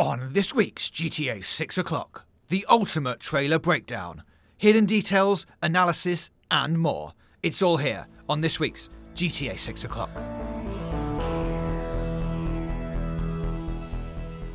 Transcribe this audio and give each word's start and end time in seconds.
On 0.00 0.30
this 0.30 0.54
week's 0.54 0.88
GTA 0.88 1.44
6 1.44 1.76
o'clock, 1.76 2.24
the 2.48 2.64
ultimate 2.70 3.20
trailer 3.20 3.58
breakdown, 3.58 4.22
hidden 4.56 4.86
details, 4.86 5.44
analysis, 5.62 6.30
and 6.50 6.78
more. 6.78 7.12
It's 7.42 7.60
all 7.60 7.76
here 7.76 8.06
on 8.26 8.40
this 8.40 8.58
week's 8.58 8.88
GTA 9.14 9.58
6 9.58 9.84
o'clock. 9.84 10.08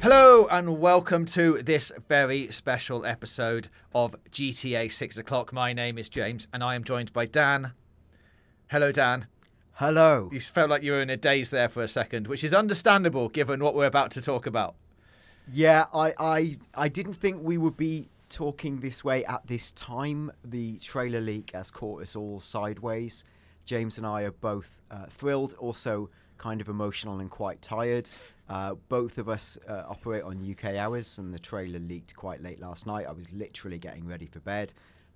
Hello, 0.01 0.47
and 0.49 0.79
welcome 0.79 1.28
to 1.28 1.62
this 1.62 1.91
very 2.09 2.51
special 2.51 3.05
episode 3.05 3.69
of 3.93 4.15
GTA 4.31 4.91
6 4.91 5.17
o'clock. 5.19 5.53
My 5.53 5.73
name 5.73 5.99
is 5.99 6.09
James, 6.09 6.47
and 6.51 6.63
I 6.63 6.73
am 6.73 6.83
joined 6.83 7.13
by 7.13 7.27
Dan. 7.27 7.73
Hello, 8.71 8.91
Dan. 8.91 9.27
Hello. 9.73 10.27
You 10.33 10.39
felt 10.39 10.71
like 10.71 10.81
you 10.81 10.93
were 10.93 11.03
in 11.03 11.12
a 11.12 11.17
daze 11.17 11.51
there 11.51 11.69
for 11.69 11.83
a 11.83 11.87
second, 11.87 12.25
which 12.25 12.43
is 12.43 12.51
understandable 12.51 13.29
given 13.29 13.63
what 13.63 13.75
we're 13.75 13.85
about 13.85 14.09
to 14.12 14.23
talk 14.23 14.47
about. 14.47 14.75
Yeah, 15.51 15.85
I, 15.93 16.13
I, 16.17 16.57
I 16.73 16.88
didn't 16.89 17.13
think 17.13 17.41
we 17.41 17.57
would 17.57 17.77
be 17.77 18.09
talking 18.29 18.79
this 18.79 19.03
way 19.03 19.23
at 19.25 19.45
this 19.45 19.71
time. 19.71 20.31
The 20.43 20.77
trailer 20.79 21.21
leak 21.21 21.51
has 21.53 21.70
caught 21.70 22.01
us 22.01 22.15
all 22.15 22.39
sideways. 22.39 23.23
James 23.63 23.97
and 23.97 24.07
I 24.07 24.23
are 24.23 24.31
both 24.31 24.77
uh, 24.89 25.05
thrilled, 25.09 25.53
also 25.59 26.09
kind 26.37 26.61
of 26.61 26.67
emotional 26.67 27.20
and 27.20 27.29
quite 27.29 27.61
tired. 27.61 28.09
Uh, 28.49 28.75
both 28.89 29.17
of 29.17 29.29
us 29.29 29.57
uh, 29.67 29.84
operate 29.87 30.23
on 30.23 30.39
UK 30.49 30.75
hours, 30.75 31.17
and 31.17 31.34
the 31.34 31.39
trailer 31.39 31.79
leaked 31.79 32.15
quite 32.15 32.41
late 32.41 32.59
last 32.59 32.85
night. 32.85 33.05
I 33.07 33.12
was 33.12 33.31
literally 33.31 33.77
getting 33.77 34.07
ready 34.07 34.25
for 34.25 34.39
bed. 34.39 34.73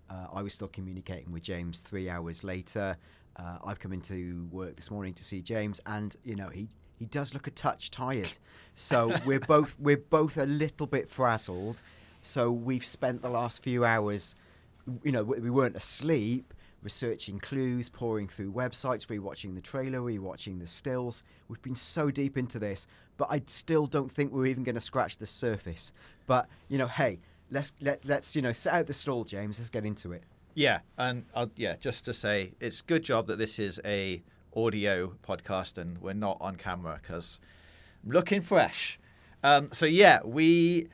Uh, 0.09 0.27
I 0.33 0.41
was 0.41 0.53
still 0.53 0.67
communicating 0.67 1.31
with 1.31 1.43
James 1.43 1.81
three 1.81 2.09
hours 2.09 2.43
later. 2.43 2.97
Uh, 3.35 3.57
I've 3.63 3.79
come 3.79 3.93
into 3.93 4.47
work 4.51 4.75
this 4.75 4.89
morning 4.89 5.13
to 5.15 5.23
see 5.23 5.41
James, 5.41 5.79
and 5.85 6.15
you 6.23 6.35
know 6.35 6.49
he 6.49 6.67
he 6.99 7.05
does 7.05 7.33
look 7.33 7.47
a 7.47 7.51
touch 7.51 7.89
tired. 7.89 8.37
So 8.75 9.17
we're 9.25 9.39
both 9.39 9.75
we're 9.79 9.97
both 9.97 10.37
a 10.37 10.45
little 10.45 10.85
bit 10.85 11.09
frazzled. 11.09 11.81
So 12.21 12.51
we've 12.51 12.85
spent 12.85 13.21
the 13.21 13.29
last 13.29 13.63
few 13.63 13.85
hours, 13.85 14.35
you 15.03 15.11
know, 15.13 15.23
we 15.23 15.49
weren't 15.49 15.77
asleep, 15.77 16.53
researching 16.83 17.39
clues, 17.39 17.87
pouring 17.87 18.27
through 18.27 18.51
websites, 18.51 19.07
rewatching 19.07 19.55
the 19.55 19.61
trailer, 19.61 19.99
rewatching 19.99 20.59
the 20.59 20.67
stills. 20.67 21.23
We've 21.47 21.61
been 21.61 21.75
so 21.75 22.11
deep 22.11 22.37
into 22.37 22.59
this, 22.59 22.85
but 23.15 23.29
I 23.31 23.41
still 23.45 23.87
don't 23.87 24.11
think 24.11 24.33
we're 24.33 24.47
even 24.47 24.63
going 24.63 24.75
to 24.75 24.81
scratch 24.81 25.17
the 25.17 25.25
surface. 25.25 25.93
But 26.27 26.47
you 26.67 26.77
know, 26.77 26.87
hey, 26.87 27.19
let's 27.49 27.71
let, 27.79 28.03
let's 28.03 28.35
you 28.35 28.41
know 28.41 28.53
set 28.53 28.73
out 28.73 28.87
the 28.87 28.93
stall, 28.93 29.23
James. 29.23 29.59
Let's 29.59 29.69
get 29.69 29.85
into 29.85 30.11
it. 30.11 30.23
Yeah, 30.55 30.79
and 30.97 31.25
I'll, 31.33 31.51
yeah, 31.55 31.75
just 31.79 32.03
to 32.05 32.13
say, 32.13 32.51
it's 32.59 32.81
good 32.81 33.03
job 33.03 33.27
that 33.27 33.37
this 33.37 33.59
is 33.59 33.79
a 33.85 34.21
audio 34.65 35.13
podcast 35.27 35.77
and 35.77 35.97
we're 35.99 36.13
not 36.13 36.37
on 36.41 36.55
camera 36.55 36.99
because 37.01 37.39
I'm 38.03 38.11
looking 38.11 38.41
fresh. 38.41 38.99
Um, 39.43 39.69
so 39.71 39.85
yeah, 39.85 40.19
we 40.23 40.89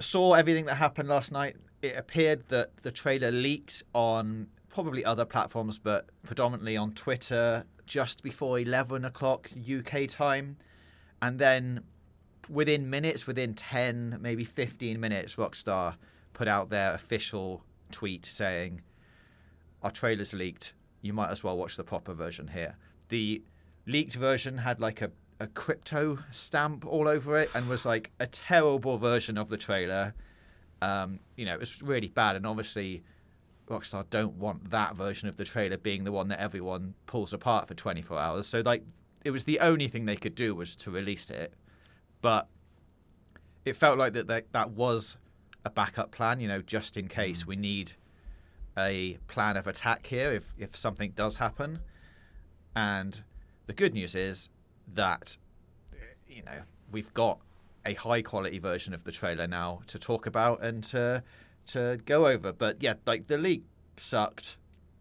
saw 0.00 0.34
everything 0.34 0.66
that 0.66 0.76
happened 0.76 1.08
last 1.08 1.32
night. 1.32 1.56
It 1.82 1.96
appeared 1.96 2.48
that 2.48 2.76
the 2.78 2.90
trailer 2.90 3.30
leaked 3.30 3.82
on 3.94 4.48
probably 4.68 5.04
other 5.04 5.24
platforms, 5.24 5.78
but 5.78 6.06
predominantly 6.24 6.76
on 6.76 6.92
Twitter 6.92 7.64
just 7.86 8.22
before 8.22 8.58
11 8.58 9.04
o'clock 9.04 9.50
UK 9.56 10.06
time. 10.08 10.56
And 11.20 11.38
then 11.38 11.82
within 12.48 12.90
minutes, 12.90 13.26
within 13.26 13.54
10, 13.54 14.18
maybe 14.20 14.44
15 14.44 15.00
minutes, 15.00 15.36
Rockstar 15.36 15.96
put 16.32 16.48
out 16.48 16.70
their 16.70 16.94
official 16.94 17.64
tweet 17.90 18.24
saying, 18.26 18.82
Our 19.82 19.90
trailer's 19.90 20.34
leaked. 20.34 20.74
You 21.02 21.12
might 21.12 21.30
as 21.30 21.44
well 21.44 21.56
watch 21.56 21.76
the 21.76 21.84
proper 21.84 22.12
version 22.12 22.48
here. 22.48 22.76
The 23.08 23.42
leaked 23.86 24.14
version 24.14 24.58
had 24.58 24.80
like 24.80 25.00
a, 25.00 25.10
a 25.40 25.46
crypto 25.46 26.18
stamp 26.32 26.86
all 26.86 27.08
over 27.08 27.38
it 27.38 27.50
and 27.54 27.68
was 27.68 27.86
like 27.86 28.10
a 28.20 28.26
terrible 28.26 28.98
version 28.98 29.38
of 29.38 29.48
the 29.48 29.56
trailer. 29.56 30.14
Um, 30.82 31.20
you 31.36 31.44
know, 31.44 31.54
it 31.54 31.60
was 31.60 31.82
really 31.82 32.08
bad. 32.08 32.36
And 32.36 32.46
obviously, 32.46 33.02
Rockstar 33.68 34.04
don't 34.10 34.34
want 34.34 34.70
that 34.70 34.96
version 34.96 35.28
of 35.28 35.36
the 35.36 35.44
trailer 35.44 35.76
being 35.76 36.04
the 36.04 36.12
one 36.12 36.28
that 36.28 36.40
everyone 36.40 36.94
pulls 37.06 37.32
apart 37.32 37.68
for 37.68 37.74
24 37.74 38.18
hours. 38.18 38.46
So, 38.46 38.60
like, 38.64 38.82
it 39.24 39.30
was 39.30 39.44
the 39.44 39.60
only 39.60 39.88
thing 39.88 40.06
they 40.06 40.16
could 40.16 40.34
do 40.34 40.54
was 40.54 40.76
to 40.76 40.90
release 40.90 41.30
it. 41.30 41.52
But 42.20 42.48
it 43.64 43.76
felt 43.76 43.98
like 43.98 44.14
that 44.14 44.26
that, 44.28 44.52
that 44.52 44.70
was 44.70 45.18
a 45.64 45.70
backup 45.70 46.10
plan, 46.10 46.40
you 46.40 46.48
know, 46.48 46.62
just 46.62 46.96
in 46.96 47.08
case 47.08 47.46
we 47.46 47.56
need 47.56 47.92
a 48.78 49.18
plan 49.26 49.56
of 49.56 49.66
attack 49.66 50.06
here 50.06 50.32
if, 50.32 50.54
if 50.56 50.76
something 50.76 51.10
does 51.10 51.36
happen. 51.36 51.80
And 52.74 53.22
the 53.66 53.72
good 53.72 53.92
news 53.92 54.14
is 54.14 54.48
that, 54.94 55.36
eh, 55.92 55.96
you 56.28 56.42
know, 56.44 56.62
we've 56.90 57.12
got 57.12 57.40
a 57.84 57.94
high 57.94 58.22
quality 58.22 58.58
version 58.58 58.94
of 58.94 59.04
the 59.04 59.12
trailer 59.12 59.46
now 59.46 59.80
to 59.88 59.98
talk 59.98 60.26
about 60.26 60.62
and 60.62 60.84
to, 60.84 61.22
to 61.68 61.98
go 62.06 62.26
over. 62.26 62.52
But 62.52 62.82
yeah, 62.82 62.94
like 63.06 63.26
the 63.26 63.38
leak 63.38 63.64
sucked. 63.96 64.56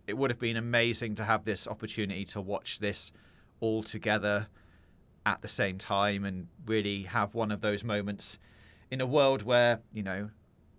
It 0.07 0.17
would 0.17 0.31
have 0.31 0.39
been 0.39 0.57
amazing 0.57 1.15
to 1.15 1.23
have 1.25 1.43
this 1.45 1.67
opportunity 1.67 2.25
to 2.25 2.41
watch 2.41 2.79
this 2.79 3.11
all 3.59 3.83
together 3.83 4.47
at 5.25 5.41
the 5.41 5.47
same 5.47 5.77
time 5.77 6.23
and 6.23 6.47
really 6.65 7.03
have 7.03 7.35
one 7.35 7.51
of 7.51 7.59
those 7.61 7.83
moments 7.83 8.37
in 8.89 9.01
a 9.01 9.05
world 9.05 9.43
where, 9.43 9.81
you 9.91 10.01
know, 10.01 10.29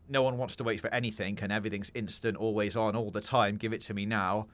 no 0.09 0.23
one 0.23 0.39
wants 0.39 0.57
to 0.57 0.65
wait 0.65 0.81
for 0.81 0.93
anything 0.93 1.39
and 1.43 1.53
everything's 1.53 1.93
instant, 1.95 2.37
always 2.37 2.77
on, 2.77 2.97
all 2.97 3.11
the 3.11 3.21
time. 3.21 3.57
Give 3.57 3.73
it 3.73 3.81
to 3.83 3.95
me 3.95 4.07
now. 4.07 4.47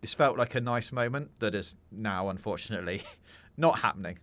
This 0.00 0.14
felt 0.14 0.36
like 0.36 0.54
a 0.54 0.60
nice 0.60 0.92
moment 0.92 1.30
that 1.38 1.54
is 1.54 1.76
now, 1.90 2.28
unfortunately, 2.28 3.02
not 3.56 3.80
happening. 3.80 4.18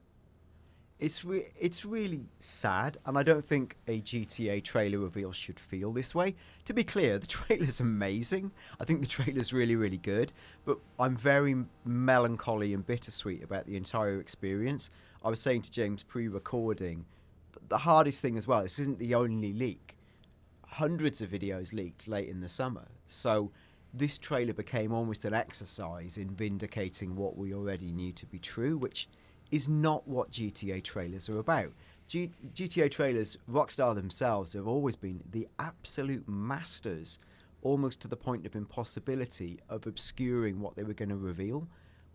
It's 1.00 1.24
re- 1.24 1.48
it's 1.58 1.86
really 1.86 2.28
sad, 2.40 2.98
and 3.06 3.18
I 3.18 3.24
don't 3.24 3.46
think 3.46 3.78
a 3.88 4.02
GTA 4.02 4.62
trailer 4.62 5.00
reveal 5.00 5.32
should 5.32 5.58
feel 5.58 5.94
this 5.94 6.14
way. 6.14 6.36
To 6.66 6.74
be 6.74 6.84
clear, 6.84 7.18
the 7.18 7.28
trailer's 7.40 7.80
amazing. 7.80 8.52
I 8.82 8.84
think 8.84 9.00
the 9.00 9.08
trailer's 9.08 9.54
really, 9.54 9.78
really 9.78 9.98
good, 9.98 10.34
but 10.66 10.78
I'm 11.00 11.16
very 11.16 11.56
melancholy 11.86 12.74
and 12.74 12.86
bittersweet 12.86 13.42
about 13.42 13.66
the 13.66 13.78
entire 13.78 14.20
experience. 14.20 14.92
I 15.24 15.30
was 15.30 15.40
saying 15.40 15.62
to 15.64 15.72
James 15.72 16.04
pre-recording, 16.04 17.06
the 17.70 17.78
hardest 17.78 18.22
thing 18.22 18.38
as 18.38 18.48
well. 18.48 18.64
This 18.64 18.80
isn't 18.80 19.00
the 19.00 19.16
only 19.16 19.54
leak. 19.54 19.96
Hundreds 20.74 21.22
of 21.22 21.30
videos 21.30 21.74
leaked 21.74 22.08
late 22.08 22.30
in 22.30 22.42
the 22.42 22.50
summer, 22.50 22.88
so 23.08 23.52
this 23.94 24.18
trailer 24.18 24.54
became 24.54 24.94
almost 24.94 25.26
an 25.26 25.34
exercise 25.34 26.18
in 26.18 26.30
vindicating 26.30 27.16
what 27.16 27.38
we 27.38 27.54
already 27.54 27.92
knew 27.92 28.12
to 28.14 28.26
be 28.28 28.38
true, 28.38 28.78
which 28.78 29.08
is 29.52 29.68
not 29.68 30.08
what 30.08 30.32
GTA 30.32 30.84
trailers 30.84 31.28
are 31.28 31.40
about. 31.40 31.74
G- 32.08 32.32
GTA 32.54 32.92
trailers, 32.92 33.38
Rockstar 33.50 33.96
themselves 33.96 34.54
have 34.54 34.68
always 34.68 34.96
been 34.96 35.24
the 35.32 35.48
absolute 35.58 36.28
masters, 36.28 37.20
almost 37.62 38.00
to 38.02 38.08
the 38.08 38.16
point 38.16 38.46
of 38.46 38.56
impossibility, 38.56 39.60
of 39.70 39.88
obscuring 39.88 40.60
what 40.60 40.76
they 40.76 40.84
were 40.84 40.94
going 40.94 41.10
to 41.10 41.16
reveal. 41.16 41.68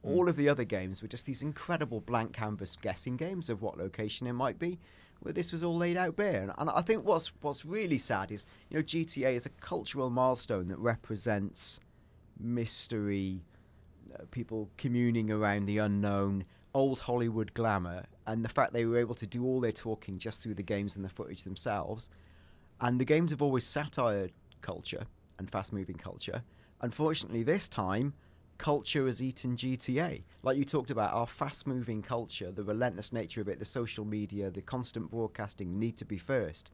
Mm. 0.05 0.11
All 0.11 0.29
of 0.29 0.37
the 0.37 0.49
other 0.49 0.65
games 0.65 1.03
were 1.03 1.09
just 1.09 1.27
these 1.27 1.43
incredible 1.43 2.01
blank 2.01 2.33
canvas 2.33 2.77
guessing 2.81 3.17
games 3.17 3.51
of 3.51 3.63
what 3.63 3.79
location 3.79 4.27
it 4.27 4.33
might 4.33 4.59
be, 4.59 4.79
where 5.25 5.33
this 5.33 5.51
was 5.51 5.63
all 5.63 5.77
laid 5.77 5.97
out 5.97 6.17
bare. 6.17 6.53
And 6.59 6.69
I 6.69 6.83
think 6.83 7.05
what's 7.05 7.33
what's 7.41 7.65
really 7.65 7.99
sad 7.99 8.31
is, 8.31 8.45
you 8.69 8.77
know, 8.77 8.83
GTA 8.83 9.35
is 9.35 9.47
a 9.47 9.51
cultural 9.51 10.11
milestone 10.11 10.67
that 10.67 10.79
represents 10.79 11.81
mystery, 12.39 13.41
uh, 14.15 14.25
people 14.31 14.69
communing 14.77 15.31
around 15.31 15.65
the 15.65 15.79
unknown, 15.79 16.45
old 16.75 17.01
Hollywood 17.01 17.55
glamour 17.55 18.05
and 18.27 18.45
the 18.45 18.51
fact 18.51 18.75
they 18.75 18.85
were 18.85 18.99
able 18.99 19.15
to 19.15 19.27
do 19.27 19.45
all 19.45 19.61
their 19.61 19.73
talking 19.73 20.19
just 20.19 20.43
through 20.43 20.55
the 20.55 20.63
games 20.63 20.95
and 20.95 21.05
the 21.05 21.09
footage 21.09 21.43
themselves. 21.43 22.11
And 22.81 23.01
the 23.01 23.05
games 23.07 23.31
have 23.31 23.41
always 23.41 23.65
satired 23.65 24.33
culture 24.61 25.07
and 25.39 25.51
fast 25.51 25.73
moving 25.73 25.97
culture. 25.97 26.43
Unfortunately, 26.83 27.43
this 27.43 27.67
time, 27.67 28.13
culture 28.59 29.07
has 29.07 29.23
eaten 29.23 29.57
GTA. 29.57 30.23
Like 30.43 30.57
you 30.57 30.65
talked 30.65 30.91
about, 30.91 31.13
our 31.13 31.27
fast 31.27 31.67
moving 31.67 32.03
culture, 32.03 32.51
the 32.51 32.63
relentless 32.63 33.13
nature 33.13 33.41
of 33.41 33.49
it, 33.49 33.59
the 33.59 33.65
social 33.65 34.05
media, 34.05 34.51
the 34.51 34.63
constant 34.63 35.11
broadcasting, 35.11 35.79
need 35.79 35.97
to 35.99 36.05
be 36.05 36.19
first, 36.19 36.71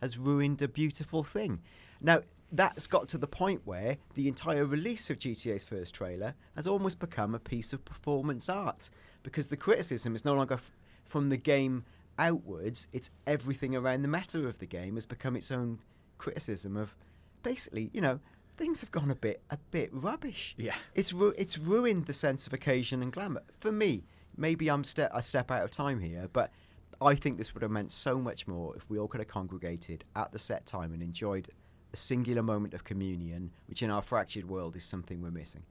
has 0.00 0.18
ruined 0.18 0.62
a 0.62 0.68
beautiful 0.68 1.22
thing. 1.22 1.60
Now, 2.00 2.20
that's 2.52 2.86
got 2.86 3.08
to 3.08 3.18
the 3.18 3.28
point 3.28 3.62
where 3.64 3.98
the 4.14 4.26
entire 4.26 4.64
release 4.64 5.08
of 5.10 5.18
GTA's 5.18 5.64
first 5.64 5.94
trailer 5.94 6.34
has 6.56 6.66
almost 6.66 6.98
become 6.98 7.34
a 7.34 7.38
piece 7.38 7.72
of 7.72 7.84
performance 7.84 8.48
art 8.48 8.90
because 9.22 9.48
the 9.48 9.56
criticism 9.56 10.16
is 10.16 10.24
no 10.24 10.34
longer 10.34 10.54
f- 10.54 10.72
from 11.04 11.28
the 11.28 11.36
game 11.36 11.84
outwards, 12.18 12.86
it's 12.92 13.10
everything 13.26 13.76
around 13.76 14.02
the 14.02 14.08
meta 14.08 14.46
of 14.46 14.58
the 14.58 14.66
game 14.66 14.94
has 14.94 15.06
become 15.06 15.36
its 15.36 15.50
own 15.50 15.78
criticism 16.18 16.76
of 16.76 16.94
basically, 17.42 17.90
you 17.92 18.00
know, 18.00 18.20
things 18.60 18.82
have 18.82 18.90
gone 18.90 19.10
a 19.10 19.14
bit 19.14 19.42
a 19.50 19.56
bit 19.70 19.88
rubbish. 19.92 20.54
Yeah. 20.58 20.74
It's 20.94 21.12
ru- 21.12 21.34
it's 21.38 21.58
ruined 21.58 22.04
the 22.06 22.12
sense 22.12 22.46
of 22.46 22.52
occasion 22.52 23.02
and 23.02 23.10
glamour. 23.10 23.42
For 23.58 23.72
me, 23.72 24.04
maybe 24.36 24.70
I'm 24.70 24.84
ste- 24.84 25.10
a 25.12 25.22
step 25.22 25.50
out 25.50 25.64
of 25.64 25.70
time 25.70 26.00
here, 26.00 26.28
but 26.32 26.52
I 27.00 27.14
think 27.14 27.38
this 27.38 27.54
would 27.54 27.62
have 27.62 27.70
meant 27.70 27.90
so 27.90 28.18
much 28.18 28.46
more 28.46 28.76
if 28.76 28.88
we 28.90 28.98
all 28.98 29.08
could 29.08 29.20
have 29.20 29.28
congregated 29.28 30.04
at 30.14 30.32
the 30.32 30.38
set 30.38 30.66
time 30.66 30.92
and 30.92 31.02
enjoyed 31.02 31.48
a 31.94 31.96
singular 31.96 32.42
moment 32.42 32.74
of 32.74 32.84
communion, 32.84 33.50
which 33.66 33.82
in 33.82 33.90
our 33.90 34.02
fractured 34.02 34.46
world 34.48 34.76
is 34.76 34.84
something 34.84 35.22
we're 35.22 35.30
missing. 35.30 35.62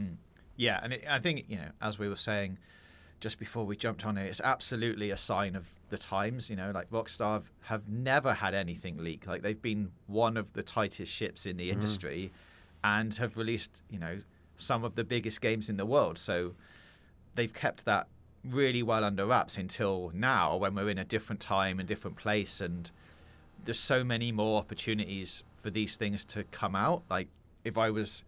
Mm. 0.00 0.16
Yeah, 0.56 0.78
and 0.82 0.92
it, 0.92 1.04
I 1.10 1.18
think 1.18 1.46
you 1.48 1.56
know, 1.56 1.70
as 1.82 1.98
we 1.98 2.08
were 2.08 2.16
saying, 2.16 2.58
just 3.20 3.38
before 3.38 3.64
we 3.64 3.76
jumped 3.76 4.04
on 4.04 4.18
it, 4.18 4.26
it's 4.26 4.40
absolutely 4.40 5.10
a 5.10 5.16
sign 5.16 5.56
of 5.56 5.68
the 5.90 5.96
times. 5.96 6.50
You 6.50 6.56
know, 6.56 6.70
like 6.74 6.90
Rockstar 6.90 7.34
have, 7.34 7.50
have 7.62 7.88
never 7.88 8.34
had 8.34 8.54
anything 8.54 8.98
leak. 8.98 9.26
Like 9.26 9.42
they've 9.42 9.60
been 9.60 9.90
one 10.06 10.36
of 10.36 10.52
the 10.52 10.62
tightest 10.62 11.12
ships 11.12 11.46
in 11.46 11.56
the 11.56 11.64
mm-hmm. 11.64 11.74
industry, 11.74 12.32
and 12.84 13.14
have 13.16 13.36
released 13.36 13.82
you 13.90 13.98
know 13.98 14.20
some 14.56 14.84
of 14.84 14.94
the 14.94 15.04
biggest 15.04 15.40
games 15.40 15.68
in 15.70 15.76
the 15.76 15.86
world. 15.86 16.18
So 16.18 16.54
they've 17.34 17.52
kept 17.52 17.84
that 17.84 18.08
really 18.44 18.82
well 18.82 19.04
under 19.04 19.26
wraps 19.26 19.56
until 19.56 20.10
now, 20.14 20.56
when 20.56 20.74
we're 20.74 20.90
in 20.90 20.98
a 20.98 21.04
different 21.04 21.40
time 21.40 21.78
and 21.78 21.88
different 21.88 22.16
place, 22.16 22.60
and 22.60 22.90
there's 23.64 23.80
so 23.80 24.04
many 24.04 24.30
more 24.30 24.58
opportunities 24.58 25.42
for 25.56 25.70
these 25.70 25.96
things 25.96 26.24
to 26.26 26.44
come 26.44 26.76
out. 26.76 27.02
Like 27.10 27.28
if 27.64 27.76
I 27.76 27.90
was 27.90 28.22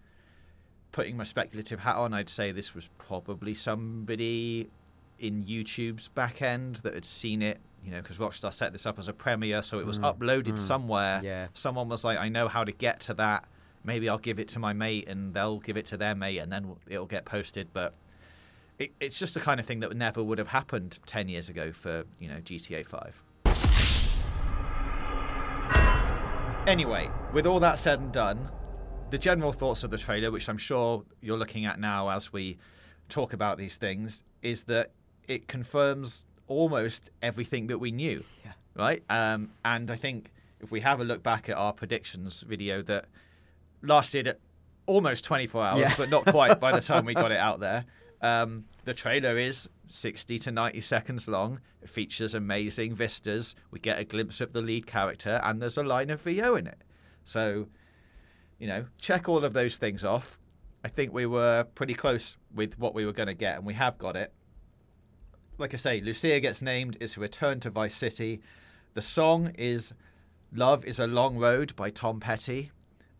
putting 0.93 1.17
my 1.17 1.25
speculative 1.25 1.81
hat 1.81 1.96
on, 1.96 2.12
I'd 2.14 2.29
say 2.29 2.50
this 2.50 2.75
was 2.75 2.88
probably 2.99 3.55
somebody 3.55 4.70
in 5.19 5.44
YouTube's 5.44 6.09
back 6.09 6.41
end 6.43 6.76
that 6.76 6.94
had 6.94 7.05
seen 7.05 7.43
it, 7.43 7.59
you 7.85 7.91
know, 7.91 8.00
because 8.03 8.19
Rockstar 8.19 8.53
set 8.53 8.73
this 8.73 8.87
up 8.87 8.99
as 8.99 9.09
a 9.09 9.12
premiere, 9.12 9.62
so 9.62 9.79
it 9.79 9.87
was 9.87 9.99
Mm, 9.99 10.15
uploaded 10.17 10.53
mm, 10.55 10.59
somewhere. 10.59 11.20
yeah. 11.25 11.49
Someone 11.55 11.88
was 11.88 12.05
like, 12.05 12.19
I 12.19 12.29
know 12.29 12.49
how 12.49 12.65
to 12.65 12.73
get 12.73 13.00
to 13.00 13.15
that. 13.15 13.44
Maybe 13.85 14.09
I'll 14.09 14.19
give 14.19 14.38
it 14.38 14.49
to 14.49 14.59
my 14.59 14.73
mate 14.73 15.09
and 15.09 15.32
they'll 15.35 15.59
give 15.61 15.76
it 15.76 15.87
to 15.87 15.97
their 15.97 16.15
mate 16.15 16.38
and 16.38 16.50
then 16.53 16.75
it'll 16.88 17.06
get 17.06 17.25
posted. 17.25 17.69
But 17.73 17.94
it, 18.79 18.93
it's 19.00 19.19
just 19.19 19.35
the 19.35 19.41
kind 19.41 19.59
of 19.61 19.67
thing 19.67 19.81
that 19.81 19.97
never 19.97 20.23
would 20.23 20.38
have 20.38 20.49
happened 20.49 20.99
10 21.06 21.29
years 21.29 21.49
ago 21.49 21.73
for, 21.73 22.05
you 22.19 22.29
know, 22.29 22.37
GTA 22.41 22.85
5. 22.85 23.23
Anyway, 26.67 27.09
with 27.32 27.47
all 27.47 27.61
that 27.61 27.79
said 27.79 27.99
and 27.99 28.12
done, 28.12 28.50
the 29.11 29.17
general 29.17 29.53
thoughts 29.53 29.85
of 29.85 29.91
the 29.91 29.97
trailer, 29.97 30.31
which 30.31 30.50
I'm 30.50 30.59
sure 30.59 31.03
you're 31.23 31.38
looking 31.38 31.65
at 31.65 31.81
now 31.81 32.11
as 32.11 32.31
we 32.31 32.59
talk 33.09 33.32
about 33.32 33.56
these 33.56 33.76
things, 33.76 34.23
is 34.43 34.65
that 34.65 34.91
it 35.29 35.47
confirms 35.47 36.25
almost 36.47 37.11
everything 37.23 37.67
that 37.69 37.79
we 37.79 37.91
knew, 37.93 38.25
Yeah. 38.45 38.53
right? 38.75 39.03
Um, 39.11 39.51
and 39.65 39.91
I 39.91 39.97
think 39.97 40.31
if 40.61 40.71
we 40.73 40.81
have 40.81 41.01
a 41.01 41.05
look 41.05 41.23
back 41.23 41.49
at 41.49 41.57
our 41.57 41.73
predictions 41.73 42.41
video 42.43 42.83
that 42.83 43.05
lasted 43.83 44.37
almost 44.87 45.25
24 45.25 45.63
hours, 45.65 45.81
Yeah. 45.81 45.95
but 45.97 46.09
not 46.09 46.25
quite 46.27 46.59
by 46.59 46.73
the 46.73 46.81
time 46.81 47.05
we 47.05 47.15
got 47.15 47.31
it 47.31 47.39
out 47.49 47.61
there. 47.61 47.85
Um, 48.21 48.65
the 48.85 48.95
trailer 48.95 49.37
is 49.37 49.69
60 49.87 50.39
to 50.41 50.51
90 50.51 50.81
seconds 50.81 51.29
long. 51.29 51.61
It 51.83 51.91
features 51.91 52.35
amazing 52.35 52.95
vistas. 52.95 53.55
We 53.71 53.79
get 53.79 53.99
a 54.01 54.05
glimpse 54.05 54.41
of 54.41 54.53
the 54.53 54.61
lead 54.63 54.87
character, 54.87 55.41
and 55.45 55.61
there's 55.63 55.77
a 55.77 55.85
line 55.85 56.11
of 56.11 56.23
VO 56.23 56.57
in 56.57 56.67
it. 56.67 56.83
So, 57.25 57.69
you 58.59 58.67
know, 58.67 58.87
check 58.99 59.29
all 59.29 59.45
of 59.45 59.53
those 59.53 59.77
things 59.77 60.05
off. 60.05 60.41
I 60.83 60.89
think 60.89 61.13
we 61.13 61.27
were 61.27 61.65
pretty 61.75 61.95
close 61.95 62.37
with 62.53 62.79
what 62.79 62.95
we 62.95 63.05
were 63.05 63.13
going 63.13 63.27
to 63.29 63.35
get, 63.35 63.57
and 63.57 63.67
we 63.67 63.75
have 63.75 63.99
got 63.99 64.17
it. 64.17 64.33
Like 65.58 65.75
I 65.75 65.76
say, 65.76 66.00
Lucia 66.00 66.38
gets 66.38 66.62
named. 66.62 66.96
It's 67.00 67.16
a 67.16 67.20
return 67.20 67.58
to 67.60 67.70
Vice 67.70 67.96
City. 67.96 68.40
The 68.94 69.02
song 69.02 69.50
is 69.58 69.93
Love 70.52 70.84
is 70.84 71.00
a 71.00 71.08
Long 71.08 71.37
Road 71.37 71.75
by 71.75 71.90
Tom 71.90 72.20
Petty. 72.20 72.70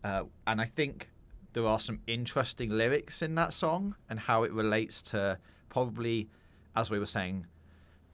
Uh, 0.05 0.23
and 0.47 0.61
I 0.61 0.65
think 0.65 1.09
there 1.51 1.65
are 1.65 1.81
some 1.81 1.99
interesting 2.07 2.69
lyrics 2.69 3.21
in 3.21 3.35
that 3.35 3.51
song 3.51 3.95
and 4.09 4.21
how 4.21 4.43
it 4.43 4.53
relates 4.53 5.01
to 5.01 5.37
probably, 5.67 6.29
as 6.77 6.89
we 6.89 6.97
were 6.97 7.05
saying, 7.05 7.45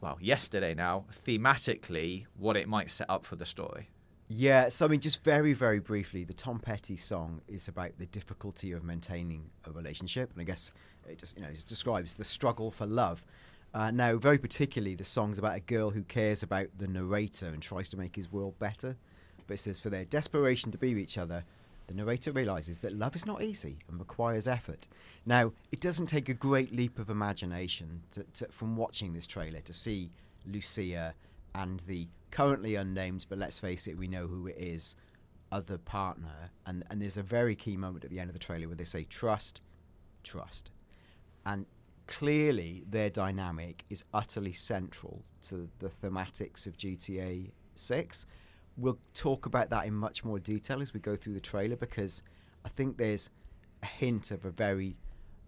well, 0.01 0.17
yesterday 0.19 0.73
now, 0.73 1.05
thematically, 1.23 2.25
what 2.35 2.57
it 2.57 2.67
might 2.67 2.89
set 2.89 3.07
up 3.07 3.25
for 3.25 3.35
the 3.35 3.45
story. 3.45 3.89
Yeah, 4.27 4.69
so 4.69 4.87
I 4.87 4.89
mean, 4.89 5.01
just 5.01 5.23
very, 5.23 5.53
very 5.53 5.79
briefly, 5.79 6.23
the 6.23 6.33
Tom 6.33 6.57
Petty 6.57 6.97
song 6.97 7.41
is 7.47 7.67
about 7.67 7.91
the 7.99 8.07
difficulty 8.07 8.71
of 8.71 8.83
maintaining 8.83 9.51
a 9.65 9.71
relationship, 9.71 10.31
and 10.33 10.41
I 10.41 10.45
guess 10.45 10.71
it 11.07 11.19
just 11.19 11.37
you 11.37 11.43
know 11.43 11.49
it 11.49 11.63
describes 11.67 12.15
the 12.15 12.23
struggle 12.23 12.71
for 12.71 12.87
love. 12.87 13.23
Uh, 13.75 13.91
now, 13.91 14.15
very 14.15 14.37
particularly, 14.37 14.95
the 14.95 15.03
song's 15.03 15.37
about 15.37 15.57
a 15.57 15.59
girl 15.59 15.89
who 15.89 16.01
cares 16.03 16.41
about 16.41 16.67
the 16.77 16.87
narrator 16.87 17.47
and 17.47 17.61
tries 17.61 17.89
to 17.89 17.97
make 17.97 18.15
his 18.15 18.31
world 18.31 18.57
better. 18.57 18.95
But 19.47 19.55
it 19.55 19.59
says 19.59 19.81
for 19.81 19.89
their 19.89 20.05
desperation 20.05 20.71
to 20.71 20.77
be 20.77 20.93
with 20.93 21.03
each 21.03 21.17
other, 21.17 21.43
the 21.87 21.93
narrator 21.93 22.31
realizes 22.31 22.79
that 22.79 22.93
love 22.93 23.17
is 23.17 23.25
not 23.25 23.43
easy 23.43 23.79
and 23.89 23.99
requires 23.99 24.47
effort. 24.47 24.87
Now, 25.25 25.51
it 25.73 25.81
doesn't 25.81 26.07
take 26.07 26.29
a 26.29 26.33
great 26.33 26.73
leap 26.73 26.97
of 26.97 27.09
imagination 27.09 28.03
to, 28.11 28.23
to, 28.35 28.47
from 28.49 28.77
watching 28.77 29.11
this 29.11 29.27
trailer 29.27 29.59
to 29.59 29.73
see 29.73 30.09
Lucia 30.47 31.13
and 31.53 31.81
the 31.81 32.07
currently 32.31 32.75
unnamed, 32.75 33.25
but 33.27 33.37
let's 33.37 33.59
face 33.59 33.87
it, 33.87 33.97
we 33.97 34.07
know 34.07 34.25
who 34.27 34.47
it 34.47 34.55
is, 34.57 34.95
other 35.51 35.77
partner. 35.77 36.49
And, 36.65 36.85
and 36.89 37.01
there's 37.01 37.17
a 37.17 37.23
very 37.23 37.55
key 37.55 37.75
moment 37.75 38.05
at 38.05 38.09
the 38.09 38.19
end 38.21 38.29
of 38.29 38.33
the 38.33 38.39
trailer 38.39 38.67
where 38.67 38.77
they 38.77 38.85
say, 38.85 39.03
trust, 39.03 39.59
trust. 40.23 40.71
And 41.45 41.65
clearly, 42.07 42.83
their 42.89 43.09
dynamic 43.09 43.85
is 43.89 44.03
utterly 44.13 44.53
central 44.53 45.23
to 45.47 45.69
the 45.79 45.89
thematics 45.89 46.67
of 46.67 46.77
GTA 46.77 47.51
6. 47.75 48.25
We'll 48.77 48.99
talk 49.13 49.45
about 49.45 49.69
that 49.69 49.85
in 49.85 49.93
much 49.93 50.23
more 50.23 50.39
detail 50.39 50.81
as 50.81 50.93
we 50.93 50.99
go 50.99 51.15
through 51.15 51.33
the 51.33 51.39
trailer 51.39 51.75
because 51.75 52.23
I 52.65 52.69
think 52.69 52.97
there's 52.97 53.29
a 53.83 53.85
hint 53.85 54.31
of 54.31 54.45
a 54.45 54.51
very 54.51 54.97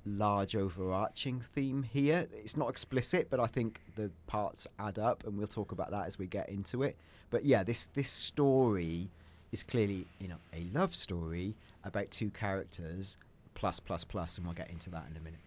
large 0.05 0.55
overarching 0.55 1.41
theme 1.41 1.83
here. 1.83 2.27
It's 2.31 2.55
not 2.55 2.69
explicit, 2.69 3.29
but 3.29 3.39
I 3.39 3.47
think 3.47 3.81
the 3.95 4.11
parts 4.27 4.67
add 4.79 4.97
up, 4.97 5.25
and 5.25 5.37
we'll 5.37 5.47
talk 5.47 5.71
about 5.71 5.91
that 5.91 6.07
as 6.07 6.17
we 6.17 6.27
get 6.27 6.49
into 6.49 6.83
it. 6.83 6.95
But 7.29 7.45
yeah, 7.45 7.63
this 7.63 7.87
this 7.87 8.09
story 8.09 9.09
is 9.51 9.63
clearly 9.63 10.05
you 10.19 10.27
know 10.27 10.37
a 10.53 10.65
love 10.73 10.95
story 10.95 11.55
about 11.83 12.11
two 12.11 12.29
characters 12.29 13.17
plus 13.53 13.79
plus 13.79 14.03
plus, 14.03 14.37
and 14.37 14.47
we'll 14.47 14.55
get 14.55 14.69
into 14.69 14.89
that 14.91 15.05
in 15.11 15.17
a 15.17 15.21
minute. 15.21 15.39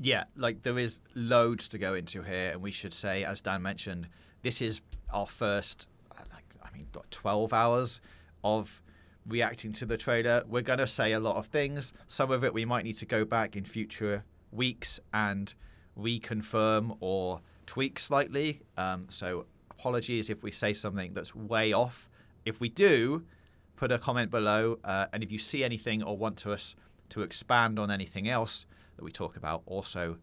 Yeah, 0.00 0.24
like 0.36 0.62
there 0.62 0.78
is 0.78 1.00
loads 1.14 1.68
to 1.68 1.78
go 1.78 1.94
into 1.94 2.22
here, 2.22 2.50
and 2.52 2.62
we 2.62 2.70
should 2.70 2.92
say, 2.92 3.24
as 3.24 3.40
Dan 3.40 3.62
mentioned, 3.62 4.08
this 4.42 4.60
is 4.60 4.80
our 5.12 5.26
first, 5.26 5.86
uh, 6.12 6.22
like, 6.32 6.44
I 6.62 6.76
mean, 6.76 6.86
12 7.10 7.52
hours 7.52 8.00
of 8.42 8.82
reacting 9.26 9.72
to 9.74 9.86
the 9.86 9.96
trailer. 9.96 10.42
We're 10.46 10.62
going 10.62 10.80
to 10.80 10.86
say 10.86 11.12
a 11.12 11.20
lot 11.20 11.36
of 11.36 11.46
things. 11.46 11.92
Some 12.08 12.30
of 12.30 12.44
it 12.44 12.52
we 12.52 12.64
might 12.64 12.84
need 12.84 12.96
to 12.98 13.06
go 13.06 13.24
back 13.24 13.56
in 13.56 13.64
future 13.64 14.24
weeks 14.50 15.00
and 15.12 15.54
reconfirm 15.98 16.96
or 17.00 17.40
tweak 17.66 17.98
slightly. 17.98 18.60
Um, 18.76 19.06
so 19.08 19.46
apologies 19.70 20.28
if 20.28 20.42
we 20.42 20.50
say 20.50 20.74
something 20.74 21.14
that's 21.14 21.34
way 21.34 21.72
off. 21.72 22.08
If 22.44 22.60
we 22.60 22.68
do, 22.68 23.24
put 23.76 23.90
a 23.90 23.98
comment 23.98 24.30
below. 24.30 24.78
Uh, 24.84 25.06
and 25.12 25.22
if 25.22 25.32
you 25.32 25.38
see 25.38 25.64
anything 25.64 26.02
or 26.02 26.16
want 26.16 26.36
to 26.38 26.52
us 26.52 26.76
to 27.10 27.22
expand 27.22 27.78
on 27.78 27.90
anything 27.90 28.28
else 28.28 28.66
that 28.96 29.04
we 29.04 29.10
talk 29.10 29.36
about, 29.36 29.62
also 29.66 30.18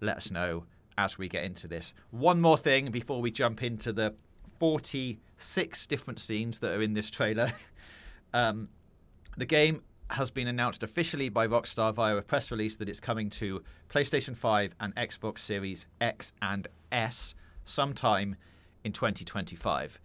let 0.00 0.16
us 0.16 0.30
know 0.30 0.64
as 0.98 1.18
we 1.18 1.28
get 1.28 1.44
into 1.44 1.68
this. 1.68 1.94
One 2.10 2.40
more 2.40 2.58
thing 2.58 2.90
before 2.90 3.20
we 3.20 3.30
jump 3.30 3.62
into 3.62 3.92
the 3.92 4.14
46 4.58 5.86
different 5.86 6.20
scenes 6.20 6.58
that 6.60 6.74
are 6.74 6.82
in 6.82 6.94
this 6.94 7.10
trailer. 7.10 7.52
um, 8.34 8.68
the 9.36 9.46
game 9.46 9.82
has 10.10 10.30
been 10.30 10.46
announced 10.46 10.82
officially 10.82 11.28
by 11.28 11.46
Rockstar 11.46 11.92
via 11.92 12.16
a 12.16 12.22
press 12.22 12.50
release 12.50 12.76
that 12.76 12.88
it's 12.88 13.00
coming 13.00 13.28
to 13.30 13.62
PlayStation 13.88 14.36
5 14.36 14.74
and 14.80 14.94
Xbox 14.94 15.40
Series 15.40 15.86
X 16.00 16.32
and 16.40 16.68
S 16.92 17.34
sometime 17.64 18.36
in 18.84 18.92
2025. 18.92 20.00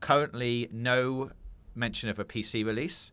Currently, 0.00 0.68
no 0.70 1.30
mention 1.74 2.08
of 2.08 2.18
a 2.18 2.24
PC 2.24 2.64
release, 2.64 3.10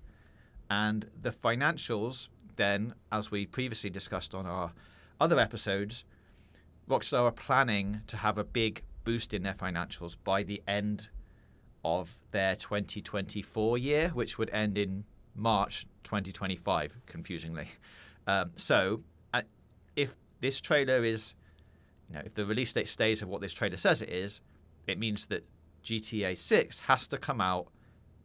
and 0.70 1.10
the 1.22 1.32
financials, 1.32 2.28
then, 2.58 2.94
as 3.12 3.32
we 3.32 3.46
previously 3.46 3.90
discussed 3.90 4.36
on 4.36 4.46
our 4.46 4.74
other 5.20 5.40
episodes, 5.40 6.04
Rockstar 6.90 7.24
are 7.24 7.32
planning 7.32 8.02
to 8.08 8.18
have 8.18 8.38
a 8.38 8.44
big 8.44 8.84
boost 9.04 9.34
in 9.34 9.44
their 9.44 9.54
financials 9.54 10.18
by 10.24 10.44
the 10.44 10.62
end 10.68 11.10
of 11.84 12.18
their 12.32 12.56
2024 12.56 13.78
year, 13.78 14.10
which 14.10 14.38
would 14.38 14.50
end 14.54 14.78
in 14.78 15.06
March 15.36 15.86
2025, 16.04 16.98
confusingly. 17.06 17.68
Um, 18.26 18.52
so, 18.56 19.04
uh, 19.34 19.44
if 19.96 20.18
this 20.42 20.60
trailer 20.60 21.04
is, 21.04 21.34
you 22.10 22.16
know, 22.16 22.22
if 22.26 22.34
the 22.34 22.46
release 22.46 22.74
date 22.74 22.90
stays 22.90 23.22
of 23.22 23.30
what 23.30 23.42
this 23.42 23.54
trailer 23.54 23.78
says 23.78 24.02
it 24.02 24.10
is, 24.10 24.42
it 24.86 25.00
means 25.00 25.28
that 25.28 25.46
GTA 25.84 26.38
6 26.38 26.80
has 26.80 27.08
to 27.08 27.18
come 27.18 27.40
out 27.40 27.68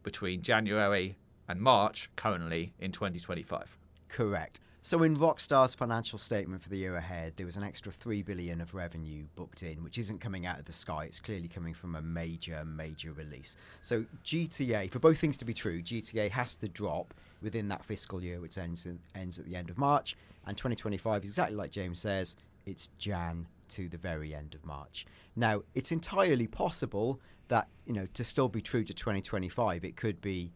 between 0.02 0.42
January 0.42 1.16
and 1.48 1.60
March, 1.60 2.10
currently 2.16 2.74
in 2.80 2.90
2025. 2.92 3.78
Correct. 4.12 4.60
So 4.84 5.04
in 5.04 5.16
Rockstar's 5.16 5.74
financial 5.74 6.18
statement 6.18 6.60
for 6.60 6.68
the 6.68 6.76
year 6.76 6.96
ahead, 6.96 7.34
there 7.36 7.46
was 7.46 7.56
an 7.56 7.62
extra 7.62 7.92
3 7.92 8.22
billion 8.22 8.60
of 8.60 8.74
revenue 8.74 9.24
booked 9.36 9.62
in, 9.62 9.82
which 9.82 9.96
isn't 9.96 10.20
coming 10.20 10.44
out 10.44 10.58
of 10.58 10.64
the 10.64 10.72
sky. 10.72 11.04
It's 11.04 11.20
clearly 11.20 11.48
coming 11.48 11.72
from 11.72 11.94
a 11.94 12.02
major 12.02 12.64
major 12.64 13.12
release. 13.12 13.56
So 13.80 14.04
GTA, 14.24 14.90
for 14.90 14.98
both 14.98 15.18
things 15.18 15.36
to 15.38 15.44
be 15.44 15.54
true, 15.54 15.80
GTA 15.80 16.30
has 16.30 16.56
to 16.56 16.68
drop 16.68 17.14
within 17.40 17.68
that 17.68 17.84
fiscal 17.84 18.22
year 18.22 18.40
which 18.40 18.58
ends 18.58 18.84
in, 18.84 18.98
ends 19.14 19.38
at 19.38 19.46
the 19.46 19.56
end 19.56 19.70
of 19.70 19.78
March, 19.78 20.16
and 20.46 20.56
2025 20.56 21.24
exactly 21.24 21.56
like 21.56 21.70
James 21.70 22.00
says, 22.00 22.36
it's 22.66 22.88
Jan 22.98 23.46
to 23.70 23.88
the 23.88 23.96
very 23.96 24.34
end 24.34 24.54
of 24.54 24.64
March. 24.66 25.06
Now, 25.36 25.62
it's 25.74 25.92
entirely 25.92 26.48
possible 26.48 27.20
that, 27.48 27.68
you 27.86 27.92
know, 27.92 28.06
to 28.14 28.24
still 28.24 28.48
be 28.48 28.60
true 28.60 28.84
to 28.84 28.92
2025, 28.92 29.84
it 29.84 29.96
could 29.96 30.20
be 30.20 30.52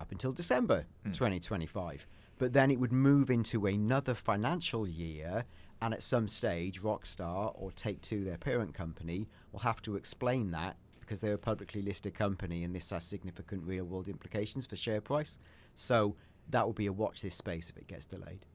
up 0.00 0.10
until 0.12 0.32
December 0.32 0.86
hmm. 1.04 1.12
2025. 1.12 2.06
But 2.38 2.52
then 2.52 2.70
it 2.70 2.80
would 2.80 2.92
move 2.92 3.30
into 3.30 3.66
another 3.66 4.14
financial 4.14 4.86
year 4.86 5.44
And 5.80 5.92
at 5.92 6.02
some 6.02 6.28
stage, 6.28 6.80
Rockstar 6.80 7.52
or 7.54 7.70
Take 7.72 8.00
Two, 8.00 8.24
their 8.24 8.38
parent 8.38 8.72
company, 8.72 9.28
will 9.52 9.60
have 9.60 9.82
to 9.82 9.96
explain 9.96 10.50
that 10.52 10.76
because 11.00 11.20
they're 11.20 11.34
a 11.34 11.38
publicly 11.38 11.82
listed 11.82 12.14
company 12.14 12.64
and 12.64 12.74
this 12.74 12.88
has 12.88 13.04
significant 13.04 13.62
real 13.66 13.84
world 13.84 14.08
implications 14.08 14.64
for 14.64 14.76
share 14.76 15.02
price. 15.02 15.38
So 15.74 16.16
that 16.48 16.64
will 16.64 16.72
be 16.72 16.86
a 16.86 16.92
watch 16.92 17.20
this 17.20 17.34
space 17.34 17.68
if 17.68 17.76
it 17.76 17.86
gets 17.86 18.06
delayed. 18.06 18.46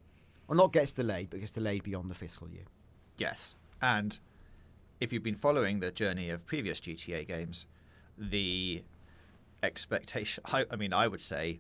Or 0.48 0.56
not 0.56 0.74
gets 0.74 0.94
delayed, 0.94 1.30
but 1.30 1.40
gets 1.40 1.52
delayed 1.52 1.84
beyond 1.84 2.10
the 2.10 2.16
fiscal 2.16 2.50
year. 2.50 2.66
Yes. 3.18 3.54
And 3.82 4.18
if 5.00 5.14
you've 5.14 5.24
been 5.24 5.36
following 5.36 5.80
the 5.80 5.92
journey 5.92 6.32
of 6.32 6.48
previous 6.48 6.80
GTA 6.80 7.28
games, 7.28 7.68
the 8.18 8.84
expectation, 9.62 10.44
I, 10.52 10.66
I 10.72 10.76
mean, 10.76 10.94
I 10.94 11.08
would 11.08 11.22
say 11.22 11.60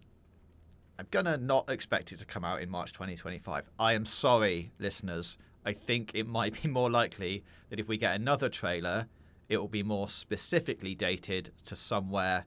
I'm 1.00 1.25
to 1.25 1.38
not 1.38 1.70
expect 1.70 2.12
it 2.12 2.20
to 2.20 2.25
come 2.25 2.44
out 2.44 2.62
in 2.62 2.70
March 2.70 2.91
2025. 2.91 3.70
I 3.79 3.94
am 3.94 4.06
sorry, 4.06 4.74
listeners. 4.79 5.38
I 5.65 5.72
think 5.72 6.12
it 6.13 6.27
might 6.27 6.62
be 6.62 6.68
more 6.68 6.89
likely 6.89 7.46
that 7.70 7.79
if 7.79 7.88
we 7.88 7.98
get 7.98 8.15
another 8.15 8.50
trailer, 8.50 9.08
it 9.48 9.58
will 9.58 9.70
be 9.70 9.82
more 9.82 10.10
specifically 10.10 10.96
dated 10.96 11.53
to 11.65 11.75
somewhere 11.77 12.46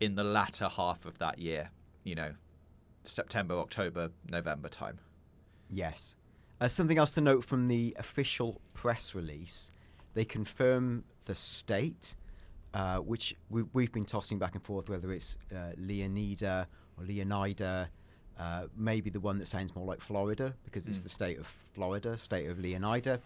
in 0.00 0.14
the 0.14 0.24
latter 0.24 0.68
half 0.68 1.04
of 1.04 1.18
that 1.18 1.38
year. 1.38 1.70
You 2.04 2.14
know, 2.14 2.34
September, 3.04 3.54
October, 3.54 4.10
November 4.30 4.70
time. 4.70 5.00
Yes. 5.68 6.16
Uh, 6.62 6.68
something 6.68 6.96
else 6.96 7.12
to 7.12 7.20
note 7.20 7.44
from 7.44 7.68
the 7.68 7.94
official 7.98 8.62
press 8.72 9.14
release 9.14 9.70
they 10.14 10.24
confirm 10.24 11.04
the 11.26 11.34
state, 11.34 12.16
uh, 12.72 12.98
which 12.98 13.34
we, 13.50 13.82
have 13.82 13.92
been 13.92 14.04
tossing 14.04 14.38
back 14.38 14.54
and 14.54 14.62
forth 14.62 14.88
whether 14.88 15.12
it's 15.12 15.36
uh, 15.52 15.72
Leonida 15.78 16.66
or 16.98 17.04
Leonida. 17.04 17.88
Uh, 18.38 18.66
maybe 18.76 19.10
the 19.10 19.20
one 19.20 19.38
that 19.38 19.46
sounds 19.46 19.74
more 19.76 19.86
like 19.86 20.00
Florida 20.00 20.54
because 20.64 20.88
it's 20.88 20.98
mm. 20.98 21.04
the 21.04 21.08
state 21.08 21.38
of 21.38 21.46
Florida, 21.46 22.16
state 22.16 22.48
of 22.48 22.58
Leonida. 22.58 23.20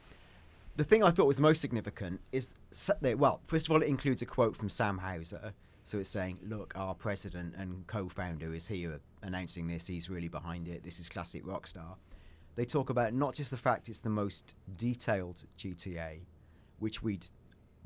The 0.77 0.85
thing 0.85 1.03
I 1.03 1.11
thought 1.11 1.27
was 1.27 1.41
most 1.41 1.61
significant 1.61 2.21
is, 2.31 2.55
well, 3.03 3.41
first 3.47 3.67
of 3.67 3.73
all, 3.73 3.83
it 3.83 3.89
includes 3.89 4.23
a 4.23 4.27
quote 4.27 4.57
from 4.57 4.69
Sam 4.69 4.99
Houser. 4.99 5.55
So 5.83 5.99
it's 5.99 6.11
saying, 6.11 6.39
look, 6.47 6.75
our 6.77 6.95
president 6.95 7.55
and 7.57 7.87
co 7.87 8.09
founder 8.11 8.55
is 8.55 8.69
here 8.69 9.01
announcing 9.23 9.67
this. 9.67 9.87
He's 9.87 10.11
really 10.11 10.29
behind 10.29 10.69
it. 10.69 10.85
This 10.85 11.01
is 11.01 11.09
classic 11.09 11.45
Rockstar. 11.45 11.97
They 12.57 12.67
talk 12.67 12.91
about 12.91 13.15
not 13.15 13.35
just 13.35 13.51
the 13.51 13.57
fact 13.57 13.89
it's 13.89 14.01
the 14.01 14.11
most 14.11 14.55
detailed 14.77 15.45
GTA, 15.59 16.19
which 16.79 17.03
we'd 17.03 17.25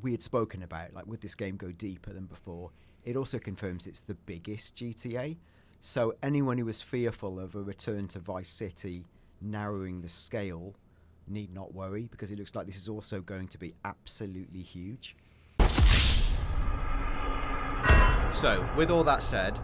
we 0.01 0.11
had 0.11 0.23
spoken 0.23 0.63
about, 0.63 0.93
like 0.95 1.07
would 1.07 1.21
this 1.21 1.35
game 1.35 1.57
go 1.57 1.71
deeper 1.71 2.13
than 2.13 2.27
before? 2.27 2.71
It 3.05 3.17
also 3.17 3.39
confirms 3.39 3.87
it's 3.87 4.01
the 4.01 4.15
biggest 4.15 4.75
GTA. 4.75 5.37
So 5.85 6.15
anyone 6.23 6.59
who 6.59 6.65
was 6.67 6.81
fearful 6.81 7.41
of 7.41 7.57
a 7.57 7.61
return 7.61 8.07
to 8.09 8.21
Vice 8.21 8.49
City 8.49 9.05
narrowing 9.41 10.01
the 10.01 10.09
scale 10.09 10.77
need 11.27 11.53
not 11.53 11.75
worry 11.75 12.07
because 12.09 12.31
it 12.31 12.39
looks 12.39 12.55
like 12.55 12.67
this 12.67 12.77
is 12.77 12.89
also 12.89 13.21
going 13.21 13.49
to 13.49 13.59
be 13.59 13.75
absolutely 13.85 14.63
huge. 14.63 15.17
So, 18.31 18.65
with 18.77 18.93
all 18.93 19.03
that 19.03 19.25
said, 19.25 19.59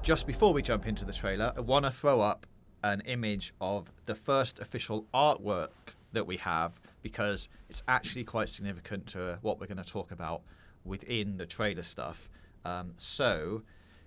just 0.00 0.28
before 0.28 0.52
we 0.52 0.62
jump 0.62 0.86
into 0.86 1.04
the 1.04 1.12
trailer, 1.12 1.52
I 1.56 1.60
want 1.60 1.86
to 1.86 1.90
throw 1.90 2.20
up 2.20 2.46
an 2.84 3.00
image 3.00 3.52
of 3.60 3.90
the 4.06 4.14
first 4.14 4.60
official 4.60 5.06
artwork 5.12 5.70
that 6.12 6.28
we 6.28 6.36
have 6.36 6.80
because 7.02 7.48
it's 7.68 7.82
actually 7.88 8.22
quite 8.22 8.48
significant 8.48 9.08
to 9.08 9.40
what 9.42 9.58
we're 9.58 9.66
going 9.66 9.76
to 9.76 9.82
talk 9.82 10.12
about 10.12 10.42
within 10.84 11.36
the 11.36 11.46
trailer 11.46 11.82
stuff. 11.82 12.28
Um, 12.64 12.92
so, 12.96 13.62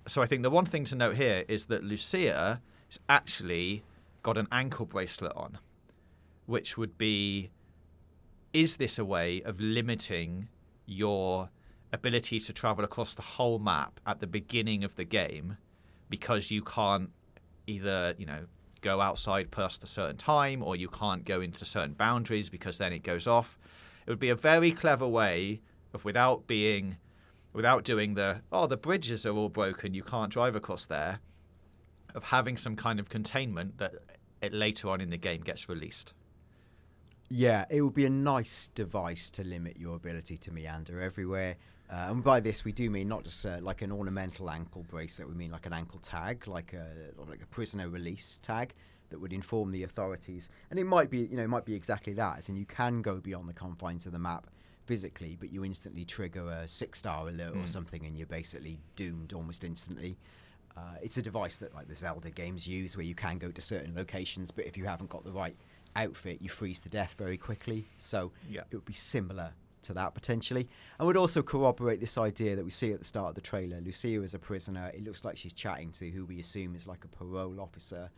so 0.07 0.21
I 0.21 0.25
think 0.25 0.43
the 0.43 0.49
one 0.49 0.65
thing 0.65 0.83
to 0.85 0.95
note 0.95 1.15
here 1.15 1.43
is 1.47 1.65
that 1.65 1.83
Lucia 1.83 2.61
has 2.87 2.99
actually 3.09 3.83
got 4.21 4.37
an 4.37 4.47
ankle 4.51 4.85
bracelet 4.85 5.33
on, 5.35 5.59
which 6.45 6.77
would 6.77 6.97
be: 6.97 7.51
is 8.51 8.77
this 8.77 8.99
a 8.99 9.05
way 9.05 9.41
of 9.43 9.59
limiting 9.59 10.49
your 10.85 11.49
ability 11.91 12.39
to 12.39 12.51
travel 12.51 12.83
across 12.83 13.15
the 13.15 13.21
whole 13.21 13.59
map 13.59 13.99
at 14.05 14.19
the 14.19 14.27
beginning 14.27 14.83
of 14.83 14.95
the 14.95 15.03
game 15.05 15.57
because 16.09 16.51
you 16.51 16.61
can't 16.61 17.11
either, 17.67 18.15
you 18.17 18.25
know, 18.25 18.45
go 18.81 18.99
outside 18.99 19.51
past 19.51 19.83
a 19.83 19.87
certain 19.87 20.17
time 20.17 20.61
or 20.61 20.75
you 20.75 20.89
can't 20.89 21.23
go 21.23 21.39
into 21.39 21.63
certain 21.63 21.93
boundaries 21.93 22.49
because 22.49 22.77
then 22.77 22.91
it 22.91 23.03
goes 23.03 23.27
off. 23.27 23.57
It 24.05 24.09
would 24.09 24.19
be 24.19 24.29
a 24.29 24.35
very 24.35 24.71
clever 24.71 25.07
way 25.07 25.61
of 25.93 26.03
without 26.03 26.47
being 26.47 26.97
without 27.53 27.83
doing 27.83 28.15
the 28.15 28.41
oh 28.51 28.67
the 28.67 28.77
bridges 28.77 29.25
are 29.25 29.35
all 29.35 29.49
broken 29.49 29.93
you 29.93 30.03
can't 30.03 30.31
drive 30.31 30.55
across 30.55 30.85
there 30.85 31.19
of 32.15 32.25
having 32.25 32.57
some 32.57 32.75
kind 32.75 32.99
of 32.99 33.09
containment 33.09 33.77
that 33.77 33.93
it 34.41 34.53
later 34.53 34.89
on 34.89 35.01
in 35.01 35.09
the 35.09 35.17
game 35.17 35.41
gets 35.41 35.69
released. 35.69 36.13
Yeah, 37.29 37.65
it 37.69 37.81
would 37.81 37.93
be 37.93 38.05
a 38.05 38.09
nice 38.09 38.69
device 38.75 39.31
to 39.31 39.43
limit 39.43 39.77
your 39.77 39.95
ability 39.95 40.37
to 40.37 40.51
meander 40.51 41.01
everywhere. 41.01 41.55
Uh, 41.89 42.07
and 42.09 42.23
by 42.23 42.39
this, 42.39 42.63
we 42.63 42.71
do 42.71 42.89
mean 42.89 43.07
not 43.07 43.23
just 43.23 43.45
uh, 43.45 43.57
like 43.61 43.81
an 43.81 43.91
ornamental 43.91 44.49
ankle 44.49 44.85
bracelet. 44.89 45.27
We 45.27 45.33
mean 45.33 45.51
like 45.51 45.65
an 45.65 45.73
ankle 45.73 45.99
tag, 45.99 46.47
like 46.47 46.73
a 46.73 46.87
like 47.27 47.41
a 47.41 47.47
prisoner 47.47 47.89
release 47.89 48.39
tag 48.41 48.73
that 49.09 49.19
would 49.19 49.33
inform 49.33 49.71
the 49.71 49.83
authorities. 49.83 50.49
And 50.69 50.79
it 50.79 50.85
might 50.85 51.09
be, 51.09 51.19
you 51.19 51.37
know, 51.37 51.43
it 51.43 51.49
might 51.49 51.65
be 51.65 51.75
exactly 51.75 52.13
that. 52.13 52.39
As 52.39 52.49
in, 52.49 52.55
you 52.55 52.65
can 52.65 53.01
go 53.01 53.19
beyond 53.19 53.47
the 53.47 53.53
confines 53.53 54.05
of 54.05 54.11
the 54.11 54.19
map 54.19 54.47
physically, 54.85 55.37
but 55.39 55.51
you 55.51 55.63
instantly 55.63 56.05
trigger 56.05 56.49
a 56.49 56.67
six-star 56.67 57.29
alert 57.29 57.53
mm. 57.53 57.55
or 57.55 57.59
hmm. 57.59 57.65
something, 57.65 58.05
and 58.05 58.17
you're 58.17 58.27
basically 58.27 58.79
doomed 58.95 59.33
almost 59.33 59.63
instantly. 59.63 60.17
Uh, 60.75 60.95
it's 61.01 61.17
a 61.17 61.21
device 61.21 61.57
that 61.57 61.73
like 61.73 61.87
the 61.87 61.95
Zelda 61.95 62.29
games 62.29 62.67
use, 62.67 62.97
where 62.97 63.05
you 63.05 63.15
can 63.15 63.37
go 63.37 63.51
to 63.51 63.61
certain 63.61 63.93
locations, 63.95 64.51
but 64.51 64.65
if 64.65 64.77
you 64.77 64.85
haven't 64.85 65.09
got 65.09 65.23
the 65.23 65.31
right 65.31 65.55
outfit, 65.95 66.41
you 66.41 66.49
freeze 66.49 66.79
to 66.81 66.89
death 66.89 67.13
very 67.17 67.37
quickly. 67.37 67.85
So 67.97 68.31
yeah. 68.49 68.61
it 68.69 68.75
would 68.75 68.85
be 68.85 68.93
similar 68.93 69.51
to 69.83 69.93
that 69.93 70.13
potentially. 70.13 70.67
And 70.97 71.07
would 71.07 71.17
also 71.17 71.43
corroborate 71.43 71.99
this 71.99 72.17
idea 72.17 72.55
that 72.55 72.65
we 72.65 72.71
see 72.71 72.91
at 72.91 72.99
the 72.99 73.05
start 73.05 73.29
of 73.29 73.35
the 73.35 73.41
trailer. 73.41 73.79
Lucia 73.81 74.21
is 74.23 74.33
a 74.33 74.39
prisoner. 74.39 74.91
It 74.93 75.03
looks 75.03 75.23
like 75.23 75.37
she's 75.37 75.53
chatting 75.53 75.91
to 75.93 76.09
who 76.09 76.25
we 76.25 76.39
assume 76.39 76.75
is 76.75 76.87
like 76.87 77.05
a 77.05 77.07
parole 77.09 77.59
officer. 77.59 78.09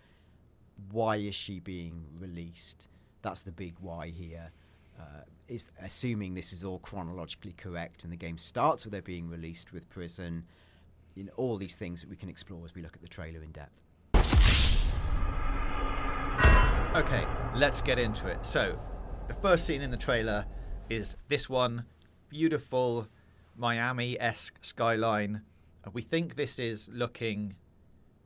Why 0.92 1.18
is 1.18 1.36
she 1.36 1.60
being 1.60 2.06
released? 2.18 2.88
That's 3.22 3.42
the 3.42 3.52
big 3.52 3.76
why 3.80 4.10
here. 4.10 4.52
Uh, 5.00 5.22
is 5.48 5.66
assuming 5.82 6.34
this 6.34 6.52
is 6.52 6.64
all 6.64 6.80
chronologically 6.80 7.54
correct 7.54 8.04
and 8.04 8.12
the 8.12 8.18
game 8.18 8.38
starts 8.38 8.84
with 8.84 8.94
her 8.94 9.02
being 9.02 9.30
released 9.30 9.72
with 9.72 9.88
prison. 9.90 10.46
You 11.14 11.26
know, 11.26 11.32
all 11.36 11.58
these 11.58 11.76
things 11.76 12.02
that 12.02 12.10
we 12.10 12.16
can 12.16 12.30
explore 12.30 12.66
as 12.66 12.74
we 12.74 12.82
look 12.82 12.96
at 12.96 13.02
the 13.02 13.08
trailer 13.08 13.44
in 13.44 13.52
depth. 13.52 13.82
Okay, 16.96 17.26
let's 17.54 17.82
get 17.82 18.00
into 18.00 18.28
it. 18.28 18.46
So, 18.46 18.80
the 19.28 19.34
first 19.34 19.66
scene 19.66 19.82
in 19.82 19.92
the 19.92 19.98
trailer 19.98 20.46
is 20.90 21.18
this 21.28 21.50
one 21.50 21.86
beautiful 22.30 23.08
Miami 23.58 24.20
esque 24.20 24.58
skyline. 24.62 25.42
We 25.94 26.02
think 26.02 26.36
this 26.36 26.58
is 26.58 26.90
looking, 26.90 27.56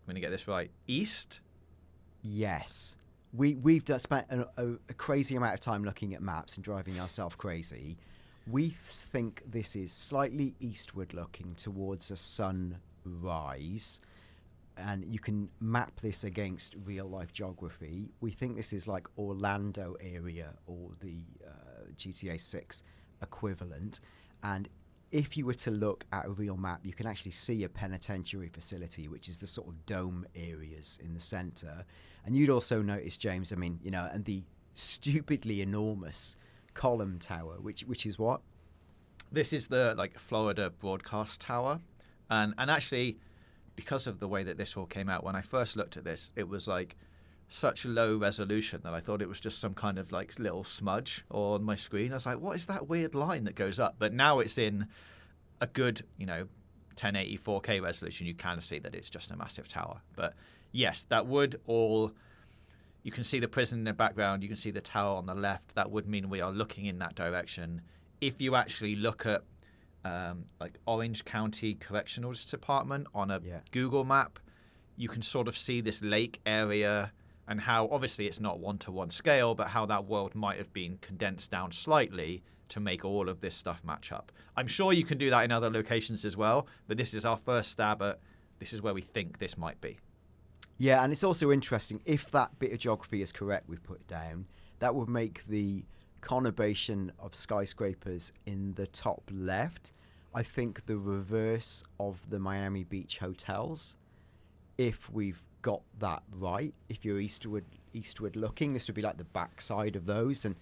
I'm 0.02 0.06
going 0.06 0.16
to 0.16 0.22
get 0.22 0.30
this 0.30 0.48
right, 0.48 0.72
east? 0.88 1.42
Yes. 2.22 2.96
We, 3.34 3.56
we've 3.56 3.84
spent 3.98 4.26
a, 4.30 4.48
a, 4.58 4.68
a 4.90 4.94
crazy 4.94 5.36
amount 5.36 5.54
of 5.54 5.60
time 5.60 5.84
looking 5.84 6.14
at 6.14 6.22
maps 6.22 6.56
and 6.56 6.64
driving 6.64 7.00
ourselves 7.00 7.36
crazy. 7.36 7.98
We 8.50 8.70
think 8.70 9.44
this 9.46 9.76
is 9.76 9.92
slightly 9.92 10.56
eastward 10.60 11.14
looking 11.14 11.54
towards 11.56 12.10
a 12.10 12.16
sunrise 12.16 14.02
and 14.80 15.06
you 15.06 15.20
can 15.20 15.50
map 15.60 16.00
this 16.02 16.24
against 16.24 16.76
real 16.86 17.06
life 17.06 17.34
geography. 17.34 18.12
We 18.22 18.32
think 18.32 18.56
this 18.56 18.74
is 18.74 18.88
like 18.88 19.08
Orlando 19.18 19.96
area 20.00 20.54
or 20.68 20.92
the 21.02 21.22
uh, 21.46 21.92
GTA 21.96 22.40
6 22.40 22.84
equivalent. 23.22 24.00
And 24.44 24.70
if 25.12 25.36
you 25.36 25.46
were 25.46 25.56
to 25.56 25.72
look 25.72 26.06
at 26.12 26.26
a 26.26 26.30
real 26.30 26.58
map, 26.58 26.82
you 26.84 26.94
can 26.94 27.08
actually 27.08 27.32
see 27.32 27.64
a 27.64 27.70
penitentiary 27.70 28.50
facility, 28.50 29.08
which 29.08 29.28
is 29.28 29.38
the 29.38 29.48
sort 29.48 29.68
of 29.68 29.86
dome 29.86 30.26
areas 30.36 31.00
in 31.04 31.14
the 31.14 31.20
center. 31.20 31.86
And 32.30 32.38
you'd 32.38 32.52
also 32.52 32.84
notice, 32.84 33.18
James, 33.18 33.52
I 33.52 33.56
mean, 33.56 33.80
you 33.84 33.90
know, 33.90 34.08
and 34.14 34.24
the 34.24 34.44
stupidly 34.76 35.64
enormous 35.64 36.38
column 36.76 37.18
tower, 37.18 37.56
which 37.60 37.82
which 37.82 38.06
is 38.06 38.20
what? 38.20 38.42
This 39.32 39.52
is 39.52 39.66
the 39.66 39.96
like 39.98 40.20
Florida 40.20 40.70
Broadcast 40.70 41.42
Tower, 41.42 41.80
and 42.30 42.54
and 42.60 42.70
actually, 42.70 43.18
because 43.76 44.06
of 44.06 44.20
the 44.20 44.28
way 44.28 44.44
that 44.44 44.60
this 44.60 44.78
all 44.78 44.86
came 44.86 45.10
out, 45.10 45.24
when 45.24 45.36
I 45.36 45.42
first 45.42 45.76
looked 45.76 45.98
at 45.98 46.04
this, 46.04 46.32
it 46.36 46.48
was 46.48 46.68
like 46.68 46.98
such 47.48 47.84
low 47.84 48.16
resolution 48.16 48.82
that 48.84 48.94
I 48.94 49.00
thought 49.00 49.24
it 49.24 49.28
was 49.28 49.40
just 49.40 49.58
some 49.58 49.74
kind 49.74 49.98
of 49.98 50.12
like 50.12 50.38
little 50.38 50.64
smudge 50.64 51.26
on 51.32 51.64
my 51.64 51.76
screen. 51.76 52.12
I 52.12 52.18
was 52.18 52.28
like, 52.28 52.40
what 52.40 52.56
is 52.56 52.68
that 52.68 52.88
weird 52.88 53.16
line 53.16 53.46
that 53.46 53.56
goes 53.56 53.80
up? 53.80 53.96
But 53.98 54.14
now 54.14 54.38
it's 54.38 54.60
in 54.60 54.86
a 55.62 55.66
good, 55.66 56.06
you 56.20 56.28
know, 56.28 56.48
1080 56.90 57.40
4K 57.40 57.82
resolution. 57.82 58.28
You 58.28 58.36
can 58.36 58.62
see 58.62 58.78
that 58.78 58.94
it's 58.94 59.10
just 59.10 59.32
a 59.32 59.36
massive 59.36 59.68
tower. 59.68 60.02
But 60.16 60.36
yes, 60.72 61.06
that 61.10 61.28
would 61.28 61.60
all. 61.66 62.12
You 63.04 63.12
can 63.12 63.24
see 63.24 63.40
the 63.40 63.48
prison 63.48 63.80
in 63.80 63.86
the 63.86 63.94
background. 63.94 64.44
You 64.44 64.50
can 64.50 64.58
see 64.58 64.72
the 64.72 64.82
tower 64.82 65.16
on 65.18 65.26
the 65.26 65.34
left. 65.34 65.76
That 65.76 65.90
would 65.90 66.08
mean 66.08 66.30
we 66.30 66.42
are 66.42 66.52
looking 66.52 66.86
in 66.86 67.00
that 67.00 67.16
direction. 67.16 67.82
If 68.20 68.42
you 68.42 68.56
actually 68.56 68.96
look 68.96 69.26
at 69.26 69.44
um, 70.04 70.46
like 70.60 70.78
Orange 70.86 71.26
County 71.26 71.76
Correctional 71.76 72.34
Department 72.34 73.08
on 73.14 73.32
a 73.32 73.42
yeah. 73.44 73.60
Google 73.72 74.04
map, 74.04 74.40
you 74.98 75.08
can 75.08 75.22
sort 75.22 75.48
of 75.48 75.58
see 75.58 75.82
this 75.82 76.02
lake 76.02 76.42
area 76.46 77.14
and 77.48 77.62
how 77.62 77.88
obviously 77.90 78.28
it's 78.28 78.40
not 78.40 78.60
one 78.60 78.78
to 78.78 78.92
one 78.92 79.10
scale, 79.10 79.56
but 79.56 79.70
how 79.70 79.86
that 79.88 80.06
world 80.06 80.36
might 80.36 80.58
have 80.58 80.72
been 80.72 80.98
condensed 81.02 81.50
down 81.50 81.72
slightly 81.72 82.44
to 82.68 82.80
make 82.80 83.04
all 83.04 83.28
of 83.28 83.42
this 83.42 83.56
stuff 83.56 83.84
match 83.84 84.12
up. 84.12 84.32
I'm 84.56 84.68
sure 84.68 84.94
you 84.94 85.04
can 85.04 85.18
do 85.18 85.30
that 85.32 85.44
in 85.46 85.52
other 85.52 85.70
locations 85.70 86.26
as 86.26 86.38
well, 86.38 86.68
but 86.88 86.98
this 86.98 87.14
is 87.14 87.26
our 87.26 87.38
first 87.38 87.72
stab 87.72 88.02
at 88.04 88.20
this 88.60 88.74
is 88.74 88.82
where 88.82 88.94
we 88.94 89.02
think 89.02 89.40
this 89.40 89.58
might 89.58 89.82
be. 89.82 89.98
Yeah, 90.80 91.04
and 91.04 91.12
it's 91.12 91.26
also 91.26 91.52
interesting 91.52 92.02
if 92.06 92.32
that 92.32 92.58
bit 92.58 92.72
of 92.72 92.80
geography 92.80 93.22
is 93.22 93.34
correct 93.34 93.68
we've 93.68 93.84
put 93.84 94.08
down, 94.08 94.46
that 94.80 94.96
would 94.96 95.10
make 95.10 95.46
the 95.46 95.84
conurbation 96.22 97.12
of 97.20 97.36
skyscrapers 97.36 98.32
in 98.46 98.74
the 98.76 98.88
top 98.88 99.30
left, 99.30 99.92
I 100.34 100.42
think 100.42 100.86
the 100.86 100.98
reverse 100.98 101.84
of 102.00 102.30
the 102.30 102.40
Miami 102.40 102.86
Beach 102.86 103.18
hotels. 103.18 103.98
If 104.78 105.12
we've 105.12 105.44
got 105.62 105.82
that 106.00 106.24
right, 106.32 106.74
if 106.88 107.04
you're 107.04 107.20
eastward 107.20 107.66
eastward 107.94 108.38
looking, 108.38 108.74
this 108.74 108.88
would 108.88 108.96
be 108.96 109.02
like 109.02 109.18
the 109.18 109.26
backside 109.26 109.98
of 109.98 110.06
those, 110.06 110.46
and 110.46 110.56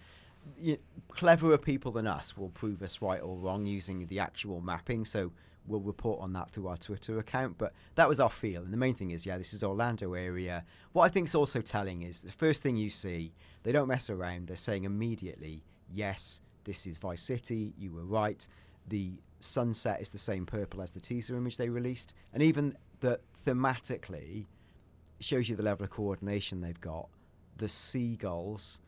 y 0.60 0.78
cleverer 1.10 1.58
people 1.58 1.92
than 1.92 2.08
us 2.08 2.36
will 2.36 2.48
prove 2.48 2.82
us 2.82 3.00
right 3.00 3.22
or 3.22 3.36
wrong 3.36 3.66
using 3.66 4.06
the 4.06 4.18
actual 4.18 4.60
mapping. 4.60 5.04
So 5.04 5.30
we'll 5.68 5.80
report 5.80 6.20
on 6.20 6.32
that 6.32 6.50
through 6.50 6.68
our 6.68 6.76
Twitter 6.76 7.18
account. 7.18 7.58
But 7.58 7.72
that 7.94 8.08
was 8.08 8.20
our 8.20 8.30
feel, 8.30 8.62
and 8.62 8.72
the 8.72 8.78
main 8.78 8.94
thing 8.94 9.10
is, 9.10 9.26
yeah, 9.26 9.38
this 9.38 9.52
is 9.52 9.62
Orlando 9.62 10.14
area. 10.14 10.64
What 10.92 11.04
I 11.04 11.08
think 11.08 11.28
is 11.28 11.34
also 11.34 11.60
telling 11.60 12.02
is 12.02 12.20
the 12.20 12.32
first 12.32 12.62
thing 12.62 12.76
you 12.76 12.90
see, 12.90 13.32
they 13.62 13.72
don't 13.72 13.88
mess 13.88 14.08
around. 14.10 14.48
They're 14.48 14.56
saying 14.56 14.84
immediately, 14.84 15.62
yes, 15.92 16.40
this 16.64 16.86
is 16.86 16.98
Vice 16.98 17.22
City. 17.22 17.72
You 17.78 17.92
were 17.92 18.04
right. 18.04 18.46
The 18.88 19.12
sunset 19.40 20.00
is 20.00 20.10
the 20.10 20.18
same 20.18 20.46
purple 20.46 20.82
as 20.82 20.92
the 20.92 21.00
teaser 21.00 21.36
image 21.36 21.56
they 21.56 21.68
released, 21.68 22.14
and 22.32 22.42
even 22.42 22.76
that 23.00 23.20
thematically 23.46 24.46
shows 25.20 25.48
you 25.48 25.56
the 25.56 25.62
level 25.62 25.84
of 25.84 25.90
coordination 25.90 26.60
they've 26.60 26.80
got. 26.80 27.08
The 27.56 27.68
seagulls 27.68 28.80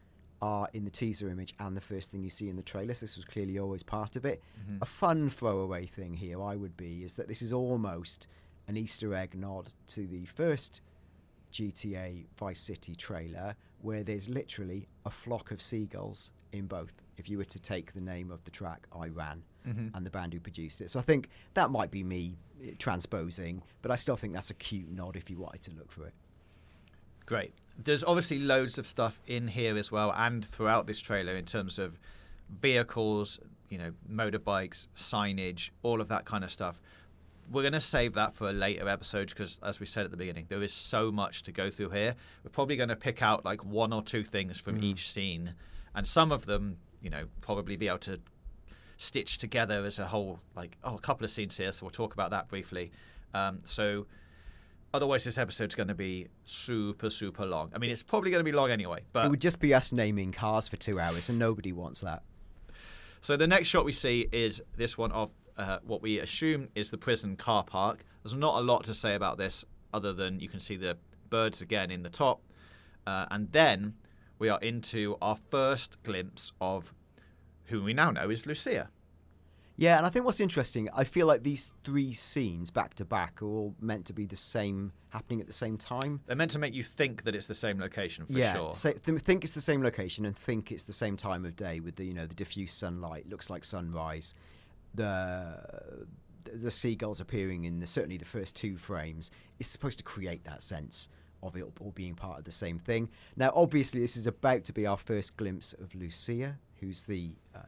are 0.43 0.69
in 0.73 0.85
the 0.85 0.91
teaser 0.91 1.29
image 1.29 1.55
and 1.59 1.77
the 1.77 1.81
first 1.81 2.11
thing 2.11 2.23
you 2.23 2.31
see 2.31 2.49
in 2.49 2.57
the 2.57 2.63
trailer. 2.63 2.95
So 2.95 3.05
this 3.07 3.17
was 3.17 3.25
clearly 3.27 3.59
always 3.59 3.83
part 3.83 4.17
of 4.17 4.25
it. 4.25 4.43
Mm-hmm. 4.63 4.79
A 4.83 4.87
fun 4.87 5.29
throwaway 5.31 5.87
thing 5.87 6.15
here, 6.15 6.43
I 6.43 6.57
would 6.57 6.77
be, 6.77 7.05
is 7.05 7.15
that 7.15 7.29
this 7.29 7.43
is 7.43 7.53
almost 7.53 8.27
an 8.69 8.77
Easter 8.77 9.15
egg 9.15 9.35
nod 9.35 9.73
to 9.89 10.07
the 10.07 10.25
first 10.27 10.81
GTA 11.53 12.27
Vice 12.39 12.61
City 12.61 12.95
trailer, 12.95 13.55
where 13.83 14.03
there's 14.03 14.29
literally 14.29 14.87
a 15.05 15.11
flock 15.11 15.51
of 15.51 15.61
seagulls 15.61 16.33
in 16.53 16.67
both. 16.67 16.93
If 17.17 17.29
you 17.29 17.39
were 17.39 17.45
to 17.45 17.59
take 17.59 17.93
the 17.93 18.01
name 18.01 18.31
of 18.31 18.43
the 18.45 18.51
track, 18.51 18.87
I 18.93 19.09
Ran, 19.09 19.43
Mhm. 19.67 19.91
and 19.95 20.07
the 20.07 20.11
band 20.11 20.33
who 20.33 20.41
produced 20.41 20.81
it. 20.81 20.91
So 20.91 20.99
I 20.99 21.03
think 21.03 21.29
that 21.55 21.71
might 21.71 21.91
be 21.91 22.03
me 22.03 22.37
eh, 22.65 22.73
transposing, 22.79 23.63
but 23.83 23.91
I 23.91 23.97
still 23.97 24.17
think 24.17 24.33
that's 24.33 24.51
a 24.51 24.55
cute 24.55 24.91
nod 24.91 25.17
if 25.17 25.29
you 25.29 25.39
wanted 25.39 25.63
to 25.63 25.73
look 25.73 25.91
for 25.93 26.07
it. 26.07 26.15
Great. 27.31 27.55
There's 27.79 28.03
obviously 28.03 28.41
loads 28.41 28.77
of 28.77 28.89
stuff 28.89 29.21
in 29.25 29.47
here 29.47 29.79
as 29.79 29.93
well, 29.93 30.13
and 30.17 30.45
throughout 30.45 30.89
this 30.89 30.99
trailer 30.99 31.37
in 31.37 31.45
terms 31.45 31.79
of 31.79 31.97
vehicles, 32.49 33.39
you 33.69 33.79
know, 33.79 33.93
motorbikes, 34.13 34.89
signage, 34.97 35.71
all 35.85 36.01
of 36.01 36.09
that 36.09 36.25
kind 36.25 36.43
of 36.43 36.51
stuff. 36.51 36.81
We're 37.49 37.63
going 37.63 37.73
to 37.73 37.81
save 37.81 38.15
that 38.15 38.35
for 38.35 38.49
a 38.51 38.53
later 38.53 38.89
episode 38.89 39.29
because, 39.29 39.61
as 39.63 39.79
we 39.79 39.87
said 39.87 40.05
at 40.05 40.11
the 40.11 40.17
beginning, 40.17 40.47
there 40.49 40.61
is 40.61 40.73
so 40.73 41.13
much 41.13 41.45
to 41.45 41.53
go 41.53 41.71
through 41.71 41.91
here. 41.91 42.17
We're 42.43 42.51
probably 42.51 42.77
going 42.77 42.89
to 42.89 42.97
pick 42.97 43.23
out 43.23 43.45
like 43.45 43.65
one 43.65 43.93
or 43.93 44.03
two 44.03 44.25
things 44.25 44.61
from 44.61 44.81
Mm. 44.81 44.85
each 44.85 45.13
scene, 45.13 45.55
and 45.95 46.09
some 46.09 46.33
of 46.33 46.47
them, 46.47 46.79
you 47.01 47.11
know, 47.11 47.27
probably 47.43 47.77
be 47.77 47.87
able 47.87 47.99
to 47.99 48.21
stitch 48.97 49.39
together 49.39 49.85
as 49.87 50.01
a 50.01 50.07
whole. 50.09 50.41
Like, 50.57 50.77
oh, 50.83 50.97
a 50.97 51.01
couple 51.01 51.25
of 51.25 51.31
scenes 51.31 51.57
here, 51.57 51.71
so 51.71 51.87
we'll 51.87 51.91
talk 51.91 52.13
about 52.13 52.31
that 52.31 52.49
briefly. 52.49 52.91
Um, 53.33 53.61
so 53.67 54.07
Otherwise, 54.93 55.25
this 55.25 55.39
episode's 55.39 55.75
going 55.75 55.89
to 55.89 55.95
be 55.95 56.27
super, 56.43 57.11
super 57.11 57.47
long. 57.47 57.71
I 57.75 57.79
mean, 57.79 57.91
it's 57.91 58.03
probably 58.03 58.31
going 58.31 58.45
to 58.45 58.51
be 58.51 58.57
long 58.57 58.71
anyway. 58.71 59.03
But. 59.13 59.27
It 59.27 59.31
would 59.31 59.41
just 59.41 59.61
be 59.61 59.73
us 59.73 59.93
naming 59.93 60.33
cars 60.33 60.67
for 60.67 60.77
two 60.77 60.99
hours, 60.99 61.29
and 61.29 61.39
nobody 61.39 61.73
wants 61.73 62.01
that. 62.01 62.23
so 63.21 63.37
the 63.37 63.47
next 63.47 63.69
shot 63.69 63.85
we 63.85 63.93
see 63.93 64.29
is 64.33 64.61
this 64.77 64.99
one 64.99 65.13
of 65.13 65.31
uh, 65.57 65.79
what 65.87 66.03
we 66.03 66.19
assume 66.19 66.69
is 66.75 66.91
the 66.91 66.99
prison 66.99 67.37
car 67.37 67.63
park. 67.63 68.05
There's 68.25 68.35
not 68.35 68.61
a 68.61 68.65
lot 68.65 68.85
to 68.85 68.95
say 68.95 69.15
about 69.15 69.39
this, 69.39 69.65
other 69.95 70.13
than 70.13 70.41
you 70.41 70.49
can 70.49 70.61
see 70.61 70.77
the 70.77 70.97
birds 71.29 71.61
again 71.61 71.91
in 71.91 72.03
the 72.03 72.11
top, 72.11 72.43
uh, 73.07 73.27
and 73.31 73.53
then 73.53 73.95
we 74.39 74.49
are 74.49 74.59
into 74.61 75.17
our 75.23 75.37
first 75.51 76.03
glimpse 76.03 76.53
of 76.61 76.95
who 77.67 77.83
we 77.85 77.93
now 77.93 78.11
know 78.11 78.31
is 78.31 78.47
Lucia. 78.47 78.89
Yeah, 79.81 79.97
and 79.97 80.05
I 80.05 80.11
think 80.11 80.27
what's 80.27 80.41
interesting, 80.41 80.91
I 80.95 81.05
feel 81.05 81.27
like 81.27 81.43
these 81.43 81.71
three 81.85 82.13
scenes 82.13 82.71
back 82.71 82.93
to 82.97 83.05
back 83.07 83.41
are 83.41 83.47
all 83.47 83.75
meant 83.81 84.05
to 84.07 84.13
be 84.13 84.27
the 84.27 84.37
same, 84.37 84.93
happening 85.09 85.41
at 85.41 85.47
the 85.47 85.55
same 85.55 85.79
time. 85.79 86.21
They're 86.27 86.37
meant 86.37 86.51
to 86.51 86.59
make 86.59 86.75
you 86.75 86.83
think 86.83 87.25
that 87.25 87.35
it's 87.35 87.47
the 87.47 87.55
same 87.55 87.81
location 87.81 88.27
for 88.27 88.35
yeah, 88.35 88.57
sure. 88.57 88.75
so 88.75 88.93
th- 88.93 89.23
think 89.23 89.43
it's 89.43 89.55
the 89.55 89.63
same 89.63 89.83
location 89.83 90.27
and 90.27 90.37
think 90.37 90.71
it's 90.71 90.83
the 90.85 90.93
same 90.93 91.17
time 91.17 91.47
of 91.47 91.57
day 91.57 91.81
with 91.81 91.97
the 91.97 92.05
you 92.05 92.13
know 92.13 92.27
the 92.27 92.35
diffuse 92.35 92.75
sunlight, 92.75 93.27
looks 93.31 93.49
like 93.49 93.65
sunrise. 93.65 94.35
The 94.95 96.07
the 96.53 96.71
seagulls 96.71 97.19
appearing 97.19 97.65
in 97.65 97.81
the, 97.81 97.87
certainly 97.87 98.19
the 98.19 98.27
first 98.27 98.55
two 98.55 98.77
frames 98.77 99.31
is 99.59 99.67
supposed 99.67 99.97
to 99.97 100.05
create 100.05 100.45
that 100.45 100.63
sense 100.63 101.09
of 101.43 101.57
it 101.57 101.65
all 101.81 101.93
being 101.93 102.15
part 102.15 102.39
of 102.39 102.45
the 102.45 102.53
same 102.53 102.79
thing. 102.79 103.09
Now, 103.35 103.51
obviously, 103.55 104.03
this 104.03 104.19
is 104.19 104.27
about 104.27 104.65
to 104.65 104.75
be 104.75 104.87
our 104.87 104.99
first 104.99 105.39
glimpse 105.39 105.73
of 105.73 105.95
Lucia, 105.95 106.59
who's 106.81 107.05
the 107.05 107.31
uh, 107.55 107.61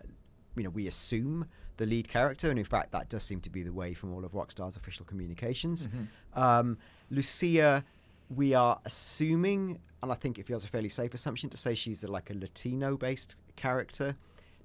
you 0.57 0.65
know 0.65 0.69
we 0.69 0.87
assume 0.87 1.47
the 1.77 1.87
lead 1.87 2.09
character, 2.09 2.51
and 2.51 2.59
in 2.59 2.65
fact, 2.65 2.93
that 2.93 3.09
does 3.09 3.23
seem 3.23 3.41
to 3.41 3.51
be 3.51 3.63
the 3.63 3.73
way 3.73 3.95
from 3.95 4.13
all 4.13 4.25
of 4.25 4.33
Rockstar's 4.33 4.77
official 4.77 5.07
communications. 5.07 5.89
Um, 6.35 6.79
Lucia, 7.11 7.85
we 8.29 8.55
are 8.55 8.81
assuming, 8.85 9.81
and 10.03 10.13
I 10.13 10.15
think 10.15 10.39
it 10.39 10.47
feels 10.47 10.65
a 10.65 10.69
fairly 10.69 10.89
safe 10.89 11.15
assumption 11.15 11.51
to 11.51 11.57
say 11.57 11.75
she's 11.75 12.05
a, 12.05 12.09
like 12.09 12.31
a 12.31 12.35
Latino-based 12.35 13.37
character. 13.57 14.17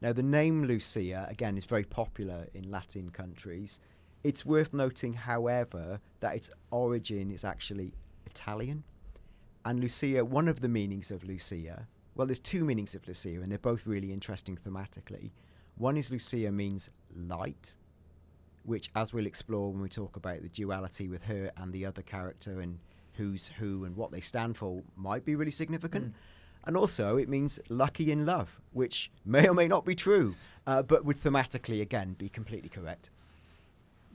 Now, 0.01 0.13
the 0.13 0.23
name 0.23 0.65
Lucia 0.65 1.25
again 1.29 1.57
is 1.57 1.65
very 1.65 1.83
popular 1.83 2.47
in 2.53 2.69
Latin 2.69 3.09
countries. 3.09 3.79
It's 4.23 4.45
worth 4.45 4.73
noting, 4.73 5.13
however, 5.13 5.99
that 6.19 6.35
its 6.35 6.51
origin 6.71 7.31
is 7.31 7.43
actually 7.43 7.93
Italian. 8.25 8.83
And 9.65 9.79
Lucia, 9.79 10.23
one 10.23 10.47
of 10.47 10.61
the 10.61 10.69
meanings 10.69 11.11
of 11.11 11.23
Lucia, 11.23 11.87
well, 12.15 12.27
there's 12.27 12.39
two 12.39 12.63
meanings 12.63 12.95
of 12.95 13.07
Lucia, 13.07 13.41
and 13.41 13.51
they're 13.51 13.57
both 13.57 13.85
really 13.85 14.11
interesting 14.11 14.57
thematically. 14.57 15.31
One 15.75 15.97
is 15.97 16.11
Lucia 16.11 16.51
means 16.51 16.89
light, 17.17 17.75
which, 18.63 18.89
as 18.95 19.13
we'll 19.13 19.25
explore 19.25 19.71
when 19.71 19.81
we 19.81 19.89
talk 19.89 20.15
about 20.15 20.41
the 20.41 20.49
duality 20.49 21.07
with 21.07 21.23
her 21.23 21.51
and 21.57 21.73
the 21.73 21.85
other 21.85 22.01
character 22.01 22.61
and 22.61 22.79
who's 23.13 23.47
who 23.59 23.83
and 23.85 23.95
what 23.95 24.11
they 24.11 24.21
stand 24.21 24.55
for, 24.57 24.83
might 24.95 25.25
be 25.25 25.35
really 25.35 25.51
significant. 25.51 26.07
Mm. 26.07 26.13
And 26.65 26.75
also, 26.75 27.15
it 27.15 27.29
means 27.29 27.59
lucky 27.69 28.11
in 28.11 28.25
love, 28.25 28.59
which 28.73 29.09
may 29.25 29.47
or 29.47 29.53
may 29.53 29.67
not 29.67 29.85
be 29.85 29.95
true, 29.95 30.35
uh, 30.65 30.83
but 30.83 31.05
would 31.05 31.21
thematically, 31.23 31.81
again, 31.81 32.13
be 32.13 32.27
completely 32.27 32.67
correct. 32.67 33.09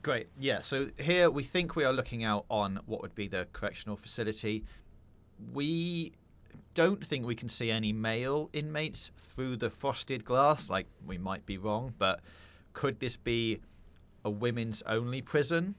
Great. 0.02 0.28
Yeah. 0.38 0.60
So 0.60 0.90
here 0.98 1.30
we 1.30 1.44
think 1.44 1.76
we 1.76 1.84
are 1.84 1.92
looking 1.92 2.24
out 2.24 2.44
on 2.50 2.80
what 2.86 3.00
would 3.00 3.14
be 3.14 3.26
the 3.26 3.46
correctional 3.52 3.96
facility. 3.96 4.64
We 5.54 6.12
don't 6.74 7.06
think 7.06 7.24
we 7.24 7.34
can 7.34 7.48
see 7.48 7.70
any 7.70 7.92
male 7.92 8.50
inmates 8.52 9.12
through 9.16 9.56
the 9.56 9.70
frosted 9.70 10.24
glass. 10.24 10.68
Like, 10.68 10.86
we 11.06 11.18
might 11.18 11.46
be 11.46 11.56
wrong, 11.56 11.94
but 11.98 12.20
could 12.72 13.00
this 13.00 13.16
be 13.16 13.60
a 14.24 14.30
women's 14.30 14.82
only 14.82 15.22
prison? 15.22 15.74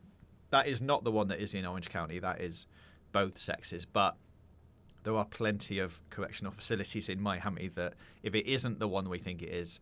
That 0.49 0.67
is 0.67 0.81
not 0.81 1.03
the 1.03 1.11
one 1.11 1.27
that 1.29 1.39
is 1.39 1.53
in 1.53 1.65
Orange 1.65 1.89
County. 1.89 2.19
That 2.19 2.41
is 2.41 2.67
both 3.11 3.37
sexes. 3.39 3.85
But 3.85 4.15
there 5.03 5.15
are 5.15 5.25
plenty 5.25 5.79
of 5.79 5.99
correctional 6.09 6.51
facilities 6.51 7.09
in 7.09 7.21
Miami 7.21 7.69
that, 7.75 7.93
if 8.21 8.35
it 8.35 8.47
isn't 8.47 8.79
the 8.79 8.87
one 8.87 9.09
we 9.09 9.19
think 9.19 9.41
it 9.41 9.49
is, 9.49 9.79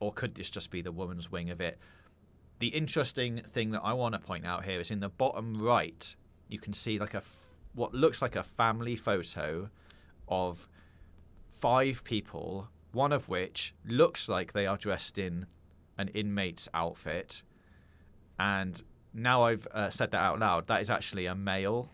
or 0.00 0.12
could 0.12 0.34
this 0.34 0.50
just 0.50 0.70
be 0.70 0.80
the 0.82 0.92
woman's 0.92 1.30
wing 1.30 1.50
of 1.50 1.60
it? 1.60 1.78
The 2.60 2.68
interesting 2.68 3.42
thing 3.52 3.72
that 3.72 3.82
I 3.82 3.92
want 3.92 4.14
to 4.14 4.20
point 4.20 4.46
out 4.46 4.64
here 4.64 4.80
is 4.80 4.90
in 4.90 5.00
the 5.00 5.08
bottom 5.08 5.60
right, 5.60 6.14
you 6.48 6.58
can 6.58 6.72
see 6.72 6.98
like 6.98 7.14
a 7.14 7.22
what 7.74 7.92
looks 7.92 8.22
like 8.22 8.36
a 8.36 8.44
family 8.44 8.94
photo 8.94 9.68
of 10.28 10.68
five 11.50 12.04
people, 12.04 12.68
one 12.92 13.12
of 13.12 13.28
which 13.28 13.74
looks 13.84 14.28
like 14.28 14.52
they 14.52 14.66
are 14.66 14.76
dressed 14.76 15.18
in 15.18 15.46
an 15.98 16.08
inmate's 16.08 16.68
outfit. 16.74 17.42
And 18.38 18.82
now 19.12 19.42
I've 19.42 19.66
uh, 19.70 19.90
said 19.90 20.10
that 20.10 20.20
out 20.20 20.40
loud, 20.40 20.66
that 20.66 20.80
is 20.82 20.90
actually 20.90 21.26
a 21.26 21.34
male, 21.34 21.90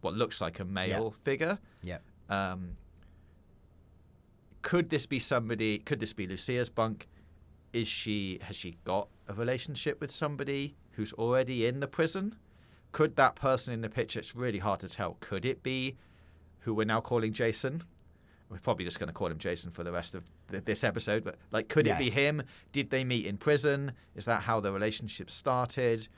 what 0.00 0.14
looks 0.14 0.40
like 0.40 0.60
a 0.60 0.64
male 0.64 1.10
figure. 1.10 1.58
Yep. 1.82 2.02
Um, 2.28 2.76
could 4.62 4.90
this 4.90 5.06
be 5.06 5.18
somebody? 5.18 5.78
Could 5.78 6.00
this 6.00 6.12
be 6.12 6.26
Lucia's 6.26 6.68
bunk? 6.68 7.08
Is 7.72 7.88
she 7.88 8.38
has 8.42 8.56
she 8.56 8.76
got 8.84 9.08
a 9.28 9.34
relationship 9.34 10.00
with 10.00 10.10
somebody 10.10 10.76
who's 10.92 11.12
already 11.14 11.66
in 11.66 11.80
the 11.80 11.88
prison? 11.88 12.36
Could 12.92 13.16
that 13.16 13.34
person 13.34 13.74
in 13.74 13.82
the 13.82 13.88
picture? 13.88 14.18
It's 14.18 14.34
really 14.34 14.58
hard 14.58 14.80
to 14.80 14.88
tell. 14.88 15.16
Could 15.20 15.44
it 15.44 15.62
be 15.62 15.96
who 16.60 16.74
we're 16.74 16.84
now 16.84 17.00
calling 17.00 17.32
Jason? 17.32 17.84
We're 18.50 18.58
probably 18.58 18.84
just 18.84 18.98
going 18.98 19.08
to 19.08 19.12
call 19.12 19.28
him 19.28 19.38
Jason 19.38 19.70
for 19.70 19.84
the 19.84 19.92
rest 19.92 20.14
of 20.14 20.24
th- 20.50 20.64
this 20.64 20.82
episode. 20.82 21.22
But 21.24 21.36
like, 21.50 21.68
could 21.68 21.86
it 21.86 21.98
be 21.98 22.08
him? 22.10 22.42
Did 22.72 22.90
they 22.90 23.04
meet 23.04 23.26
in 23.26 23.36
prison? 23.36 23.92
Is 24.16 24.24
that 24.24 24.42
how 24.42 24.60
the 24.60 24.72
relationship 24.72 25.30
started? 25.30 26.08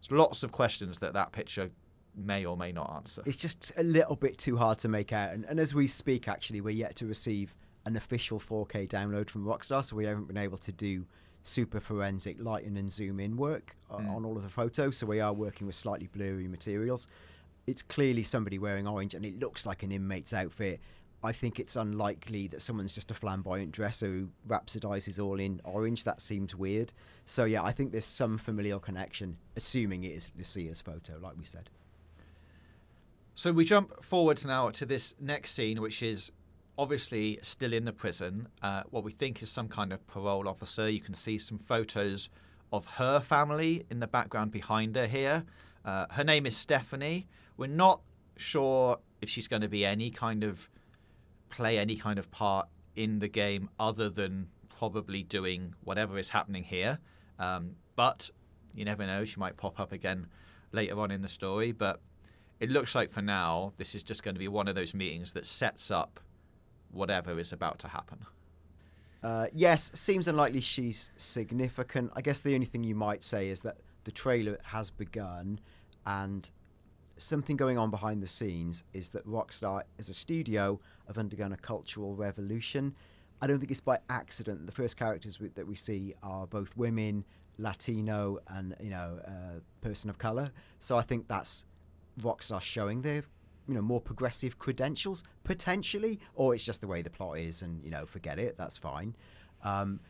There's 0.00 0.10
lots 0.10 0.42
of 0.42 0.50
questions 0.52 0.98
that 0.98 1.12
that 1.12 1.30
picture 1.32 1.70
may 2.16 2.44
or 2.44 2.56
may 2.56 2.72
not 2.72 2.92
answer. 2.96 3.22
It's 3.26 3.36
just 3.36 3.72
a 3.76 3.82
little 3.82 4.16
bit 4.16 4.36
too 4.38 4.56
hard 4.56 4.78
to 4.80 4.88
make 4.88 5.12
out. 5.12 5.32
And, 5.32 5.44
and 5.44 5.60
as 5.60 5.74
we 5.74 5.86
speak, 5.86 6.26
actually, 6.28 6.60
we're 6.60 6.70
yet 6.70 6.96
to 6.96 7.06
receive 7.06 7.54
an 7.84 7.96
official 7.96 8.40
4K 8.40 8.88
download 8.88 9.30
from 9.30 9.44
Rockstar, 9.44 9.84
so 9.84 9.94
we 9.94 10.06
haven't 10.06 10.26
been 10.26 10.36
able 10.38 10.58
to 10.58 10.72
do 10.72 11.06
super 11.44 11.78
forensic 11.78 12.36
lighting 12.40 12.76
and 12.76 12.90
zoom 12.90 13.20
in 13.20 13.36
work 13.36 13.76
Mm. 13.92 14.12
on 14.16 14.24
all 14.24 14.36
of 14.36 14.42
the 14.42 14.48
photos. 14.48 14.96
So 14.96 15.06
we 15.06 15.20
are 15.20 15.32
working 15.32 15.68
with 15.68 15.76
slightly 15.76 16.08
blurry 16.08 16.48
materials. 16.48 17.06
It's 17.68 17.82
clearly 17.82 18.24
somebody 18.24 18.58
wearing 18.58 18.88
orange, 18.88 19.14
and 19.14 19.24
it 19.24 19.38
looks 19.38 19.64
like 19.64 19.84
an 19.84 19.92
inmate's 19.92 20.32
outfit. 20.32 20.80
I 21.26 21.32
think 21.32 21.58
it's 21.58 21.74
unlikely 21.74 22.46
that 22.48 22.62
someone's 22.62 22.94
just 22.94 23.10
a 23.10 23.14
flamboyant 23.14 23.72
dresser 23.72 24.06
who 24.06 24.28
rhapsodizes 24.48 25.22
all 25.22 25.40
in 25.40 25.60
orange. 25.64 26.04
That 26.04 26.22
seems 26.22 26.54
weird. 26.54 26.92
So 27.24 27.44
yeah, 27.44 27.64
I 27.64 27.72
think 27.72 27.90
there's 27.90 28.04
some 28.04 28.38
familial 28.38 28.78
connection, 28.78 29.36
assuming 29.56 30.04
it 30.04 30.12
is 30.12 30.32
Lucia's 30.36 30.80
photo, 30.80 31.18
like 31.20 31.36
we 31.36 31.44
said. 31.44 31.68
So 33.34 33.52
we 33.52 33.64
jump 33.64 34.04
forwards 34.04 34.46
now 34.46 34.70
to 34.70 34.86
this 34.86 35.14
next 35.20 35.52
scene, 35.52 35.82
which 35.82 36.00
is 36.02 36.30
obviously 36.78 37.38
still 37.42 37.72
in 37.72 37.84
the 37.84 37.92
prison. 37.92 38.48
Uh, 38.62 38.84
what 38.90 39.02
we 39.02 39.10
think 39.10 39.42
is 39.42 39.50
some 39.50 39.68
kind 39.68 39.92
of 39.92 40.06
parole 40.06 40.48
officer. 40.48 40.88
You 40.88 41.00
can 41.00 41.14
see 41.14 41.38
some 41.38 41.58
photos 41.58 42.28
of 42.72 42.86
her 42.86 43.20
family 43.20 43.84
in 43.90 43.98
the 43.98 44.06
background 44.06 44.52
behind 44.52 44.94
her 44.94 45.06
here. 45.06 45.44
Uh, 45.84 46.06
her 46.10 46.24
name 46.24 46.46
is 46.46 46.56
Stephanie. 46.56 47.26
We're 47.56 47.66
not 47.66 48.00
sure 48.36 48.98
if 49.20 49.28
she's 49.28 49.48
going 49.48 49.62
to 49.62 49.68
be 49.68 49.84
any 49.84 50.10
kind 50.10 50.44
of 50.44 50.68
play 51.48 51.78
any 51.78 51.96
kind 51.96 52.18
of 52.18 52.30
part 52.30 52.68
in 52.94 53.18
the 53.18 53.28
game 53.28 53.68
other 53.78 54.08
than 54.08 54.48
probably 54.68 55.22
doing 55.22 55.74
whatever 55.84 56.18
is 56.18 56.30
happening 56.30 56.64
here. 56.64 56.98
Um, 57.38 57.76
but 57.94 58.30
you 58.74 58.84
never 58.84 59.06
know; 59.06 59.24
she 59.24 59.38
might 59.38 59.56
pop 59.56 59.80
up 59.80 59.92
again 59.92 60.26
later 60.72 60.98
on 61.00 61.10
in 61.10 61.22
the 61.22 61.28
story. 61.28 61.72
But 61.72 62.00
it 62.60 62.70
looks 62.70 62.94
like 62.94 63.10
for 63.10 63.22
now, 63.22 63.72
this 63.76 63.94
is 63.94 64.02
just 64.02 64.22
going 64.22 64.34
to 64.34 64.38
be 64.38 64.48
one 64.48 64.68
of 64.68 64.74
those 64.74 64.94
meetings 64.94 65.32
that 65.32 65.46
sets 65.46 65.90
up 65.90 66.20
whatever 66.90 67.38
is 67.38 67.52
about 67.52 67.78
to 67.80 67.88
happen. 67.88 68.26
Uh, 69.22 69.46
yes, 69.52 69.90
seems 69.94 70.28
unlikely 70.28 70.60
she's 70.60 71.10
significant. 71.16 72.12
I 72.14 72.20
guess 72.20 72.40
the 72.40 72.54
only 72.54 72.66
thing 72.66 72.84
you 72.84 72.94
might 72.94 73.24
say 73.24 73.48
is 73.48 73.62
that 73.62 73.78
the 74.04 74.12
trailer 74.12 74.58
has 74.62 74.90
begun, 74.90 75.58
and 76.06 76.48
something 77.16 77.56
going 77.56 77.78
on 77.78 77.90
behind 77.90 78.22
the 78.22 78.26
scenes 78.26 78.84
is 78.92 79.10
that 79.10 79.26
Rockstar, 79.26 79.82
as 79.98 80.08
a 80.08 80.14
studio, 80.14 80.80
have 81.06 81.18
undergone 81.18 81.52
a 81.52 81.56
cultural 81.56 82.14
revolution. 82.14 82.94
I 83.40 83.46
don't 83.46 83.58
think 83.58 83.70
it's 83.70 83.80
by 83.80 83.98
accident. 84.08 84.66
The 84.66 84.72
first 84.72 84.96
characters 84.96 85.38
we, 85.38 85.48
that 85.48 85.66
we 85.66 85.74
see 85.74 86.14
are 86.22 86.46
both 86.46 86.76
women, 86.76 87.24
Latino, 87.58 88.38
and 88.48 88.74
you 88.80 88.90
know, 88.90 89.20
uh, 89.26 89.60
person 89.80 90.10
of 90.10 90.18
color. 90.18 90.52
So 90.78 90.96
I 90.96 91.02
think 91.02 91.28
that's 91.28 91.66
Rockstar 92.20 92.60
showing 92.60 93.02
their 93.02 93.22
you 93.68 93.74
know 93.74 93.82
more 93.82 94.00
progressive 94.00 94.58
credentials 94.58 95.22
potentially, 95.44 96.20
or 96.34 96.54
it's 96.54 96.64
just 96.64 96.80
the 96.80 96.86
way 96.86 97.02
the 97.02 97.10
plot 97.10 97.38
is, 97.38 97.62
and 97.62 97.82
you 97.84 97.90
know, 97.90 98.06
forget 98.06 98.38
it. 98.38 98.56
That's 98.56 98.78
fine. 98.78 99.14
Um, 99.62 100.00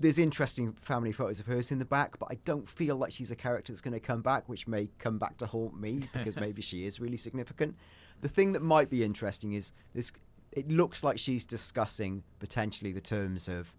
there's 0.00 0.18
interesting 0.18 0.72
family 0.80 1.12
photos 1.12 1.40
of 1.40 1.46
hers 1.46 1.72
in 1.72 1.78
the 1.78 1.84
back, 1.84 2.18
but 2.18 2.28
I 2.30 2.36
don't 2.44 2.68
feel 2.68 2.96
like 2.96 3.10
she's 3.10 3.30
a 3.30 3.36
character 3.36 3.72
that's 3.72 3.80
going 3.80 3.94
to 3.94 4.00
come 4.00 4.22
back, 4.22 4.48
which 4.48 4.68
may 4.68 4.88
come 4.98 5.18
back 5.18 5.36
to 5.38 5.46
haunt 5.46 5.78
me 5.78 6.08
because 6.12 6.36
maybe 6.40 6.62
she 6.62 6.86
is 6.86 7.00
really 7.00 7.16
significant. 7.16 7.76
The 8.20 8.28
thing 8.28 8.52
that 8.52 8.62
might 8.62 8.90
be 8.90 9.02
interesting 9.02 9.54
is 9.54 9.72
this. 9.94 10.12
It 10.52 10.68
looks 10.68 11.04
like 11.04 11.18
she's 11.18 11.44
discussing 11.44 12.22
potentially 12.38 12.92
the 12.92 13.00
terms 13.00 13.48
of 13.48 13.74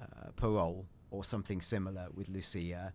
uh, 0.00 0.30
parole 0.36 0.86
or 1.10 1.24
something 1.24 1.60
similar 1.60 2.08
with 2.14 2.28
Lucia. 2.28 2.92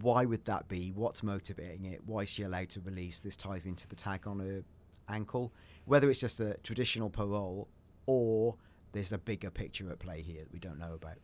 Why 0.00 0.24
would 0.24 0.44
that 0.46 0.68
be? 0.68 0.92
What's 0.94 1.22
motivating 1.22 1.84
it? 1.84 2.00
Why 2.06 2.20
is 2.20 2.30
she 2.30 2.42
allowed 2.42 2.70
to 2.70 2.80
release? 2.80 3.20
This 3.20 3.36
ties 3.36 3.66
into 3.66 3.86
the 3.86 3.96
tag 3.96 4.26
on 4.26 4.38
her 4.38 4.62
ankle. 5.08 5.52
Whether 5.84 6.08
it's 6.10 6.20
just 6.20 6.40
a 6.40 6.56
traditional 6.62 7.10
parole 7.10 7.68
or 8.06 8.56
there's 8.92 9.12
a 9.12 9.18
bigger 9.18 9.50
picture 9.50 9.90
at 9.90 9.98
play 9.98 10.22
here 10.22 10.42
that 10.42 10.52
we 10.52 10.58
don't 10.58 10.78
know 10.78 10.94
about. 10.94 11.18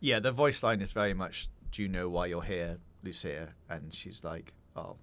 Yeah, 0.00 0.20
the 0.20 0.32
voice 0.32 0.62
line 0.62 0.82
is 0.82 0.92
very 0.92 1.14
much, 1.14 1.48
"Do 1.70 1.82
you 1.82 1.88
know 1.88 2.08
why 2.10 2.26
you're 2.26 2.42
here, 2.42 2.78
Lucia?" 3.02 3.54
And 3.70 3.94
she's 3.94 4.22
like, 4.22 4.52
"Oh, 4.76 4.96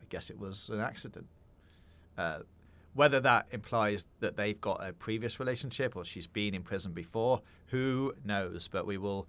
I 0.00 0.04
guess 0.08 0.30
it 0.30 0.38
was 0.38 0.68
an 0.68 0.80
accident." 0.80 1.26
Uh, 2.16 2.40
whether 2.94 3.20
that 3.20 3.46
implies 3.50 4.06
that 4.20 4.36
they've 4.36 4.60
got 4.60 4.86
a 4.86 4.92
previous 4.92 5.38
relationship 5.40 5.96
or 5.96 6.04
she's 6.04 6.26
been 6.26 6.54
in 6.54 6.62
prison 6.62 6.92
before, 6.92 7.42
who 7.66 8.14
knows? 8.24 8.68
But 8.68 8.86
we 8.86 8.98
will 8.98 9.26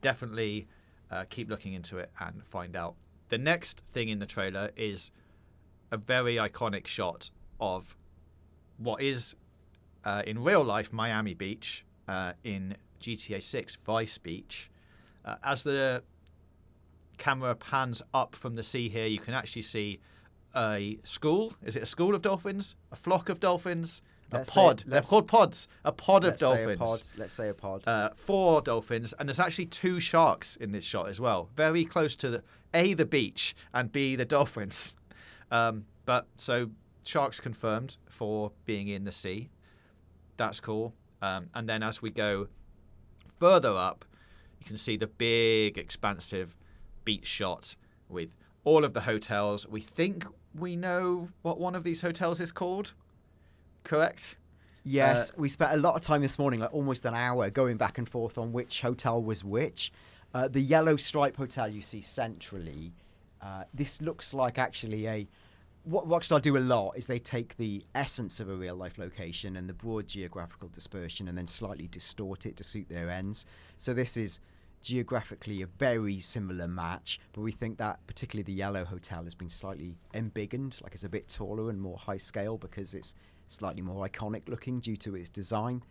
definitely 0.00 0.68
uh, 1.10 1.24
keep 1.28 1.50
looking 1.50 1.72
into 1.72 1.98
it 1.98 2.10
and 2.20 2.44
find 2.46 2.76
out. 2.76 2.94
The 3.28 3.38
next 3.38 3.80
thing 3.80 4.08
in 4.08 4.20
the 4.20 4.26
trailer 4.26 4.70
is 4.76 5.10
a 5.90 5.96
very 5.96 6.36
iconic 6.36 6.86
shot 6.86 7.30
of 7.60 7.96
what 8.78 9.02
is 9.02 9.34
uh, 10.04 10.22
in 10.26 10.42
real 10.42 10.62
life 10.62 10.92
Miami 10.92 11.34
Beach 11.34 11.84
uh, 12.06 12.32
in 12.44 12.76
GTA 13.00 13.42
6 13.42 13.78
Vice 13.84 14.18
Beach. 14.18 14.70
Uh, 15.24 15.34
as 15.42 15.64
the 15.64 16.02
camera 17.18 17.54
pans 17.56 18.00
up 18.14 18.36
from 18.36 18.54
the 18.54 18.62
sea 18.62 18.88
here, 18.88 19.06
you 19.06 19.18
can 19.18 19.34
actually 19.34 19.62
see 19.62 20.00
a 20.56 20.98
school. 21.04 21.54
Is 21.64 21.76
it 21.76 21.82
a 21.82 21.86
school 21.86 22.14
of 22.14 22.22
dolphins? 22.22 22.74
A 22.92 22.96
flock 22.96 23.28
of 23.28 23.40
dolphins? 23.40 24.02
Let's 24.30 24.50
a 24.50 24.52
say- 24.52 24.60
pod. 24.60 24.84
They're 24.86 25.02
called 25.02 25.26
pods. 25.28 25.68
A 25.84 25.92
pod 25.92 26.24
of 26.24 26.34
say 26.38 26.46
dolphins. 26.46 26.78
pod. 26.78 27.02
Let's 27.16 27.32
say 27.34 27.48
a 27.48 27.54
pod. 27.54 27.82
Uh, 27.86 28.10
four 28.16 28.60
dolphins, 28.60 29.14
and 29.18 29.28
there's 29.28 29.40
actually 29.40 29.66
two 29.66 30.00
sharks 30.00 30.56
in 30.56 30.72
this 30.72 30.84
shot 30.84 31.08
as 31.08 31.18
well. 31.20 31.48
Very 31.56 31.84
close 31.84 32.14
to 32.16 32.28
the 32.30 32.42
a 32.74 32.92
the 32.94 33.06
beach 33.06 33.54
and 33.72 33.90
b 33.90 34.16
the 34.16 34.24
dolphins. 34.26 34.94
Um, 35.50 35.86
but 36.04 36.26
so 36.36 36.68
sharks 37.04 37.40
confirmed 37.40 37.96
for 38.06 38.52
being 38.66 38.88
in 38.88 39.04
the 39.04 39.12
sea. 39.12 39.48
That's 40.36 40.60
cool. 40.60 40.92
Um, 41.22 41.48
and 41.54 41.66
then 41.66 41.82
as 41.82 42.02
we 42.02 42.10
go 42.10 42.48
further 43.40 43.74
up, 43.74 44.04
you 44.60 44.66
can 44.66 44.76
see 44.76 44.98
the 44.98 45.06
big, 45.06 45.78
expansive 45.78 46.54
beach 47.04 47.26
shot 47.26 47.76
with 48.10 48.36
all 48.68 48.84
of 48.84 48.92
the 48.92 49.00
hotels. 49.00 49.66
We 49.66 49.80
think 49.80 50.26
we 50.54 50.76
know 50.76 51.30
what 51.42 51.58
one 51.58 51.74
of 51.74 51.84
these 51.84 52.02
hotels 52.02 52.38
is 52.38 52.52
called. 52.52 52.92
Correct? 53.82 54.36
Yes, 54.84 55.30
Uh, 55.30 55.34
we 55.38 55.48
spent 55.48 55.72
a 55.72 55.76
lot 55.78 55.94
of 55.96 56.02
time 56.02 56.20
this 56.20 56.38
morning, 56.38 56.60
like 56.60 56.74
almost 56.74 57.04
an 57.06 57.14
hour, 57.14 57.48
going 57.50 57.78
back 57.78 57.96
and 57.98 58.08
forth 58.08 58.36
on 58.36 58.52
which 58.52 58.82
hotel 58.82 59.22
was 59.22 59.42
which. 59.42 59.90
Uh, 60.34 60.48
the 60.48 60.60
yellow 60.60 60.96
stripe 60.96 61.36
hotel 61.36 61.66
you 61.66 61.80
see 61.80 62.02
centrally, 62.02 62.92
uh, 63.40 63.64
this 63.72 64.02
looks 64.02 64.34
like 64.34 64.58
actually 64.58 65.06
a. 65.08 65.26
What 65.84 66.04
Rockstar 66.04 66.42
do 66.42 66.58
a 66.58 66.64
lot 66.74 66.92
is 66.98 67.06
they 67.06 67.18
take 67.18 67.56
the 67.56 67.82
essence 67.94 68.40
of 68.40 68.50
a 68.50 68.54
real 68.54 68.76
life 68.76 68.98
location 68.98 69.56
and 69.56 69.66
the 69.66 69.72
broad 69.72 70.06
geographical 70.06 70.68
dispersion 70.68 71.28
and 71.28 71.38
then 71.38 71.46
slightly 71.46 71.86
distort 71.86 72.44
it 72.44 72.56
to 72.58 72.64
suit 72.64 72.88
their 72.90 73.08
ends. 73.08 73.46
So 73.78 73.94
this 73.94 74.14
is 74.18 74.40
geographically 74.82 75.62
a 75.62 75.66
very 75.66 76.20
similar 76.20 76.68
match, 76.68 77.20
but 77.32 77.40
we 77.40 77.52
think 77.52 77.78
that 77.78 77.98
particularly 78.06 78.44
the 78.44 78.52
yellow 78.52 78.84
hotel 78.84 79.24
has 79.24 79.34
been 79.34 79.50
slightly 79.50 79.96
embiggened, 80.14 80.80
like 80.82 80.94
it's 80.94 81.04
a 81.04 81.08
bit 81.08 81.28
taller 81.28 81.70
and 81.70 81.80
more 81.80 81.96
high 81.96 82.16
scale 82.16 82.58
because 82.58 82.94
it's 82.94 83.14
slightly 83.46 83.82
more 83.82 84.06
iconic 84.06 84.48
looking 84.48 84.80
due 84.80 84.96
to 84.96 85.14
its 85.14 85.28
design. 85.28 85.82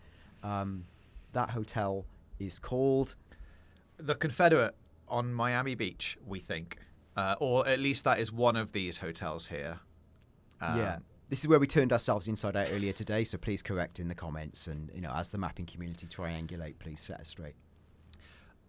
Um, 0.44 0.86
that 1.34 1.50
hotel 1.50 2.06
is 2.40 2.60
called 2.60 3.16
the 3.98 4.16
Confidante 4.16 4.74
on 5.08 5.34
Miami 5.34 5.76
Beach, 5.76 6.18
we 6.26 6.40
think, 6.40 6.78
uh, 7.16 7.36
or 7.40 7.68
at 7.68 7.80
least 7.80 8.04
that 8.04 8.20
is 8.20 8.32
one 8.32 8.56
of 8.56 8.72
these 8.72 9.00
hotels 9.00 9.48
here. 9.48 9.80
Um, 10.62 10.78
yeah. 10.78 10.98
This 11.30 11.40
is 11.40 11.48
where 11.48 11.60
we 11.60 11.68
turned 11.68 11.92
ourselves 11.92 12.30
inside 12.30 12.56
out 12.56 12.70
earlier 12.72 12.94
today, 12.94 13.26
so 13.26 13.38
please 13.38 13.62
correct 13.62 14.00
in 14.00 14.08
the 14.08 14.16
comments 14.16 14.68
and 14.68 14.90
you 14.94 15.02
know 15.02 15.12
as 15.14 15.30
the 15.30 15.38
mapping 15.38 15.66
community 15.66 16.08
triangulate, 16.08 16.80
please 16.80 17.02
set 17.02 17.20
us 17.20 17.28
straight. 17.28 17.56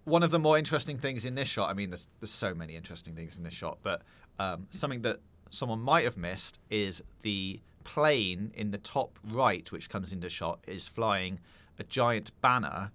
One 0.09 0.23
of 0.23 0.31
the 0.31 0.39
more 0.39 0.57
interesting 0.57 0.99
things 0.99 1.25
in 1.25 1.35
this 1.35 1.49
shot, 1.49 1.71
I 1.71 1.75
mean, 1.75 1.91
there's, 1.91 2.09
there's 2.21 2.31
so 2.31 2.55
many 2.55 2.77
interesting 2.77 3.15
things 3.15 3.37
in 3.37 3.45
this 3.45 3.55
shot, 3.55 3.79
but 3.83 4.03
um, 4.39 4.67
something 4.71 5.03
that 5.03 5.21
someone 5.51 5.81
might 5.81 6.05
have 6.05 6.17
missed 6.17 6.59
is 6.71 7.03
the 7.23 7.61
plane 7.85 8.53
in 8.55 8.71
the 8.71 8.79
top 8.79 9.19
right, 9.25 9.71
which 9.71 9.89
comes 9.89 10.13
into 10.13 10.29
shot, 10.29 10.61
is 10.67 10.89
flying 10.89 11.41
a 11.79 11.85
giant 11.85 12.31
banner, 12.41 12.91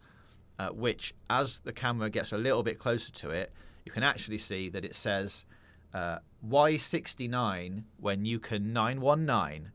uh, 0.59 0.69
which, 0.69 1.13
as 1.29 1.59
the 1.59 1.73
camera 1.73 2.09
gets 2.09 2.31
a 2.31 2.37
little 2.37 2.63
bit 2.63 2.79
closer 2.79 3.11
to 3.11 3.29
it, 3.29 3.51
you 3.85 3.91
can 3.91 4.03
actually 4.03 4.37
see 4.37 4.69
that 4.69 4.85
it 4.85 4.95
says 4.95 5.45
uh, 5.93 6.19
Y69 6.47 7.83
when 7.99 8.25
you 8.25 8.39
can 8.39 8.73
919. 8.73 9.71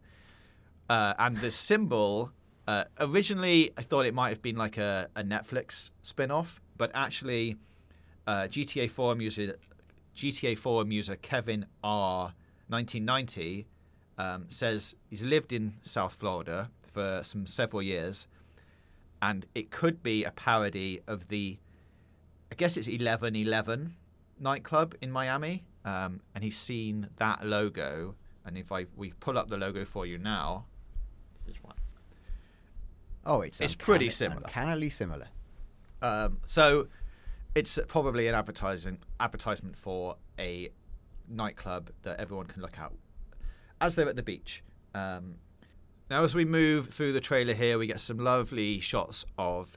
Uh, 0.89 1.15
and 1.19 1.37
the 1.39 1.51
symbol, 1.51 2.33
uh, 2.67 2.85
originally, 3.01 3.73
I 3.77 3.83
thought 3.83 4.07
it 4.07 4.15
might 4.15 4.31
have 4.31 4.43
been 4.43 4.57
like 4.57 4.79
a, 4.79 5.09
a 5.15 5.23
Netflix 5.23 5.91
spin 6.03 6.31
off, 6.31 6.61
but 6.79 6.91
actually, 6.95 7.57
uh, 8.27 8.47
GTA 8.49 8.91
forum 8.91 9.21
user 9.21 9.57
GTA 10.17 10.57
forum 10.59 10.91
user 10.91 11.17
Kevin 11.17 11.67
R 11.85 12.33
1990 12.69 13.67
um, 14.19 14.45
says 14.49 14.97
he's 15.09 15.25
lived 15.25 15.53
in 15.53 15.75
South 15.83 16.13
Florida 16.15 16.71
for 16.93 17.21
some 17.23 17.47
several 17.47 17.83
years, 17.83 18.27
and 19.23 19.47
it 19.55 19.71
could 19.71 20.03
be 20.03 20.25
a 20.25 20.31
parody 20.33 21.01
of 21.07 21.29
the, 21.29 21.59
I 22.51 22.55
guess 22.57 22.77
it's 22.77 22.89
1111 22.89 23.95
nightclub 24.41 24.95
in 25.01 25.11
Miami, 25.13 25.65
um, 25.85 26.21
and 26.35 26.43
he's 26.43 26.59
seen 26.59 27.09
that 27.17 27.45
logo 27.47 28.15
And 28.45 28.57
if 28.57 28.73
I 28.73 28.87
we 28.97 29.13
pull 29.21 29.37
up 29.39 29.49
the 29.51 29.57
logo 29.59 29.85
for 29.85 30.07
you 30.07 30.17
now, 30.19 30.65
this 31.45 31.55
is 31.57 31.63
one. 31.63 31.77
Oh, 33.27 33.43
it's 33.43 33.61
It's 33.61 33.75
uncanny- 33.75 33.85
pretty 33.85 34.11
similar. 34.11 34.43
Uncannily 34.47 34.89
similar. 34.91 35.29
Um, 36.03 36.39
so 36.45 36.89
it's 37.55 37.79
probably 37.89 38.29
an 38.29 38.35
advertising 38.35 38.99
advertisement 39.19 39.77
for 39.77 40.17
a 40.39 40.71
nightclub 41.29 41.91
that 42.03 42.21
everyone 42.21 42.47
can 42.47 42.63
look 42.63 42.79
at 42.79 42.93
as 43.81 43.95
they're 43.95 44.09
at 44.09 44.17
the 44.17 44.23
beach. 44.23 44.63
Um, 44.95 45.37
now, 46.11 46.25
as 46.25 46.35
we 46.35 46.45
move 46.45 46.89
through 46.89 47.13
the 47.13 47.21
trailer 47.21 47.53
here, 47.53 47.79
we 47.79 47.87
get 47.87 48.01
some 48.01 48.19
lovely 48.19 48.81
shots 48.81 49.25
of 49.37 49.77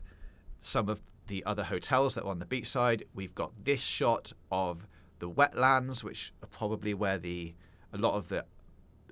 some 0.60 0.88
of 0.88 1.02
the 1.28 1.44
other 1.46 1.64
hotels 1.64 2.16
that 2.16 2.24
are 2.24 2.30
on 2.30 2.40
the 2.40 2.46
beachside. 2.46 3.04
We've 3.14 3.36
got 3.36 3.66
this 3.66 3.82
shot 3.82 4.32
of 4.52 4.88
the 5.20 5.30
wetlands, 5.30 6.04
which 6.04 6.34
are 6.42 6.48
probably 6.48 6.94
where 6.94 7.18
the 7.18 7.54
a 7.94 7.98
lot 7.98 8.14
of 8.16 8.30
the 8.30 8.46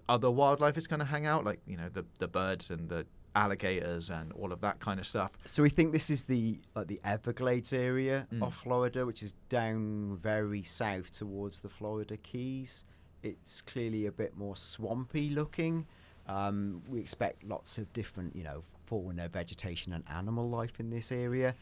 other 0.08 0.32
wildlife 0.32 0.78
is 0.78 0.88
going 0.88 1.00
to 1.00 1.06
hang 1.06 1.26
out, 1.26 1.43
like 1.43 1.60
you 1.67 1.76
know 1.76 1.89
the 1.89 2.06
the 2.19 2.28
birds 2.28 2.72
and 2.72 2.89
the 2.89 3.06
alligators 3.43 4.10
and 4.10 4.32
all 4.34 4.52
of 4.52 4.60
that 4.62 4.80
kind 4.80 4.99
of 4.99 5.08
stuff. 5.08 5.38
So 5.45 5.63
we 5.63 5.69
think 5.69 5.91
this 5.93 6.10
is 6.10 6.25
the 6.25 6.60
like 6.75 6.88
the 6.88 6.99
Everglades 7.04 7.71
area 7.73 8.28
Mm. 8.34 8.43
of 8.45 8.54
Florida, 8.54 9.06
which 9.06 9.23
is 9.23 9.34
down 9.47 10.15
very 10.17 10.63
south 10.63 11.12
towards 11.12 11.62
the 11.62 11.69
Florida 11.69 12.17
Keys. 12.17 12.86
It's 13.23 13.62
clearly 13.62 14.06
a 14.06 14.12
bit 14.12 14.38
more 14.38 14.56
swampy 14.56 15.30
looking. 15.30 15.86
Um, 16.28 16.84
we 16.88 16.99
expect 16.99 17.43
lots 17.43 17.78
of 17.78 17.91
different, 17.93 18.36
you 18.36 18.43
know, 18.43 18.62
fauna, 18.86 19.28
vegetation, 19.30 19.93
and 19.93 20.04
animal 20.10 20.47
life 20.49 20.80
in 20.80 20.89
this 20.89 21.12
area. 21.12 21.56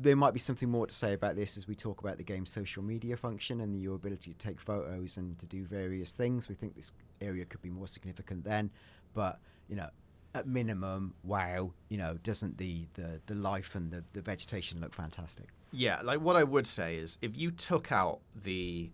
There 0.00 0.16
might 0.16 0.34
be 0.34 0.40
something 0.40 0.68
more 0.68 0.86
to 0.86 0.94
say 0.94 1.12
about 1.14 1.36
this 1.36 1.56
as 1.56 1.66
we 1.68 1.74
talk 1.74 2.00
about 2.00 2.16
the 2.18 2.24
game's 2.24 2.50
social 2.50 2.82
media 2.82 3.16
function 3.16 3.60
and 3.60 3.76
your 3.80 3.94
ability 3.96 4.32
to 4.32 4.38
take 4.38 4.60
photos 4.60 5.16
and 5.16 5.38
to 5.38 5.46
do 5.46 5.64
various 5.64 6.12
things. 6.12 6.48
We 6.48 6.54
think 6.56 6.74
this 6.74 6.92
area 7.20 7.44
could 7.44 7.62
be 7.62 7.70
more 7.70 7.86
significant 7.88 8.44
then, 8.44 8.70
but 9.14 9.38
you 9.68 9.76
know, 9.76 9.90
at 10.34 10.46
minimum, 10.46 11.14
wow, 11.22 11.72
you 11.88 11.98
know, 11.98 12.18
doesn't 12.22 12.58
the 12.58 12.86
the, 12.94 13.20
the 13.26 13.34
life 13.34 13.74
and 13.74 13.90
the, 13.90 14.04
the 14.12 14.20
vegetation 14.20 14.80
look 14.80 14.94
fantastic? 14.94 15.48
Yeah, 15.72 16.00
like 16.02 16.20
what 16.20 16.36
I 16.36 16.44
would 16.44 16.66
say 16.66 16.96
is 16.96 17.18
if 17.20 17.36
you 17.36 17.50
took 17.50 17.92
out 17.92 18.20
the 18.34 18.90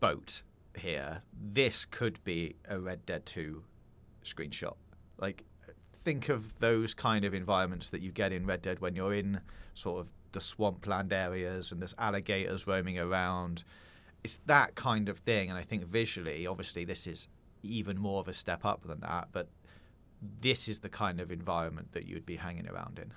boat 0.00 0.42
here, 0.76 1.22
this 1.32 1.84
could 1.84 2.22
be 2.24 2.56
a 2.68 2.78
Red 2.78 3.04
Dead 3.06 3.26
2 3.26 3.62
screenshot. 4.24 4.74
Like, 5.18 5.44
think 5.92 6.28
of 6.28 6.58
those 6.58 6.94
kind 6.94 7.24
of 7.24 7.34
environments 7.34 7.90
that 7.90 8.00
you 8.00 8.10
get 8.10 8.32
in 8.32 8.46
Red 8.46 8.62
Dead 8.62 8.80
when 8.80 8.94
you're 8.94 9.14
in 9.14 9.40
sort 9.74 10.00
of 10.00 10.12
the 10.32 10.40
swampland 10.40 11.12
areas 11.12 11.72
and 11.72 11.80
there's 11.80 11.94
alligators 11.98 12.66
roaming 12.66 12.98
around. 12.98 13.64
It's 14.24 14.38
that 14.46 14.74
kind 14.74 15.08
of 15.08 15.18
thing. 15.18 15.50
And 15.50 15.58
I 15.58 15.62
think 15.62 15.84
visually, 15.84 16.46
obviously, 16.46 16.84
this 16.84 17.06
is 17.06 17.28
even 17.62 17.98
more 17.98 18.20
of 18.20 18.28
a 18.28 18.32
step 18.32 18.64
up 18.64 18.82
than 18.86 19.00
that. 19.00 19.28
But 19.32 19.48
this 20.20 20.68
is 20.68 20.80
the 20.80 20.88
kind 20.88 21.20
of 21.20 21.30
environment 21.30 21.92
that 21.92 22.06
you'd 22.06 22.26
be 22.26 22.36
hanging 22.36 22.68
around 22.68 22.98
in 22.98 23.12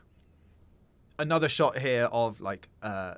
another 1.22 1.48
shot 1.48 1.78
here 1.78 2.10
of 2.12 2.42
like 2.42 2.68
uh, 2.82 3.14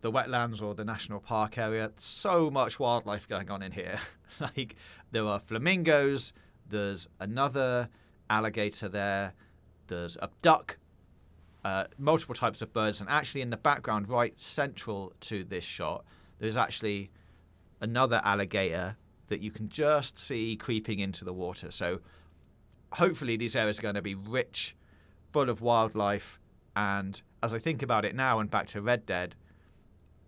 the 0.00 0.10
wetlands 0.10 0.62
or 0.62 0.74
the 0.74 0.84
national 0.84 1.20
park 1.20 1.58
area. 1.58 1.90
So 1.98 2.50
much 2.50 2.78
wildlife 2.78 3.28
going 3.28 3.50
on 3.50 3.62
in 3.62 3.72
here. 3.72 3.98
like 4.40 4.76
there 5.10 5.24
are 5.24 5.40
flamingos. 5.40 6.32
There's 6.68 7.08
another 7.18 7.88
alligator 8.30 8.88
there. 8.88 9.34
There's 9.88 10.16
a 10.22 10.30
duck. 10.40 10.78
Uh, 11.64 11.84
multiple 11.98 12.36
types 12.36 12.62
of 12.62 12.72
birds, 12.72 13.00
and 13.00 13.10
actually 13.10 13.42
in 13.42 13.50
the 13.50 13.56
background, 13.56 14.08
right 14.08 14.40
central 14.40 15.12
to 15.20 15.42
this 15.42 15.64
shot, 15.64 16.04
there's 16.38 16.56
actually 16.56 17.10
another 17.80 18.20
alligator 18.24 18.96
that 19.26 19.40
you 19.40 19.50
can 19.50 19.68
just 19.68 20.18
see 20.18 20.56
creeping 20.56 21.00
into 21.00 21.24
the 21.24 21.32
water. 21.32 21.70
So 21.72 21.98
hopefully 22.92 23.36
these 23.36 23.56
areas 23.56 23.78
are 23.78 23.82
going 23.82 23.94
to 23.94 24.02
be 24.02 24.14
rich, 24.14 24.76
full 25.32 25.48
of 25.48 25.60
wildlife. 25.60 26.38
And 26.76 27.20
as 27.42 27.52
I 27.52 27.58
think 27.58 27.82
about 27.82 28.04
it 28.04 28.14
now 28.14 28.38
and 28.40 28.50
back 28.50 28.66
to 28.68 28.82
Red 28.82 29.06
Dead, 29.06 29.34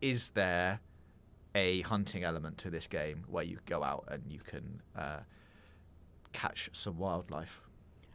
is 0.01 0.31
there 0.31 0.81
a 1.55 1.81
hunting 1.83 2.25
element 2.25 2.59
to 2.59 2.71
this 2.71 2.87
game 2.87 3.25
where 3.29 3.45
you 3.45 3.59
go 3.67 3.83
out 3.83 4.05
and 4.09 4.23
you 4.29 4.41
can 4.41 4.83
uh, 4.97 5.21
catch 6.33 6.71
some 6.73 6.99
wildlife? 6.99 7.61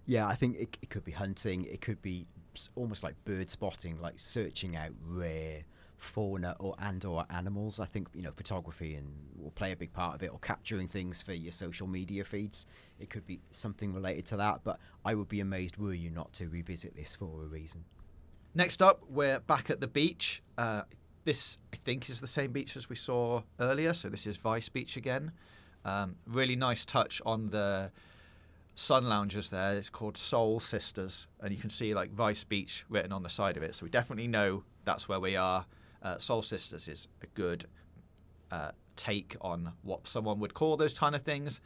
Yeah, 0.06 0.28
I 0.28 0.36
think 0.36 0.58
it, 0.58 0.78
it 0.82 0.90
could 0.90 1.04
be 1.04 1.12
hunting. 1.12 1.66
It 1.66 1.82
could 1.82 2.02
be 2.02 2.28
almost 2.76 3.04
like 3.04 3.16
bird 3.26 3.50
spotting, 3.50 4.00
like 4.00 4.20
searching 4.20 4.76
out 4.76 4.92
rare 5.02 5.64
fauna 6.06 6.56
or 6.60 6.76
and 6.80 7.04
or 7.04 7.26
animals. 7.30 7.80
I 7.80 7.86
think 7.86 8.08
you 8.14 8.22
know 8.22 8.32
photography 8.32 8.96
and 8.96 9.08
will 9.36 9.52
play 9.52 9.72
a 9.72 9.76
big 9.76 9.92
part 9.94 10.16
of 10.16 10.24
it, 10.24 10.32
or 10.32 10.40
capturing 10.40 10.88
things 10.88 11.22
for 11.22 11.34
your 11.34 11.52
social 11.52 11.88
media 11.88 12.24
feeds. 12.24 12.66
It 13.00 13.10
could 13.10 13.26
be 13.26 13.42
something 13.52 13.94
related 13.94 14.26
to 14.28 14.38
that. 14.38 14.62
But 14.64 14.80
I 15.04 15.16
would 15.16 15.28
be 15.28 15.40
amazed 15.40 15.78
were 15.78 15.94
you 15.94 16.10
not 16.10 16.34
to 16.34 16.48
revisit 16.48 16.96
this 16.96 17.16
for 17.16 17.44
a 17.44 17.48
reason. 17.48 17.86
Next 18.54 18.82
up, 18.82 19.02
we're 19.10 19.40
back 19.40 19.70
at 19.70 19.82
the 19.82 19.88
beach. 19.88 20.42
Uh, 20.58 20.84
this, 21.26 21.58
I 21.74 21.76
think, 21.76 22.10
is 22.10 22.22
the 22.22 22.28
same 22.28 22.54
beach 22.54 22.78
as 22.78 22.88
we 22.88 22.96
saw 22.96 23.42
earlier. 23.60 23.94
So 23.94 24.08
this 24.08 24.26
is 24.26 24.38
Vice 24.38 24.70
Beach 24.70 24.96
again. 24.96 25.34
Um, 25.84 26.16
really 26.26 26.56
nice 26.56 26.86
touch 26.86 27.22
on 27.26 27.50
the 27.50 27.92
sun 28.76 29.06
lounges 29.06 29.50
there. 29.50 29.76
It's 29.76 29.90
called 29.90 30.18
Soul 30.18 30.60
Sisters, 30.60 31.28
and 31.42 31.52
you 31.54 31.60
can 31.60 31.70
see 31.70 31.94
like 31.94 32.12
Vice 32.12 32.44
Beach 32.44 32.86
written 32.90 33.12
on 33.12 33.24
the 33.24 33.30
side 33.30 33.58
of 33.58 33.64
it. 33.64 33.76
So 33.76 33.86
we 33.86 33.90
definitely 33.90 34.28
know 34.28 34.64
that's 34.84 35.10
where 35.10 35.20
we 35.20 35.36
are. 35.36 35.66
Uh, 36.06 36.20
Soul 36.20 36.44
Sisters 36.44 36.88
is 36.88 37.08
a 37.24 37.26
good 37.34 37.66
uh, 38.52 38.72
take 38.96 39.36
on 39.42 39.74
what 39.82 40.08
someone 40.08 40.40
would 40.40 40.54
call 40.54 40.78
those 40.78 40.96
kind 40.96 41.16
of 41.16 41.24
things. 41.24 41.60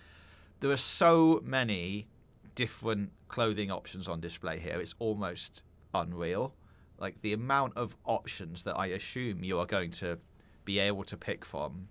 There 0.62 0.71
are 0.71 0.78
so 0.78 1.41
many 1.43 2.08
different 2.56 3.12
clothing 3.28 3.69
options 3.69 4.08
on 4.08 4.21
display 4.21 4.60
here. 4.60 4.80
It's 4.80 4.95
almost 4.97 5.63
unreal. 5.93 6.56
Like 6.97 7.21
the 7.21 7.34
amount 7.34 7.73
of 7.75 7.97
options 8.06 8.63
that 8.63 8.78
I 8.78 8.88
assume 8.88 9.43
you 9.43 9.60
are 9.60 9.65
going 9.65 9.91
to 9.91 10.19
be 10.63 10.80
able 10.80 11.04
to 11.04 11.17
pick 11.17 11.43
from 11.43 11.89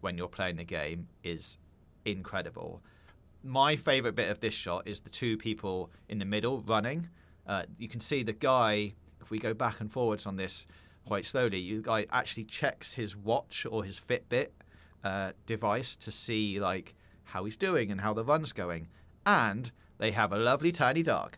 when 0.00 0.18
you're 0.18 0.26
playing 0.26 0.56
the 0.56 0.64
game 0.64 1.06
is 1.22 1.58
incredible. 2.04 2.82
My 3.44 3.76
favorite 3.76 4.16
bit 4.16 4.30
of 4.30 4.40
this 4.40 4.54
shot 4.54 4.88
is 4.88 5.00
the 5.00 5.10
two 5.10 5.36
people 5.36 5.90
in 6.08 6.18
the 6.18 6.24
middle 6.24 6.60
running. 6.60 7.08
Uh, 7.46 7.64
you 7.78 7.88
can 7.88 8.00
see 8.00 8.24
the 8.24 8.32
guy, 8.32 8.94
if 9.20 9.30
we 9.30 9.38
go 9.38 9.54
back 9.54 9.80
and 9.80 9.92
forwards 9.92 10.26
on 10.26 10.36
this 10.36 10.66
quite 11.06 11.24
slowly, 11.24 11.76
the 11.76 11.82
guy 11.82 12.06
actually 12.10 12.44
checks 12.44 12.94
his 12.94 13.16
watch 13.16 13.66
or 13.68 13.84
his 13.84 14.00
Fitbit 14.00 14.48
uh, 15.02 15.32
device 15.46 15.96
to 15.96 16.10
see 16.10 16.58
like 16.58 16.94
how 17.24 17.44
he's 17.44 17.56
doing 17.56 17.90
and 17.90 18.00
how 18.00 18.12
the 18.12 18.24
run's 18.24 18.52
going. 18.52 18.88
And 19.26 19.70
they 19.98 20.12
have 20.12 20.32
a 20.32 20.38
lovely 20.38 20.72
tiny 20.72 21.02
dog. 21.02 21.36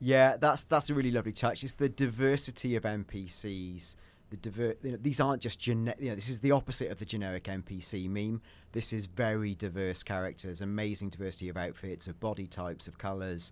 Yeah, 0.00 0.36
that's 0.36 0.62
that's 0.62 0.90
a 0.90 0.94
really 0.94 1.10
lovely 1.10 1.32
touch. 1.32 1.64
It's 1.64 1.74
the 1.74 1.88
diversity 1.88 2.76
of 2.76 2.84
NPCs. 2.84 3.96
The 4.30 4.36
diver- 4.36 4.76
you 4.82 4.92
know, 4.92 4.98
these 5.00 5.20
aren't 5.20 5.42
just 5.42 5.58
generic. 5.58 6.00
You 6.00 6.10
know, 6.10 6.14
this 6.14 6.28
is 6.28 6.40
the 6.40 6.52
opposite 6.52 6.90
of 6.90 6.98
the 6.98 7.04
generic 7.04 7.44
NPC 7.44 8.08
meme. 8.08 8.42
This 8.72 8.92
is 8.92 9.06
very 9.06 9.54
diverse 9.54 10.02
characters, 10.02 10.60
amazing 10.60 11.08
diversity 11.08 11.48
of 11.48 11.56
outfits, 11.56 12.06
of 12.06 12.20
body 12.20 12.46
types, 12.46 12.86
of 12.86 12.98
colours. 12.98 13.50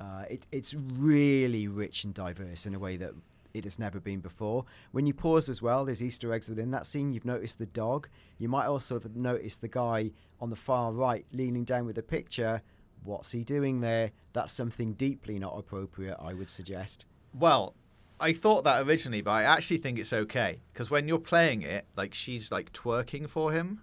Uh, 0.00 0.24
it, 0.30 0.46
it's 0.52 0.74
really 0.74 1.66
rich 1.66 2.04
and 2.04 2.14
diverse 2.14 2.66
in 2.66 2.74
a 2.74 2.78
way 2.78 2.96
that 2.96 3.12
it 3.54 3.64
has 3.64 3.78
never 3.78 4.00
been 4.00 4.20
before. 4.20 4.64
When 4.92 5.06
you 5.06 5.14
pause 5.14 5.48
as 5.48 5.62
well, 5.62 5.84
there's 5.84 6.02
Easter 6.02 6.32
eggs 6.32 6.48
within 6.48 6.70
that 6.72 6.86
scene. 6.86 7.12
You've 7.12 7.24
noticed 7.24 7.58
the 7.58 7.66
dog. 7.66 8.08
You 8.38 8.48
might 8.48 8.66
also 8.66 9.00
notice 9.14 9.56
the 9.56 9.68
guy 9.68 10.12
on 10.40 10.50
the 10.50 10.56
far 10.56 10.92
right 10.92 11.24
leaning 11.32 11.64
down 11.64 11.86
with 11.86 11.98
a 11.98 12.02
picture. 12.02 12.62
What's 13.02 13.32
he 13.32 13.44
doing 13.44 13.80
there? 13.80 14.12
That's 14.32 14.52
something 14.52 14.94
deeply 14.94 15.38
not 15.38 15.56
appropriate, 15.56 16.16
I 16.20 16.34
would 16.34 16.50
suggest. 16.50 17.06
Well, 17.32 17.74
I 18.20 18.32
thought 18.32 18.64
that 18.64 18.86
originally, 18.86 19.22
but 19.22 19.30
I 19.30 19.44
actually 19.44 19.78
think 19.78 19.98
it's 19.98 20.12
okay 20.12 20.60
because 20.72 20.90
when 20.90 21.06
you're 21.06 21.18
playing 21.18 21.62
it, 21.62 21.86
like 21.96 22.14
she's 22.14 22.50
like 22.50 22.72
twerking 22.72 23.28
for 23.28 23.52
him. 23.52 23.82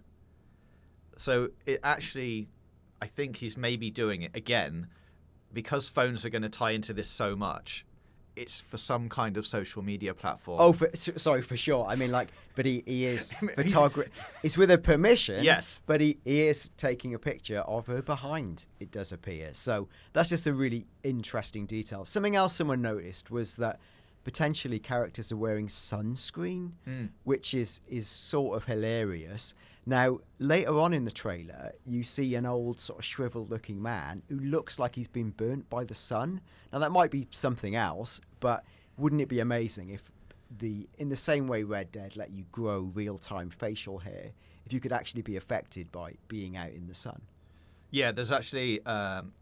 So 1.15 1.49
it 1.65 1.79
actually, 1.83 2.49
I 3.01 3.07
think 3.07 3.37
he's 3.37 3.55
maybe 3.55 3.89
doing 3.89 4.21
it 4.21 4.35
again 4.35 4.87
because 5.53 5.87
phones 5.87 6.25
are 6.25 6.29
going 6.29 6.41
to 6.41 6.49
tie 6.49 6.71
into 6.71 6.93
this 6.93 7.07
so 7.07 7.35
much. 7.35 7.85
It's 8.35 8.59
for 8.61 8.77
some 8.77 9.07
kind 9.09 9.37
of 9.37 9.47
social 9.47 9.81
media 9.81 10.13
platform. 10.13 10.59
Oh, 10.59 10.73
for, 10.73 10.89
sorry, 10.95 11.41
for 11.41 11.55
sure. 11.55 11.85
I 11.87 11.95
mean, 11.95 12.11
like, 12.11 12.29
but 12.55 12.65
he, 12.65 12.83
he 12.85 13.05
is 13.05 13.31
photography. 13.55 14.11
It's 14.43 14.57
with 14.57 14.69
a 14.71 14.77
permission. 14.77 15.43
Yes. 15.43 15.81
But 15.85 16.01
he, 16.01 16.17
he 16.25 16.41
is 16.41 16.69
taking 16.77 17.13
a 17.13 17.19
picture 17.19 17.59
of 17.59 17.87
her 17.87 18.01
behind, 18.01 18.65
it 18.79 18.91
does 18.91 19.11
appear. 19.11 19.49
So 19.53 19.87
that's 20.13 20.29
just 20.29 20.47
a 20.47 20.53
really 20.53 20.85
interesting 21.03 21.65
detail. 21.65 22.03
Something 22.05 22.35
else 22.35 22.53
someone 22.55 22.81
noticed 22.81 23.31
was 23.31 23.55
that 23.57 23.79
potentially 24.25 24.79
characters 24.79 25.31
are 25.31 25.37
wearing 25.37 25.67
sunscreen, 25.67 26.71
Mm. 26.87 27.09
which 27.23 27.53
is, 27.53 27.79
is 27.87 28.07
sort 28.07 28.57
of 28.57 28.65
hilarious. 28.65 29.53
Now, 29.85 30.17
later 30.39 30.79
on 30.79 30.93
in 30.93 31.05
the 31.05 31.11
trailer, 31.11 31.73
you 31.85 32.03
see 32.03 32.33
an 32.35 32.45
old, 32.45 32.79
sort 32.79 32.99
of 32.99 33.05
shriveled 33.05 33.51
looking 33.51 33.81
man 33.81 34.23
who 34.29 34.39
looks 34.39 34.79
like 34.79 34.95
he's 34.95 35.07
been 35.07 35.29
burnt 35.29 35.69
by 35.69 35.83
the 35.83 35.93
sun. 35.93 36.41
Now, 36.73 36.79
that 36.79 36.91
might 36.91 37.11
be 37.11 37.27
something 37.31 37.75
else, 37.75 38.19
but 38.39 38.63
wouldn't 38.97 39.21
it 39.21 39.27
be 39.29 39.39
amazing 39.39 39.89
if 39.89 40.03
the 40.57 40.87
in 40.97 41.09
the 41.09 41.15
same 41.15 41.47
way 41.47 41.63
Red 41.63 41.91
Dead 41.91 42.15
let 42.15 42.31
you 42.31 42.45
grow 42.51 42.91
real 42.93 43.17
time 43.17 43.49
facial 43.49 43.97
hair 43.97 44.31
if 44.65 44.71
you 44.73 44.79
could 44.79 44.91
actually 44.93 45.21
be 45.21 45.35
affected 45.37 45.91
by 45.91 46.13
being 46.27 46.55
out 46.57 46.69
in 46.71 46.87
the 46.87 46.93
sun. 46.93 47.21
Yeah, 47.91 48.11
there's 48.11 48.31
actually 48.31 48.83
um, 48.85 49.33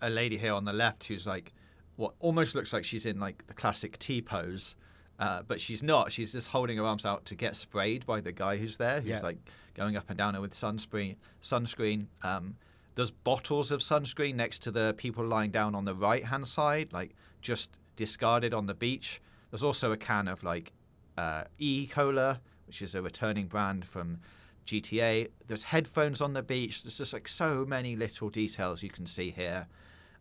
a 0.00 0.08
lady 0.10 0.38
here 0.38 0.54
on 0.54 0.64
the 0.64 0.72
left 0.72 1.04
who's 1.04 1.26
like, 1.26 1.52
what 1.96 2.14
almost 2.20 2.54
looks 2.54 2.72
like 2.72 2.84
she's 2.84 3.04
in 3.04 3.20
like 3.20 3.46
the 3.46 3.54
classic 3.54 3.98
T 3.98 4.22
pose, 4.22 4.74
uh, 5.18 5.42
but 5.42 5.60
she's 5.60 5.82
not. 5.82 6.12
She's 6.12 6.32
just 6.32 6.48
holding 6.48 6.78
her 6.78 6.84
arms 6.84 7.04
out 7.04 7.24
to 7.26 7.34
get 7.34 7.56
sprayed 7.56 8.06
by 8.06 8.20
the 8.20 8.32
guy 8.32 8.56
who's 8.56 8.78
there, 8.78 9.00
who's 9.00 9.10
Yeah. 9.10 9.20
like 9.20 9.38
going 9.80 9.96
up 9.96 10.10
and 10.10 10.18
down 10.18 10.34
her 10.34 10.42
with 10.42 10.52
sunscreen. 10.52 11.16
Sunscreen. 11.42 12.06
Um, 12.22 12.56
there's 12.96 13.10
bottles 13.10 13.70
of 13.70 13.80
sunscreen 13.80 14.34
next 14.34 14.58
to 14.64 14.70
the 14.70 14.94
people 14.98 15.24
lying 15.24 15.50
down 15.50 15.74
on 15.74 15.86
the 15.86 15.94
right 15.94 16.26
hand 16.26 16.46
side, 16.46 16.92
like 16.92 17.14
just 17.40 17.70
discarded 17.96 18.52
on 18.52 18.66
the 18.66 18.74
beach. 18.74 19.22
There's 19.50 19.62
also 19.62 19.90
a 19.90 19.96
can 19.96 20.28
of 20.28 20.42
like 20.42 20.72
uh, 21.16 21.44
E 21.58 21.86
Cola, 21.86 22.42
which 22.66 22.82
is 22.82 22.94
a 22.94 23.00
returning 23.00 23.46
brand 23.46 23.86
from 23.86 24.18
GTA. 24.66 25.28
There's 25.46 25.62
headphones 25.64 26.20
on 26.20 26.34
the 26.34 26.42
beach. 26.42 26.82
There's 26.82 26.98
just 26.98 27.14
like 27.14 27.26
so 27.26 27.64
many 27.64 27.96
little 27.96 28.28
details 28.28 28.82
you 28.82 28.90
can 28.90 29.06
see 29.06 29.30
here 29.30 29.66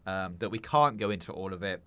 um, 0.08 0.36
that 0.40 0.52
we 0.52 0.60
can't 0.60 0.98
go 0.98 1.10
into 1.10 1.34
all 1.34 1.52
of 1.52 1.64
it. 1.64 1.84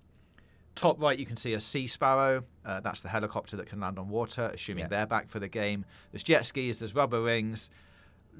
Top 0.74 1.00
right, 1.00 1.18
you 1.18 1.26
can 1.26 1.36
see 1.36 1.52
a 1.52 1.60
Sea 1.60 1.86
Sparrow. 1.86 2.44
Uh, 2.64 2.80
that's 2.80 3.02
the 3.02 3.08
helicopter 3.08 3.56
that 3.56 3.66
can 3.66 3.80
land 3.80 3.98
on 3.98 4.08
water, 4.08 4.50
assuming 4.54 4.82
Yeah. 4.84 4.88
they're 4.88 5.06
back 5.06 5.28
for 5.28 5.38
the 5.38 5.48
game. 5.48 5.84
There's 6.10 6.22
jet 6.22 6.46
skis, 6.46 6.78
there's 6.78 6.94
rubber 6.94 7.20
rings, 7.22 7.70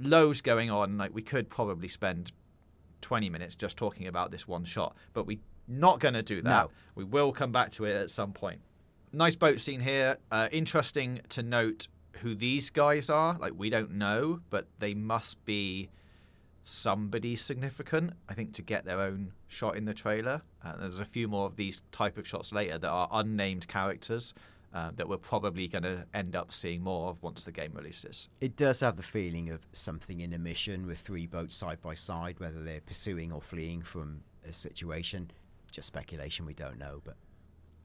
loads 0.00 0.40
going 0.40 0.70
on. 0.70 0.96
Like 0.96 1.14
we 1.14 1.22
could 1.22 1.50
probably 1.50 1.88
spend 1.88 2.32
20 3.02 3.28
minutes 3.28 3.54
just 3.54 3.76
talking 3.76 4.06
about 4.06 4.30
this 4.30 4.48
one 4.48 4.64
shot, 4.64 4.96
but 5.12 5.26
we're 5.26 5.40
not 5.68 6.00
going 6.00 6.14
to 6.14 6.22
do 6.22 6.40
that. 6.42 6.64
No. 6.66 6.70
We 6.94 7.04
will 7.04 7.32
come 7.32 7.52
back 7.52 7.70
to 7.72 7.84
it 7.84 7.94
at 7.96 8.10
some 8.10 8.32
point. 8.32 8.60
Nice 9.12 9.36
boat 9.36 9.60
scene 9.60 9.80
here. 9.80 10.16
Uh, 10.30 10.48
interesting 10.52 11.20
to 11.30 11.42
note 11.42 11.88
who 12.22 12.34
these 12.34 12.70
guys 12.70 13.10
are. 13.10 13.36
Like 13.38 13.52
we 13.56 13.68
don't 13.68 13.92
know, 13.92 14.40
but 14.48 14.66
they 14.78 14.94
must 14.94 15.44
be 15.44 15.90
somebody 16.64 17.36
significant. 17.36 18.12
I 18.28 18.34
think 18.34 18.52
to 18.54 18.62
get 18.62 18.84
their 18.84 19.00
own 19.00 19.32
shot 19.48 19.76
in 19.76 19.84
the 19.84 19.94
trailer. 19.94 20.42
Uh, 20.64 20.76
there's 20.76 21.00
a 21.00 21.04
few 21.04 21.28
more 21.28 21.46
of 21.46 21.56
these 21.56 21.82
type 21.90 22.18
of 22.18 22.26
shots 22.26 22.52
later 22.52 22.78
that 22.78 22.88
are 22.88 23.08
unnamed 23.12 23.68
characters 23.68 24.34
uh, 24.74 24.90
that 24.96 25.08
we're 25.08 25.18
probably 25.18 25.68
going 25.68 25.82
to 25.82 26.06
end 26.14 26.34
up 26.34 26.52
seeing 26.52 26.82
more 26.82 27.10
of 27.10 27.22
once 27.22 27.44
the 27.44 27.52
game 27.52 27.72
releases. 27.74 28.28
It 28.40 28.56
does 28.56 28.80
have 28.80 28.96
the 28.96 29.02
feeling 29.02 29.50
of 29.50 29.60
something 29.72 30.20
in 30.20 30.32
a 30.32 30.38
mission 30.38 30.86
with 30.86 30.98
three 30.98 31.26
boats 31.26 31.54
side 31.54 31.80
by 31.80 31.94
side, 31.94 32.40
whether 32.40 32.62
they're 32.62 32.80
pursuing 32.80 33.32
or 33.32 33.42
fleeing 33.42 33.82
from 33.82 34.22
a 34.48 34.52
situation. 34.52 35.30
Just 35.70 35.88
speculation, 35.88 36.46
we 36.46 36.54
don't 36.54 36.78
know, 36.78 37.00
but 37.04 37.16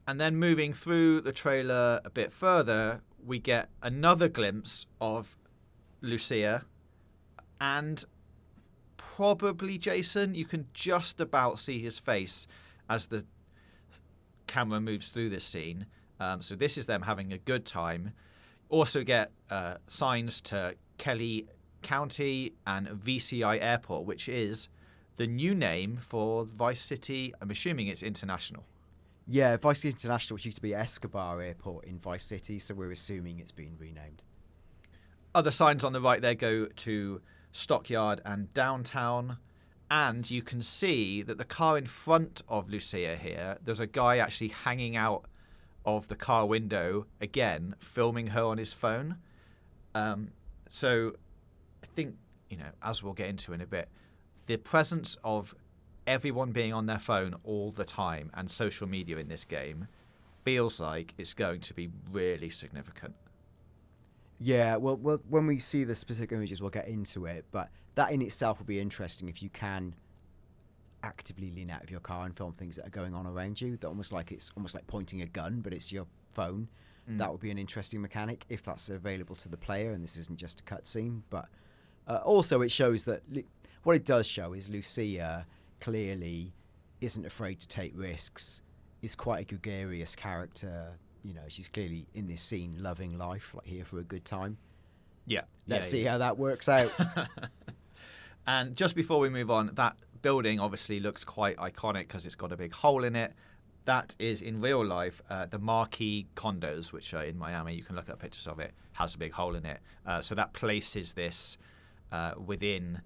And 0.06 0.20
then 0.20 0.36
moving 0.36 0.72
through 0.72 1.22
the 1.22 1.32
trailer 1.32 2.00
a 2.04 2.10
bit 2.10 2.32
further, 2.32 3.02
we 3.24 3.38
get 3.38 3.68
another 3.82 4.28
glimpse 4.28 4.86
of 5.00 5.36
Lucia 6.00 6.64
and 7.60 8.04
probably 9.18 9.76
Jason. 9.78 10.36
You 10.36 10.44
can 10.44 10.68
just 10.72 11.20
about 11.20 11.58
see 11.58 11.80
his 11.80 11.98
face 11.98 12.46
as 12.88 13.08
the 13.08 13.26
camera 14.46 14.80
moves 14.80 15.08
through 15.08 15.28
this 15.28 15.42
scene. 15.42 15.86
Um, 16.20 16.40
so 16.40 16.54
this 16.54 16.78
is 16.78 16.86
them 16.86 17.02
having 17.02 17.32
a 17.32 17.38
good 17.38 17.64
time. 17.64 18.12
Also 18.68 19.02
get 19.02 19.32
uh, 19.50 19.78
signs 19.88 20.40
to 20.42 20.76
Kelly 20.98 21.48
County 21.82 22.52
and 22.64 22.86
VCI 22.86 23.60
Airport, 23.60 24.04
which 24.04 24.28
is 24.28 24.68
the 25.16 25.26
new 25.26 25.52
name 25.52 25.98
for 26.00 26.44
Vice 26.44 26.80
City. 26.80 27.34
I'm 27.40 27.50
assuming 27.50 27.88
it's 27.88 28.04
international. 28.04 28.66
yeah, 29.26 29.56
Vice 29.56 29.80
City 29.80 29.94
International, 29.94 30.36
which 30.36 30.44
used 30.44 30.58
to 30.58 30.62
be 30.62 30.76
Escobar 30.76 31.42
Airport 31.42 31.86
in 31.86 31.98
Vice 31.98 32.24
City, 32.24 32.60
so 32.60 32.72
we're 32.72 32.92
assuming 32.92 33.40
it's 33.40 33.50
been 33.50 33.74
renamed. 33.80 34.22
Other 35.34 35.50
signs 35.50 35.82
on 35.82 35.92
the 35.92 36.00
right 36.00 36.22
there 36.22 36.36
go 36.36 36.66
to 36.66 37.20
Stockyard 37.52 38.20
and 38.24 38.52
Downtown. 38.52 39.38
And 39.90 40.30
you 40.30 40.42
can 40.42 40.62
see 40.62 41.22
that 41.22 41.38
the 41.38 41.44
car 41.44 41.78
in 41.78 41.86
front 41.86 42.42
of 42.48 42.68
Lucia 42.68 43.16
here, 43.16 43.56
there's 43.64 43.80
a 43.80 43.86
guy 43.86 44.18
actually 44.18 44.48
hanging 44.48 44.96
out 44.96 45.24
of 45.86 46.08
the 46.08 46.16
car 46.16 46.46
window 46.46 47.06
again, 47.20 47.74
filming 47.78 48.28
her 48.28 48.42
on 48.44 48.58
his 48.58 48.74
phone. 48.74 49.16
Um, 49.94 50.32
so 50.68 51.14
I 51.82 51.86
think, 51.86 52.16
you 52.50 52.58
know, 52.58 52.70
as 52.82 53.02
we'll 53.02 53.14
get 53.14 53.28
into 53.28 53.54
in 53.54 53.62
a 53.62 53.66
bit, 53.66 53.88
the 54.46 54.58
presence 54.58 55.16
of 55.24 55.54
everyone 56.06 56.52
being 56.52 56.72
on 56.72 56.86
their 56.86 56.98
phone 56.98 57.34
all 57.44 57.70
the 57.70 57.84
time 57.84 58.30
and 58.34 58.50
social 58.50 58.86
media 58.86 59.16
in 59.16 59.28
this 59.28 59.44
game 59.44 59.88
feels 60.44 60.80
like 60.80 61.14
it's 61.18 61.34
going 61.34 61.60
to 61.60 61.74
be 61.74 61.90
really 62.10 62.50
significant. 62.50 63.14
Yeah, 64.38 64.76
well, 64.76 64.96
well, 64.96 65.20
when 65.28 65.46
we 65.46 65.58
see 65.58 65.84
the 65.84 65.94
specific 65.94 66.32
images, 66.32 66.60
we'll 66.60 66.70
get 66.70 66.88
into 66.88 67.26
it. 67.26 67.46
But 67.50 67.70
that 67.96 68.12
in 68.12 68.22
itself 68.22 68.58
will 68.58 68.66
be 68.66 68.80
interesting 68.80 69.28
if 69.28 69.42
you 69.42 69.48
can 69.48 69.94
actively 71.02 71.50
lean 71.50 71.70
out 71.70 71.82
of 71.82 71.90
your 71.90 72.00
car 72.00 72.24
and 72.24 72.36
film 72.36 72.52
things 72.52 72.76
that 72.76 72.86
are 72.86 72.90
going 72.90 73.14
on 73.14 73.26
around 73.26 73.60
you. 73.60 73.76
That 73.76 73.88
almost 73.88 74.12
like 74.12 74.30
it's 74.30 74.52
almost 74.56 74.74
like 74.74 74.86
pointing 74.86 75.22
a 75.22 75.26
gun, 75.26 75.60
but 75.60 75.72
it's 75.72 75.90
your 75.90 76.06
phone. 76.34 76.68
Mm. 77.10 77.18
That 77.18 77.32
would 77.32 77.40
be 77.40 77.50
an 77.50 77.58
interesting 77.58 78.00
mechanic 78.00 78.44
if 78.48 78.62
that's 78.62 78.88
available 78.88 79.34
to 79.36 79.48
the 79.48 79.56
player, 79.56 79.92
and 79.92 80.04
this 80.04 80.16
isn't 80.16 80.38
just 80.38 80.60
a 80.60 80.62
cutscene. 80.62 81.22
But 81.30 81.48
uh, 82.06 82.20
also, 82.24 82.60
it 82.62 82.70
shows 82.70 83.04
that 83.06 83.22
Lu- 83.30 83.44
what 83.82 83.96
it 83.96 84.04
does 84.04 84.26
show 84.26 84.52
is 84.52 84.68
Lucia 84.68 85.46
clearly 85.80 86.52
isn't 87.00 87.26
afraid 87.26 87.60
to 87.60 87.68
take 87.68 87.92
risks. 87.96 88.62
Is 89.00 89.14
quite 89.14 89.42
a 89.42 89.44
gregarious 89.44 90.16
character. 90.16 90.98
You 91.28 91.34
know, 91.34 91.42
she's 91.48 91.68
clearly 91.68 92.06
in 92.14 92.26
this 92.26 92.40
scene 92.40 92.76
loving 92.78 93.18
life, 93.18 93.54
like 93.54 93.66
here 93.66 93.84
for 93.84 93.98
a 93.98 94.04
good 94.04 94.24
time. 94.24 94.56
Yeah. 95.26 95.42
Let's 95.66 95.86
yeah, 95.88 95.90
see 95.90 96.04
yeah. 96.04 96.12
how 96.12 96.18
that 96.18 96.38
works 96.38 96.68
out. 96.68 96.90
And 98.48 98.76
just 98.76 98.96
before 98.96 99.20
we 99.20 99.28
move 99.28 99.50
on, 99.50 99.72
that 99.74 99.98
building 100.22 100.58
obviously 100.58 101.00
looks 101.00 101.22
quite 101.22 101.58
iconic 101.58 102.08
because 102.08 102.24
it's 102.24 102.34
got 102.34 102.50
a 102.50 102.56
big 102.56 102.72
hole 102.72 103.04
in 103.04 103.14
it. 103.14 103.34
That 103.84 104.16
is 104.18 104.40
in 104.40 104.62
real 104.62 104.82
life 104.82 105.20
uh, 105.28 105.44
the 105.44 105.58
Marquee 105.58 106.28
condos, 106.34 106.90
which 106.90 107.12
are 107.12 107.24
in 107.24 107.36
Miami. 107.36 107.74
You 107.74 107.82
can 107.82 107.94
look 107.94 108.08
at 108.08 108.18
pictures 108.18 108.46
of 108.46 108.58
it. 108.58 108.72
Has 108.92 109.14
a 109.14 109.18
big 109.18 109.32
hole 109.32 109.54
in 109.54 109.66
it. 109.66 109.80
Uh, 110.06 110.22
so 110.22 110.34
that 110.34 110.54
places 110.54 111.12
this 111.12 111.58
uh, 112.10 112.32
within 112.42 113.02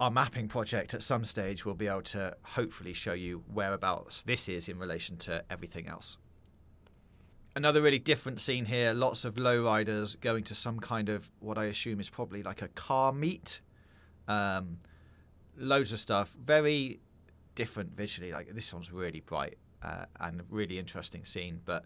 our 0.00 0.10
mapping 0.10 0.48
project. 0.48 0.92
At 0.92 1.04
some 1.04 1.24
stage, 1.24 1.64
we'll 1.64 1.76
be 1.76 1.86
able 1.86 2.02
to 2.02 2.36
hopefully 2.42 2.94
show 2.94 3.12
you 3.12 3.44
whereabouts 3.46 4.22
this 4.22 4.48
is 4.48 4.68
in 4.68 4.80
relation 4.80 5.18
to 5.18 5.44
everything 5.48 5.86
else. 5.86 6.18
Another 7.58 7.82
really 7.82 7.98
different 7.98 8.40
scene 8.40 8.66
here. 8.66 8.92
Lots 8.92 9.24
of 9.24 9.34
lowriders 9.34 10.14
going 10.20 10.44
to 10.44 10.54
some 10.54 10.78
kind 10.78 11.08
of 11.08 11.28
what 11.40 11.58
I 11.58 11.64
assume 11.64 11.98
is 11.98 12.08
probably 12.08 12.40
like 12.40 12.62
a 12.62 12.68
car 12.68 13.12
meet. 13.12 13.60
Um, 14.28 14.78
loads 15.56 15.92
of 15.92 15.98
stuff. 15.98 16.36
Very 16.40 17.00
different 17.56 17.96
visually. 17.96 18.30
Like 18.30 18.54
this 18.54 18.72
one's 18.72 18.92
really 18.92 19.18
bright 19.18 19.58
uh, 19.82 20.04
and 20.20 20.42
really 20.48 20.78
interesting 20.78 21.24
scene, 21.24 21.60
but 21.64 21.84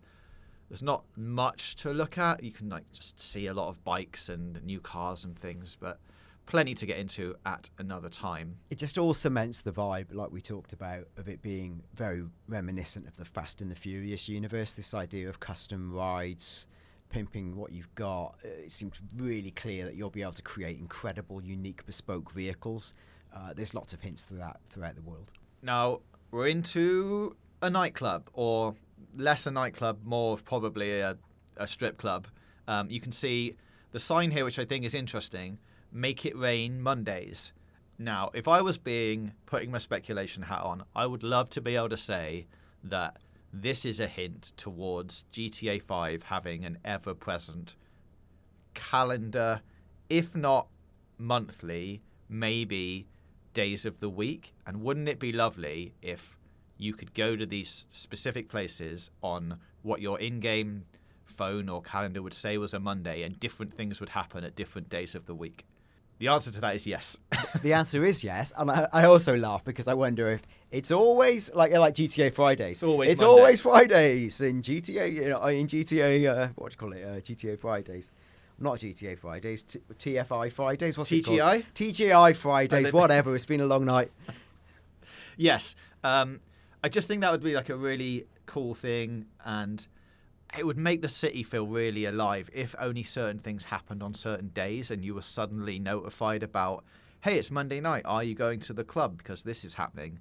there's 0.69 0.83
not 0.83 1.07
much 1.17 1.75
to 1.77 1.91
look 1.91 2.19
at. 2.19 2.45
You 2.45 2.53
can 2.53 2.69
like 2.69 2.93
just 2.93 3.19
see 3.19 3.47
a 3.47 3.55
lot 3.55 3.69
of 3.71 3.83
bikes 3.83 4.29
and 4.29 4.63
new 4.63 4.79
cars 4.79 5.25
and 5.25 5.39
things, 5.39 5.75
but 5.81 6.01
plenty 6.47 6.75
to 6.75 6.87
get 6.87 6.99
into 6.99 7.37
at 7.47 7.71
another 7.79 8.09
time. 8.09 8.57
it 8.71 8.79
just 8.79 8.99
all 8.99 9.15
cements 9.15 9.61
the 9.61 9.73
vibe, 9.73 10.13
like 10.13 10.31
we 10.31 10.41
talked 10.41 10.73
about, 10.73 11.07
of 11.17 11.29
it 11.29 11.41
being 11.41 11.83
very 11.95 12.25
reminiscent 12.49 13.07
of 13.07 13.17
the 13.17 13.25
Fast 13.25 13.61
and 13.61 13.71
the 13.71 13.75
Furious 13.77 14.29
universe. 14.29 14.73
This 14.73 14.93
idea 14.95 15.29
of 15.29 15.41
custom 15.41 15.93
rides, 15.93 16.67
pimping 17.11 17.57
what 17.57 17.73
you've 17.73 17.95
got. 17.95 18.35
Uh, 18.45 18.49
It 18.67 18.73
seems 18.73 19.01
really 19.17 19.51
clear 19.51 19.85
that 19.85 19.95
you'll 19.95 20.11
be 20.11 20.23
able 20.23 20.33
to 20.33 20.43
create 20.43 20.79
incredible, 20.79 21.43
unique, 21.43 21.87
bespoke 21.87 22.33
vehicles. 22.33 22.95
Uh, 23.35 23.53
there's 23.55 23.75
lots 23.75 23.93
of 23.93 24.01
hints 24.01 24.25
through 24.25 24.39
that 24.39 24.61
throughout 24.69 24.95
the 24.95 25.03
world. 25.03 25.33
Now 25.63 26.01
we're 26.31 26.49
into 26.49 27.37
a 27.61 27.71
nightclub, 27.71 28.29
or 28.33 28.75
less 29.17 29.47
a 29.47 29.51
nightclub, 29.51 30.01
more 30.05 30.33
of 30.35 30.45
probably 30.45 31.01
a, 31.01 31.17
a 31.57 31.67
strip 31.67 31.97
club. 31.97 32.27
Um, 32.67 32.91
you 32.91 33.01
can 33.01 33.13
see 33.13 33.57
the 33.93 34.01
sign 34.01 34.31
here, 34.31 34.45
which 34.45 34.59
I 34.59 34.65
think 34.65 34.85
is 34.85 34.95
interesting. 34.95 35.59
Make 35.93 36.25
it 36.25 36.37
rain 36.37 36.81
Mondays. 36.81 37.53
Now, 37.99 38.31
if 38.33 38.49
I 38.49 38.63
was 38.63 38.79
being 38.79 39.35
putting 39.45 39.71
my 39.71 39.79
speculation 39.79 40.45
hat 40.45 40.63
on, 40.63 40.85
I 40.97 41.07
would 41.07 41.23
love 41.23 41.51
to 41.51 41.61
be 41.61 41.77
able 41.77 41.91
to 41.91 41.99
say 41.99 42.47
that 42.83 43.19
this 43.53 43.85
is 43.85 44.01
a 44.01 44.07
hint 44.07 44.53
towards 44.57 45.27
GTA 45.33 45.83
5 45.83 46.23
having 46.25 46.65
an 46.65 46.79
ever-present 46.85 47.77
calendar, 48.73 49.61
if 50.09 50.35
not 50.35 50.69
monthly, 51.19 52.03
maybe 52.29 53.07
days 53.53 53.85
of 53.85 54.01
the 54.01 54.09
week. 54.09 54.55
And 54.67 54.83
wouldn't 54.83 55.09
it 55.09 55.19
be 55.19 55.33
lovely 55.33 55.93
if 56.01 56.38
you 56.79 56.95
could 56.95 57.13
go 57.13 57.37
to 57.37 57.45
these 57.45 57.87
specific 57.93 58.49
places 58.49 59.11
on 59.23 59.59
what 59.83 60.01
your 60.01 60.19
in 60.19 60.40
game 60.40 60.87
phone 61.25 61.69
or 61.69 61.83
calendar 61.83 62.23
would 62.23 62.35
say 62.35 62.57
was 62.57 62.73
a 62.73 62.81
Monday 62.81 63.23
and 63.23 63.38
different 63.38 63.75
things 63.75 64.01
would 64.01 64.09
happen 64.09 64.43
at 64.43 64.57
different 64.57 64.88
days 64.88 65.15
of 65.15 65.27
the 65.27 65.35
week? 65.35 65.67
The 66.23 66.29
answer 66.29 66.52
to 66.52 66.60
that 66.60 66.77
is 66.77 66.87
yes. 66.87 67.18
the 67.62 67.73
answer 67.73 68.04
is 68.04 68.23
yes, 68.23 68.52
and 68.56 68.70
I, 68.70 68.87
I 68.92 69.04
also 69.06 69.37
laugh 69.37 69.64
because 69.64 69.88
I 69.88 69.94
wonder 69.94 70.31
if 70.31 70.42
it's 70.70 70.92
always 70.92 71.52
like 71.52 71.73
like 71.73 71.96
GTA 71.96 72.33
Fridays. 72.33 72.77
It's 72.77 72.83
always 72.85 73.10
it's 73.10 73.20
Monday. 73.20 73.40
always 73.40 73.60
Fridays 73.60 74.40
in 74.40 74.62
GTA. 74.62 75.14
You 75.14 75.29
know, 75.31 75.44
in 75.46 75.66
GTA, 75.66 76.29
uh, 76.29 76.48
what 76.54 76.70
do 76.70 76.75
you 76.75 76.79
call 76.79 76.92
it? 76.92 77.02
Uh, 77.02 77.20
GTA 77.20 77.58
Fridays. 77.58 78.12
not 78.60 78.79
GTA 78.79 79.18
Fridays, 79.18 79.64
t- 79.64 79.81
TFI 79.98 80.52
Fridays. 80.52 80.96
What's 80.96 81.10
it 81.10 81.25
called? 81.25 81.40
TGI? 81.40 81.64
TGI 81.75 82.37
Fridays. 82.37 82.92
whatever. 83.00 83.35
It's 83.35 83.46
been 83.46 83.60
a 83.60 83.66
long 83.66 83.85
night. 83.85 84.12
Yes. 85.37 85.75
Um, 86.04 86.38
I 86.85 86.88
just 86.88 87.08
think 87.08 87.23
that 87.23 87.33
would 87.33 87.42
be 87.42 87.56
like 87.56 87.68
a 87.68 87.77
really 87.77 88.29
cool 88.46 88.77
thing, 88.77 89.27
and 89.44 89.85
it 90.57 90.67
would 90.67 90.77
make 90.77 91.03
the 91.03 91.09
city 91.09 91.42
feel 91.42 91.67
really 91.67 92.05
alive 92.05 92.50
if 92.53 92.75
only 92.79 93.03
certain 93.03 93.38
things 93.38 93.65
happened 93.65 94.03
on 94.03 94.15
certain 94.15 94.48
days 94.48 94.90
and 94.90 95.05
you 95.05 95.15
were 95.15 95.23
suddenly 95.23 95.79
notified 95.79 96.42
about, 96.42 96.85
hey, 97.23 97.38
it's 97.38 97.50
Monday 97.50 97.81
night. 97.81 98.03
Are 98.05 98.23
you 98.23 98.35
going 98.35 98.61
to 98.61 98.73
the 98.73 98.85
club 98.85 99.19
because 99.19 99.44
this 99.44 99.65
is 99.65 99.75
happening? 99.75 100.21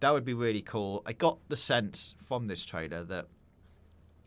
That 0.00 0.12
would 0.12 0.24
be 0.24 0.34
really 0.34 0.62
cool. 0.62 1.02
I 1.06 1.12
got 1.12 1.38
the 1.48 1.56
sense 1.56 2.14
from 2.20 2.48
this 2.48 2.64
trailer 2.64 3.04
that 3.04 3.26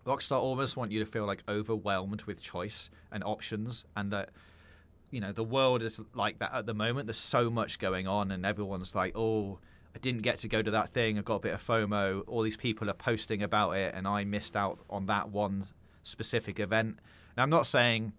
Rockstar 0.06 0.40
almost 0.40 0.78
want 0.78 0.92
you 0.92 1.00
to 1.00 1.06
feel 1.06 1.26
like 1.26 1.44
overwhelmed 1.50 2.24
with 2.24 2.42
choice 2.42 2.90
and 3.12 3.24
options, 3.24 3.86
and 3.96 4.12
that 4.12 4.30
you 5.10 5.20
know 5.20 5.32
the 5.32 5.44
world 5.44 5.82
is 5.82 6.00
like 6.14 6.40
that 6.40 6.54
at 6.54 6.68
the 6.68 6.76
moment. 6.76 7.08
There's 7.08 7.18
so 7.18 7.50
much 7.50 7.80
going 7.80 8.08
on, 8.08 8.30
and 8.32 8.46
everyone's 8.46 8.94
like, 8.94 9.18
"Oh, 9.18 9.60
I 9.96 9.98
didn't 10.00 10.24
get 10.24 10.40
to 10.40 10.50
go 10.50 10.62
to 10.62 10.70
that 10.72 10.92
thing. 10.92 11.18
I 11.18 11.22
got 11.22 11.36
a 11.36 11.40
bit 11.40 11.54
of 11.54 11.66
FOMO. 11.66 12.24
All 12.28 12.42
these 12.42 12.58
people 12.58 12.90
are 12.90 12.94
posting 12.94 13.42
about 13.42 13.72
it, 13.72 13.96
and 13.96 14.06
I 14.08 14.26
missed 14.26 14.56
out 14.56 14.80
on 14.90 15.06
that 15.06 15.30
one 15.30 15.66
specific 16.04 16.60
event." 16.60 17.00
Now, 17.38 17.44
I'm 17.44 17.50
not 17.50 17.66
saying, 17.66 18.14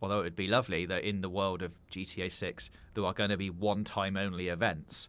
although 0.00 0.20
it 0.20 0.24
would 0.24 0.36
be 0.36 0.48
lovely 0.48 0.84
that 0.86 1.04
in 1.04 1.20
the 1.20 1.30
world 1.30 1.62
of 1.62 1.74
GTA 1.88 2.28
6 2.28 2.70
there 2.94 3.04
are 3.04 3.12
going 3.12 3.30
to 3.30 3.36
be 3.36 3.50
one-time 3.50 4.16
only 4.16 4.48
events, 4.48 5.08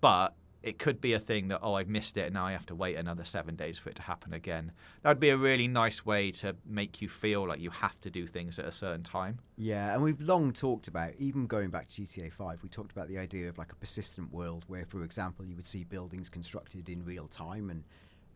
but 0.00 0.34
it 0.62 0.78
could 0.78 1.00
be 1.00 1.12
a 1.12 1.18
thing 1.18 1.48
that 1.48 1.60
oh 1.62 1.74
I've 1.74 1.88
missed 1.88 2.16
it 2.16 2.22
and 2.22 2.34
now 2.34 2.46
I 2.46 2.52
have 2.52 2.66
to 2.66 2.74
wait 2.74 2.96
another 2.96 3.24
seven 3.24 3.54
days 3.54 3.78
for 3.78 3.90
it 3.90 3.96
to 3.96 4.02
happen 4.02 4.32
again. 4.32 4.72
That 5.02 5.10
would 5.10 5.20
be 5.20 5.28
a 5.28 5.36
really 5.36 5.68
nice 5.68 6.04
way 6.04 6.30
to 6.32 6.56
make 6.66 7.00
you 7.00 7.08
feel 7.08 7.46
like 7.46 7.60
you 7.60 7.70
have 7.70 8.00
to 8.00 8.10
do 8.10 8.26
things 8.26 8.58
at 8.58 8.64
a 8.64 8.72
certain 8.72 9.02
time. 9.02 9.38
Yeah, 9.56 9.94
and 9.94 10.02
we've 10.02 10.20
long 10.20 10.52
talked 10.52 10.88
about, 10.88 11.12
even 11.18 11.46
going 11.46 11.70
back 11.70 11.88
to 11.88 12.02
GTA 12.02 12.32
5, 12.32 12.62
we 12.62 12.68
talked 12.68 12.92
about 12.92 13.08
the 13.08 13.18
idea 13.18 13.48
of 13.48 13.58
like 13.58 13.72
a 13.72 13.76
persistent 13.76 14.32
world 14.32 14.64
where, 14.66 14.84
for 14.84 15.04
example, 15.04 15.44
you 15.44 15.54
would 15.56 15.66
see 15.66 15.84
buildings 15.84 16.28
constructed 16.28 16.88
in 16.88 17.04
real 17.04 17.28
time. 17.28 17.70
And 17.70 17.84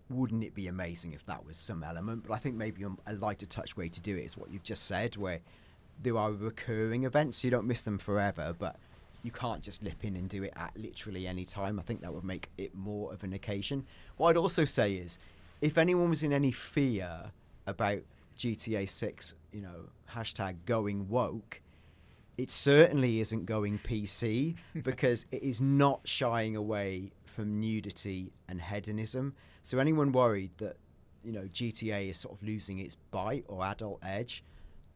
wouldn't 0.09 0.45
it 0.45 0.55
be 0.55 0.69
amazing 0.69 1.13
if 1.13 1.25
that 1.27 1.45
was 1.45 1.57
some 1.57 1.83
element? 1.83 2.25
But 2.27 2.35
I 2.35 2.39
think 2.39 2.57
maybe 2.57 2.85
a 3.07 3.15
lighter 3.15 3.47
touch 3.47 3.77
way 3.77 3.89
to 3.89 4.01
do 4.01 4.17
it 4.17 4.25
is 4.25 4.37
what 4.37 4.51
you've 4.51 4.63
just 4.63 4.85
said, 4.85 5.17
where 5.17 5.41
there 6.03 6.17
are 6.17 6.33
recurring 6.33 7.05
events, 7.05 7.39
so 7.39 7.47
you 7.47 7.51
don't 7.51 7.67
miss 7.67 7.83
them 7.83 7.99
forever, 7.99 8.55
but 8.59 8.77
you 9.23 9.31
can't 9.31 9.63
just 9.63 9.83
lip 9.83 10.05
in 10.05 10.17
and 10.17 10.29
do 10.29 10.43
it 10.43 10.53
at 10.57 10.73
literally 10.77 11.27
any 11.27 11.45
time. 11.45 11.79
I 11.79 11.83
think 11.83 12.01
that 12.03 12.13
would 12.13 12.25
make 12.25 12.51
it 12.57 12.75
more 12.75 13.13
of 13.13 13.23
an 13.23 13.33
occasion. 13.33 13.87
What 14.17 14.31
I'd 14.31 14.37
also 14.37 14.65
say 14.65 14.95
is, 14.95 15.19
if 15.61 15.77
anyone 15.77 16.09
was 16.09 16.23
in 16.23 16.33
any 16.33 16.53
fear 16.53 17.33
about 17.67 18.01
GTA 18.37 18.89
6, 18.89 19.35
you 19.53 19.61
know, 19.61 19.91
hashtag 20.15 20.57
going 20.65 21.09
woke, 21.09 21.61
it 22.39 22.51
certainly 22.51 23.21
isn't 23.21 23.45
going 23.45 23.79
PC 23.79 24.57
because 24.83 25.27
it 25.31 25.43
is 25.43 25.61
not 25.61 26.01
shying 26.09 26.57
away 26.57 27.13
from 27.27 27.61
nudity 27.61 28.33
and 28.49 28.61
hedonism. 28.61 29.35
So 29.63 29.79
anyone 29.79 30.13
worried 30.13 30.53
that, 30.59 30.77
you 31.23 31.33
know, 31.33 31.43
GTA 31.43 32.09
is 32.09 32.17
sort 32.17 32.35
of 32.35 32.43
losing 32.43 32.79
its 32.79 32.97
bite 33.11 33.45
or 33.47 33.65
adult 33.67 34.01
edge, 34.03 34.43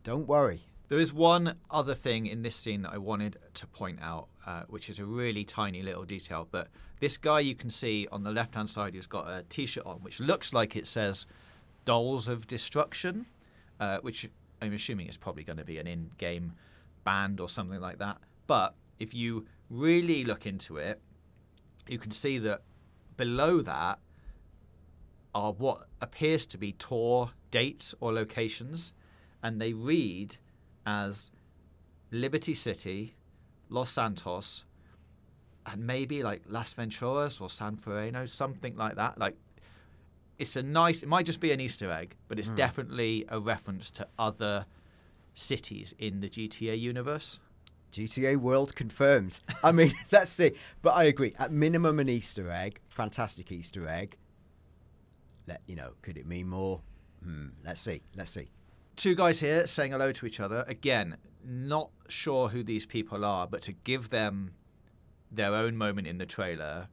don't 0.03 0.27
worry. 0.27 0.62
There 0.89 0.99
is 0.99 1.12
one 1.12 1.57
other 1.70 1.95
thing 1.95 2.26
in 2.26 2.43
this 2.43 2.57
scene 2.57 2.82
that 2.82 2.93
I 2.93 2.99
wanted 2.99 3.39
to 3.55 3.66
point 3.66 4.01
out, 4.03 4.28
uh, 4.47 4.62
which 4.68 4.91
is 4.91 4.99
a 4.99 5.05
really 5.05 5.45
tiny 5.45 5.82
little 5.82 6.05
detail. 6.05 6.47
But 6.51 6.68
this 7.01 7.16
guy 7.16 7.41
you 7.41 7.55
can 7.55 7.70
see 7.70 8.07
on 8.12 8.22
the 8.22 8.30
left 8.30 8.55
hand 8.55 8.68
side 8.68 8.95
who's 8.95 9.07
got 9.07 9.26
a 9.28 9.45
t 9.49 9.66
shirt 9.66 9.87
on, 9.87 9.97
which 9.99 10.20
looks 10.20 10.53
like 10.53 10.76
it 10.76 10.87
says 10.87 11.26
Dolls 11.87 12.28
of 12.28 12.47
Destruction, 12.47 13.26
uh, 13.80 13.99
which 14.03 14.28
I'm 14.61 14.74
assuming 14.74 15.07
is 15.07 15.16
probably 15.16 15.43
going 15.43 15.57
to 15.57 15.64
be 15.64 15.78
an 15.78 15.87
in 15.87 16.11
game 16.18 16.53
band 17.03 17.41
or 17.41 17.49
something 17.49 17.80
like 17.80 17.99
that. 17.99 18.18
But 18.47 18.74
if 18.99 19.14
you 19.14 19.47
really 19.70 20.22
look 20.22 20.47
into 20.47 20.76
it, 20.76 21.01
you 21.89 21.99
can 21.99 22.11
see 22.11 22.39
that 22.39 22.62
below 23.16 23.62
that 23.62 23.99
are 25.35 25.53
what 25.53 25.89
appears 26.01 26.47
to 26.47 26.59
be 26.59 26.72
tour 26.72 27.30
dates 27.51 27.95
or 28.01 28.12
locations, 28.12 28.93
and 29.43 29.61
they 29.61 29.72
read 29.72 30.37
as 30.87 31.30
Liberty 32.11 32.55
City, 32.55 33.14
Los 33.68 33.91
Santos, 33.91 34.64
and 35.66 35.87
maybe 35.87 36.22
like 36.22 36.43
Las 36.49 36.74
Venturas 36.74 37.41
or 37.41 37.49
San 37.49 37.76
Fernando, 37.76 38.26
something 38.26 38.76
like 38.76 38.97
that. 38.97 39.18
Like 39.18 39.37
it's 40.39 40.57
a 40.57 40.62
nice. 40.62 41.03
It 41.03 41.09
might 41.09 41.26
just 41.26 41.41
be 41.41 41.53
an 41.53 41.61
Easter 41.61 41.91
egg, 41.91 42.16
but 42.28 42.39
it's 42.39 42.51
definitely 42.51 43.24
a 43.28 43.39
reference 43.39 43.91
to 43.93 44.07
other 44.18 44.66
cities 45.35 45.95
in 45.99 46.20
the 46.20 46.28
GTA 46.28 46.78
universe. 46.78 47.39
GTA 47.93 48.37
World 48.37 48.74
confirmed. 48.74 49.41
I 49.62 49.70
mean, 49.70 49.93
let's 50.12 50.30
see. 50.30 50.53
But 50.82 50.95
I 50.95 51.05
agree. 51.05 51.32
At 51.39 51.53
minimum, 51.53 52.01
an 52.01 52.09
Easter 52.09 52.51
egg, 52.51 52.80
fantastic 52.89 53.53
Easter 53.53 53.89
egg. 53.89 54.16
Let 55.47 55.61
you 55.66 55.76
know, 55.76 55.93
could 56.03 56.18
it 56.18 56.26
mean 56.26 56.49
more? 56.49 56.80
Hmm, 57.22 57.49
let's 57.64 57.80
see. 57.80 58.03
Let's 58.16 58.32
see. 58.32 58.49
Two 58.97 59.15
guys 59.15 59.41
here 59.41 59.67
saying 59.67 59.93
hello 59.93 60.13
to 60.13 60.27
each 60.27 60.41
other. 60.41 60.65
Again, 60.67 61.17
not 61.45 61.91
sure 62.09 62.49
who 62.49 62.63
these 62.63 62.87
people 62.87 63.25
are, 63.25 63.47
but 63.47 63.63
to 63.63 63.73
give 63.73 64.11
them 64.11 64.55
their 65.31 65.55
own 65.55 65.77
moment 65.77 66.07
in 66.07 66.19
the 66.19 66.27
trailer, 66.27 66.89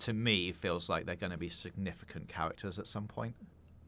to 0.00 0.12
me, 0.12 0.52
feels 0.52 0.88
like 0.88 1.06
they're 1.06 1.16
going 1.16 1.32
to 1.32 1.38
be 1.38 1.48
significant 1.48 2.28
characters 2.28 2.78
at 2.78 2.86
some 2.86 3.06
point. 3.06 3.34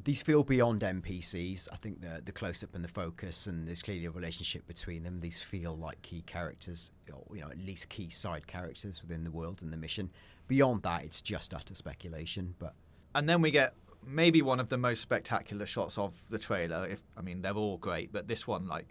These 0.04 0.22
feel 0.22 0.42
beyond 0.42 0.80
NPCs. 0.80 1.68
I 1.72 1.76
think 1.76 2.00
the 2.00 2.20
the 2.24 2.32
close 2.32 2.64
up 2.64 2.74
and 2.74 2.82
the 2.82 2.88
focus, 2.88 3.46
and 3.46 3.68
there's 3.68 3.82
clearly 3.82 4.06
a 4.06 4.10
relationship 4.10 4.66
between 4.66 5.04
them. 5.04 5.20
These 5.20 5.40
feel 5.40 5.76
like 5.76 6.02
key 6.02 6.22
characters, 6.22 6.90
or 7.12 7.24
you 7.36 7.40
know, 7.40 7.48
at 7.48 7.58
least 7.58 7.88
key 7.88 8.10
side 8.10 8.48
characters 8.48 9.00
within 9.00 9.22
the 9.22 9.30
world 9.30 9.62
and 9.62 9.72
the 9.72 9.76
mission. 9.76 10.10
Beyond 10.48 10.82
that, 10.82 11.04
it's 11.04 11.20
just 11.20 11.54
utter 11.54 11.76
speculation. 11.76 12.56
But 12.58 12.74
And 13.14 13.28
then 13.28 13.42
we 13.42 13.52
get 13.52 13.74
maybe 14.06 14.42
one 14.42 14.60
of 14.60 14.68
the 14.68 14.78
most 14.78 15.00
spectacular 15.00 15.66
shots 15.66 15.98
of 15.98 16.14
the 16.28 16.38
trailer. 16.38 16.86
If 16.86 17.02
I 17.16 17.22
mean, 17.22 17.42
they're 17.42 17.54
all 17.54 17.78
great, 17.78 18.12
but 18.12 18.28
this 18.28 18.46
one, 18.46 18.66
like, 18.66 18.88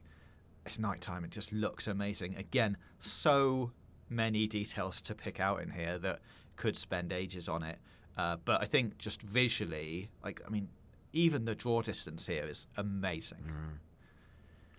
it's 0.66 0.80
nighttime. 0.80 1.24
It 1.24 1.32
just 1.32 1.52
looks 1.52 1.88
amazing. 1.88 2.36
Again, 2.36 2.78
so 3.00 3.72
many 4.10 4.48
details 4.48 5.02
to 5.02 5.16
pick 5.16 5.40
out 5.40 5.62
in 5.62 5.72
here 5.72 5.98
that 6.00 6.20
could 6.56 6.78
spend 6.78 7.12
ages 7.12 7.48
on 7.48 7.64
it. 7.64 7.80
Uh, 8.18 8.38
but 8.44 8.62
I 8.62 8.66
think 8.66 8.98
just 8.98 9.22
visually, 9.22 10.10
like, 10.24 10.42
I 10.46 10.50
mean, 10.50 10.68
even 11.14 11.46
the 11.46 11.56
draw 11.56 11.82
distance 11.82 12.28
here 12.28 12.46
is 12.46 12.68
amazing. 12.78 13.44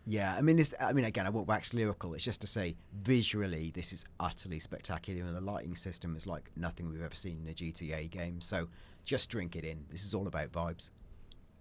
Yeah, 0.04 0.34
I 0.34 0.40
mean, 0.40 0.56
this, 0.56 0.74
I 0.80 0.92
mean, 0.92 1.04
again, 1.04 1.26
I 1.26 1.30
won't 1.30 1.46
wax 1.46 1.72
lyrical. 1.72 2.14
It's 2.14 2.24
just 2.24 2.40
to 2.40 2.46
say, 2.46 2.76
visually, 2.92 3.70
this 3.72 3.92
is 3.92 4.04
utterly 4.18 4.58
spectacular, 4.58 5.24
and 5.24 5.36
the 5.36 5.40
lighting 5.40 5.76
system 5.76 6.16
is 6.16 6.26
like 6.26 6.50
nothing 6.56 6.88
we've 6.88 7.02
ever 7.02 7.14
seen 7.14 7.40
in 7.44 7.48
a 7.48 7.54
GTA 7.54 8.10
game. 8.10 8.40
So, 8.40 8.68
just 9.04 9.28
drink 9.28 9.56
it 9.56 9.64
in. 9.64 9.84
This 9.90 10.04
is 10.04 10.14
all 10.14 10.26
about 10.26 10.52
vibes. 10.52 10.90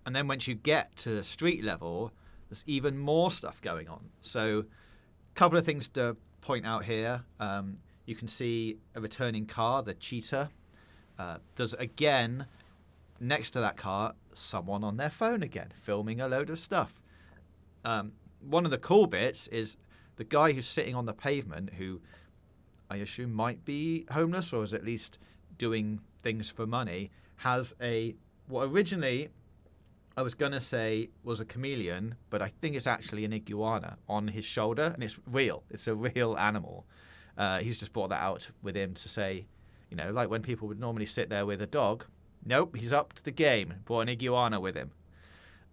And 0.05 0.15
then 0.15 0.27
once 0.27 0.47
you 0.47 0.55
get 0.55 0.95
to 0.97 1.23
street 1.23 1.63
level, 1.63 2.11
there's 2.49 2.63
even 2.67 2.97
more 2.97 3.31
stuff 3.31 3.61
going 3.61 3.87
on. 3.87 4.09
So, 4.19 4.59
a 4.59 5.33
couple 5.35 5.57
of 5.57 5.65
things 5.65 5.87
to 5.89 6.17
point 6.41 6.65
out 6.65 6.85
here. 6.85 7.23
Um, 7.39 7.77
you 8.05 8.15
can 8.15 8.27
see 8.27 8.77
a 8.95 9.01
returning 9.01 9.45
car, 9.45 9.83
the 9.83 9.93
Cheetah. 9.93 10.49
Uh, 11.17 11.37
there's 11.55 11.73
again, 11.75 12.47
next 13.19 13.51
to 13.51 13.59
that 13.59 13.77
car, 13.77 14.15
someone 14.33 14.83
on 14.83 14.97
their 14.97 15.09
phone 15.09 15.43
again, 15.43 15.69
filming 15.81 16.19
a 16.19 16.27
load 16.27 16.49
of 16.49 16.59
stuff. 16.59 17.01
Um, 17.85 18.13
one 18.41 18.65
of 18.65 18.71
the 18.71 18.77
cool 18.77 19.07
bits 19.07 19.47
is 19.47 19.77
the 20.15 20.23
guy 20.23 20.51
who's 20.51 20.67
sitting 20.67 20.95
on 20.95 21.05
the 21.05 21.13
pavement, 21.13 21.75
who 21.75 22.01
I 22.89 22.97
assume 22.97 23.31
might 23.31 23.63
be 23.63 24.05
homeless 24.11 24.51
or 24.51 24.63
is 24.63 24.73
at 24.73 24.83
least 24.83 25.19
doing 25.57 26.01
things 26.21 26.49
for 26.49 26.67
money, 26.67 27.11
has 27.41 27.73
a 27.81 28.15
what 28.47 28.69
originally 28.69 29.29
I 30.15 30.21
was 30.21 30.35
gonna 30.35 30.59
say 30.59 31.09
was 31.23 31.39
a 31.39 31.45
chameleon, 31.45 32.15
but 32.29 32.41
I 32.41 32.49
think 32.61 32.75
it's 32.75 32.85
actually 32.85 33.25
an 33.25 33.33
iguana 33.33 33.97
on 34.07 34.27
his 34.27 34.45
shoulder, 34.45 34.91
and 34.93 35.03
it's 35.03 35.19
real. 35.25 35.63
It's 35.69 35.87
a 35.87 35.95
real 35.95 36.37
animal. 36.37 36.85
Uh, 37.37 37.59
he's 37.59 37.79
just 37.79 37.93
brought 37.93 38.09
that 38.09 38.21
out 38.21 38.49
with 38.61 38.75
him 38.75 38.93
to 38.93 39.09
say, 39.09 39.47
you 39.89 39.97
know, 39.97 40.11
like 40.11 40.29
when 40.29 40.43
people 40.43 40.67
would 40.67 40.79
normally 40.79 41.07
sit 41.07 41.29
there 41.29 41.45
with 41.45 41.61
a 41.61 41.67
dog. 41.67 42.05
Nope, 42.45 42.75
he's 42.75 42.93
up 42.93 43.13
to 43.13 43.23
the 43.23 43.31
game. 43.31 43.75
Brought 43.85 44.01
an 44.01 44.09
iguana 44.09 44.59
with 44.59 44.75
him. 44.75 44.91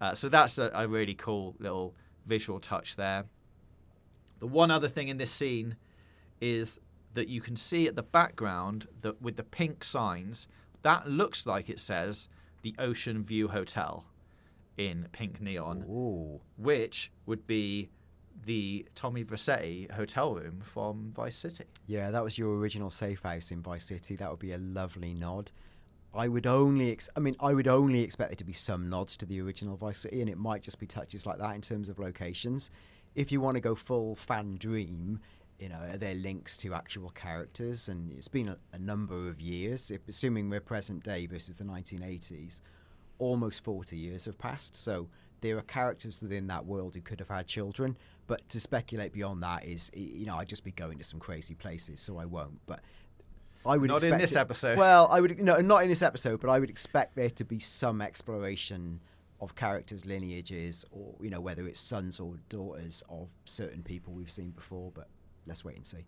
Uh, 0.01 0.15
so 0.15 0.29
that's 0.29 0.57
a, 0.59 0.71
a 0.73 0.89
really 0.89 1.15
cool 1.15 1.55
little 1.59 1.95
visual 2.25 2.61
touch 2.61 2.97
there. 2.97 3.25
The 4.39 4.47
one 4.47 4.71
other 4.71 4.89
thing 4.89 5.09
in 5.09 5.19
this 5.19 5.33
scene 5.33 5.77
is 6.41 6.81
that 7.13 7.29
you 7.29 7.41
can 7.41 7.57
see 7.57 7.87
at 7.87 7.97
the 7.97 8.03
background 8.03 8.87
that 9.03 9.21
with 9.21 9.37
the 9.37 9.43
pink 9.43 9.83
signs, 9.83 10.47
that 10.83 11.09
looks 11.09 11.47
like 11.47 11.69
it 11.69 11.81
says 11.81 12.29
the 12.63 12.75
Ocean 12.79 13.23
View 13.25 13.49
Hotel 13.49 14.05
in 14.77 15.09
pink 15.13 15.41
neon, 15.41 15.85
Ooh. 15.89 16.41
which 16.57 17.11
would 17.27 17.47
be 17.47 17.89
the 18.47 18.87
Tommy 18.95 19.25
Vercetti 19.25 19.91
hotel 19.91 20.35
room 20.35 20.61
from 20.63 21.13
Vice 21.15 21.37
City. 21.37 21.65
Yeah, 21.87 22.11
that 22.13 22.23
was 22.23 22.39
your 22.39 22.57
original 22.57 22.91
safe 22.91 23.23
house 23.23 23.51
in 23.51 23.61
Vice 23.63 23.87
City. 23.87 24.15
That 24.15 24.31
would 24.31 24.39
be 24.39 24.53
a 24.53 24.59
lovely 24.59 25.13
nod. 25.15 25.51
I 26.15 26.29
would 26.29 26.47
only, 26.47 26.93
ex- 26.93 27.11
I 27.17 27.21
mean, 27.21 27.37
I 27.41 27.53
would 27.53 27.69
only 27.69 28.03
expect 28.03 28.31
there 28.31 28.37
to 28.37 28.45
be 28.45 28.53
some 28.53 28.89
nods 28.89 29.17
to 29.19 29.27
the 29.27 29.41
original 29.41 29.77
Vice 29.77 29.99
City, 29.99 30.21
and 30.21 30.31
it 30.31 30.39
might 30.39 30.63
just 30.63 30.79
be 30.79 30.87
touches 30.87 31.27
like 31.27 31.39
that 31.39 31.55
in 31.55 31.61
terms 31.61 31.89
of 31.89 31.99
locations. 31.99 32.71
if 33.15 33.33
you 33.33 33.41
want 33.41 33.57
to 33.57 33.61
go 33.61 33.75
full 33.75 34.15
fan 34.15 34.57
dream, 34.57 35.19
you 35.59 35.69
know, 35.69 35.81
are 35.91 35.97
there 35.97 36.15
links 36.15 36.57
to 36.59 36.75
actual 36.75 37.11
characters? 37.11 37.89
And 37.89 38.13
it's 38.13 38.29
been 38.29 38.49
a, 38.49 38.59
a 38.73 38.79
number 38.79 39.29
of 39.29 39.41
years, 39.41 39.91
if, 39.91 40.01
assuming 40.09 40.51
we're 40.51 40.61
present 40.61 41.03
day 41.03 41.27
versus 41.27 41.57
the 41.57 41.65
1980s, 41.65 42.61
almost 43.19 43.65
40 43.65 43.97
years 43.97 44.25
have 44.27 44.39
passed. 44.39 44.77
So 44.77 45.09
there 45.41 45.59
are 45.59 45.63
characters 45.63 46.21
within 46.23 46.47
that 46.49 46.65
world 46.67 46.95
who 46.95 47.01
could 47.01 47.21
have 47.21 47.29
had 47.29 47.47
children. 47.47 47.97
But 48.27 48.49
to 48.51 48.61
speculate 48.61 49.13
beyond 49.13 49.43
that 49.43 49.65
is, 49.65 49.91
you 49.95 50.27
know, 50.27 50.37
I'd 50.37 50.49
just 50.49 50.65
be 50.65 50.73
going 50.73 50.99
to 50.99 51.05
some 51.05 51.19
crazy 51.19 51.55
places, 51.55 52.01
so 52.01 52.19
I 52.19 52.25
won't. 52.27 52.61
But 52.67 52.81
I 53.67 53.77
would 53.77 53.89
Not 53.89 54.05
in 54.05 54.19
this 54.19 54.33
it- 54.33 54.39
episode. 54.39 54.79
Well, 54.79 55.09
I 55.11 55.21
would 55.21 55.41
no, 55.43 55.59
not 55.59 55.83
in 55.83 55.89
this 55.89 56.03
episode, 56.03 56.41
but 56.41 56.51
I 56.51 56.59
would 56.59 56.71
expect 56.71 57.17
there 57.17 57.31
to 57.31 57.45
be 57.45 57.59
some 57.59 58.01
exploration 58.01 59.01
of 59.41 59.55
characters' 59.55 60.05
lineages, 60.05 60.85
or 60.91 61.15
you 61.21 61.31
know, 61.31 61.41
whether 61.41 61.67
it's 61.67 61.81
sons 61.81 62.21
or 62.21 62.35
daughters 62.49 63.03
of 63.09 63.29
certain 63.45 63.83
people 63.83 64.13
we've 64.13 64.31
seen 64.31 64.51
before. 64.51 64.91
But 64.95 65.09
let's 65.49 65.65
wait 65.65 65.77
and 65.77 65.87
see. 65.87 66.05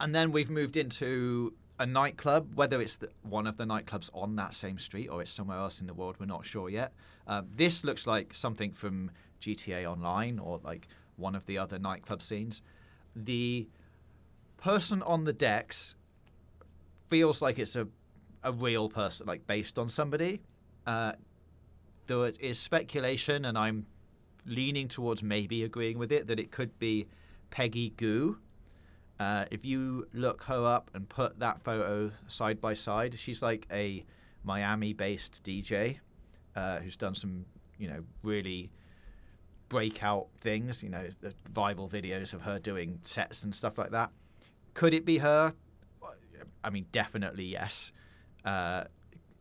And 0.00 0.14
then 0.14 0.32
we've 0.32 0.50
moved 0.50 0.76
into 0.76 1.54
a 1.78 1.86
nightclub, 1.86 2.54
whether 2.54 2.80
it's 2.80 2.96
the, 2.96 3.08
one 3.22 3.46
of 3.46 3.56
the 3.56 3.64
nightclubs 3.64 4.10
on 4.12 4.36
that 4.36 4.54
same 4.54 4.78
street 4.78 5.08
or 5.08 5.22
it's 5.22 5.30
somewhere 5.30 5.58
else 5.58 5.80
in 5.80 5.86
the 5.86 5.94
world, 5.94 6.16
we're 6.18 6.26
not 6.26 6.44
sure 6.44 6.68
yet. 6.68 6.92
Uh, 7.26 7.42
this 7.54 7.84
looks 7.84 8.06
like 8.06 8.34
something 8.34 8.72
from 8.72 9.10
GTA 9.40 9.84
Online 9.84 10.38
or 10.38 10.60
like 10.62 10.88
one 11.16 11.34
of 11.34 11.46
the 11.46 11.58
other 11.58 11.78
nightclub 11.78 12.22
scenes. 12.22 12.62
The 13.14 13.68
person 14.56 15.02
on 15.02 15.24
the 15.24 15.32
decks 15.32 15.94
feels 17.08 17.42
like 17.42 17.58
it's 17.58 17.76
a, 17.76 17.88
a 18.42 18.52
real 18.52 18.88
person, 18.88 19.26
like 19.26 19.46
based 19.46 19.78
on 19.78 19.88
somebody. 19.88 20.40
Uh, 20.86 21.12
there 22.06 22.32
is 22.40 22.58
speculation, 22.58 23.44
and 23.44 23.56
I'm 23.56 23.86
leaning 24.46 24.88
towards 24.88 25.22
maybe 25.22 25.62
agreeing 25.62 25.98
with 25.98 26.12
it, 26.12 26.26
that 26.26 26.38
it 26.40 26.50
could 26.50 26.78
be 26.78 27.06
Peggy 27.50 27.90
Gou. 27.90 28.38
Uh, 29.20 29.44
if 29.50 29.64
you 29.64 30.08
look 30.12 30.44
her 30.44 30.64
up 30.64 30.90
and 30.94 31.08
put 31.08 31.38
that 31.38 31.62
photo 31.62 32.10
side 32.26 32.60
by 32.60 32.74
side, 32.74 33.18
she's 33.18 33.42
like 33.42 33.66
a 33.70 34.04
Miami-based 34.42 35.42
DJ 35.44 35.98
uh, 36.56 36.80
who's 36.80 36.96
done 36.96 37.14
some, 37.14 37.44
you 37.78 37.88
know, 37.88 38.02
really 38.22 38.70
breakout 39.68 40.28
things. 40.38 40.82
You 40.82 40.88
know, 40.88 41.06
the 41.20 41.34
viral 41.52 41.88
videos 41.88 42.32
of 42.32 42.42
her 42.42 42.58
doing 42.58 42.98
sets 43.02 43.44
and 43.44 43.54
stuff 43.54 43.78
like 43.78 43.90
that. 43.90 44.10
Could 44.74 44.94
it 44.94 45.04
be 45.04 45.18
her? 45.18 45.54
I 46.64 46.70
mean, 46.70 46.86
definitely 46.92 47.44
yes. 47.44 47.92
Uh, 48.44 48.84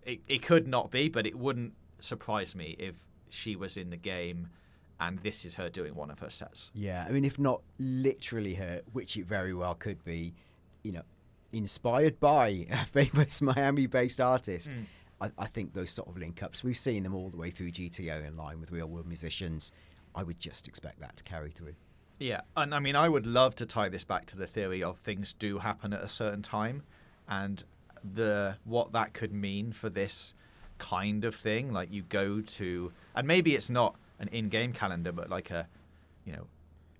it, 0.03 0.21
it 0.27 0.41
could 0.41 0.67
not 0.67 0.91
be, 0.91 1.09
but 1.09 1.25
it 1.25 1.37
wouldn't 1.37 1.73
surprise 1.99 2.55
me 2.55 2.75
if 2.79 2.95
she 3.29 3.55
was 3.55 3.77
in 3.77 3.89
the 3.89 3.97
game 3.97 4.49
and 5.01 5.17
this 5.19 5.43
is 5.43 5.55
her 5.55 5.67
doing 5.67 5.95
one 5.95 6.11
of 6.11 6.19
her 6.19 6.29
sets. 6.29 6.69
Yeah, 6.75 7.05
I 7.09 7.11
mean, 7.11 7.25
if 7.25 7.39
not 7.39 7.61
literally 7.79 8.53
her, 8.53 8.81
which 8.93 9.17
it 9.17 9.25
very 9.25 9.53
well 9.53 9.73
could 9.73 10.03
be, 10.05 10.35
you 10.83 10.91
know, 10.91 11.01
inspired 11.51 12.19
by 12.19 12.67
a 12.69 12.85
famous 12.85 13.41
Miami-based 13.41 14.21
artist. 14.21 14.69
Mm. 14.69 14.85
I, 15.19 15.31
I 15.39 15.47
think 15.47 15.73
those 15.73 15.89
sort 15.89 16.07
of 16.07 16.17
link-ups 16.17 16.63
we've 16.63 16.77
seen 16.77 17.03
them 17.03 17.15
all 17.15 17.29
the 17.29 17.37
way 17.37 17.49
through 17.49 17.71
GTA 17.71 18.27
Online 18.29 18.61
with 18.61 18.71
real-world 18.71 19.07
musicians. 19.07 19.73
I 20.13 20.21
would 20.21 20.39
just 20.39 20.67
expect 20.67 20.99
that 20.99 21.17
to 21.17 21.23
carry 21.23 21.49
through. 21.49 21.73
Yeah, 22.19 22.41
and 22.55 22.75
I 22.75 22.79
mean, 22.79 22.95
I 22.95 23.09
would 23.09 23.25
love 23.25 23.55
to 23.55 23.65
tie 23.65 23.89
this 23.89 24.03
back 24.03 24.27
to 24.27 24.37
the 24.37 24.45
theory 24.45 24.83
of 24.83 24.99
things 24.99 25.33
do 25.33 25.57
happen 25.57 25.93
at 25.93 26.03
a 26.03 26.09
certain 26.09 26.43
time, 26.43 26.83
and 27.27 27.63
the 28.03 28.57
what 28.65 28.91
that 28.91 29.13
could 29.13 29.33
mean 29.33 29.71
for 29.71 29.89
this 29.89 30.35
kind 30.77 31.25
of 31.25 31.33
thing. 31.33 31.73
Like 31.73 31.91
you 31.91 32.03
go 32.03 32.41
to, 32.41 32.91
and 33.15 33.27
maybe 33.27 33.55
it's 33.55 33.71
not 33.71 33.95
an 34.21 34.29
in-game 34.29 34.71
calendar, 34.71 35.11
but 35.11 35.29
like 35.29 35.51
a, 35.51 35.67
you 36.23 36.31
know, 36.31 36.47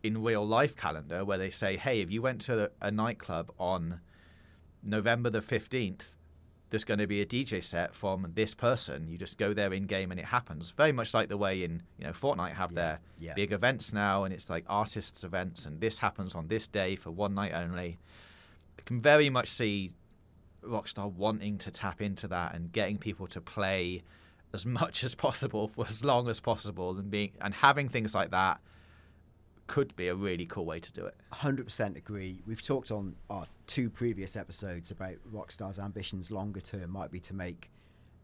in 0.04 0.22
real 0.22 0.46
life 0.46 0.76
calendar 0.76 1.24
where 1.24 1.38
they 1.38 1.52
say, 1.52 1.78
hey, 1.78 2.02
if 2.02 2.12
you 2.12 2.22
went 2.22 2.42
to 2.42 2.72
a 2.82 2.92
nightclub 2.92 3.52
on 3.60 4.02
November 4.84 5.30
the 5.30 5.42
fifteenth, 5.42 6.16
there's 6.72 6.84
going 6.84 7.00
to 7.00 7.06
be 7.08 7.22
a 7.22 7.26
DJ 7.26 7.64
set 7.64 7.94
from 7.94 8.32
this 8.34 8.56
person. 8.56 9.08
You 9.08 9.18
just 9.18 9.38
go 9.38 9.54
there 9.54 9.72
in 9.74 9.84
game 9.86 10.10
and 10.10 10.20
it 10.20 10.26
happens. 10.26 10.72
Very 10.72 10.92
much 10.92 11.14
like 11.14 11.30
the 11.30 11.38
way 11.38 11.64
in 11.64 11.84
you 12.00 12.06
know 12.06 12.12
Fortnite 12.12 12.54
have 12.54 12.72
Yeah, 12.72 12.76
their 12.76 13.00
yeah. 13.20 13.34
big 13.36 13.52
events 13.52 13.94
now, 13.94 14.24
and 14.24 14.34
it's 14.34 14.50
like 14.50 14.66
artists' 14.68 15.24
events, 15.24 15.66
and 15.66 15.80
this 15.80 16.00
happens 16.00 16.34
on 16.34 16.48
this 16.48 16.68
day 16.68 16.96
for 16.96 17.12
one 17.12 17.36
night 17.36 17.54
only. 17.54 18.00
I 18.80 18.82
can 18.84 19.00
very 19.00 19.30
much 19.30 19.50
see 19.50 19.92
Rockstar 20.64 21.12
wanting 21.12 21.60
to 21.60 21.70
tap 21.72 22.02
into 22.02 22.28
that 22.30 22.56
and 22.56 22.72
getting 22.72 22.98
people 22.98 23.28
to 23.28 23.42
play 23.42 24.02
as 24.54 24.66
much 24.66 25.04
as 25.04 25.16
possible 25.16 25.68
for 25.68 25.86
as 25.88 26.04
long 26.04 26.28
as 26.30 26.40
possible, 26.40 26.98
and 26.98 27.10
being 27.10 27.32
and 27.42 27.54
having 27.54 27.90
things 27.90 28.14
like 28.14 28.32
that 28.32 28.60
could 29.68 29.96
be 29.96 30.10
a 30.10 30.16
really 30.16 30.46
cool 30.46 30.66
way 30.66 30.80
to 30.82 30.92
do 30.92 31.06
it. 31.06 31.16
100% 31.32 31.96
agree. 31.96 32.42
We've 32.46 32.62
talked 32.62 32.92
on 32.92 33.16
our 33.30 33.46
two 33.68 33.90
previous 33.90 34.36
episodes 34.36 34.92
about 34.92 35.16
Rockstar's 35.34 35.80
ambitions 35.80 36.30
longer 36.30 36.60
term 36.60 36.90
might 36.92 37.10
be 37.10 37.22
to 37.22 37.34
make 37.34 37.72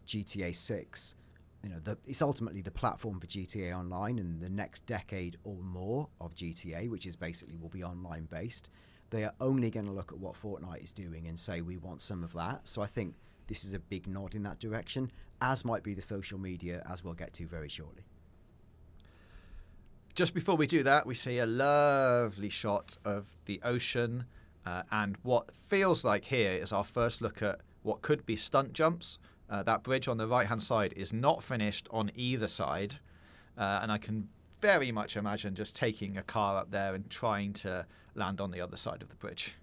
GTA 0.06 0.54
6 0.56 1.16
you 1.64 1.70
know 1.70 1.80
the, 1.84 1.98
it's 2.06 2.22
ultimately 2.22 2.62
the 2.62 2.72
platform 2.72 3.20
for 3.20 3.28
GTA 3.28 3.78
Online 3.78 4.20
and 4.20 4.42
the 4.42 4.50
next 4.50 4.86
decade 4.86 5.38
or 5.44 5.56
more 5.56 6.08
of 6.22 6.36
GTA 6.36 6.90
which 6.90 7.06
is 7.06 7.16
basically 7.16 7.56
will 7.58 7.70
be 7.70 7.84
online 7.84 8.26
based 8.26 8.70
they 9.10 9.24
are 9.24 9.34
only 9.40 9.70
going 9.70 9.86
to 9.86 9.92
look 9.92 10.12
at 10.12 10.18
what 10.18 10.36
Fortnite 10.36 10.84
is 10.84 10.92
doing 10.92 11.28
and 11.28 11.40
say 11.40 11.62
we 11.62 11.78
want 11.78 12.02
some 12.02 12.24
of 12.24 12.34
that 12.34 12.68
so 12.68 12.82
I 12.82 12.88
think 12.88 13.16
this 13.48 13.64
is 13.64 13.74
a 13.74 13.80
big 13.80 14.08
nod 14.08 14.36
in 14.36 14.44
that 14.44 14.60
direction 14.60 15.12
as 15.42 15.64
might 15.66 15.84
be 15.84 15.94
the 15.94 16.02
social 16.02 16.40
media 16.40 16.84
as 16.90 17.04
we'll 17.04 17.14
get 17.14 17.34
to 17.34 17.46
very 17.48 17.70
shortly 17.70 18.04
Just 20.18 20.34
before 20.34 20.58
we 20.58 20.66
do 20.66 20.82
that, 20.82 21.06
we 21.06 21.14
see 21.14 21.38
a 21.38 21.46
lovely 21.46 22.50
shot 22.50 22.98
of 23.06 23.38
the 23.46 23.62
ocean, 23.64 24.26
uh, 24.66 24.82
and 24.92 25.16
what 25.22 25.52
feels 25.52 26.04
like 26.04 26.26
here 26.26 26.54
is 26.54 26.72
our 26.72 26.84
first 26.84 27.22
look 27.22 27.44
at 27.44 27.62
what 27.84 28.02
could 28.02 28.26
be 28.26 28.36
stunt 28.36 28.74
jumps. 28.74 29.20
Uh, 29.48 29.62
that 29.62 29.84
bridge 29.84 30.08
on 30.08 30.18
the 30.18 30.26
right 30.26 30.48
hand 30.48 30.64
side 30.64 30.92
is 30.98 31.14
not 31.14 31.44
finished 31.44 31.88
on 31.92 32.12
either 32.16 32.48
side, 32.48 32.96
uh, 33.60 33.80
and 33.84 33.92
I 33.92 34.00
can 34.00 34.28
very 34.60 34.92
much 34.92 35.16
imagine 35.16 35.54
just 35.54 35.76
taking 35.76 36.18
a 36.18 36.24
car 36.24 36.58
up 36.58 36.72
there 36.72 36.96
and 36.96 37.08
trying 37.12 37.54
to 37.54 37.86
land 38.16 38.42
on 38.42 38.50
the 38.50 38.60
other 38.60 38.76
side 38.76 39.04
of 39.04 39.10
the 39.10 39.16
bridge. 39.16 39.54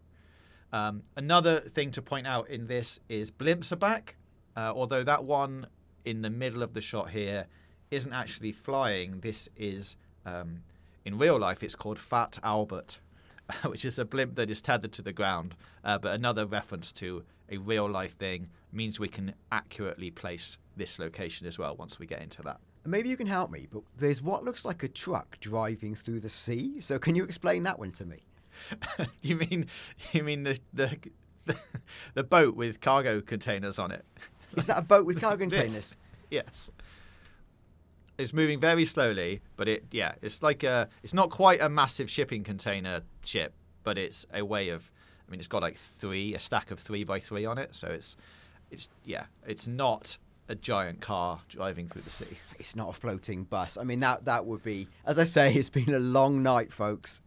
Um, 0.74 1.04
another 1.14 1.60
thing 1.60 1.92
to 1.92 2.02
point 2.02 2.26
out 2.26 2.50
in 2.50 2.66
this 2.66 2.98
is 3.08 3.30
blimps 3.30 3.70
are 3.70 3.76
back, 3.76 4.16
uh, 4.56 4.72
although 4.74 5.04
that 5.04 5.22
one 5.22 5.68
in 6.04 6.22
the 6.22 6.30
middle 6.30 6.64
of 6.64 6.74
the 6.74 6.80
shot 6.80 7.10
here 7.10 7.46
isn't 7.92 8.12
actually 8.12 8.50
flying. 8.50 9.20
This 9.20 9.48
is, 9.56 9.94
um, 10.26 10.64
in 11.04 11.16
real 11.16 11.38
life, 11.38 11.62
it's 11.62 11.76
called 11.76 11.96
Fat 12.00 12.40
Albert, 12.42 12.98
which 13.64 13.84
is 13.84 14.00
a 14.00 14.04
blimp 14.04 14.34
that 14.34 14.50
is 14.50 14.60
tethered 14.60 14.90
to 14.94 15.02
the 15.02 15.12
ground. 15.12 15.54
Uh, 15.84 15.96
but 15.96 16.12
another 16.12 16.44
reference 16.44 16.90
to 16.94 17.22
a 17.48 17.58
real 17.58 17.88
life 17.88 18.16
thing 18.16 18.48
means 18.72 18.98
we 18.98 19.06
can 19.06 19.34
accurately 19.52 20.10
place 20.10 20.58
this 20.76 20.98
location 20.98 21.46
as 21.46 21.56
well 21.56 21.76
once 21.76 22.00
we 22.00 22.06
get 22.06 22.20
into 22.20 22.42
that. 22.42 22.58
maybe 22.84 23.08
you 23.08 23.16
can 23.16 23.28
help 23.28 23.48
me 23.50 23.68
but 23.70 23.82
there's 23.96 24.20
what 24.20 24.42
looks 24.42 24.64
like 24.64 24.82
a 24.82 24.88
truck 24.88 25.38
driving 25.40 25.94
through 25.94 26.18
the 26.18 26.28
sea 26.28 26.80
so 26.80 26.98
can 26.98 27.14
you 27.14 27.22
explain 27.22 27.62
that 27.62 27.78
one 27.78 27.92
to 27.92 28.04
me 28.04 28.24
you 29.22 29.36
mean 29.36 29.66
you 30.12 30.22
mean 30.22 30.44
the 30.44 30.59
the 30.72 30.96
the 32.14 32.24
boat 32.24 32.57
with 32.57 32.80
cargo 32.80 33.20
containers 33.20 33.78
on 33.78 33.90
it? 33.90 34.05
is 34.57 34.66
that 34.66 34.78
a 34.78 34.82
boat 34.82 35.05
with 35.07 35.20
cargo 35.20 35.38
containers 35.38 35.96
Yes. 36.30 36.70
It's 38.16 38.32
moving 38.32 38.61
very 38.61 38.84
slowly, 38.86 39.40
but 39.57 39.68
it 39.68 39.84
yeah, 39.90 40.14
it's 40.22 40.42
like 40.42 40.62
a 40.62 40.88
it's 41.02 41.14
not 41.14 41.30
quite 41.30 41.61
a 41.61 41.68
massive 41.68 42.09
shipping 42.09 42.44
container 42.44 43.02
ship, 43.24 43.52
but 43.82 43.98
it's 43.98 44.24
a 44.32 44.44
way 44.44 44.68
of 44.68 44.90
I 45.26 45.30
mean 45.30 45.40
it's 45.40 45.48
got 45.48 45.62
like 45.62 45.76
three 45.76 46.34
a 46.34 46.40
stack 46.40 46.70
of 46.70 46.78
three 46.78 47.05
by 47.05 47.18
three 47.20 47.44
on 47.44 47.59
it, 47.59 47.74
so 47.74 47.88
it's 47.88 48.16
it's 48.70 48.88
yeah, 49.05 49.24
it's 49.46 49.66
not 49.66 50.18
a 50.48 50.55
giant 50.55 51.00
car 51.00 51.40
driving 51.48 51.88
through 51.88 52.02
the 52.02 52.11
sea. 52.11 52.36
it's 52.59 52.76
not 52.76 52.90
a 52.90 52.92
floating 52.92 53.44
bus. 53.44 53.76
I 53.76 53.84
mean, 53.84 54.00
that 54.00 54.24
that 54.26 54.46
would 54.46 54.62
be, 54.62 54.88
as 55.07 55.18
I 55.18 55.24
say, 55.24 55.55
it's 55.55 55.70
been 55.70 55.94
a 55.94 55.98
long 55.98 56.42
night, 56.42 56.72
folks. 56.72 57.20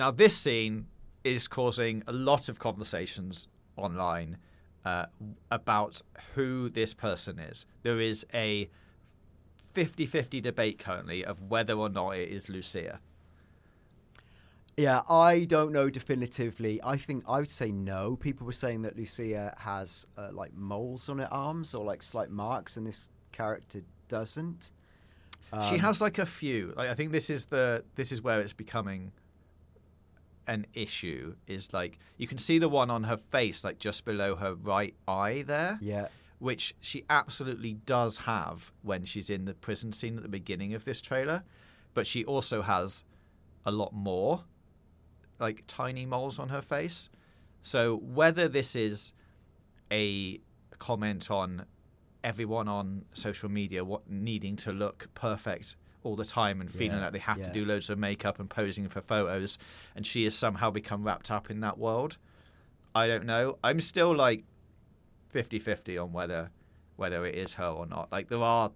Now, 0.00 0.10
this 0.10 0.34
scene 0.34 0.86
is 1.24 1.46
causing 1.46 2.02
a 2.06 2.12
lot 2.14 2.48
of 2.48 2.58
conversations 2.58 3.48
online 3.76 4.38
uh, 4.82 5.04
about 5.50 6.00
who 6.34 6.70
this 6.70 6.94
person 6.94 7.38
is. 7.38 7.66
There 7.82 8.00
is 8.00 8.24
a 8.32 8.70
50 9.74 10.06
50 10.06 10.40
debate 10.40 10.78
currently 10.78 11.22
of 11.22 11.42
whether 11.50 11.74
or 11.74 11.90
not 11.90 12.12
it 12.12 12.30
is 12.30 12.48
Lucia. 12.48 12.98
Yeah, 14.78 15.02
I 15.10 15.44
don't 15.44 15.70
know 15.70 15.90
definitively. 15.90 16.80
I 16.82 16.96
think 16.96 17.22
I 17.28 17.38
would 17.38 17.50
say 17.50 17.70
no. 17.70 18.16
People 18.16 18.46
were 18.46 18.54
saying 18.54 18.80
that 18.82 18.96
Lucia 18.96 19.54
has 19.58 20.06
uh, 20.16 20.30
like 20.32 20.54
moles 20.54 21.10
on 21.10 21.18
her 21.18 21.28
arms 21.30 21.74
or 21.74 21.84
like 21.84 22.02
slight 22.02 22.30
marks, 22.30 22.78
and 22.78 22.86
this 22.86 23.10
character 23.32 23.82
doesn't. 24.08 24.70
she 25.68 25.74
Um, 25.74 25.78
has 25.80 26.00
like 26.00 26.16
a 26.18 26.24
few. 26.24 26.72
Like, 26.74 26.88
I 26.88 26.94
think 26.94 27.12
this 27.12 27.28
is 27.28 27.44
the 27.44 27.84
this 27.96 28.12
is 28.12 28.22
where 28.22 28.40
it's 28.40 28.54
becoming 28.54 29.12
an 30.50 30.66
issue. 30.74 31.34
Is 31.46 31.72
like 31.72 31.98
you 32.18 32.26
can 32.26 32.38
see 32.38 32.58
the 32.58 32.68
one 32.68 32.90
on 32.90 33.04
her 33.04 33.16
face, 33.16 33.64
like 33.64 33.78
just 33.78 34.04
below 34.04 34.36
her 34.36 34.54
right 34.54 34.94
eye 35.06 35.44
there. 35.46 35.78
Yeah, 35.80 36.08
which 36.38 36.74
she 36.80 37.04
absolutely 37.08 37.74
does 37.74 38.18
have 38.18 38.72
when 38.82 39.04
she's 39.04 39.30
in 39.30 39.44
the 39.44 39.54
prison 39.54 39.92
scene 39.92 40.16
at 40.16 40.22
the 40.22 40.28
beginning 40.40 40.74
of 40.74 40.84
this 40.84 41.00
trailer. 41.00 41.42
but 41.92 42.06
she 42.06 42.24
also 42.24 42.62
has 42.62 43.04
a 43.66 43.70
lot 43.70 43.92
more 43.92 44.44
like 45.38 45.64
tiny 45.66 46.06
moles 46.06 46.38
on 46.38 46.48
her 46.50 46.62
face. 46.62 47.08
So 47.62 47.96
whether 47.96 48.48
this 48.48 48.76
is 48.76 49.12
a 49.90 50.40
comment 50.78 51.30
on 51.30 51.66
everyone 52.22 52.68
on 52.68 53.04
social 53.12 53.48
media 53.48 53.84
what 53.84 54.08
needing 54.08 54.56
to 54.56 54.72
look 54.72 55.08
perfect 55.14 55.76
all 56.02 56.16
the 56.16 56.24
time 56.24 56.60
and 56.60 56.70
feeling 56.72 56.96
Yeah, 56.98 57.04
like 57.04 57.12
they 57.12 57.18
have 57.18 57.42
to 57.42 57.50
do 57.52 57.64
loads 57.64 57.90
of 57.90 57.98
makeup 57.98 58.38
and 58.40 58.48
posing 58.48 58.88
for 58.88 59.00
photos 59.00 59.58
and 59.94 60.06
she 60.06 60.24
has 60.24 60.34
somehow 60.34 60.70
become 60.70 61.02
wrapped 61.04 61.30
up 61.30 61.50
in 61.50 61.60
that 61.60 61.76
world 61.78 62.16
i 62.94 63.06
don't 63.06 63.26
know 63.26 63.58
i'm 63.62 63.80
still 63.80 64.14
like 64.16 64.44
50-50 65.34 66.02
on 66.02 66.12
whether 66.12 66.50
whether 66.96 67.24
it 67.26 67.34
is 67.34 67.54
her 67.54 67.66
or 67.68 67.86
not 67.86 68.10
like 68.10 68.28
there 68.28 68.42
are 68.42 68.70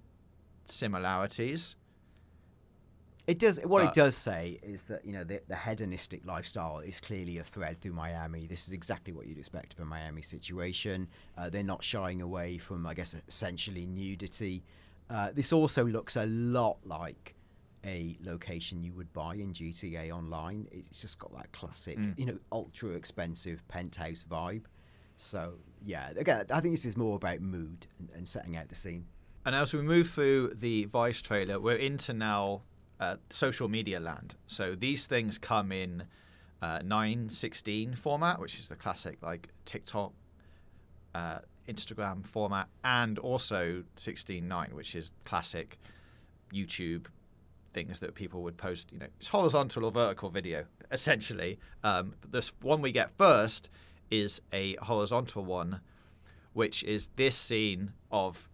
similarities 0.66 1.76
It 3.26 3.38
does. 3.38 3.58
What 3.64 3.80
But- 3.82 3.88
it 3.88 3.94
does 3.94 4.16
say 4.16 4.58
is 4.62 4.84
that 4.84 5.04
you 5.04 5.12
know 5.12 5.24
the, 5.24 5.40
the 5.48 5.56
hedonistic 5.56 6.26
lifestyle 6.26 6.80
is 6.80 7.00
clearly 7.00 7.38
a 7.38 7.42
thread 7.44 7.80
through 7.80 7.94
Miami. 7.94 8.46
This 8.46 8.66
is 8.68 8.72
exactly 8.74 9.14
what 9.14 9.26
you'd 9.26 9.38
expect 9.38 9.72
of 9.72 9.80
a 9.80 9.84
Miami 9.86 10.20
situation. 10.20 11.08
Uh, 11.38 11.48
they're 11.48 11.62
not 11.62 11.82
shying 11.82 12.20
away 12.20 12.58
from, 12.58 12.86
I 12.86 12.92
guess, 12.92 13.16
essentially 13.26 13.86
nudity. 13.86 14.62
Uh, 15.10 15.30
this 15.32 15.52
also 15.52 15.84
looks 15.84 16.16
a 16.16 16.26
lot 16.26 16.78
like 16.84 17.34
a 17.84 18.16
location 18.22 18.82
you 18.82 18.92
would 18.94 19.12
buy 19.12 19.34
in 19.34 19.52
GTA 19.52 20.10
Online. 20.10 20.66
It's 20.72 21.02
just 21.02 21.18
got 21.18 21.32
that 21.34 21.52
classic, 21.52 21.98
Mm. 21.98 22.18
you 22.18 22.26
know, 22.26 22.38
ultra 22.50 22.90
expensive 22.90 23.66
penthouse 23.68 24.24
vibe. 24.28 24.64
So 25.16 25.54
yeah, 25.84 26.10
again, 26.16 26.46
I 26.50 26.60
think 26.60 26.72
this 26.74 26.86
is 26.86 26.96
more 26.96 27.16
about 27.16 27.40
mood 27.40 27.86
and, 27.98 28.08
and 28.14 28.26
setting 28.28 28.56
out 28.56 28.68
the 28.68 28.74
scene. 28.74 29.06
And 29.44 29.54
as 29.54 29.74
we 29.74 29.82
move 29.82 30.08
through 30.08 30.54
the 30.54 30.86
Vice 30.86 31.20
trailer, 31.20 31.60
we're 31.60 31.76
into 31.76 32.14
now 32.14 32.62
uh, 32.98 33.16
social 33.28 33.68
media 33.68 34.00
land. 34.00 34.36
So 34.46 34.74
these 34.74 35.06
things 35.06 35.36
come 35.36 35.70
in 35.70 36.04
uh, 36.62 36.78
916 36.82 37.94
format, 37.96 38.40
which 38.40 38.58
is 38.58 38.68
the 38.70 38.76
classic 38.76 39.18
like 39.20 39.50
TikTok, 39.66 40.14
uh, 41.14 41.40
Instagram 41.68 42.26
format, 42.26 42.68
and 42.82 43.18
also 43.18 43.84
16:9, 43.96 44.72
which 44.72 44.94
is 44.94 45.12
classic 45.24 45.78
YouTube 46.52 47.06
things 47.72 47.98
that 48.00 48.14
people 48.14 48.42
would 48.42 48.56
post. 48.56 48.92
You 48.92 49.00
know, 49.00 49.06
it's 49.18 49.28
horizontal 49.28 49.84
or 49.84 49.92
vertical 49.92 50.30
video 50.30 50.66
essentially. 50.90 51.58
Um, 51.82 52.14
this 52.26 52.52
one 52.62 52.80
we 52.80 52.92
get 52.92 53.10
first 53.18 53.68
is 54.10 54.40
a 54.52 54.76
horizontal 54.76 55.44
one, 55.44 55.80
which 56.52 56.82
is 56.84 57.08
this 57.16 57.36
scene 57.36 57.92
of 58.10 58.48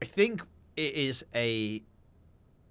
I 0.00 0.04
think 0.04 0.42
it 0.76 0.94
is 0.94 1.24
a 1.34 1.82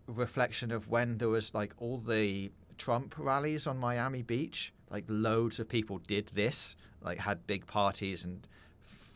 reflection 0.08 0.72
of 0.72 0.90
when 0.90 1.18
there 1.18 1.30
was 1.30 1.54
like 1.54 1.74
all 1.78 1.98
the 1.98 2.52
Trump 2.78 3.16
rallies 3.18 3.68
on 3.68 3.78
Miami 3.78 4.22
Beach. 4.22 4.74
Like 4.90 5.06
loads 5.08 5.60
of 5.60 5.70
people 5.70 6.00
did 6.00 6.32
this, 6.34 6.76
like 7.02 7.20
had 7.20 7.48
big 7.48 7.66
parties 7.68 8.26
and 8.26 8.46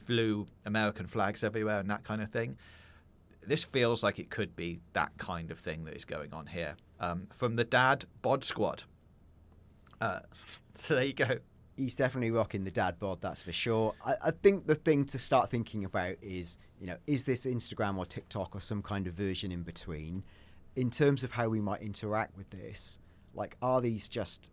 flew 0.05 0.47
American 0.65 1.07
flags 1.07 1.43
everywhere 1.43 1.79
and 1.79 1.89
that 1.89 2.03
kind 2.03 2.21
of 2.21 2.29
thing. 2.29 2.57
This 3.45 3.63
feels 3.63 4.01
like 4.03 4.19
it 4.19 4.29
could 4.29 4.55
be 4.55 4.79
that 4.93 5.11
kind 5.17 5.51
of 5.51 5.59
thing 5.59 5.85
that 5.85 5.95
is 5.95 6.05
going 6.05 6.33
on 6.33 6.47
here. 6.47 6.75
Um, 6.99 7.27
from 7.33 7.55
the 7.55 7.63
Dad 7.63 8.05
Bod 8.21 8.43
Squad. 8.43 8.83
Uh, 10.01 10.19
so 10.75 10.95
there 10.95 11.05
you 11.05 11.13
go. 11.13 11.37
he's 11.75 11.95
definitely 11.95 12.31
rocking 12.31 12.63
the 12.63 12.71
dad 12.71 12.99
bod, 12.99 13.21
that's 13.21 13.41
for 13.41 13.51
sure. 13.51 13.93
I, 14.05 14.15
I 14.25 14.31
think 14.31 14.65
the 14.65 14.75
thing 14.75 15.05
to 15.05 15.19
start 15.19 15.49
thinking 15.49 15.85
about 15.85 16.15
is, 16.21 16.57
you 16.79 16.87
know, 16.87 16.97
is 17.07 17.25
this 17.25 17.45
Instagram 17.45 17.97
or 17.97 18.05
TikTok 18.05 18.55
or 18.55 18.61
some 18.61 18.81
kind 18.81 19.07
of 19.07 19.13
version 19.13 19.51
in 19.51 19.63
between? 19.63 20.23
In 20.75 20.89
terms 20.89 21.23
of 21.23 21.31
how 21.31 21.49
we 21.49 21.61
might 21.61 21.81
interact 21.81 22.35
with 22.37 22.49
this, 22.49 22.99
like, 23.33 23.55
are 23.61 23.81
these 23.81 24.09
just 24.09 24.51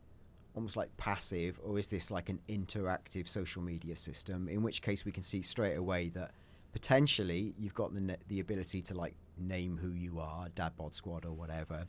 almost 0.55 0.77
like 0.77 0.95
passive, 0.97 1.59
or 1.65 1.79
is 1.79 1.89
this 1.89 2.11
like 2.11 2.29
an 2.29 2.41
interactive 2.49 3.29
social 3.29 3.63
media 3.63 3.97
system? 3.97 4.49
In 4.49 4.63
which 4.63 4.83
case, 4.83 5.05
we 5.05 5.13
can 5.13 5.23
see 5.23 5.43
straight 5.43 5.77
away 5.77 6.09
that 6.11 6.33
potentially 6.73 7.55
you've 7.59 7.75
got 7.75 7.95
the 7.95 8.01
ne- 8.01 8.17
the 8.29 8.41
ability 8.41 8.83
to 8.83 8.95
like 8.95 9.15
name 9.39 9.79
who 9.81 9.93
you 9.93 10.21
are, 10.21 10.49
dad 10.55 10.73
bod 10.77 10.95
squad 10.95 11.25
or 11.25 11.33
whatever. 11.33 11.87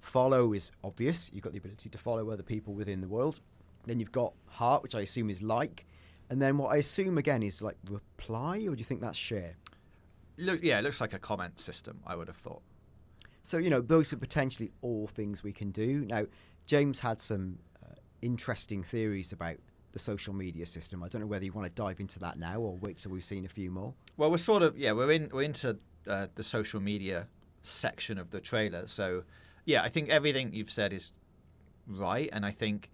Follow 0.00 0.52
is 0.52 0.70
obvious. 0.84 1.30
You've 1.32 1.42
got 1.42 1.52
the 1.52 1.58
ability 1.58 1.88
to 1.88 1.98
follow 1.98 2.30
other 2.30 2.42
people 2.42 2.74
within 2.74 3.00
the 3.00 3.08
world. 3.08 3.40
Then 3.86 3.98
you've 3.98 4.12
got 4.12 4.32
heart, 4.46 4.82
which 4.82 4.94
I 4.94 5.00
assume 5.00 5.30
is 5.30 5.42
like. 5.42 5.86
And 6.30 6.40
then 6.40 6.58
what 6.58 6.72
I 6.72 6.76
assume 6.76 7.18
again 7.18 7.42
is 7.42 7.62
like 7.62 7.76
reply, 7.88 8.66
or 8.68 8.74
do 8.74 8.78
you 8.78 8.84
think 8.84 9.00
that's 9.00 9.18
share? 9.18 9.56
Look, 10.36 10.62
yeah, 10.62 10.78
it 10.78 10.82
looks 10.82 11.00
like 11.00 11.14
a 11.14 11.18
comment 11.18 11.58
system. 11.58 12.00
I 12.06 12.14
would 12.14 12.28
have 12.28 12.36
thought. 12.36 12.62
So, 13.42 13.58
you 13.58 13.70
know, 13.70 13.80
those 13.80 14.12
are 14.12 14.16
potentially 14.16 14.70
all 14.82 15.06
things 15.06 15.42
we 15.42 15.52
can 15.52 15.70
do. 15.70 16.04
Now, 16.04 16.26
James 16.66 17.00
had 17.00 17.20
some 17.20 17.58
interesting 18.22 18.82
theories 18.82 19.32
about 19.32 19.56
the 19.92 19.98
social 19.98 20.34
media 20.34 20.66
system. 20.66 21.02
I 21.02 21.08
don't 21.08 21.22
know 21.22 21.26
whether 21.26 21.44
you 21.44 21.52
want 21.52 21.66
to 21.66 21.82
dive 21.82 22.00
into 22.00 22.18
that 22.20 22.38
now 22.38 22.60
or 22.60 22.76
wait 22.76 22.98
till 22.98 23.12
we've 23.12 23.24
seen 23.24 23.44
a 23.44 23.48
few 23.48 23.70
more. 23.70 23.94
Well, 24.16 24.30
we're 24.30 24.38
sort 24.38 24.62
of 24.62 24.78
yeah, 24.78 24.92
we're 24.92 25.12
in 25.12 25.30
we're 25.32 25.42
into 25.42 25.78
uh, 26.06 26.28
the 26.34 26.42
social 26.42 26.80
media 26.80 27.28
section 27.62 28.18
of 28.18 28.30
the 28.30 28.40
trailer. 28.40 28.86
So 28.86 29.24
yeah, 29.64 29.82
I 29.82 29.88
think 29.88 30.08
everything 30.08 30.52
you've 30.52 30.70
said 30.70 30.92
is 30.92 31.12
right, 31.86 32.28
and 32.32 32.44
I 32.44 32.50
think 32.50 32.90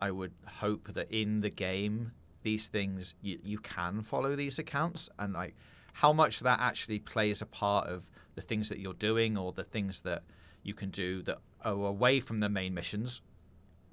I 0.00 0.10
would 0.10 0.32
hope 0.46 0.92
that 0.94 1.10
in 1.10 1.40
the 1.40 1.50
game 1.50 2.12
these 2.42 2.68
things 2.68 3.14
you 3.20 3.40
you 3.42 3.58
can 3.58 4.02
follow 4.02 4.36
these 4.36 4.56
accounts 4.56 5.08
and 5.18 5.32
like 5.32 5.56
how 5.94 6.12
much 6.12 6.40
that 6.40 6.60
actually 6.60 7.00
plays 7.00 7.42
a 7.42 7.46
part 7.46 7.88
of 7.88 8.08
the 8.36 8.40
things 8.40 8.68
that 8.68 8.78
you're 8.78 8.94
doing 8.94 9.36
or 9.36 9.50
the 9.50 9.64
things 9.64 10.00
that 10.02 10.22
you 10.62 10.72
can 10.72 10.90
do 10.90 11.22
that 11.22 11.38
are 11.64 11.72
away 11.72 12.20
from 12.20 12.38
the 12.38 12.48
main 12.48 12.72
missions 12.72 13.20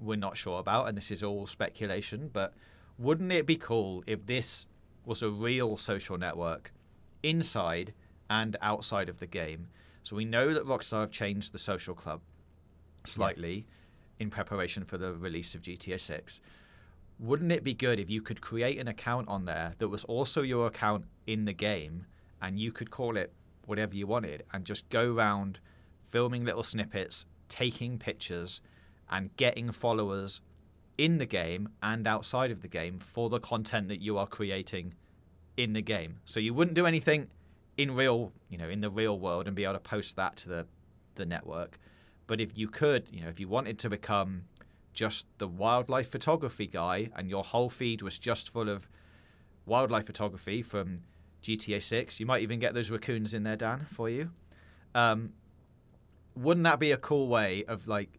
we're 0.00 0.16
not 0.16 0.36
sure 0.36 0.60
about, 0.60 0.88
and 0.88 0.96
this 0.96 1.10
is 1.10 1.22
all 1.22 1.46
speculation, 1.46 2.30
but 2.32 2.54
wouldn't 2.98 3.32
it 3.32 3.46
be 3.46 3.56
cool 3.56 4.04
if 4.06 4.26
this 4.26 4.66
was 5.04 5.22
a 5.22 5.30
real 5.30 5.76
social 5.76 6.16
network 6.16 6.72
inside 7.22 7.92
and 8.30 8.56
outside 8.60 9.08
of 9.08 9.18
the 9.18 9.26
game? 9.26 9.68
So 10.02 10.16
we 10.16 10.24
know 10.24 10.52
that 10.52 10.66
Rockstar 10.66 11.00
have 11.00 11.10
changed 11.10 11.52
the 11.52 11.58
social 11.58 11.94
club 11.94 12.20
slightly 13.04 13.66
in 14.18 14.30
preparation 14.30 14.84
for 14.84 14.98
the 14.98 15.14
release 15.14 15.54
of 15.54 15.62
GTA 15.62 15.98
6. 15.98 16.40
Wouldn't 17.18 17.52
it 17.52 17.64
be 17.64 17.74
good 17.74 17.98
if 17.98 18.10
you 18.10 18.22
could 18.22 18.40
create 18.40 18.78
an 18.78 18.88
account 18.88 19.28
on 19.28 19.44
there 19.44 19.74
that 19.78 19.88
was 19.88 20.04
also 20.04 20.42
your 20.42 20.66
account 20.66 21.04
in 21.26 21.44
the 21.44 21.52
game 21.52 22.06
and 22.42 22.58
you 22.58 22.72
could 22.72 22.90
call 22.90 23.16
it 23.16 23.32
whatever 23.66 23.94
you 23.94 24.06
wanted 24.06 24.44
and 24.52 24.64
just 24.64 24.88
go 24.90 25.14
around 25.14 25.58
filming 26.02 26.44
little 26.44 26.62
snippets, 26.62 27.26
taking 27.48 27.98
pictures, 27.98 28.60
and 29.10 29.34
getting 29.36 29.72
followers 29.72 30.40
in 30.96 31.18
the 31.18 31.26
game 31.26 31.68
and 31.82 32.06
outside 32.06 32.50
of 32.50 32.62
the 32.62 32.68
game 32.68 32.98
for 32.98 33.28
the 33.28 33.40
content 33.40 33.88
that 33.88 34.00
you 34.00 34.16
are 34.16 34.26
creating 34.26 34.94
in 35.56 35.72
the 35.72 35.82
game. 35.82 36.20
So 36.24 36.40
you 36.40 36.54
wouldn't 36.54 36.74
do 36.74 36.86
anything 36.86 37.28
in 37.76 37.94
real, 37.94 38.32
you 38.48 38.58
know, 38.58 38.68
in 38.68 38.80
the 38.80 38.90
real 38.90 39.18
world 39.18 39.46
and 39.46 39.56
be 39.56 39.64
able 39.64 39.74
to 39.74 39.80
post 39.80 40.16
that 40.16 40.36
to 40.36 40.48
the 40.48 40.66
the 41.16 41.26
network. 41.26 41.78
But 42.26 42.40
if 42.40 42.56
you 42.56 42.68
could, 42.68 43.08
you 43.12 43.22
know, 43.22 43.28
if 43.28 43.38
you 43.38 43.48
wanted 43.48 43.78
to 43.80 43.90
become 43.90 44.44
just 44.92 45.26
the 45.38 45.48
wildlife 45.48 46.10
photography 46.10 46.66
guy 46.66 47.10
and 47.14 47.28
your 47.28 47.44
whole 47.44 47.68
feed 47.68 48.02
was 48.02 48.18
just 48.18 48.48
full 48.48 48.68
of 48.68 48.88
wildlife 49.66 50.06
photography 50.06 50.62
from 50.62 51.00
GTA 51.42 51.82
6, 51.82 52.20
you 52.20 52.26
might 52.26 52.42
even 52.42 52.58
get 52.58 52.74
those 52.74 52.90
raccoons 52.90 53.34
in 53.34 53.42
there, 53.42 53.56
Dan, 53.56 53.86
for 53.90 54.08
you. 54.08 54.30
Um, 54.94 55.32
wouldn't 56.34 56.64
that 56.64 56.80
be 56.80 56.92
a 56.92 56.96
cool 56.96 57.28
way 57.28 57.64
of 57.68 57.86
like 57.86 58.18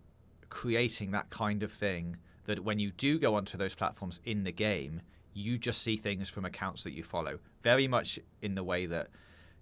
creating 0.49 1.11
that 1.11 1.29
kind 1.29 1.63
of 1.63 1.71
thing 1.71 2.17
that 2.45 2.63
when 2.63 2.79
you 2.79 2.91
do 2.91 3.17
go 3.17 3.35
onto 3.35 3.57
those 3.57 3.75
platforms 3.75 4.21
in 4.25 4.43
the 4.43 4.51
game, 4.51 5.01
you 5.33 5.57
just 5.57 5.81
see 5.81 5.97
things 5.97 6.29
from 6.29 6.45
accounts 6.45 6.83
that 6.83 6.93
you 6.93 7.03
follow. 7.03 7.39
Very 7.63 7.87
much 7.87 8.19
in 8.41 8.55
the 8.55 8.63
way 8.63 8.85
that, 8.85 9.07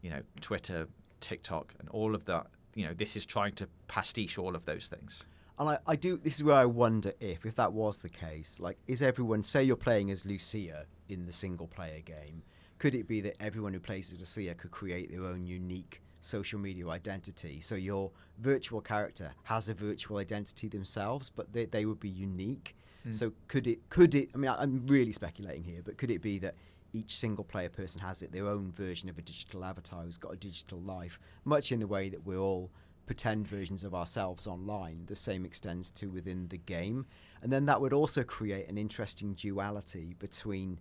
you 0.01 0.09
know, 0.09 0.21
Twitter, 0.41 0.87
TikTok, 1.19 1.73
and 1.79 1.89
all 1.89 2.13
of 2.13 2.25
that, 2.25 2.47
you 2.75 2.85
know, 2.85 2.93
this 2.93 3.15
is 3.15 3.25
trying 3.25 3.53
to 3.53 3.67
pastiche 3.87 4.37
all 4.37 4.55
of 4.55 4.65
those 4.65 4.87
things. 4.87 5.23
And 5.57 5.69
I, 5.69 5.77
I 5.85 5.95
do. 5.95 6.17
This 6.17 6.35
is 6.35 6.43
where 6.43 6.55
I 6.55 6.65
wonder 6.65 7.13
if, 7.19 7.45
if 7.45 7.55
that 7.55 7.73
was 7.73 7.99
the 7.99 8.09
case, 8.09 8.59
like, 8.59 8.77
is 8.87 9.01
everyone? 9.01 9.43
Say 9.43 9.63
you're 9.63 9.75
playing 9.75 10.11
as 10.11 10.25
Lucia 10.25 10.85
in 11.07 11.25
the 11.25 11.33
single-player 11.33 12.01
game. 12.01 12.41
Could 12.79 12.95
it 12.95 13.07
be 13.07 13.21
that 13.21 13.35
everyone 13.39 13.73
who 13.73 13.79
plays 13.79 14.11
as 14.11 14.19
Lucia 14.19 14.55
could 14.55 14.71
create 14.71 15.11
their 15.11 15.25
own 15.25 15.45
unique 15.45 16.01
social 16.23 16.59
media 16.59 16.87
identity? 16.87 17.59
So 17.61 17.75
your 17.75 18.11
virtual 18.39 18.81
character 18.81 19.31
has 19.43 19.69
a 19.69 19.73
virtual 19.73 20.17
identity 20.17 20.67
themselves, 20.67 21.29
but 21.29 21.53
they, 21.53 21.65
they 21.65 21.85
would 21.85 21.99
be 21.99 22.09
unique. 22.09 22.75
Hmm. 23.03 23.11
So 23.11 23.33
could 23.47 23.67
it? 23.67 23.89
Could 23.89 24.15
it? 24.15 24.29
I 24.33 24.37
mean, 24.37 24.49
I- 24.51 24.61
I'm 24.61 24.85
really 24.87 25.11
speculating 25.11 25.63
here, 25.63 25.81
but 25.83 25.97
could 25.97 26.11
it 26.11 26.21
be 26.21 26.39
that 26.39 26.55
each 26.93 27.15
single-player 27.17 27.69
person 27.69 27.99
has 28.01 28.21
it 28.21 28.31
their 28.31 28.47
own 28.47 28.71
version 28.71 29.09
of 29.09 29.17
a 29.17 29.21
digital 29.21 29.65
avatar 29.65 30.03
who's 30.03 30.17
got 30.17 30.33
a 30.33 30.37
digital 30.37 30.79
life, 30.79 31.19
much 31.43 31.71
in 31.71 31.79
the 31.79 31.87
way 31.87 32.07
that 32.07 32.23
we're 32.23 32.37
all 32.37 32.69
pretend 33.05 33.47
versions 33.47 33.83
of 33.83 33.93
ourselves 33.93 34.47
online. 34.47 35.03
The 35.07 35.15
same 35.15 35.43
extends 35.43 35.91
to 35.91 36.07
within 36.07 36.47
the 36.49 36.57
game. 36.57 37.05
And 37.41 37.51
then 37.51 37.65
that 37.65 37.81
would 37.81 37.93
also 37.93 38.23
create 38.23 38.69
an 38.69 38.77
interesting 38.77 39.33
duality 39.33 40.15
between 40.19 40.79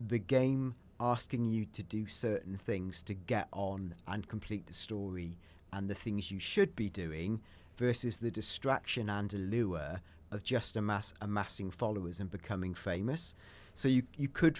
the 0.00 0.18
game 0.18 0.74
asking 1.00 1.44
you 1.46 1.64
to 1.66 1.82
do 1.82 2.06
certain 2.06 2.56
things 2.56 3.02
to 3.04 3.14
get 3.14 3.48
on 3.52 3.94
and 4.06 4.26
complete 4.28 4.66
the 4.66 4.72
story 4.74 5.38
and 5.72 5.88
the 5.88 5.94
things 5.94 6.30
you 6.30 6.38
should 6.40 6.74
be 6.74 6.88
doing 6.88 7.40
versus 7.76 8.18
the 8.18 8.30
distraction 8.30 9.08
and 9.08 9.32
allure 9.34 10.00
of 10.30 10.42
just 10.42 10.76
amass, 10.76 11.14
amassing 11.20 11.70
followers 11.70 12.20
and 12.20 12.30
becoming 12.30 12.74
famous. 12.74 13.34
So 13.74 13.88
you 13.88 14.02
you 14.16 14.28
could 14.28 14.58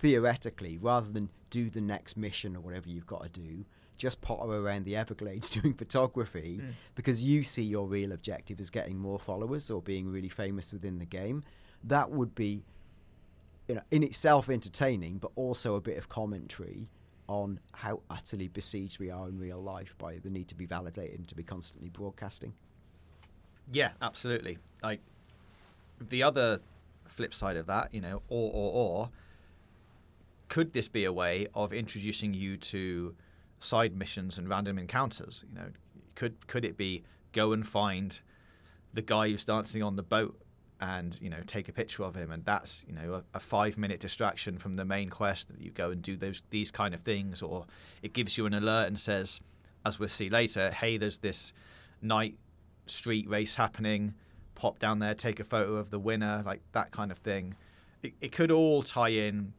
theoretically, 0.00 0.78
rather 0.80 1.10
than 1.10 1.28
do 1.50 1.68
the 1.70 1.80
next 1.80 2.16
mission 2.16 2.56
or 2.56 2.60
whatever 2.60 2.88
you've 2.88 3.06
got 3.06 3.22
to 3.24 3.28
do, 3.40 3.64
just 3.96 4.20
potter 4.20 4.50
around 4.52 4.84
the 4.84 4.96
Everglades 4.96 5.50
doing 5.60 5.74
photography 5.74 6.60
Mm. 6.62 6.72
because 6.94 7.22
you 7.22 7.42
see 7.42 7.62
your 7.64 7.86
real 7.86 8.12
objective 8.12 8.60
as 8.60 8.70
getting 8.70 8.98
more 8.98 9.18
followers 9.18 9.70
or 9.70 9.82
being 9.82 10.10
really 10.10 10.28
famous 10.28 10.72
within 10.72 10.98
the 10.98 11.04
game. 11.04 11.42
That 11.84 12.10
would 12.10 12.34
be, 12.34 12.62
you 13.70 13.76
know, 13.76 13.82
in 13.92 14.02
itself 14.02 14.50
entertaining, 14.50 15.18
but 15.18 15.30
also 15.36 15.76
a 15.76 15.80
bit 15.80 15.96
of 15.96 16.08
commentary 16.08 16.88
on 17.28 17.60
how 17.70 18.00
utterly 18.10 18.48
besieged 18.48 18.98
we 18.98 19.10
are 19.10 19.28
in 19.28 19.38
real 19.38 19.62
life 19.62 19.96
by 19.96 20.16
the 20.16 20.28
need 20.28 20.48
to 20.48 20.56
be 20.56 20.66
validated 20.66 21.20
and 21.20 21.28
to 21.28 21.36
be 21.36 21.44
constantly 21.44 21.88
broadcasting. 21.88 22.52
Yeah, 23.70 23.90
absolutely. 24.02 24.58
Like 24.82 24.98
the 26.00 26.24
other 26.24 26.58
flip 27.06 27.32
side 27.32 27.56
of 27.56 27.66
that, 27.66 27.94
you 27.94 28.00
know, 28.00 28.22
or 28.28 28.50
or 28.52 28.72
or 28.72 29.10
could 30.48 30.72
this 30.72 30.88
be 30.88 31.04
a 31.04 31.12
way 31.12 31.46
of 31.54 31.72
introducing 31.72 32.34
you 32.34 32.56
to 32.56 33.14
side 33.60 33.96
missions 33.96 34.36
and 34.36 34.48
random 34.48 34.80
encounters? 34.80 35.44
You 35.48 35.60
know, 35.60 35.68
could 36.16 36.48
could 36.48 36.64
it 36.64 36.76
be 36.76 37.04
go 37.30 37.52
and 37.52 37.64
find 37.64 38.18
the 38.92 39.02
guy 39.02 39.28
who's 39.28 39.44
dancing 39.44 39.80
on 39.80 39.94
the 39.94 40.02
boat 40.02 40.39
and 40.80 41.18
you 41.20 41.28
know 41.28 41.40
take 41.46 41.68
a 41.68 41.72
picture 41.72 42.02
of 42.02 42.14
him 42.14 42.30
and 42.30 42.44
that's 42.44 42.84
you 42.86 42.94
know 42.94 43.14
a, 43.14 43.24
a 43.34 43.40
five 43.40 43.76
minute 43.76 44.00
distraction 44.00 44.58
from 44.58 44.76
the 44.76 44.84
main 44.84 45.10
quest 45.10 45.48
that 45.48 45.60
you 45.60 45.70
go 45.70 45.90
and 45.90 46.02
do 46.02 46.16
those 46.16 46.42
these 46.50 46.70
kind 46.70 46.94
of 46.94 47.00
things 47.02 47.42
or 47.42 47.66
it 48.02 48.12
gives 48.12 48.38
you 48.38 48.46
an 48.46 48.54
alert 48.54 48.86
and 48.86 48.98
says 48.98 49.40
as 49.84 49.98
we'll 49.98 50.08
see 50.08 50.30
later 50.30 50.70
hey 50.70 50.96
there's 50.96 51.18
this 51.18 51.52
night 52.00 52.34
street 52.86 53.28
race 53.28 53.56
happening 53.56 54.14
pop 54.54 54.78
down 54.78 54.98
there 54.98 55.14
take 55.14 55.38
a 55.38 55.44
photo 55.44 55.76
of 55.76 55.90
the 55.90 55.98
winner 55.98 56.42
like 56.46 56.60
that 56.72 56.90
kind 56.90 57.10
of 57.10 57.18
thing 57.18 57.54
it, 58.02 58.12
it 58.20 58.32
could 58.32 58.50
all 58.50 58.82
tie 58.82 59.10
in 59.10 59.52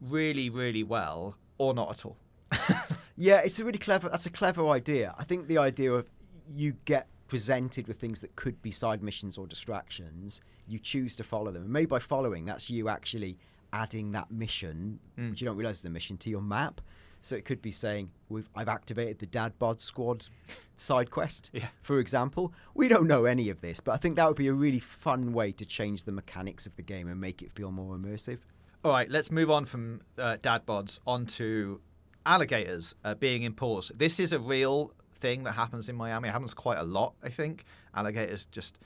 really 0.00 0.48
really 0.48 0.82
well 0.82 1.36
or 1.58 1.74
not 1.74 1.90
at 1.90 2.06
all 2.06 2.16
Yeah, 3.16 3.38
it's 3.38 3.58
a 3.58 3.64
really 3.64 3.78
clever. 3.78 4.08
That's 4.08 4.26
a 4.26 4.30
clever 4.30 4.68
idea. 4.68 5.14
I 5.18 5.24
think 5.24 5.46
the 5.46 5.58
idea 5.58 5.92
of 5.92 6.10
you 6.54 6.74
get 6.84 7.06
presented 7.32 7.88
with 7.88 7.96
things 7.98 8.20
that 8.20 8.36
could 8.36 8.60
be 8.60 8.70
side 8.70 9.02
missions 9.02 9.38
or 9.38 9.46
distractions, 9.46 10.42
you 10.66 10.78
choose 10.78 11.16
to 11.16 11.24
follow 11.24 11.50
them, 11.50 11.62
and 11.62 11.72
maybe 11.72 11.86
by 11.86 11.98
following, 11.98 12.44
that's 12.44 12.68
you 12.68 12.90
actually 12.90 13.38
adding 13.72 14.12
that 14.12 14.30
mission, 14.30 15.00
Mm. 15.18 15.30
which 15.30 15.40
you 15.40 15.46
don't 15.46 15.56
realize 15.56 15.78
is 15.78 15.84
a 15.86 15.90
mission, 15.90 16.18
to 16.18 16.28
your 16.28 16.42
map. 16.42 16.82
So 17.22 17.34
it 17.34 17.46
could 17.46 17.62
be 17.62 17.72
saying, 17.72 18.10
We've, 18.28 18.50
"I've 18.54 18.68
activated 18.68 19.18
the 19.18 19.26
Dad 19.26 19.58
Bod 19.58 19.80
Squad 19.80 20.28
side 20.76 21.10
quest." 21.10 21.50
Yeah. 21.54 21.68
For 21.80 21.98
example, 22.00 22.52
we 22.74 22.86
don't 22.88 23.06
know 23.06 23.24
any 23.24 23.48
of 23.48 23.62
this, 23.62 23.80
but 23.80 23.92
I 23.92 23.96
think 23.96 24.16
that 24.16 24.26
would 24.28 24.36
be 24.36 24.48
a 24.48 24.52
really 24.52 24.80
fun 24.80 25.32
way 25.32 25.52
to 25.52 25.64
change 25.64 26.04
the 26.04 26.12
mechanics 26.12 26.66
of 26.66 26.76
the 26.76 26.82
game 26.82 27.08
and 27.08 27.18
make 27.18 27.40
it 27.40 27.50
feel 27.50 27.70
more 27.72 27.96
immersive. 27.96 28.40
All 28.84 28.92
right, 28.92 29.08
let's 29.10 29.30
move 29.30 29.50
on 29.50 29.64
from 29.64 30.02
uh, 30.18 30.36
dad 30.42 30.66
bods 30.66 30.98
onto 31.06 31.80
alligators 32.26 32.94
uh, 33.04 33.14
being 33.14 33.42
in 33.42 33.54
pools. 33.54 33.90
This 33.96 34.20
is 34.20 34.32
a 34.34 34.38
real 34.38 34.92
thing 35.22 35.44
that 35.44 35.52
happens 35.52 35.88
in 35.88 35.96
Miami. 35.96 36.28
It 36.28 36.32
happens 36.32 36.52
quite 36.52 36.78
a 36.78 36.84
lot, 36.84 37.14
I 37.22 37.30
think. 37.30 37.64
Alligators 37.94 38.44
just 38.44 38.76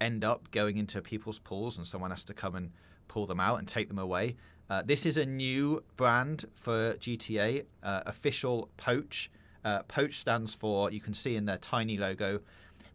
end 0.00 0.24
up 0.24 0.50
going 0.50 0.76
into 0.76 1.00
people's 1.00 1.38
pools, 1.38 1.78
and 1.78 1.86
someone 1.86 2.10
has 2.10 2.24
to 2.24 2.34
come 2.34 2.54
and 2.54 2.72
pull 3.08 3.26
them 3.26 3.40
out 3.40 3.58
and 3.60 3.66
take 3.66 3.88
them 3.88 3.98
away. 3.98 4.36
Uh, 4.68 4.82
this 4.82 5.06
is 5.06 5.16
a 5.16 5.24
new 5.24 5.82
brand 5.96 6.46
for 6.54 6.94
GTA, 6.94 7.64
uh, 7.82 8.02
official 8.04 8.68
Poach. 8.76 9.30
Uh, 9.64 9.82
Poach 9.84 10.18
stands 10.18 10.54
for, 10.54 10.90
you 10.90 11.00
can 11.00 11.14
see 11.14 11.36
in 11.36 11.44
their 11.44 11.58
tiny 11.58 11.96
logo, 11.96 12.40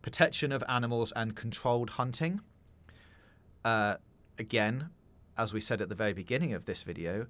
protection 0.01 0.51
of 0.51 0.63
animals 0.67 1.13
and 1.15 1.35
controlled 1.35 1.91
hunting. 1.91 2.41
Uh, 3.63 3.95
again, 4.37 4.89
as 5.37 5.53
we 5.53 5.61
said 5.61 5.81
at 5.81 5.89
the 5.89 5.95
very 5.95 6.13
beginning 6.13 6.53
of 6.53 6.65
this 6.65 6.83
video, 6.83 7.27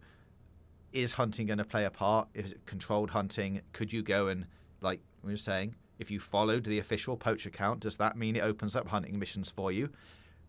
is 0.91 1.13
hunting 1.13 1.45
going 1.47 1.59
to 1.59 1.65
play 1.65 1.85
a 1.85 1.91
part? 1.91 2.27
Is 2.33 2.53
it 2.53 2.65
controlled 2.65 3.11
hunting? 3.11 3.61
Could 3.73 3.93
you 3.93 4.01
go 4.01 4.27
and, 4.27 4.45
like 4.81 5.01
we 5.23 5.33
were 5.33 5.37
saying, 5.37 5.75
if 5.97 6.09
you 6.09 6.19
followed 6.19 6.63
the 6.63 6.79
official 6.79 7.17
poach 7.17 7.45
account, 7.45 7.81
does 7.81 7.97
that 7.97 8.17
mean 8.17 8.35
it 8.35 8.43
opens 8.43 8.75
up 8.75 8.87
hunting 8.87 9.19
missions 9.19 9.49
for 9.49 9.71
you? 9.71 9.89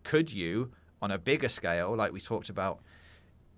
Could 0.04 0.32
you, 0.32 0.70
on 1.02 1.10
a 1.10 1.18
bigger 1.18 1.48
scale, 1.48 1.94
like 1.94 2.12
we 2.12 2.20
talked 2.20 2.48
about 2.48 2.80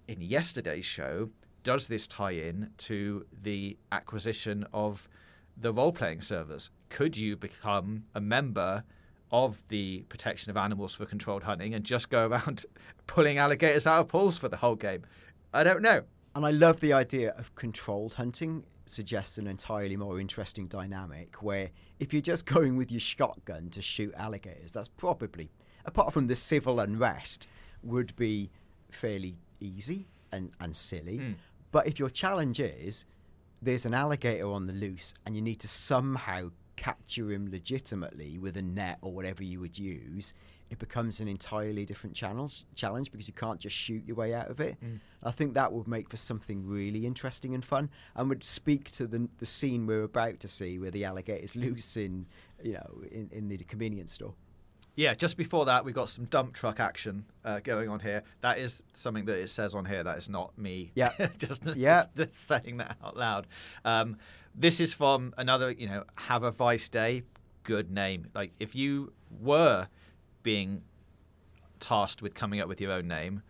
in 0.09 0.21
yesterday's 0.21 0.85
show, 0.85 1.31
does 1.63 1.89
this 1.89 2.09
tie 2.09 2.33
in 2.33 2.71
to 2.77 3.27
the 3.43 3.77
acquisition 3.93 4.67
of 4.73 5.09
the 5.57 5.73
role 5.73 5.93
playing 5.93 6.23
servers? 6.23 6.71
Could 6.89 7.17
you 7.17 7.37
become 7.37 8.05
a 8.15 8.21
member 8.21 8.85
of 9.31 9.63
the 9.69 10.05
protection 10.09 10.51
of 10.51 10.57
animals 10.57 10.95
for 10.95 11.07
controlled 11.07 11.45
hunting 11.45 11.75
and 11.75 11.85
just 11.85 12.11
go 12.11 12.27
around 12.27 12.65
pulling 13.07 13.39
alligators 13.39 13.87
out 13.87 14.01
of 14.01 14.09
pools 14.09 14.39
for 14.39 14.49
the 14.49 14.57
whole 14.59 14.77
game? 14.77 15.03
I 15.55 15.65
don't 15.65 15.83
know. 15.83 16.03
And 16.35 16.47
I 16.47 16.51
love 16.51 16.81
the 16.81 16.93
idea 16.93 17.35
of 17.37 17.55
controlled 17.55 18.15
hunting. 18.15 18.65
Suggests 18.87 19.39
an 19.39 19.47
entirely 19.47 19.97
more 19.97 20.19
interesting 20.19 20.67
dynamic 20.67 21.43
where 21.43 21.71
if 22.01 22.13
you're 22.13 22.23
just 22.23 22.47
going 22.55 22.77
with 22.77 22.91
your 22.91 23.01
shotgun 23.01 23.69
to 23.71 23.83
shoot 23.83 24.15
alligators, 24.17 24.73
that's 24.73 24.89
probably, 24.89 25.51
apart 25.85 26.13
from 26.13 26.27
the 26.27 26.35
civil 26.35 26.81
unrest, 26.81 27.49
would 27.83 28.17
be 28.17 28.51
fairly 28.91 29.37
easy 29.61 30.07
and, 30.31 30.51
and 30.61 30.75
silly. 30.75 31.19
Mm. 31.19 31.35
But 31.71 31.87
if 31.87 31.99
your 31.99 32.11
challenge 32.11 32.61
is 32.61 33.07
there's 33.63 33.87
an 33.87 33.95
alligator 33.95 34.51
on 34.51 34.67
the 34.67 34.73
loose 34.73 35.15
and 35.25 35.37
you 35.37 35.43
need 35.43 35.61
to 35.61 35.69
somehow 35.69 36.51
capture 36.75 37.31
him 37.31 37.49
legitimately 37.51 38.37
with 38.39 38.57
a 38.57 38.63
net 38.63 38.99
or 39.03 39.13
whatever 39.13 39.45
you 39.45 39.61
would 39.61 39.79
use, 39.79 40.35
it 40.73 40.79
becomes 40.79 41.21
an 41.21 41.29
entirely 41.29 41.85
different 41.85 42.17
challenge 42.17 42.65
challenge 42.75 43.13
because 43.13 43.29
you 43.29 43.35
can't 43.35 43.61
just 43.61 43.77
shoot 43.77 44.03
your 44.07 44.17
way 44.17 44.35
out 44.35 44.49
of 44.51 44.61
it. 44.61 44.77
Mm. 44.83 45.01
I 45.23 45.31
think 45.31 45.55
that 45.55 45.73
would 45.73 45.87
make 45.87 46.09
for 46.09 46.17
something 46.17 46.67
really 46.67 47.07
interesting 47.07 47.55
and 47.55 47.65
fun 47.65 47.91
and 48.17 48.29
would 48.29 48.45
speak 48.45 48.91
to 48.93 49.07
the 49.07 49.29
the 49.39 49.47
scene 49.47 49.87
we're 49.87 50.05
about 50.05 50.41
to 50.41 50.49
see 50.49 50.79
where 50.79 50.91
the 50.91 51.05
alligator's 51.05 51.55
loose 51.65 51.97
in 51.97 52.27
you 52.63 52.73
know 52.75 53.03
in, 53.11 53.29
in 53.33 53.49
the 53.49 53.59
convenience 53.59 54.13
store. 54.13 54.35
Yeah, 54.95 55.15
just 55.15 55.39
before 55.39 55.65
that, 55.65 55.87
we've 55.87 55.95
got 55.95 56.11
some 56.11 56.27
dump 56.27 56.53
truck 56.53 56.79
action 56.79 57.25
uh, 57.47 57.61
going 57.61 57.89
on 57.89 58.01
here. 58.01 58.25
That 58.43 58.59
is 58.59 58.83
something 58.93 59.25
that 59.25 59.39
it 59.39 59.49
says 59.49 59.75
on 59.75 59.87
here. 59.87 60.05
That 60.05 60.19
is 60.19 60.29
not 60.29 60.57
me. 60.59 60.93
Yeah. 60.95 61.13
just, 61.39 61.65
Yeah. 61.65 62.05
just, 62.15 62.15
just 62.17 62.47
saying 62.47 62.77
that 62.77 62.99
out 63.03 63.17
loud. 63.17 63.47
Um, 63.87 64.19
this 64.55 64.81
is 64.81 64.93
from 64.93 65.33
another, 65.39 65.71
you 65.71 65.89
know, 65.89 66.05
Have 66.17 66.43
a 66.43 66.51
Vice 66.51 66.91
Day. 66.91 67.23
Good 67.63 67.91
name. 67.91 68.27
Like, 68.35 68.53
if 68.61 68.75
you 68.75 69.15
were 69.41 69.89
being 70.43 70.83
tasked 71.81 72.23
with 72.23 72.35
coming 72.35 72.61
up 72.61 72.69
with 72.69 72.81
your 72.81 72.93
own 72.93 73.09
name, 73.09 73.43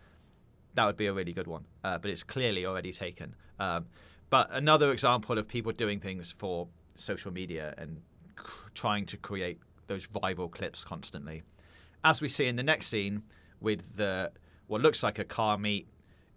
that 0.75 0.85
would 0.85 0.97
be 0.97 1.07
a 1.07 1.13
really 1.13 1.33
good 1.33 1.47
one. 1.47 1.65
Uh, 1.83 1.97
but 1.97 2.09
it's 2.09 2.23
clearly 2.23 2.65
already 2.65 2.91
taken. 2.91 3.35
Um, 3.59 3.85
but 4.29 4.49
another 4.51 4.91
example 4.91 5.37
of 5.37 5.47
people 5.47 5.71
doing 5.71 5.99
things 5.99 6.31
for 6.31 6.67
social 6.95 7.31
media 7.31 7.73
and 7.77 8.01
trying 8.73 9.05
to 9.05 9.17
create 9.17 9.59
those 9.87 10.07
rival 10.21 10.49
clips 10.49 10.83
constantly. 10.83 11.43
As 12.03 12.21
we 12.21 12.29
see 12.29 12.47
in 12.47 12.55
the 12.55 12.63
next 12.63 12.87
scene 12.87 13.23
with 13.59 13.95
the 13.95 14.31
what 14.67 14.81
looks 14.81 15.03
like 15.03 15.19
a 15.19 15.23
car 15.23 15.57
meet, 15.57 15.87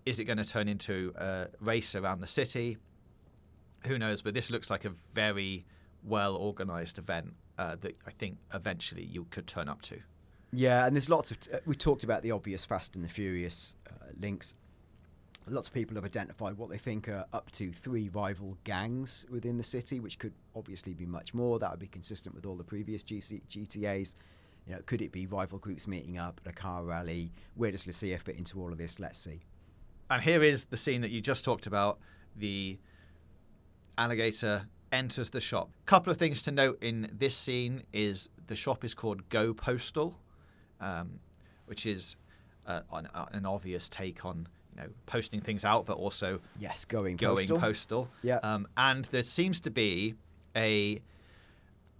is 0.05 0.21
it 0.21 0.25
going 0.25 0.39
to 0.39 0.45
turn 0.45 0.69
into 0.69 1.13
a 1.17 1.49
race 1.61 1.95
around 1.95 2.21
the 2.21 2.29
city? 2.29 2.77
Who 3.87 3.99
knows? 3.99 4.23
But 4.23 4.35
this 4.35 4.51
looks 4.51 4.71
like 4.71 4.85
a 4.85 4.93
very 5.15 5.65
well 6.05 6.37
organized 6.37 6.99
event 6.99 7.35
uh, 7.59 7.77
that 7.81 7.97
I 8.07 8.11
think 8.11 8.39
eventually 8.53 9.05
you 9.05 9.27
could 9.31 9.47
turn 9.47 9.69
up 9.69 9.83
to. 9.83 9.99
Yeah, 10.53 10.87
and 10.87 10.95
there's 10.95 11.11
lots 11.11 11.31
of. 11.31 11.41
T- 11.41 11.53
uh, 11.53 11.59
we 11.67 11.75
talked 11.75 12.05
about 12.05 12.23
the 12.23 12.31
obvious 12.31 12.65
Fast 12.65 12.95
and 12.95 13.05
the 13.05 13.09
Furious 13.09 13.77
uh, 13.89 14.07
links. 14.21 14.55
Lots 15.49 15.69
of 15.69 15.75
people 15.75 15.95
have 15.95 16.05
identified 16.05 16.57
what 16.57 16.71
they 16.71 16.79
think 16.79 17.09
are 17.09 17.25
up 17.33 17.53
to 17.53 17.73
three 17.73 18.09
rival 18.09 18.59
gangs 18.65 19.27
within 19.31 19.59
the 19.59 19.63
city, 19.63 20.01
which 20.01 20.19
could 20.19 20.33
obviously 20.57 20.93
be 20.93 21.07
much 21.07 21.35
more. 21.35 21.59
That 21.59 21.71
would 21.71 21.79
be 21.79 21.87
consistent 21.87 22.35
with 22.35 22.47
all 22.47 22.57
the 22.57 22.65
previous 22.65 23.05
GC- 23.05 23.43
GTAs. 23.49 24.17
You 24.67 24.75
know, 24.75 24.81
could 24.87 25.03
it 25.03 25.13
be 25.13 25.27
rival 25.27 25.59
groups 25.59 25.87
meeting 25.87 26.19
up 26.19 26.41
at 26.45 26.51
a 26.51 26.55
car 26.55 26.83
rally? 26.83 27.31
Where 27.55 27.71
does 27.71 27.87
Lucia 27.87 28.19
fit 28.19 28.37
into 28.37 28.61
all 28.61 28.73
of 28.73 28.79
this? 28.79 28.99
Let's 28.99 29.21
see. 29.21 29.43
And 30.11 30.23
here 30.23 30.43
is 30.43 30.65
the 30.65 30.77
scene 30.77 31.01
that 31.03 31.11
you 31.11 31.21
just 31.21 31.45
talked 31.45 31.67
about. 31.67 31.99
The 32.35 32.79
alligator 33.97 34.67
enters 34.93 35.31
the 35.31 35.41
shop. 35.41 35.71
Couple 35.85 36.11
of 36.11 36.19
things 36.19 36.43
to 36.43 36.51
note 36.51 36.83
in 36.83 37.11
this 37.13 37.37
scene 37.37 37.83
is 37.93 38.29
the 38.47 38.57
shop 38.57 38.85
is 38.85 38.95
called 38.95 39.29
Go 39.29 39.55
Postal, 39.55 40.19
um, 40.81 41.21
which 41.67 41.87
is 41.87 42.17
uh, 42.67 42.81
an, 42.93 43.09
uh, 43.15 43.27
an 43.33 43.47
obvious 43.47 43.89
take 43.89 44.25
on 44.25 44.49
you 44.75 44.83
know 44.83 44.89
posting 45.07 45.41
things 45.41 45.65
out, 45.65 45.87
but 45.87 45.97
also 45.97 46.41
Yes, 46.59 46.85
going 46.85 47.17
going 47.17 47.37
postal. 47.49 47.59
postal. 47.61 48.09
Yeah. 48.23 48.37
Um, 48.43 48.67
and 48.77 49.05
there 49.07 49.23
seems 49.23 49.61
to 49.63 49.71
be 49.71 50.15
a 50.55 51.01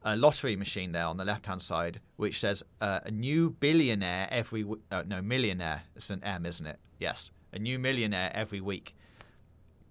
a 0.03 0.15
lottery 0.17 0.55
machine 0.55 0.93
there 0.93 1.07
on 1.07 1.17
the 1.17 1.25
left 1.25 1.47
hand 1.47 1.63
side, 1.63 2.01
which 2.17 2.39
says 2.39 2.63
uh, 2.81 3.01
a 3.05 3.11
new 3.11 3.51
billionaire 3.51 4.29
every 4.31 4.63
w- 4.63 4.81
uh, 4.91 5.03
no 5.07 5.21
millionaire. 5.21 5.83
It's 5.97 6.11
an 6.11 6.23
M, 6.23 6.47
isn't 6.47 6.67
it? 6.67 6.79
Yes, 7.01 7.31
a 7.53 7.59
new 7.59 7.79
millionaire 7.79 8.31
every 8.35 8.61
week. 8.61 8.95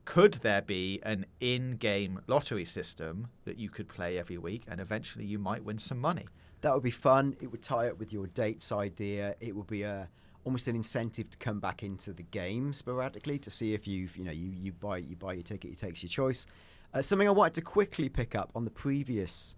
could 0.05 0.35
there 0.35 0.61
be 0.61 0.99
an 1.03 1.25
in-game 1.39 2.21
lottery 2.27 2.63
system 2.65 3.27
that 3.43 3.57
you 3.57 3.69
could 3.69 3.87
play 3.89 4.17
every 4.19 4.37
week, 4.37 4.63
and 4.67 4.79
eventually 4.79 5.25
you 5.25 5.39
might 5.39 5.63
win 5.63 5.79
some 5.79 5.99
money? 5.99 6.25
That 6.65 6.73
would 6.73 6.81
be 6.81 6.89
fun. 6.89 7.37
It 7.41 7.51
would 7.51 7.61
tie 7.61 7.89
up 7.89 7.99
with 7.99 8.11
your 8.11 8.25
dates 8.25 8.71
idea. 8.71 9.35
It 9.39 9.55
would 9.55 9.67
be 9.67 9.83
a 9.83 10.09
almost 10.45 10.67
an 10.67 10.75
incentive 10.75 11.29
to 11.29 11.37
come 11.37 11.59
back 11.59 11.83
into 11.83 12.11
the 12.11 12.23
game 12.23 12.73
sporadically 12.73 13.37
to 13.37 13.51
see 13.51 13.75
if 13.75 13.87
you've 13.87 14.17
you 14.17 14.23
know 14.23 14.31
you, 14.31 14.47
you 14.47 14.71
buy 14.71 14.97
you 14.97 15.15
buy 15.15 15.33
your 15.33 15.43
ticket, 15.43 15.69
you 15.69 15.75
takes 15.75 16.01
your 16.01 16.09
choice. 16.09 16.47
Uh, 16.91 17.03
something 17.03 17.27
I 17.27 17.31
wanted 17.31 17.53
to 17.53 17.61
quickly 17.61 18.09
pick 18.09 18.33
up 18.33 18.49
on 18.55 18.65
the 18.65 18.71
previous 18.71 19.55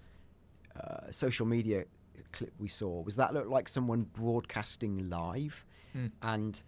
uh, 0.75 1.09
social 1.09 1.45
media 1.45 1.85
clip 2.33 2.51
we 2.59 2.67
saw 2.67 3.01
was 3.03 3.15
that 3.15 3.33
looked 3.33 3.47
like 3.47 3.69
someone 3.69 4.07
broadcasting 4.13 5.09
live, 5.09 5.65
Hmm. 5.93 6.07
and 6.21 6.61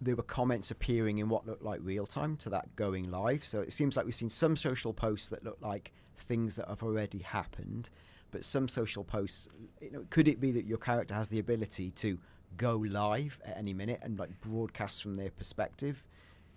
there 0.00 0.14
were 0.14 0.22
comments 0.22 0.70
appearing 0.70 1.18
in 1.18 1.28
what 1.28 1.44
looked 1.44 1.64
like 1.64 1.80
real 1.82 2.06
time 2.06 2.36
to 2.36 2.50
that 2.50 2.76
going 2.76 3.10
live. 3.10 3.44
So 3.44 3.62
it 3.62 3.72
seems 3.72 3.96
like 3.96 4.04
we've 4.04 4.14
seen 4.14 4.30
some 4.30 4.54
social 4.54 4.92
posts 4.92 5.28
that 5.30 5.42
look 5.42 5.58
like 5.60 5.90
things 6.16 6.54
that 6.54 6.68
have 6.68 6.84
already 6.84 7.18
happened, 7.18 7.90
but 8.34 8.44
some 8.44 8.66
social 8.66 9.04
posts. 9.04 9.48
You 9.80 9.92
know, 9.92 10.06
could 10.10 10.26
it 10.26 10.40
be 10.40 10.50
that 10.50 10.66
your 10.66 10.76
character 10.76 11.14
has 11.14 11.28
the 11.28 11.38
ability 11.38 11.92
to 11.92 12.18
go 12.56 12.74
live 12.74 13.40
at 13.46 13.56
any 13.56 13.72
minute 13.72 14.00
and 14.02 14.18
like 14.18 14.40
broadcast 14.40 15.02
from 15.04 15.14
their 15.14 15.30
perspective 15.30 16.04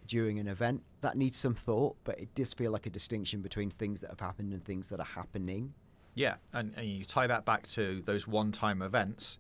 during 0.08 0.40
an 0.40 0.48
event? 0.48 0.82
That 1.02 1.16
needs 1.16 1.38
some 1.38 1.54
thought, 1.54 1.96
but 2.04 2.20
it 2.20 2.34
does 2.34 2.52
feel 2.56 2.72
like 2.72 2.88
a 2.88 2.90
distinction 2.90 3.42
between 3.42 3.70
things 3.70 4.02
that 4.02 4.10
have 4.10 4.20
happened 4.20 4.54
and 4.54 4.66
things 4.66 4.90
that 4.90 5.00
are 5.00 5.06
happening. 5.06 5.76
Yeah, 6.16 6.38
and, 6.52 6.74
and 6.76 6.88
you 6.88 7.06
tie 7.06 7.28
that 7.28 7.46
back 7.46 7.68
to 7.68 8.02
those 8.08 8.28
one-time 8.28 8.82
events. 8.82 9.38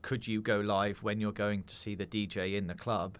Could 0.00 0.26
you 0.26 0.40
go 0.40 0.60
live 0.60 1.02
when 1.02 1.20
you're 1.20 1.32
going 1.32 1.64
to 1.64 1.76
see 1.76 1.94
the 1.94 2.06
DJ 2.06 2.56
in 2.56 2.66
the 2.66 2.74
club 2.74 3.18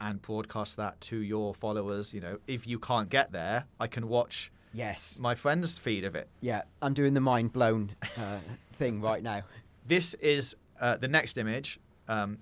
and 0.00 0.22
broadcast 0.22 0.78
that 0.78 0.98
to 1.02 1.18
your 1.18 1.54
followers? 1.54 2.14
You 2.14 2.22
know, 2.22 2.38
if 2.46 2.66
you 2.66 2.78
can't 2.78 3.10
get 3.10 3.32
there, 3.32 3.66
I 3.78 3.86
can 3.86 4.08
watch 4.08 4.50
Yes. 4.72 5.18
my 5.20 5.34
friend's 5.34 5.78
feed 5.78 6.04
of 6.04 6.14
it. 6.14 6.28
Yeah, 6.40 6.62
I'm 6.80 6.94
doing 6.94 7.14
the 7.14 7.20
mind 7.20 7.52
blown 7.52 7.96
uh, 8.16 8.38
thing 8.72 9.00
right 9.10 9.22
now. 9.22 9.42
This 9.86 10.14
is 10.14 10.54
uh, 10.80 10.96
the 10.96 11.08
next 11.08 11.38
image. 11.38 11.78
Um, 12.08 12.38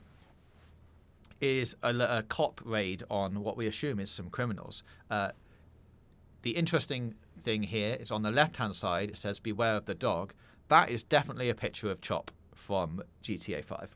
is 1.40 1.76
a, 1.82 1.90
a 1.90 2.24
cop 2.28 2.60
raid 2.64 3.02
on 3.10 3.42
what 3.42 3.56
we 3.56 3.66
assume 3.66 4.00
is 4.00 4.10
some 4.10 4.28
criminals. 4.28 4.82
Uh, 5.10 5.30
the 6.42 6.50
interesting 6.50 7.14
thing 7.42 7.62
here 7.64 7.96
is 8.00 8.10
on 8.10 8.22
the 8.22 8.30
left 8.30 8.56
hand 8.56 8.74
side, 8.74 9.10
it 9.10 9.16
says 9.16 9.38
Beware 9.38 9.76
of 9.76 9.86
the 9.86 9.94
Dog. 9.94 10.32
That 10.68 10.90
is 10.90 11.02
definitely 11.02 11.48
a 11.48 11.54
picture 11.54 11.90
of 11.90 12.00
Chop 12.00 12.30
from 12.54 13.02
GTA 13.22 13.64
5. 13.64 13.94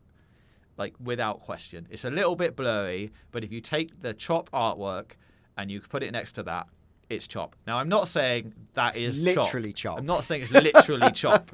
Like, 0.79 0.95
without 1.03 1.41
question. 1.41 1.87
It's 1.91 2.05
a 2.05 2.11
little 2.11 2.37
bit 2.37 2.57
blurry, 2.57 3.13
but 3.31 3.45
if 3.45 3.53
you 3.53 3.61
take 3.61 4.01
the 4.01 4.15
Chop 4.15 4.51
artwork 4.53 5.13
and 5.57 5.71
you 5.71 5.81
put 5.81 6.03
it 6.03 6.13
next 6.13 6.33
to 6.33 6.43
that, 6.45 6.67
it's 7.15 7.27
Chop. 7.27 7.57
Now, 7.67 7.79
I'm 7.79 7.89
not 7.89 8.09
saying 8.09 8.55
that 8.75 8.97
It's 8.97 9.17
is 9.17 9.23
literally 9.23 9.73
Chop. 9.73 9.99
I'm 9.99 10.07
not 10.07 10.25
saying 10.25 10.43
it's 10.43 10.51
literally 10.51 11.11
Chop. 11.15 11.51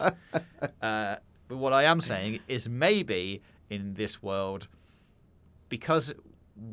Uh, 0.80 1.16
but 1.48 1.56
what 1.56 1.72
I 1.72 1.84
am 1.84 2.00
saying 2.00 2.40
is 2.48 2.68
maybe 2.68 3.40
in 3.70 3.94
this 3.94 4.22
world, 4.22 4.68
because 5.68 6.12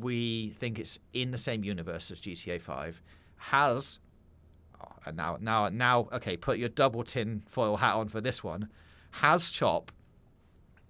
we 0.00 0.50
think 0.58 0.78
it's 0.78 0.98
in 1.12 1.30
the 1.30 1.38
same 1.38 1.64
universe 1.64 2.10
as 2.10 2.20
GTA 2.20 2.60
5, 2.60 3.00
has 3.36 3.98
oh, 4.80 4.92
and 5.06 5.16
now 5.16 5.36
now 5.40 5.68
now 5.68 6.08
okay, 6.12 6.36
put 6.36 6.58
your 6.58 6.68
double 6.68 7.04
tin 7.04 7.42
foil 7.46 7.76
hat 7.76 7.94
on 7.94 8.08
for 8.08 8.20
this 8.20 8.42
one. 8.42 8.68
Has 9.10 9.50
Chop 9.50 9.92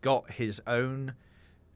got 0.01 0.31
his 0.33 0.61
own 0.67 1.15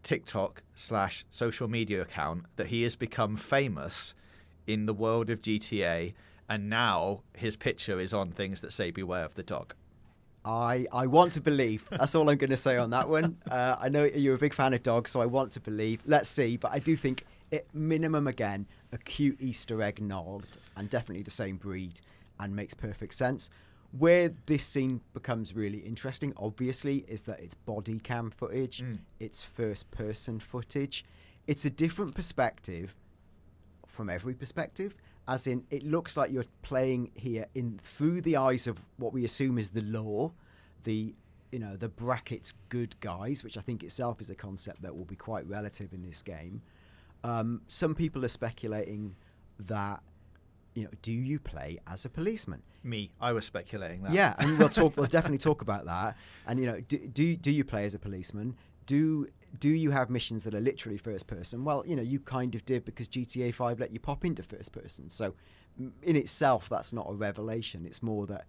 TikTok 0.03 0.63
slash 0.75 1.25
social 1.29 1.69
media 1.69 2.01
account 2.03 2.45
that 2.57 2.69
he 2.69 2.83
has 2.83 2.97
become 2.97 3.37
famous 3.37 4.15
in 4.67 4.87
the 4.87 4.95
world 4.95 5.31
of 5.31 5.43
GTA, 5.43 6.15
and 6.49 6.69
now 6.69 7.23
his 7.37 7.57
picture 7.57 7.99
is 8.01 8.13
on 8.13 8.31
things 8.33 8.61
that 8.61 8.73
say 8.73 8.91
"Beware 8.91 9.25
of 9.25 9.35
the 9.35 9.43
dog." 9.43 9.75
I, 10.45 10.87
I 10.91 11.07
want 11.07 11.35
to 11.35 11.41
believe. 11.41 11.87
That's 11.91 12.15
all 12.15 12.29
I'm 12.31 12.39
going 12.39 12.51
to 12.51 12.57
say 12.57 12.79
on 12.79 12.91
that 12.91 13.09
one. 13.11 13.37
Uh, 13.51 13.77
I 13.79 13.91
know 13.91 14.05
you're 14.05 14.37
a 14.37 14.39
big 14.39 14.55
fan 14.55 14.73
of 14.73 14.83
dogs, 14.83 15.11
so 15.11 15.21
I 15.21 15.27
want 15.27 15.53
to 15.53 15.61
believe. 15.61 16.01
Let's 16.07 16.31
see. 16.31 16.57
But 16.57 16.73
I 16.73 16.79
do 16.79 16.97
think, 16.97 17.25
at 17.53 17.67
minimum, 17.75 18.27
again, 18.27 18.67
a 18.91 18.97
cute 18.97 19.37
Easter 19.41 19.83
egg 19.83 20.01
nod 20.01 20.45
and 20.77 20.89
definitely 20.89 21.25
the 21.25 21.31
same 21.31 21.57
breed 21.57 22.01
and 22.39 22.57
makes 22.57 22.73
perfect 22.73 23.13
sense. 23.15 23.51
Where 23.99 24.31
this 24.47 24.65
scene 24.65 25.03
becomes 25.13 25.55
really 25.55 25.79
interesting, 25.81 26.33
obviously, 26.39 27.05
is 27.07 27.23
that 27.23 27.41
it's 27.41 27.53
body 27.55 27.99
cam 27.99 28.31
footage, 28.31 28.83
Mm. 28.83 29.01
it's 29.19 29.43
first 29.43 29.91
person 29.91 30.41
footage. 30.41 31.05
It's 31.47 31.65
a 31.67 31.71
different 31.71 32.15
perspective 32.15 32.95
from 33.91 34.09
every 34.09 34.35
perspective 34.35 34.95
as 35.29 35.47
in 35.47 35.65
it 35.71 35.83
looks 35.85 36.17
like 36.17 36.31
you're 36.33 36.45
playing 36.63 37.11
here 37.15 37.47
in 37.55 37.79
through 37.83 38.21
the 38.21 38.37
eyes 38.37 38.67
of 38.67 38.79
what 38.97 39.13
we 39.13 39.25
assume 39.25 39.59
is 39.59 39.71
the 39.71 39.83
law 39.83 40.33
the 40.85 41.15
you 41.53 41.59
know 41.59 41.77
the 41.77 41.89
brackets 41.89 42.55
good 42.69 42.95
guys 43.01 43.45
which 43.45 43.57
i 43.59 43.61
think 43.61 43.83
itself 43.83 44.21
is 44.21 44.31
a 44.31 44.35
concept 44.35 44.81
that 44.83 44.97
will 44.97 45.05
be 45.05 45.17
quite 45.17 45.47
relative 45.47 45.93
in 45.93 46.03
this 46.03 46.23
game 46.23 46.63
um, 47.23 47.61
some 47.69 47.95
people 47.95 48.25
are 48.25 48.29
speculating 48.29 49.15
that 49.59 50.01
you 50.75 50.85
know 50.85 50.91
do 51.03 51.13
you 51.13 51.39
play 51.39 51.79
as 51.87 52.05
a 52.05 52.09
policeman 52.09 52.63
Me, 52.83 53.11
I 53.21 53.33
was 53.33 53.45
speculating 53.45 54.03
that. 54.05 54.13
yeah, 54.13 54.35
and 54.39 54.59
we'll 54.59 54.71
talk. 54.71 54.97
We'll 54.97 55.07
definitely 55.19 55.37
talk 55.39 55.61
about 55.61 55.85
that. 55.85 56.17
And 56.47 56.59
you 56.59 56.65
know, 56.65 56.81
do 56.81 56.97
do, 56.97 57.37
do 57.37 57.51
you 57.51 57.63
play 57.63 57.85
as 57.85 57.93
a 57.93 57.99
policeman? 57.99 58.57
Do 58.87 59.29
do 59.59 59.69
you 59.69 59.91
have 59.91 60.11
missions 60.11 60.45
that 60.45 60.55
are 60.55 60.61
literally 60.61 60.99
first 60.99 61.27
person? 61.27 61.65
Well, 61.65 61.83
you 61.87 61.97
know, 61.97 62.03
you 62.03 62.21
kind 62.21 62.55
of 62.55 62.65
did 62.65 62.85
because 62.85 63.09
GTA 63.09 63.55
Five 63.55 63.81
let 63.81 63.93
you 63.93 64.01
pop 64.01 64.25
into 64.25 64.43
first 64.43 64.73
person. 64.73 65.11
So, 65.11 65.35
in 66.03 66.17
itself, 66.17 66.69
that's 66.69 66.93
not 66.93 67.07
a 67.09 67.15
revelation. 67.15 67.85
It's 67.87 68.03
more 68.03 68.27
that 68.27 68.47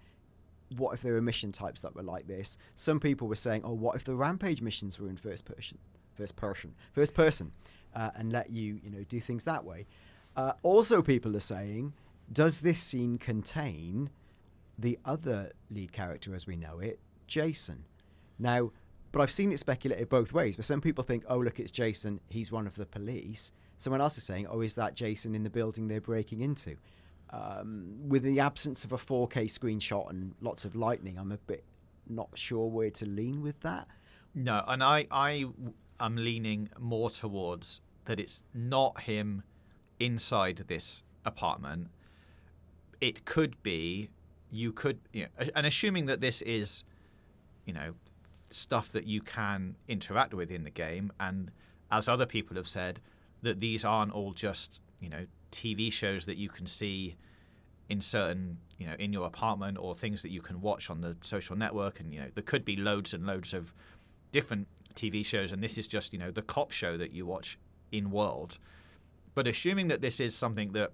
what 0.77 0.93
if 0.93 1.01
there 1.01 1.13
were 1.13 1.21
mission 1.21 1.51
types 1.51 1.81
that 1.81 1.95
were 1.95 2.03
like 2.03 2.27
this? 2.27 2.57
Some 2.75 2.99
people 2.99 3.27
were 3.27 3.35
saying, 3.35 3.61
oh, 3.65 3.73
what 3.73 3.95
if 3.95 4.03
the 4.03 4.15
rampage 4.15 4.61
missions 4.61 4.99
were 4.99 5.09
in 5.09 5.17
first 5.17 5.45
person, 5.45 5.77
first 6.15 6.35
person, 6.35 6.75
first 6.93 7.13
person, 7.13 7.51
uh, 7.95 8.11
and 8.15 8.31
let 8.31 8.49
you 8.49 8.79
you 8.83 8.89
know 8.89 9.03
do 9.03 9.19
things 9.19 9.43
that 9.45 9.65
way. 9.65 9.87
Uh, 10.35 10.53
also, 10.63 11.01
people 11.01 11.35
are 11.35 11.41
saying, 11.41 11.93
does 12.31 12.61
this 12.61 12.79
scene 12.79 13.17
contain 13.17 14.09
the 14.81 14.99
other 15.05 15.51
lead 15.69 15.91
character 15.91 16.35
as 16.35 16.47
we 16.47 16.55
know 16.55 16.79
it, 16.79 16.99
Jason. 17.27 17.85
Now, 18.37 18.71
but 19.11 19.21
I've 19.21 19.31
seen 19.31 19.51
it 19.51 19.59
speculated 19.59 20.09
both 20.09 20.31
ways. 20.31 20.55
But 20.55 20.65
some 20.65 20.81
people 20.81 21.03
think, 21.03 21.23
oh, 21.27 21.37
look, 21.37 21.59
it's 21.59 21.71
Jason. 21.71 22.21
He's 22.29 22.51
one 22.51 22.67
of 22.67 22.75
the 22.75 22.85
police. 22.85 23.51
Someone 23.77 24.01
else 24.01 24.17
is 24.17 24.23
saying, 24.23 24.47
oh, 24.47 24.61
is 24.61 24.75
that 24.75 24.95
Jason 24.95 25.35
in 25.35 25.43
the 25.43 25.49
building 25.49 25.87
they're 25.87 26.01
breaking 26.01 26.41
into? 26.41 26.77
Um, 27.31 27.95
with 28.07 28.23
the 28.23 28.39
absence 28.39 28.83
of 28.83 28.91
a 28.91 28.97
4K 28.97 29.45
screenshot 29.45 30.09
and 30.09 30.33
lots 30.41 30.65
of 30.65 30.75
lightning, 30.75 31.17
I'm 31.17 31.31
a 31.31 31.37
bit 31.37 31.63
not 32.07 32.29
sure 32.35 32.67
where 32.67 32.91
to 32.91 33.05
lean 33.05 33.41
with 33.41 33.59
that. 33.61 33.87
No, 34.33 34.63
and 34.67 34.83
I, 34.83 35.07
I 35.11 35.45
am 35.99 36.15
leaning 36.15 36.69
more 36.79 37.09
towards 37.09 37.81
that 38.05 38.19
it's 38.19 38.43
not 38.53 39.01
him 39.01 39.43
inside 39.99 40.65
this 40.67 41.03
apartment. 41.25 41.89
It 42.99 43.25
could 43.25 43.61
be, 43.63 44.09
you 44.49 44.71
could, 44.71 44.99
you 45.11 45.23
know, 45.23 45.47
and 45.55 45.65
assuming 45.65 46.05
that 46.05 46.21
this 46.21 46.41
is, 46.43 46.83
you 47.65 47.73
know, 47.73 47.93
stuff 48.53 48.89
that 48.89 49.05
you 49.05 49.21
can 49.21 49.75
interact 49.87 50.33
with 50.33 50.51
in 50.51 50.63
the 50.63 50.69
game, 50.69 51.11
and 51.19 51.51
as 51.91 52.07
other 52.07 52.25
people 52.25 52.55
have 52.55 52.67
said, 52.67 52.99
that 53.41 53.59
these 53.59 53.83
aren't 53.83 54.11
all 54.11 54.33
just, 54.33 54.79
you 54.99 55.09
know, 55.09 55.25
TV 55.51 55.91
shows 55.91 56.25
that 56.25 56.37
you 56.37 56.49
can 56.49 56.67
see 56.67 57.15
in 57.89 57.99
certain 57.99 58.57
you 58.77 58.87
know 58.87 58.95
in 58.99 59.11
your 59.11 59.27
apartment 59.27 59.77
or 59.77 59.93
things 59.93 60.21
that 60.21 60.31
you 60.31 60.39
can 60.39 60.61
watch 60.61 60.89
on 60.89 61.01
the 61.01 61.17
social 61.21 61.57
network. 61.57 61.99
And 61.99 62.13
you 62.13 62.21
know 62.21 62.27
there 62.33 62.43
could 62.43 62.63
be 62.63 62.77
loads 62.77 63.13
and 63.13 63.25
loads 63.25 63.53
of 63.53 63.73
different 64.31 64.67
TV 64.95 65.25
shows. 65.25 65.51
And 65.51 65.61
this 65.61 65.77
is 65.77 65.87
just 65.87 66.13
you 66.13 66.19
know 66.19 66.31
the 66.31 66.41
cop 66.41 66.71
show 66.71 66.95
that 66.97 67.11
you 67.11 67.25
watch 67.25 67.59
in 67.91 68.11
world. 68.11 68.57
But 69.33 69.47
assuming 69.47 69.89
that 69.89 70.01
this 70.01 70.21
is 70.21 70.35
something 70.35 70.71
that 70.71 70.91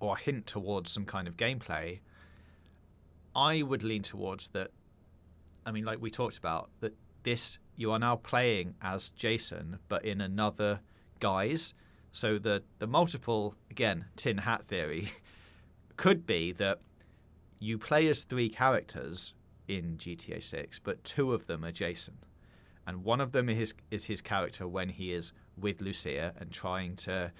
or 0.00 0.16
a 0.16 0.18
hint 0.18 0.46
towards 0.46 0.90
some 0.90 1.04
kind 1.04 1.28
of 1.28 1.36
gameplay 1.36 2.00
I 3.34 3.62
would 3.62 3.82
lean 3.82 4.02
towards 4.02 4.48
that 4.48 4.70
I 5.64 5.70
mean 5.72 5.84
like 5.84 6.00
we 6.00 6.10
talked 6.10 6.38
about 6.38 6.70
that 6.80 6.94
this 7.22 7.58
you 7.76 7.90
are 7.92 7.98
now 7.98 8.16
playing 8.16 8.74
as 8.80 9.10
Jason 9.10 9.78
but 9.88 10.04
in 10.04 10.20
another 10.20 10.80
guise 11.18 11.74
so 12.12 12.38
the 12.38 12.62
the 12.78 12.86
multiple 12.86 13.54
again 13.70 14.06
tin 14.16 14.38
hat 14.38 14.64
theory 14.68 15.12
could 15.96 16.26
be 16.26 16.52
that 16.52 16.80
you 17.58 17.76
play 17.76 18.06
as 18.08 18.22
three 18.22 18.48
characters 18.48 19.34
in 19.68 19.96
GTA 19.98 20.42
6, 20.42 20.80
but 20.80 21.04
two 21.04 21.32
of 21.32 21.46
them 21.46 21.64
are 21.64 21.70
Jason. 21.70 22.16
And 22.86 23.04
one 23.04 23.20
of 23.20 23.32
them 23.32 23.48
is 23.48 23.74
is 23.90 24.06
his 24.06 24.20
character 24.20 24.66
when 24.66 24.88
he 24.88 25.12
is 25.12 25.32
with 25.56 25.80
Lucia 25.80 26.32
and 26.38 26.50
trying 26.50 26.96
to 26.96 27.30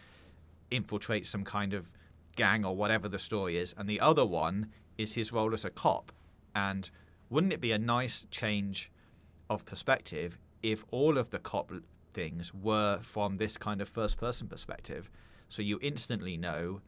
infiltrate 0.71 1.27
some 1.27 1.43
kind 1.43 1.73
of 1.73 1.89
gang 2.37 2.65
or 2.65 2.77
whatever 2.77 3.09
the 3.09 3.19
story 3.19 3.57
is. 3.57 3.75
And 3.77 3.89
the 3.89 3.99
other 3.99 4.25
one 4.25 4.69
is 4.97 5.15
his 5.15 5.33
role 5.33 5.53
as 5.55 5.65
a 5.65 5.71
cop. 5.71 6.13
And 6.55 6.89
wouldn't 7.31 7.53
it 7.53 7.61
be 7.61 7.73
a 7.73 7.79
nice 7.79 8.27
change 8.31 8.91
of 9.49 9.65
perspective 9.65 10.39
if 10.63 10.85
all 10.91 11.17
of 11.17 11.31
the 11.31 11.39
cop 11.39 11.73
things 12.13 12.53
were 12.53 12.99
from 13.03 13.39
this 13.39 13.57
kind 13.57 13.81
of 13.81 13.89
first 13.89 14.19
person 14.19 14.49
perspective? 14.49 15.09
So 15.49 15.63
you 15.63 15.79
instantly 15.81 16.37
know 16.37 16.83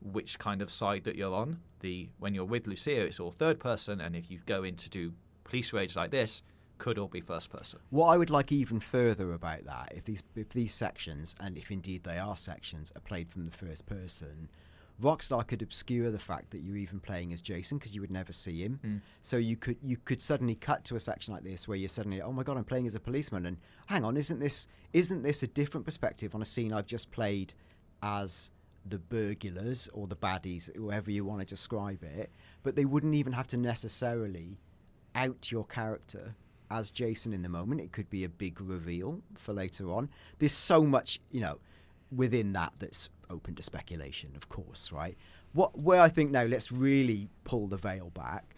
which 0.00 0.38
kind 0.38 0.60
of 0.62 0.70
side 0.70 1.04
that 1.04 1.16
you're 1.16 1.34
on. 1.34 1.60
The 1.80 2.08
when 2.18 2.34
you're 2.34 2.44
with 2.44 2.66
Lucia, 2.66 3.02
it's 3.02 3.20
all 3.20 3.30
third 3.30 3.60
person, 3.60 4.00
and 4.00 4.16
if 4.16 4.30
you 4.30 4.40
go 4.46 4.64
in 4.64 4.76
to 4.76 4.90
do 4.90 5.12
police 5.44 5.72
raids 5.72 5.96
like 5.96 6.10
this, 6.10 6.42
could 6.78 6.98
all 6.98 7.08
be 7.08 7.20
first 7.20 7.50
person. 7.50 7.78
What 7.90 8.08
I 8.08 8.16
would 8.16 8.30
like 8.30 8.50
even 8.50 8.80
further 8.80 9.32
about 9.32 9.64
that, 9.66 9.92
if 9.94 10.04
these 10.04 10.22
if 10.34 10.50
these 10.50 10.74
sections, 10.74 11.34
and 11.40 11.56
if 11.56 11.70
indeed 11.70 12.04
they 12.04 12.18
are 12.18 12.36
sections, 12.36 12.92
are 12.96 13.00
played 13.00 13.30
from 13.30 13.44
the 13.44 13.56
first 13.56 13.86
person, 13.86 14.48
Rockstar 15.02 15.46
could 15.46 15.62
obscure 15.62 16.10
the 16.10 16.18
fact 16.18 16.50
that 16.50 16.58
you're 16.58 16.76
even 16.76 17.00
playing 17.00 17.32
as 17.32 17.40
Jason 17.40 17.78
because 17.78 17.94
you 17.94 18.00
would 18.00 18.10
never 18.10 18.32
see 18.32 18.62
him. 18.62 18.80
Mm. 18.84 19.00
So 19.20 19.36
you 19.36 19.56
could 19.56 19.76
you 19.82 19.96
could 19.96 20.22
suddenly 20.22 20.54
cut 20.54 20.84
to 20.84 20.96
a 20.96 21.00
section 21.00 21.34
like 21.34 21.42
this 21.42 21.66
where 21.66 21.76
you're 21.76 21.88
suddenly, 21.88 22.22
oh 22.22 22.32
my 22.32 22.42
god, 22.42 22.56
I'm 22.56 22.64
playing 22.64 22.86
as 22.86 22.94
a 22.94 23.00
policeman, 23.00 23.46
and 23.46 23.56
hang 23.86 24.04
on, 24.04 24.16
isn't 24.16 24.38
this 24.38 24.68
isn't 24.92 25.22
this 25.22 25.42
a 25.42 25.46
different 25.46 25.84
perspective 25.84 26.34
on 26.34 26.42
a 26.42 26.46
scene 26.46 26.72
I've 26.72 26.86
just 26.86 27.10
played 27.10 27.54
as 28.02 28.50
the 28.84 28.98
burglars 28.98 29.88
or 29.92 30.06
the 30.06 30.16
baddies, 30.16 30.74
however 30.76 31.10
you 31.10 31.24
want 31.24 31.40
to 31.40 31.46
describe 31.46 32.02
it? 32.04 32.30
But 32.62 32.76
they 32.76 32.84
wouldn't 32.84 33.14
even 33.14 33.32
have 33.32 33.48
to 33.48 33.56
necessarily 33.56 34.58
out 35.14 35.50
your 35.50 35.64
character 35.64 36.34
as 36.70 36.90
Jason 36.90 37.32
in 37.32 37.42
the 37.42 37.48
moment. 37.48 37.80
It 37.80 37.92
could 37.92 38.08
be 38.08 38.24
a 38.24 38.28
big 38.28 38.60
reveal 38.60 39.20
for 39.36 39.52
later 39.52 39.92
on. 39.92 40.08
There's 40.38 40.54
so 40.54 40.84
much, 40.84 41.20
you 41.30 41.40
know, 41.40 41.58
within 42.14 42.52
that 42.52 42.72
that's 42.78 43.08
open 43.30 43.54
to 43.56 43.62
speculation, 43.62 44.32
of 44.36 44.48
course, 44.48 44.92
right? 44.92 45.16
What 45.52 45.78
where 45.78 46.00
I 46.00 46.08
think 46.08 46.30
now 46.30 46.44
let's 46.44 46.70
really 46.72 47.28
pull 47.44 47.66
the 47.66 47.76
veil 47.76 48.10
back. 48.10 48.54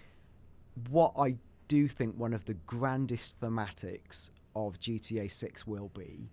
What 0.91 1.13
I 1.19 1.37
do 1.69 1.89
think 1.89 2.17
one 2.17 2.33
of 2.35 2.45
the 2.45 2.55
grandest 2.55 3.41
thematics 3.41 4.31
of 4.55 4.79
GTA 4.79 5.31
6 5.31 5.67
will 5.67 5.91
be 5.95 6.31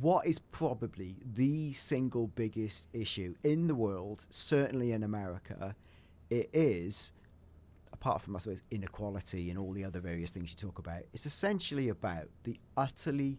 what 0.00 0.26
is 0.26 0.38
probably 0.38 1.16
the 1.24 1.72
single 1.72 2.26
biggest 2.28 2.88
issue 2.92 3.34
in 3.42 3.66
the 3.66 3.74
world, 3.74 4.26
certainly 4.30 4.92
in 4.92 5.02
America, 5.02 5.74
it 6.28 6.50
is 6.52 7.12
apart 7.92 8.20
from 8.20 8.36
I 8.36 8.40
suppose 8.40 8.62
inequality 8.70 9.48
and 9.50 9.58
all 9.58 9.72
the 9.72 9.84
other 9.84 10.00
various 10.00 10.30
things 10.30 10.50
you 10.50 10.56
talk 10.56 10.78
about, 10.78 11.02
it's 11.12 11.26
essentially 11.26 11.88
about 11.88 12.28
the 12.44 12.58
utterly 12.76 13.38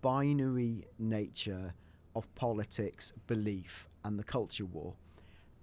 binary 0.00 0.86
nature 0.98 1.74
of 2.18 2.32
politics, 2.34 3.12
belief, 3.26 3.88
and 4.04 4.18
the 4.18 4.24
culture 4.24 4.66
war, 4.66 4.94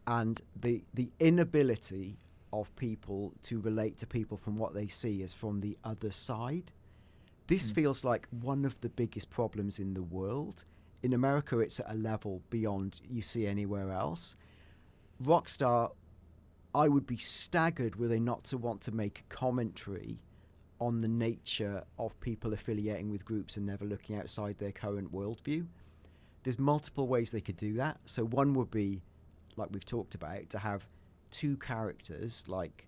and 0.08 0.42
the 0.60 0.84
the 0.94 1.12
inability 1.20 2.18
of 2.54 2.74
people 2.76 3.34
to 3.44 3.60
relate 3.60 3.98
to 3.98 4.08
people 4.08 4.38
from 4.38 4.56
what 4.58 4.74
they 4.74 4.88
see 4.88 5.22
as 5.22 5.34
from 5.34 5.60
the 5.60 5.78
other 5.84 6.12
side. 6.12 6.72
This 7.48 7.70
Mm. 7.70 7.76
feels 7.76 8.04
like 8.04 8.28
one 8.30 8.64
of 8.66 8.80
the 8.82 8.90
biggest 8.90 9.30
problems 9.30 9.80
in 9.80 9.94
the 9.94 10.04
world. 10.04 10.64
In 11.04 11.14
America, 11.14 11.60
it's 11.60 11.80
at 11.80 11.92
a 11.92 11.94
level 12.12 12.42
beyond 12.50 13.00
you 13.08 13.22
see 13.22 13.46
anywhere 13.46 13.92
else. 13.92 14.36
Rockstar 15.22 15.92
I 16.74 16.90
would 16.90 17.08
be 17.08 17.18
staggered 17.18 17.96
were 17.96 18.10
they 18.10 18.20
not 18.20 18.44
to 18.46 18.58
want 18.58 18.82
to 18.82 18.92
make 18.92 19.20
a 19.20 19.34
commentary 19.34 20.20
on 20.82 21.00
the 21.00 21.08
nature 21.08 21.86
of 21.98 22.20
people 22.20 22.52
affiliating 22.52 23.10
with 23.10 23.24
groups 23.24 23.56
and 23.56 23.66
never 23.66 23.86
looking 23.86 24.18
outside 24.18 24.58
their 24.58 24.74
current 24.74 25.10
worldview. 25.14 25.68
There's 26.46 26.60
multiple 26.60 27.08
ways 27.08 27.32
they 27.32 27.42
could 27.42 27.58
do 27.58 27.74
that. 27.74 27.98
So 28.06 28.24
one 28.24 28.54
would 28.54 28.70
be, 28.72 29.02
like 29.58 29.70
we've 29.72 29.86
talked 29.86 30.16
about, 30.16 30.50
to 30.52 30.60
have 30.60 30.88
two 31.32 31.58
characters 31.58 32.46
like 32.48 32.88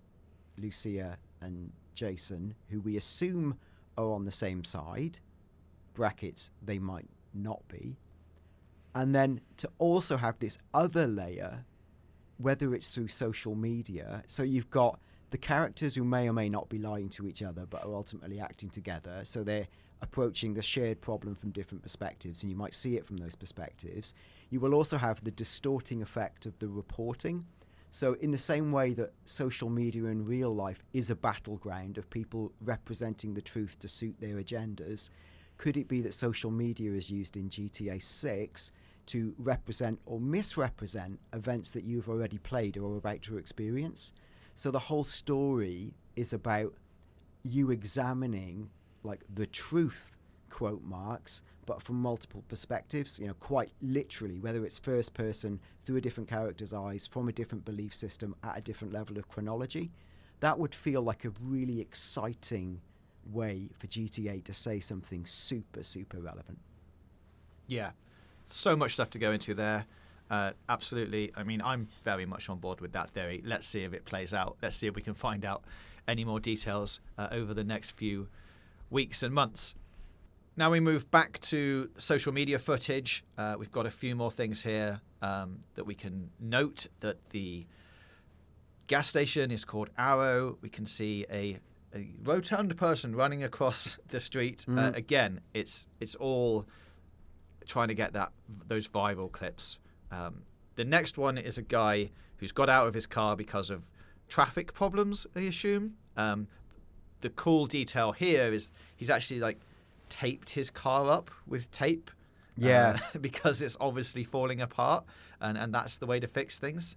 Lucia 0.56 1.18
and 1.40 1.72
Jason, 1.92 2.54
who 2.70 2.80
we 2.80 2.96
assume 2.96 3.58
are 3.98 4.12
on 4.12 4.24
the 4.24 4.30
same 4.30 4.62
side. 4.62 5.18
Brackets, 5.94 6.52
they 6.62 6.78
might 6.78 7.08
not 7.34 7.66
be. 7.66 7.98
And 8.94 9.12
then 9.12 9.40
to 9.56 9.68
also 9.78 10.16
have 10.16 10.38
this 10.38 10.56
other 10.72 11.08
layer 11.08 11.64
whether 12.38 12.72
it's 12.72 12.88
through 12.88 13.08
social 13.08 13.56
media. 13.56 14.22
So 14.26 14.44
you've 14.44 14.70
got 14.70 15.00
the 15.30 15.38
characters 15.38 15.96
who 15.96 16.04
may 16.04 16.28
or 16.28 16.32
may 16.32 16.48
not 16.48 16.68
be 16.68 16.78
lying 16.78 17.08
to 17.10 17.26
each 17.26 17.42
other, 17.42 17.66
but 17.68 17.84
are 17.84 17.94
ultimately 17.94 18.38
acting 18.40 18.70
together. 18.70 19.20
So 19.24 19.42
they're 19.42 19.66
approaching 20.00 20.54
the 20.54 20.62
shared 20.62 21.00
problem 21.00 21.34
from 21.34 21.50
different 21.50 21.82
perspectives, 21.82 22.42
and 22.42 22.50
you 22.50 22.56
might 22.56 22.74
see 22.74 22.96
it 22.96 23.06
from 23.06 23.16
those 23.16 23.34
perspectives. 23.34 24.14
You 24.50 24.60
will 24.60 24.74
also 24.74 24.96
have 24.96 25.22
the 25.22 25.30
distorting 25.30 26.02
effect 26.02 26.46
of 26.46 26.58
the 26.58 26.68
reporting. 26.68 27.46
So, 27.90 28.14
in 28.14 28.30
the 28.30 28.38
same 28.38 28.70
way 28.70 28.92
that 28.94 29.12
social 29.24 29.70
media 29.70 30.04
in 30.04 30.24
real 30.24 30.54
life 30.54 30.84
is 30.92 31.10
a 31.10 31.16
battleground 31.16 31.96
of 31.98 32.10
people 32.10 32.52
representing 32.60 33.34
the 33.34 33.40
truth 33.40 33.78
to 33.80 33.88
suit 33.88 34.20
their 34.20 34.36
agendas, 34.36 35.10
could 35.56 35.76
it 35.76 35.88
be 35.88 36.02
that 36.02 36.14
social 36.14 36.50
media 36.50 36.92
is 36.92 37.10
used 37.10 37.36
in 37.36 37.48
GTA 37.48 38.00
6 38.00 38.72
to 39.08 39.34
represent 39.38 39.98
or 40.04 40.20
misrepresent 40.20 41.18
events 41.32 41.70
that 41.70 41.82
you've 41.82 42.10
already 42.10 42.36
played 42.36 42.76
or 42.76 42.92
are 42.92 42.98
about 42.98 43.22
to 43.22 43.38
experience. 43.38 44.12
So 44.54 44.70
the 44.70 44.78
whole 44.78 45.04
story 45.04 45.94
is 46.14 46.34
about 46.34 46.74
you 47.42 47.70
examining 47.70 48.68
like 49.02 49.20
the 49.34 49.46
truth 49.46 50.16
quote 50.50 50.82
marks 50.82 51.42
but 51.66 51.82
from 51.82 51.96
multiple 51.96 52.42
perspectives 52.48 53.18
you 53.18 53.26
know 53.26 53.34
quite 53.34 53.70
literally 53.82 54.40
whether 54.40 54.64
it's 54.64 54.78
first 54.78 55.14
person 55.14 55.60
through 55.80 55.96
a 55.96 56.00
different 56.00 56.28
character's 56.28 56.72
eyes 56.72 57.06
from 57.06 57.28
a 57.28 57.32
different 57.32 57.64
belief 57.64 57.94
system 57.94 58.34
at 58.42 58.58
a 58.58 58.60
different 58.60 58.92
level 58.92 59.18
of 59.18 59.28
chronology 59.28 59.90
that 60.40 60.58
would 60.58 60.74
feel 60.74 61.02
like 61.02 61.24
a 61.24 61.30
really 61.42 61.80
exciting 61.80 62.80
way 63.30 63.68
for 63.78 63.86
GTA 63.86 64.42
to 64.44 64.54
say 64.54 64.80
something 64.80 65.26
super 65.26 65.82
super 65.82 66.18
relevant 66.18 66.58
Yeah, 67.68 67.90
so 68.46 68.74
much 68.74 68.94
stuff 68.94 69.10
to 69.10 69.18
go 69.18 69.32
into 69.32 69.54
there. 69.54 69.86
Uh, 70.30 70.52
absolutely. 70.68 71.32
I 71.36 71.42
mean, 71.42 71.62
I'm 71.62 71.88
very 72.04 72.26
much 72.26 72.48
on 72.48 72.58
board 72.58 72.80
with 72.80 72.92
that 72.92 73.10
theory. 73.10 73.42
Let's 73.44 73.66
see 73.66 73.84
if 73.84 73.92
it 73.92 74.04
plays 74.04 74.34
out. 74.34 74.56
Let's 74.62 74.76
see 74.76 74.86
if 74.86 74.94
we 74.94 75.02
can 75.02 75.14
find 75.14 75.44
out 75.44 75.62
any 76.06 76.24
more 76.24 76.40
details 76.40 77.00
uh, 77.18 77.28
over 77.30 77.54
the 77.54 77.64
next 77.64 77.92
few 77.92 78.28
weeks 78.90 79.22
and 79.22 79.34
months. 79.34 79.74
Now 80.56 80.70
we 80.70 80.80
move 80.80 81.10
back 81.10 81.38
to 81.42 81.90
social 81.96 82.32
media 82.32 82.58
footage. 82.58 83.24
Uh, 83.36 83.56
we've 83.58 83.70
got 83.70 83.86
a 83.86 83.90
few 83.90 84.16
more 84.16 84.30
things 84.30 84.62
here 84.62 85.00
um, 85.22 85.60
that 85.74 85.84
we 85.84 85.94
can 85.94 86.30
note 86.40 86.86
that 87.00 87.16
the 87.30 87.66
gas 88.86 89.08
station 89.08 89.50
is 89.50 89.64
called 89.64 89.90
Arrow. 89.96 90.58
We 90.60 90.68
can 90.68 90.86
see 90.86 91.26
a, 91.30 91.58
a 91.94 92.08
rotund 92.24 92.76
person 92.76 93.14
running 93.14 93.44
across 93.44 93.98
the 94.08 94.20
street. 94.20 94.64
Uh, 94.68 94.72
Mm. 94.90 94.96
again, 94.96 95.40
it's 95.54 95.86
it's 96.00 96.14
all 96.16 96.66
trying 97.66 97.88
to 97.88 97.94
get 97.94 98.12
that 98.14 98.32
those 98.66 98.88
viral 98.88 99.30
clips. 99.30 99.78
Um, 100.10 100.42
the 100.76 100.84
next 100.84 101.18
one 101.18 101.36
is 101.38 101.58
a 101.58 101.62
guy 101.62 102.10
who's 102.38 102.52
got 102.52 102.68
out 102.68 102.86
of 102.88 102.94
his 102.94 103.06
car 103.06 103.36
because 103.36 103.68
of 103.70 103.88
traffic 104.28 104.72
problems. 104.72 105.26
I 105.36 105.40
assume. 105.40 105.94
Um, 106.16 106.48
the 107.20 107.30
cool 107.30 107.66
detail 107.66 108.12
here 108.12 108.52
is 108.52 108.72
he's 108.96 109.10
actually 109.10 109.40
like 109.40 109.58
taped 110.08 110.50
his 110.50 110.70
car 110.70 111.10
up 111.10 111.30
with 111.46 111.70
tape. 111.70 112.10
Yeah. 112.56 112.98
uh, 113.14 113.18
because 113.20 113.62
it's 113.62 113.76
obviously 113.80 114.24
falling 114.24 114.60
apart, 114.60 115.04
and 115.40 115.56
and 115.56 115.72
that's 115.72 115.98
the 115.98 116.06
way 116.06 116.20
to 116.20 116.26
fix 116.26 116.58
things. 116.58 116.96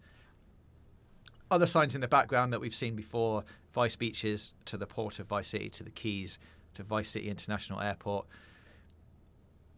Other 1.50 1.68
signs 1.68 1.96
in 1.96 2.02
the 2.02 2.08
background 2.08 2.52
that 2.54 2.60
we've 2.60 2.76
seen 2.76 2.96
before: 2.96 3.44
Vice 3.74 3.96
beaches 3.96 4.54
to 4.66 4.78
the 4.78 4.88
port 4.88 5.20
of 5.20 5.28
Vice 5.28 5.50
City 5.50 5.70
to 5.70 5.84
the 5.84 5.92
Keys 5.92 6.40
to 6.74 6.84
Vice 6.84 7.10
City 7.12 7.30
International 7.30 7.82
Airport 7.82 8.26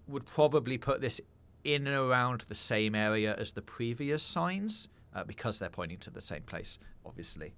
would 0.08 0.26
probably 0.26 0.78
put 0.78 1.02
this 1.02 1.20
in 1.64 1.88
and 1.88 1.96
around 1.96 2.42
the 2.50 2.56
same 2.56 2.94
area 2.94 3.36
as 3.38 3.54
the 3.54 3.62
previous 3.62 4.22
signs 4.22 4.90
uh, 5.16 5.24
because 5.24 5.60
they're 5.60 5.70
pointing 5.70 5.98
to 5.98 6.10
the 6.10 6.22
same 6.22 6.42
place, 6.42 6.78
obviously. 7.06 7.54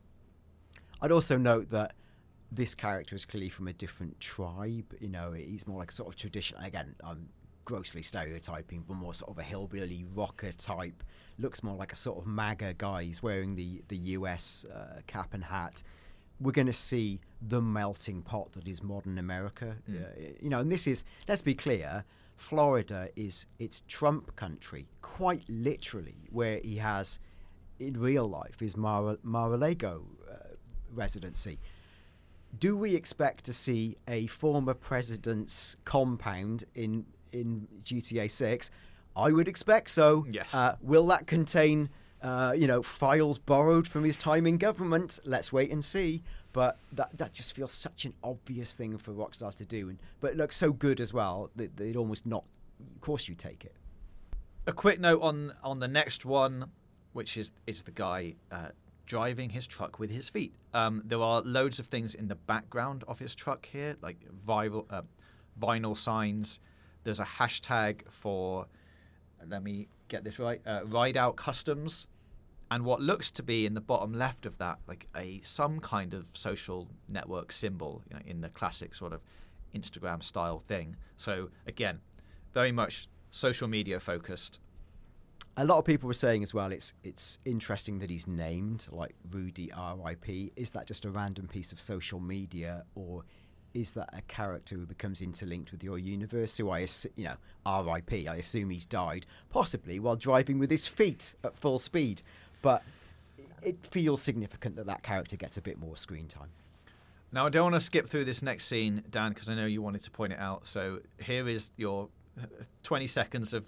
I'd 1.01 1.11
also 1.11 1.38
note 1.38 1.69
that 1.71 1.93
this 2.55 2.73
character 2.73 3.15
is 3.15 3.25
clearly 3.25 3.49
from 3.49 3.67
a 3.67 3.73
different 3.73 4.19
tribe. 4.19 4.93
You 4.99 5.09
know, 5.09 5.33
he's 5.33 5.67
more 5.67 5.79
like 5.79 5.91
a 5.91 5.93
sort 5.93 6.09
of 6.09 6.15
tradition. 6.15 6.57
Again, 6.57 6.95
I'm 7.03 7.29
grossly 7.65 8.01
stereotyping, 8.01 8.85
but 8.87 8.95
more 8.95 9.13
sort 9.13 9.31
of 9.31 9.39
a 9.39 9.43
hillbilly 9.43 10.05
rocker 10.13 10.51
type. 10.53 11.03
Looks 11.37 11.63
more 11.63 11.75
like 11.75 11.91
a 11.91 11.95
sort 11.95 12.19
of 12.19 12.27
MAGA 12.27 12.75
guy. 12.77 13.03
He's 13.03 13.21
wearing 13.21 13.55
the 13.55 13.83
the 13.89 13.97
US 13.97 14.65
uh, 14.73 15.01
cap 15.07 15.33
and 15.33 15.43
hat. 15.43 15.83
We're 16.39 16.51
going 16.51 16.67
to 16.67 16.73
see 16.73 17.21
the 17.41 17.61
melting 17.61 18.21
pot 18.21 18.51
that 18.53 18.67
is 18.67 18.83
modern 18.83 19.17
America. 19.17 19.77
Mm. 19.89 20.03
Uh, 20.03 20.33
you 20.41 20.49
know, 20.49 20.59
and 20.59 20.71
this 20.71 20.87
is 20.87 21.03
let's 21.27 21.41
be 21.41 21.55
clear. 21.55 22.05
Florida 22.37 23.09
is 23.15 23.47
it's 23.59 23.81
Trump 23.87 24.35
country, 24.35 24.87
quite 25.01 25.43
literally, 25.47 26.27
where 26.29 26.59
he 26.63 26.77
has 26.77 27.19
in 27.79 27.93
real 27.93 28.27
life 28.27 28.59
his 28.59 28.77
Mar- 28.77 29.17
Mar-a-Lago 29.23 30.05
uh, 30.29 30.35
residency. 30.93 31.59
Do 32.59 32.77
we 32.77 32.95
expect 32.95 33.43
to 33.45 33.53
see 33.53 33.97
a 34.07 34.27
former 34.27 34.73
president's 34.73 35.75
compound 35.85 36.63
in 36.75 37.05
in 37.31 37.67
GTA 37.83 38.29
Six? 38.29 38.69
I 39.15 39.31
would 39.31 39.47
expect 39.47 39.89
so. 39.89 40.25
Yes. 40.29 40.53
Uh, 40.53 40.75
will 40.81 41.07
that 41.07 41.25
contain, 41.25 41.89
uh, 42.21 42.53
you 42.55 42.67
know, 42.67 42.83
files 42.83 43.39
borrowed 43.39 43.87
from 43.87 44.03
his 44.03 44.17
time 44.17 44.45
in 44.45 44.57
government? 44.57 45.19
Let's 45.25 45.51
wait 45.53 45.71
and 45.71 45.83
see. 45.83 46.21
But 46.53 46.77
that 46.93 47.17
that 47.17 47.33
just 47.33 47.53
feels 47.53 47.71
such 47.71 48.05
an 48.05 48.13
obvious 48.23 48.75
thing 48.75 48.97
for 48.97 49.11
Rockstar 49.13 49.53
to 49.55 49.65
do, 49.65 49.89
and 49.89 49.99
but 50.21 50.31
it 50.31 50.37
looks 50.37 50.55
so 50.55 50.71
good 50.71 50.99
as 50.99 51.13
well 51.13 51.49
that 51.55 51.77
they'd 51.77 51.95
almost 51.95 52.25
not. 52.25 52.43
Of 52.95 53.01
course, 53.01 53.27
you 53.27 53.35
take 53.35 53.65
it. 53.65 53.75
A 54.67 54.73
quick 54.73 54.99
note 54.99 55.21
on 55.21 55.53
on 55.63 55.79
the 55.79 55.87
next 55.87 56.25
one. 56.25 56.71
which 57.13 57.37
is 57.37 57.51
is 57.65 57.83
the 57.83 57.91
guy 57.91 58.35
uh, 58.51 58.69
driving 59.05 59.51
his 59.51 59.67
truck 59.67 59.99
with 59.99 60.11
his 60.11 60.29
feet. 60.29 60.53
Um, 60.73 61.01
there 61.05 61.21
are 61.21 61.41
loads 61.41 61.79
of 61.79 61.87
things 61.87 62.15
in 62.15 62.27
the 62.27 62.35
background 62.35 63.03
of 63.07 63.19
his 63.19 63.35
truck 63.35 63.67
here, 63.71 63.95
like 64.01 64.17
viral, 64.45 64.85
uh, 64.89 65.01
vinyl 65.59 65.97
signs. 65.97 66.59
There's 67.03 67.19
a 67.19 67.25
hashtag 67.25 68.01
for, 68.09 68.65
let 69.47 69.63
me 69.63 69.87
get 70.07 70.23
this 70.23 70.39
right, 70.39 70.61
uh, 70.65 70.81
Ride 70.85 71.17
Out 71.17 71.35
Customs, 71.35 72.07
and 72.71 72.83
what 72.83 72.99
looks 72.99 73.29
to 73.31 73.43
be 73.43 73.65
in 73.65 73.75
the 73.75 73.81
bottom 73.81 74.13
left 74.13 74.45
of 74.45 74.57
that, 74.57 74.79
like 74.87 75.07
a 75.15 75.39
some 75.43 75.79
kind 75.79 76.13
of 76.13 76.25
social 76.33 76.87
network 77.07 77.51
symbol 77.51 78.01
you 78.09 78.15
know, 78.15 78.21
in 78.25 78.41
the 78.41 78.49
classic 78.49 78.95
sort 78.95 79.13
of 79.13 79.21
Instagram 79.75 80.23
style 80.23 80.59
thing. 80.59 80.95
So 81.15 81.49
again, 81.67 81.99
very 82.53 82.71
much 82.71 83.07
social 83.29 83.67
media 83.67 83.99
focused. 83.99 84.59
A 85.57 85.63
lot 85.65 85.77
of 85.77 85.85
people 85.85 86.07
were 86.07 86.13
saying 86.13 86.43
as 86.43 86.53
well, 86.53 86.71
it's 86.71 86.93
it's 87.03 87.39
interesting 87.45 87.99
that 87.99 88.09
he's 88.09 88.27
named 88.27 88.87
like 88.91 89.15
Rudy 89.31 89.71
R.I.P. 89.71 90.51
Is 90.55 90.71
that 90.71 90.85
just 90.85 91.05
a 91.05 91.09
random 91.09 91.47
piece 91.47 91.71
of 91.71 91.79
social 91.79 92.19
media, 92.19 92.83
or 92.93 93.23
is 93.73 93.93
that 93.93 94.09
a 94.13 94.21
character 94.23 94.75
who 94.75 94.85
becomes 94.85 95.21
interlinked 95.21 95.71
with 95.71 95.83
your 95.83 95.97
universe? 95.97 96.57
Who 96.57 96.69
I, 96.69 96.87
you 97.15 97.25
know, 97.25 97.35
R.I.P. 97.65 98.27
I 98.27 98.35
assume 98.35 98.69
he's 98.69 98.85
died, 98.85 99.25
possibly 99.49 99.99
while 99.99 100.17
driving 100.17 100.59
with 100.59 100.71
his 100.71 100.87
feet 100.87 101.35
at 101.43 101.57
full 101.57 101.79
speed. 101.79 102.21
But 102.61 102.83
it 103.61 103.85
feels 103.85 104.21
significant 104.21 104.75
that 104.75 104.85
that 104.85 105.03
character 105.03 105.37
gets 105.37 105.57
a 105.57 105.61
bit 105.61 105.77
more 105.77 105.97
screen 105.97 106.27
time. 106.27 106.49
Now, 107.31 107.45
I 107.45 107.49
don't 107.49 107.63
want 107.63 107.75
to 107.75 107.81
skip 107.81 108.07
through 108.07 108.25
this 108.25 108.41
next 108.41 108.65
scene, 108.65 109.03
Dan, 109.09 109.33
because 109.33 109.49
I 109.49 109.55
know 109.55 109.65
you 109.65 109.81
wanted 109.81 110.03
to 110.03 110.11
point 110.11 110.33
it 110.33 110.39
out. 110.39 110.67
So 110.67 110.99
here 111.21 111.49
is 111.49 111.71
your 111.75 112.09
uh, 112.41 112.45
20 112.83 113.07
seconds 113.07 113.53
of 113.53 113.65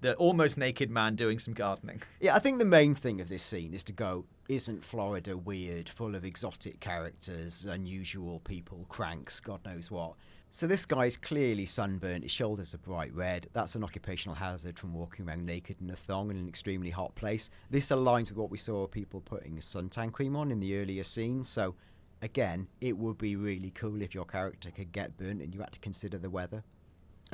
the 0.00 0.14
almost 0.16 0.58
naked 0.58 0.90
man 0.90 1.16
doing 1.16 1.38
some 1.38 1.54
gardening. 1.54 2.02
Yeah, 2.20 2.34
I 2.34 2.38
think 2.38 2.58
the 2.58 2.64
main 2.64 2.94
thing 2.94 3.20
of 3.20 3.28
this 3.28 3.42
scene 3.42 3.74
is 3.74 3.84
to 3.84 3.92
go, 3.92 4.26
isn't 4.48 4.84
Florida 4.84 5.36
weird, 5.36 5.88
full 5.88 6.14
of 6.14 6.24
exotic 6.24 6.80
characters, 6.80 7.66
unusual 7.66 8.40
people, 8.40 8.86
cranks, 8.88 9.40
God 9.40 9.64
knows 9.64 9.90
what? 9.90 10.14
So 10.50 10.66
this 10.66 10.86
guy's 10.86 11.16
clearly 11.16 11.66
sunburnt, 11.66 12.22
his 12.22 12.32
shoulders 12.32 12.72
are 12.72 12.78
bright 12.78 13.12
red. 13.14 13.48
That's 13.52 13.74
an 13.74 13.84
occupational 13.84 14.36
hazard 14.36 14.78
from 14.78 14.94
walking 14.94 15.28
around 15.28 15.44
naked 15.44 15.76
in 15.80 15.90
a 15.90 15.96
thong 15.96 16.30
in 16.30 16.38
an 16.38 16.48
extremely 16.48 16.90
hot 16.90 17.14
place. 17.14 17.50
This 17.68 17.90
aligns 17.90 18.30
with 18.30 18.38
what 18.38 18.50
we 18.50 18.58
saw 18.58 18.86
people 18.86 19.20
putting 19.20 19.58
suntan 19.58 20.12
cream 20.12 20.36
on 20.36 20.50
in 20.50 20.60
the 20.60 20.78
earlier 20.78 21.02
scenes. 21.02 21.48
So 21.48 21.74
again, 22.22 22.68
it 22.80 22.96
would 22.96 23.18
be 23.18 23.36
really 23.36 23.70
cool 23.70 24.00
if 24.00 24.14
your 24.14 24.24
character 24.24 24.70
could 24.70 24.92
get 24.92 25.18
burnt 25.18 25.42
and 25.42 25.52
you 25.52 25.60
had 25.60 25.72
to 25.72 25.80
consider 25.80 26.16
the 26.16 26.30
weather. 26.30 26.62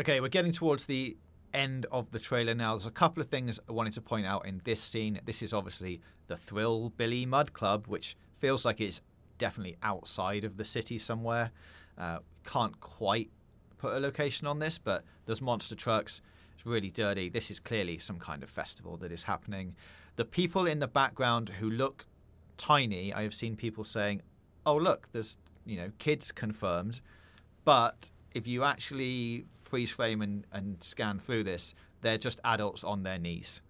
Okay, 0.00 0.20
we're 0.20 0.28
getting 0.28 0.52
towards 0.52 0.86
the 0.86 1.16
end 1.54 1.86
of 1.92 2.10
the 2.10 2.18
trailer 2.18 2.54
now. 2.54 2.74
There's 2.74 2.86
a 2.86 2.90
couple 2.90 3.20
of 3.20 3.28
things 3.28 3.58
I 3.68 3.72
wanted 3.72 3.92
to 3.94 4.00
point 4.00 4.26
out 4.26 4.46
in 4.46 4.60
this 4.64 4.80
scene. 4.80 5.20
This 5.24 5.42
is 5.42 5.52
obviously 5.52 6.00
the 6.26 6.36
Thrillbilly 6.36 7.26
Mud 7.26 7.52
Club, 7.52 7.86
which 7.86 8.16
feels 8.36 8.64
like 8.64 8.80
it's 8.80 9.00
definitely 9.38 9.76
outside 9.82 10.44
of 10.44 10.56
the 10.56 10.64
city 10.64 10.98
somewhere. 10.98 11.50
Uh, 11.98 12.18
can't 12.44 12.80
quite 12.80 13.30
put 13.78 13.94
a 13.94 14.00
location 14.00 14.46
on 14.46 14.58
this, 14.58 14.78
but 14.78 15.04
there's 15.26 15.42
monster 15.42 15.74
trucks. 15.74 16.20
It's 16.54 16.64
really 16.64 16.90
dirty. 16.90 17.28
This 17.28 17.50
is 17.50 17.58
clearly 17.58 17.98
some 17.98 18.18
kind 18.18 18.42
of 18.42 18.50
festival 18.50 18.96
that 18.98 19.12
is 19.12 19.24
happening. 19.24 19.74
The 20.16 20.24
people 20.24 20.66
in 20.66 20.78
the 20.78 20.86
background 20.86 21.50
who 21.60 21.68
look 21.68 22.06
tiny, 22.56 23.12
I 23.12 23.22
have 23.22 23.34
seen 23.34 23.56
people 23.56 23.84
saying, 23.84 24.22
"Oh, 24.64 24.76
look, 24.76 25.08
there's 25.12 25.36
you 25.64 25.76
know 25.76 25.90
kids 25.98 26.30
confirmed," 26.30 27.00
but 27.64 28.10
if 28.34 28.46
you 28.46 28.62
actually 28.64 29.46
freeze 29.72 29.90
frame 29.90 30.20
and, 30.20 30.46
and 30.52 30.84
scan 30.84 31.18
through 31.18 31.42
this, 31.42 31.74
they're 32.02 32.18
just 32.18 32.38
adults 32.44 32.84
on 32.84 33.04
their 33.04 33.18
knees. 33.18 33.62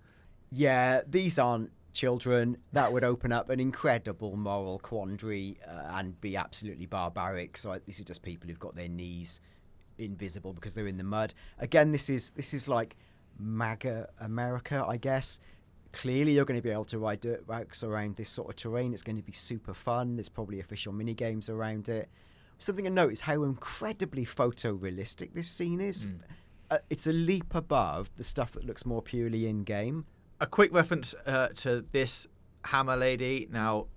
Yeah, 0.50 1.03
these 1.09 1.38
aren't 1.38 1.70
children. 1.92 2.57
That 2.72 2.92
would 2.92 3.05
open 3.05 3.30
up 3.30 3.50
an 3.50 3.61
incredible 3.61 4.36
moral 4.36 4.80
quandary 4.80 5.59
uh, 5.64 5.92
and 5.94 6.20
be 6.20 6.36
absolutely 6.36 6.86
barbaric. 6.86 7.57
So 7.57 7.78
this 7.86 8.00
is 8.00 8.05
just 8.05 8.24
people 8.24 8.48
who've 8.48 8.59
got 8.59 8.74
their 8.74 8.88
knees 8.88 9.40
invisible 9.96 10.53
because 10.53 10.74
they're 10.74 10.88
in 10.88 10.96
the 10.96 11.05
mud. 11.05 11.34
Again, 11.61 11.92
this 11.92 12.11
is 12.11 12.30
this 12.30 12.53
is 12.53 12.66
like 12.66 12.96
MAGA 13.38 14.09
America, 14.18 14.84
I 14.84 14.96
guess. 14.96 15.38
Clearly, 15.92 16.32
you're 16.32 16.46
going 16.46 16.59
to 16.59 16.64
be 16.64 16.72
able 16.72 16.86
to 16.86 16.98
ride 16.98 17.20
dirt 17.20 17.46
bikes 17.46 17.84
around 17.84 18.16
this 18.16 18.28
sort 18.28 18.48
of 18.48 18.57
terrain. 18.57 18.92
It's 18.92 19.05
going 19.05 19.14
to 19.14 19.22
be 19.22 19.30
super 19.30 19.72
fun. 19.72 20.16
There's 20.16 20.28
probably 20.28 20.59
official 20.59 20.92
mini 20.92 21.14
games 21.14 21.48
around 21.48 21.88
it. 21.88 22.09
Something 22.62 22.84
to 22.84 22.90
note 22.92 23.12
is 23.12 23.22
how 23.22 23.42
incredibly 23.42 24.24
photorealistic 24.24 25.34
this 25.34 25.48
scene 25.48 25.80
is. 25.80 26.06
Mm. 26.06 26.20
Uh, 26.70 26.78
it's 26.90 27.08
a 27.08 27.12
leap 27.12 27.56
above 27.56 28.08
the 28.16 28.22
stuff 28.24 28.52
that 28.52 28.64
looks 28.64 28.86
more 28.86 29.02
purely 29.02 29.48
in 29.48 29.64
game. 29.64 30.06
A 30.40 30.46
quick 30.46 30.72
reference 30.72 31.12
uh, 31.26 31.48
to 31.56 31.84
this 31.90 32.28
Hammer 32.64 32.96
lady. 32.96 33.48
Now, 33.50 33.88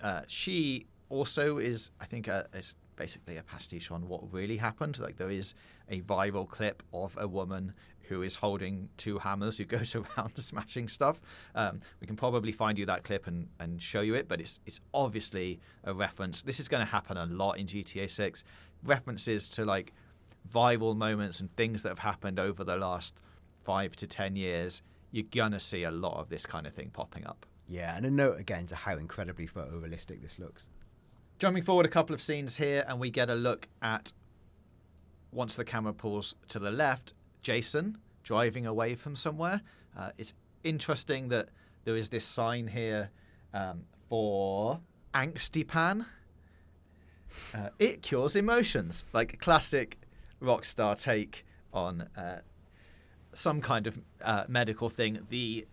uh, 0.00 0.22
she 0.28 0.86
also 1.10 1.58
is, 1.58 1.90
I 2.00 2.06
think, 2.06 2.26
is 2.54 2.74
basically 2.96 3.36
a 3.36 3.42
pastiche 3.42 3.90
on 3.90 4.08
what 4.08 4.32
really 4.32 4.56
happened. 4.56 4.98
Like 4.98 5.18
there 5.18 5.30
is 5.30 5.52
a 5.90 6.00
viral 6.00 6.48
clip 6.48 6.82
of 6.94 7.14
a 7.20 7.28
woman 7.28 7.74
who 8.08 8.22
is 8.22 8.36
holding 8.36 8.88
two 8.96 9.18
hammers 9.18 9.58
who 9.58 9.64
goes 9.76 9.94
around 9.94 10.32
smashing 10.36 10.88
stuff. 10.88 11.20
Um, 11.54 11.80
we 12.00 12.06
can 12.06 12.16
probably 12.16 12.52
find 12.52 12.78
you 12.78 12.86
that 12.86 13.04
clip 13.04 13.26
and, 13.26 13.48
and 13.60 13.80
show 13.80 14.00
you 14.00 14.14
it, 14.14 14.28
but 14.28 14.40
it's 14.40 14.60
it's 14.66 14.80
obviously 14.92 15.60
a 15.84 15.94
reference. 15.94 16.42
This 16.42 16.60
is 16.60 16.68
going 16.68 16.84
to 16.84 16.90
happen 16.90 17.16
a 17.16 17.26
lot 17.26 17.58
in 17.58 17.66
GTA 17.66 18.10
6. 18.10 18.44
References 18.84 19.48
to 19.50 19.64
like 19.64 19.92
viral 20.52 20.96
moments 20.96 21.40
and 21.40 21.54
things 21.56 21.82
that 21.82 21.88
have 21.90 21.98
happened 22.00 22.38
over 22.38 22.64
the 22.64 22.76
last 22.76 23.20
five 23.64 23.96
to 23.96 24.06
ten 24.06 24.36
years. 24.36 24.82
You're 25.10 25.24
gonna 25.30 25.60
see 25.60 25.84
a 25.84 25.90
lot 25.90 26.18
of 26.18 26.28
this 26.28 26.46
kind 26.46 26.66
of 26.66 26.74
thing 26.74 26.90
popping 26.90 27.26
up. 27.26 27.46
Yeah, 27.68 27.96
and 27.96 28.06
a 28.06 28.10
note 28.10 28.38
again 28.38 28.66
to 28.66 28.76
how 28.76 28.96
incredibly 28.96 29.46
photorealistic 29.46 30.22
this 30.22 30.38
looks. 30.38 30.68
Jumping 31.38 31.62
forward 31.62 31.84
a 31.84 31.88
couple 31.88 32.14
of 32.14 32.22
scenes 32.22 32.56
here, 32.56 32.84
and 32.86 33.00
we 33.00 33.10
get 33.10 33.28
a 33.28 33.34
look 33.34 33.68
at 33.82 34.12
once 35.32 35.56
the 35.56 35.64
camera 35.64 35.92
pulls 35.92 36.34
to 36.48 36.58
the 36.58 36.70
left, 36.70 37.12
Jason 37.46 37.96
driving 38.24 38.66
away 38.66 38.96
from 38.96 39.14
somewhere. 39.14 39.60
Uh, 39.96 40.10
it's 40.18 40.34
interesting 40.64 41.28
that 41.28 41.50
there 41.84 41.94
is 41.96 42.08
this 42.08 42.24
sign 42.24 42.66
here 42.66 43.10
um, 43.54 43.84
for 44.08 44.80
Angsty 45.14 45.64
Pan. 45.64 46.06
Uh, 47.54 47.68
it 47.78 48.02
cures 48.02 48.34
emotions, 48.34 49.04
like 49.12 49.32
a 49.32 49.36
classic 49.36 49.96
Rockstar 50.42 51.00
take 51.00 51.46
on 51.72 52.08
uh, 52.16 52.40
some 53.32 53.60
kind 53.60 53.86
of 53.86 54.00
uh, 54.24 54.42
medical 54.48 54.90
thing. 54.90 55.20
The 55.30 55.68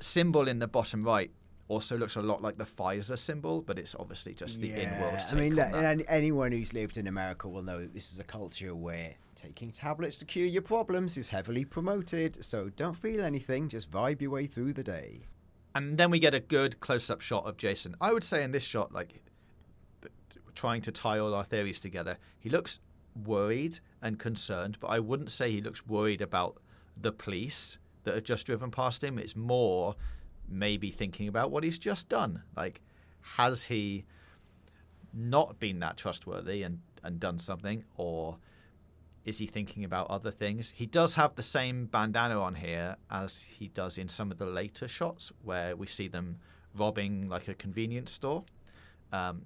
symbol 0.00 0.48
in 0.48 0.58
the 0.58 0.66
bottom 0.66 1.04
right 1.04 1.30
also 1.68 1.98
looks 1.98 2.16
a 2.16 2.22
lot 2.22 2.40
like 2.40 2.56
the 2.56 2.64
Pfizer 2.64 3.18
symbol, 3.18 3.60
but 3.60 3.78
it's 3.78 3.94
obviously 3.98 4.32
just 4.32 4.62
the 4.62 4.72
in-world 4.72 5.18
take 5.18 5.32
I 5.32 5.36
mean, 5.36 5.58
on 5.60 5.72
look, 5.72 5.72
that. 5.72 6.04
anyone 6.08 6.52
who's 6.52 6.72
lived 6.72 6.96
in 6.96 7.06
America 7.06 7.46
will 7.46 7.62
know 7.62 7.82
that 7.82 7.92
this 7.92 8.10
is 8.10 8.18
a 8.18 8.24
culture 8.24 8.74
where 8.74 9.16
taking 9.36 9.70
tablets 9.70 10.18
to 10.18 10.24
cure 10.24 10.46
your 10.46 10.62
problems 10.62 11.16
is 11.16 11.30
heavily 11.30 11.64
promoted. 11.64 12.44
So 12.44 12.70
don't 12.70 12.96
feel 12.96 13.22
anything, 13.22 13.68
just 13.68 13.90
vibe 13.90 14.20
your 14.20 14.30
way 14.30 14.46
through 14.46 14.72
the 14.72 14.82
day. 14.82 15.26
And 15.74 15.98
then 15.98 16.10
we 16.10 16.18
get 16.18 16.34
a 16.34 16.40
good 16.40 16.80
close-up 16.80 17.20
shot 17.20 17.44
of 17.46 17.58
Jason. 17.58 17.94
I 18.00 18.12
would 18.12 18.24
say 18.24 18.42
in 18.42 18.52
this 18.52 18.64
shot, 18.64 18.92
like 18.92 19.22
trying 20.54 20.80
to 20.82 20.90
tie 20.90 21.18
all 21.18 21.34
our 21.34 21.44
theories 21.44 21.78
together, 21.78 22.16
he 22.38 22.48
looks 22.48 22.80
worried 23.24 23.78
and 24.00 24.18
concerned, 24.18 24.78
but 24.80 24.88
I 24.88 24.98
wouldn't 24.98 25.30
say 25.30 25.50
he 25.50 25.60
looks 25.60 25.86
worried 25.86 26.22
about 26.22 26.56
the 26.96 27.12
police 27.12 27.78
that 28.04 28.14
have 28.14 28.24
just 28.24 28.46
driven 28.46 28.70
past 28.70 29.04
him. 29.04 29.18
It's 29.18 29.36
more 29.36 29.96
maybe 30.48 30.90
thinking 30.90 31.28
about 31.28 31.50
what 31.50 31.62
he's 31.62 31.78
just 31.78 32.08
done. 32.08 32.42
Like, 32.56 32.80
has 33.20 33.64
he 33.64 34.06
not 35.12 35.58
been 35.58 35.80
that 35.80 35.96
trustworthy 35.96 36.62
and, 36.62 36.80
and 37.02 37.20
done 37.20 37.38
something, 37.38 37.84
or 37.96 38.38
is 39.26 39.38
he 39.38 39.46
thinking 39.46 39.84
about 39.84 40.08
other 40.08 40.30
things? 40.30 40.72
He 40.76 40.86
does 40.86 41.14
have 41.14 41.34
the 41.34 41.42
same 41.42 41.86
bandana 41.86 42.40
on 42.40 42.54
here 42.54 42.96
as 43.10 43.40
he 43.40 43.66
does 43.66 43.98
in 43.98 44.08
some 44.08 44.30
of 44.30 44.38
the 44.38 44.46
later 44.46 44.86
shots 44.86 45.32
where 45.42 45.74
we 45.76 45.88
see 45.88 46.06
them 46.06 46.38
robbing 46.74 47.28
like 47.28 47.48
a 47.48 47.54
convenience 47.54 48.12
store. 48.12 48.44
Um, 49.12 49.42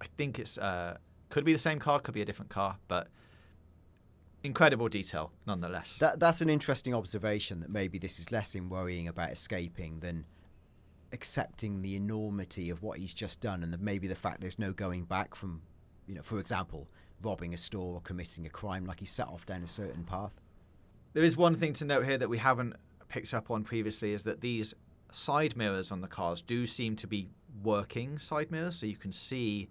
I 0.00 0.04
think 0.18 0.38
it's 0.38 0.58
uh, 0.58 0.98
could 1.30 1.44
be 1.44 1.54
the 1.54 1.58
same 1.58 1.78
car, 1.78 2.00
could 2.00 2.14
be 2.14 2.20
a 2.20 2.26
different 2.26 2.50
car, 2.50 2.76
but 2.86 3.08
incredible 4.44 4.88
detail 4.88 5.32
nonetheless. 5.46 5.96
That 5.98 6.20
that's 6.20 6.42
an 6.42 6.50
interesting 6.50 6.94
observation. 6.94 7.60
That 7.60 7.70
maybe 7.70 7.98
this 7.98 8.20
is 8.20 8.30
less 8.30 8.54
in 8.54 8.68
worrying 8.68 9.08
about 9.08 9.30
escaping 9.30 10.00
than 10.00 10.26
accepting 11.12 11.80
the 11.80 11.96
enormity 11.96 12.68
of 12.68 12.82
what 12.82 12.98
he's 12.98 13.14
just 13.14 13.40
done, 13.40 13.62
and 13.62 13.72
the, 13.72 13.78
maybe 13.78 14.06
the 14.06 14.14
fact 14.14 14.42
there's 14.42 14.58
no 14.58 14.74
going 14.74 15.04
back 15.04 15.34
from, 15.34 15.62
you 16.06 16.14
know, 16.14 16.22
for 16.22 16.38
example, 16.38 16.88
robbing 17.22 17.54
a 17.54 17.58
store 17.58 17.94
or 17.94 18.00
committing 18.00 18.46
a 18.46 18.50
crime. 18.50 18.84
Like 18.84 19.00
he 19.00 19.06
set 19.06 19.28
off 19.28 19.46
down 19.46 19.62
a 19.62 19.66
certain 19.66 20.04
path. 20.04 20.32
There 21.14 21.24
is 21.24 21.36
one 21.36 21.54
thing 21.54 21.72
to 21.74 21.84
note 21.84 22.04
here 22.04 22.18
that 22.18 22.28
we 22.28 22.38
haven't 22.38 22.76
picked 23.08 23.32
up 23.34 23.50
on 23.50 23.64
previously 23.64 24.12
is 24.12 24.24
that 24.24 24.40
these 24.40 24.74
side 25.10 25.56
mirrors 25.56 25.90
on 25.90 26.00
the 26.00 26.08
cars 26.08 26.42
do 26.42 26.66
seem 26.66 26.96
to 26.96 27.06
be 27.06 27.28
working 27.62 28.18
side 28.18 28.50
mirrors, 28.50 28.76
so 28.76 28.86
you 28.86 28.96
can 28.96 29.12
see 29.12 29.68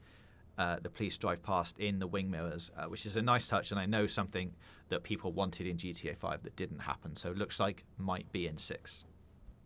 uh, 0.58 0.78
the 0.82 0.90
police 0.90 1.18
drive 1.18 1.44
past 1.44 1.78
in 1.78 2.00
the 2.00 2.08
wing 2.08 2.32
mirrors, 2.32 2.72
uh, 2.78 2.86
which 2.86 3.06
is 3.06 3.16
a 3.16 3.22
nice 3.22 3.48
touch, 3.48 3.72
and 3.72 3.80
I 3.80 3.86
know 3.86 4.08
something 4.08 4.56
that 4.90 5.04
people 5.04 5.32
wanted 5.32 5.68
in 5.68 5.78
GTA 5.78 6.18
5 6.18 6.44
that 6.44 6.56
didn't 6.56 6.80
happen. 6.80 7.16
So 7.16 7.30
it 7.30 7.38
looks 7.38 7.60
like 7.60 7.84
might 7.98 8.32
be 8.32 8.48
in 8.48 8.58
six. 8.58 9.06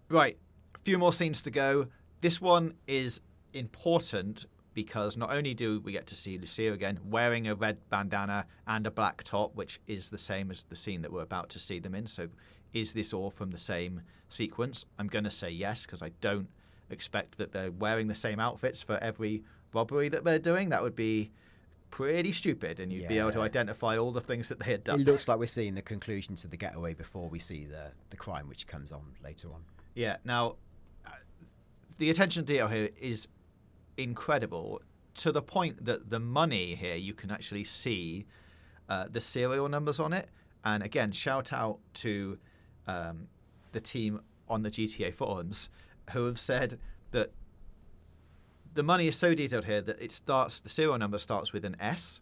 Right, 0.09 0.37
a 0.75 0.79
few 0.79 0.97
more 0.97 1.13
scenes 1.13 1.41
to 1.43 1.51
go. 1.51 1.87
This 2.19 2.41
one 2.41 2.73
is 2.87 3.21
important 3.53 4.45
because 4.73 5.17
not 5.17 5.31
only 5.31 5.53
do 5.53 5.81
we 5.81 5.91
get 5.91 6.07
to 6.07 6.15
see 6.15 6.37
Lucia 6.37 6.71
again 6.71 6.99
wearing 7.03 7.47
a 7.47 7.55
red 7.55 7.77
bandana 7.89 8.45
and 8.65 8.87
a 8.87 8.91
black 8.91 9.23
top, 9.23 9.55
which 9.55 9.79
is 9.87 10.09
the 10.09 10.17
same 10.17 10.51
as 10.51 10.63
the 10.63 10.75
scene 10.75 11.01
that 11.01 11.11
we're 11.11 11.21
about 11.21 11.49
to 11.49 11.59
see 11.59 11.79
them 11.79 11.93
in. 11.93 12.07
So, 12.07 12.29
is 12.73 12.93
this 12.93 13.11
all 13.11 13.29
from 13.29 13.51
the 13.51 13.57
same 13.57 14.01
sequence? 14.29 14.85
I'm 14.97 15.07
going 15.07 15.25
to 15.25 15.31
say 15.31 15.49
yes 15.49 15.85
because 15.85 16.01
I 16.01 16.11
don't 16.21 16.47
expect 16.89 17.37
that 17.37 17.51
they're 17.51 17.71
wearing 17.71 18.07
the 18.07 18.15
same 18.15 18.39
outfits 18.39 18.81
for 18.81 18.97
every 19.01 19.43
robbery 19.73 20.09
that 20.09 20.23
they're 20.23 20.39
doing. 20.39 20.69
That 20.69 20.83
would 20.83 20.95
be 20.95 21.31
pretty 21.89 22.31
stupid, 22.31 22.79
and 22.79 22.91
you'd 22.91 23.09
be 23.09 23.19
able 23.19 23.33
to 23.33 23.41
identify 23.41 23.97
all 23.97 24.11
the 24.11 24.21
things 24.21 24.47
that 24.49 24.59
they 24.59 24.71
had 24.71 24.83
done. 24.85 25.01
It 25.01 25.07
looks 25.07 25.27
like 25.27 25.37
we're 25.37 25.47
seeing 25.47 25.75
the 25.75 25.81
conclusion 25.81 26.35
to 26.37 26.47
the 26.47 26.57
getaway 26.57 26.93
before 26.93 27.27
we 27.27 27.39
see 27.39 27.65
the, 27.65 27.91
the 28.09 28.17
crime 28.17 28.47
which 28.47 28.65
comes 28.65 28.93
on 28.93 29.01
later 29.21 29.49
on. 29.53 29.65
Yeah. 29.93 30.17
Now, 30.23 30.55
uh, 31.05 31.11
the 31.97 32.09
attention 32.09 32.45
to 32.45 32.53
detail 32.53 32.69
here 32.69 32.89
is 32.99 33.27
incredible 33.97 34.81
to 35.15 35.31
the 35.31 35.41
point 35.41 35.85
that 35.85 36.09
the 36.09 36.19
money 36.19 36.75
here 36.75 36.95
you 36.95 37.13
can 37.13 37.31
actually 37.31 37.63
see 37.63 38.25
uh, 38.89 39.05
the 39.09 39.21
serial 39.21 39.69
numbers 39.69 39.99
on 39.99 40.13
it. 40.13 40.29
And 40.63 40.83
again, 40.83 41.11
shout 41.11 41.51
out 41.51 41.79
to 41.95 42.37
um, 42.87 43.27
the 43.71 43.79
team 43.79 44.21
on 44.47 44.63
the 44.63 44.69
GTA 44.69 45.13
forums 45.13 45.69
who 46.11 46.25
have 46.25 46.39
said 46.39 46.77
that 47.11 47.31
the 48.73 48.83
money 48.83 49.07
is 49.07 49.17
so 49.17 49.33
detailed 49.33 49.65
here 49.65 49.81
that 49.81 50.01
it 50.01 50.11
starts 50.11 50.61
the 50.61 50.69
serial 50.69 50.97
number 50.97 51.19
starts 51.19 51.51
with 51.53 51.65
an 51.65 51.75
S 51.79 52.19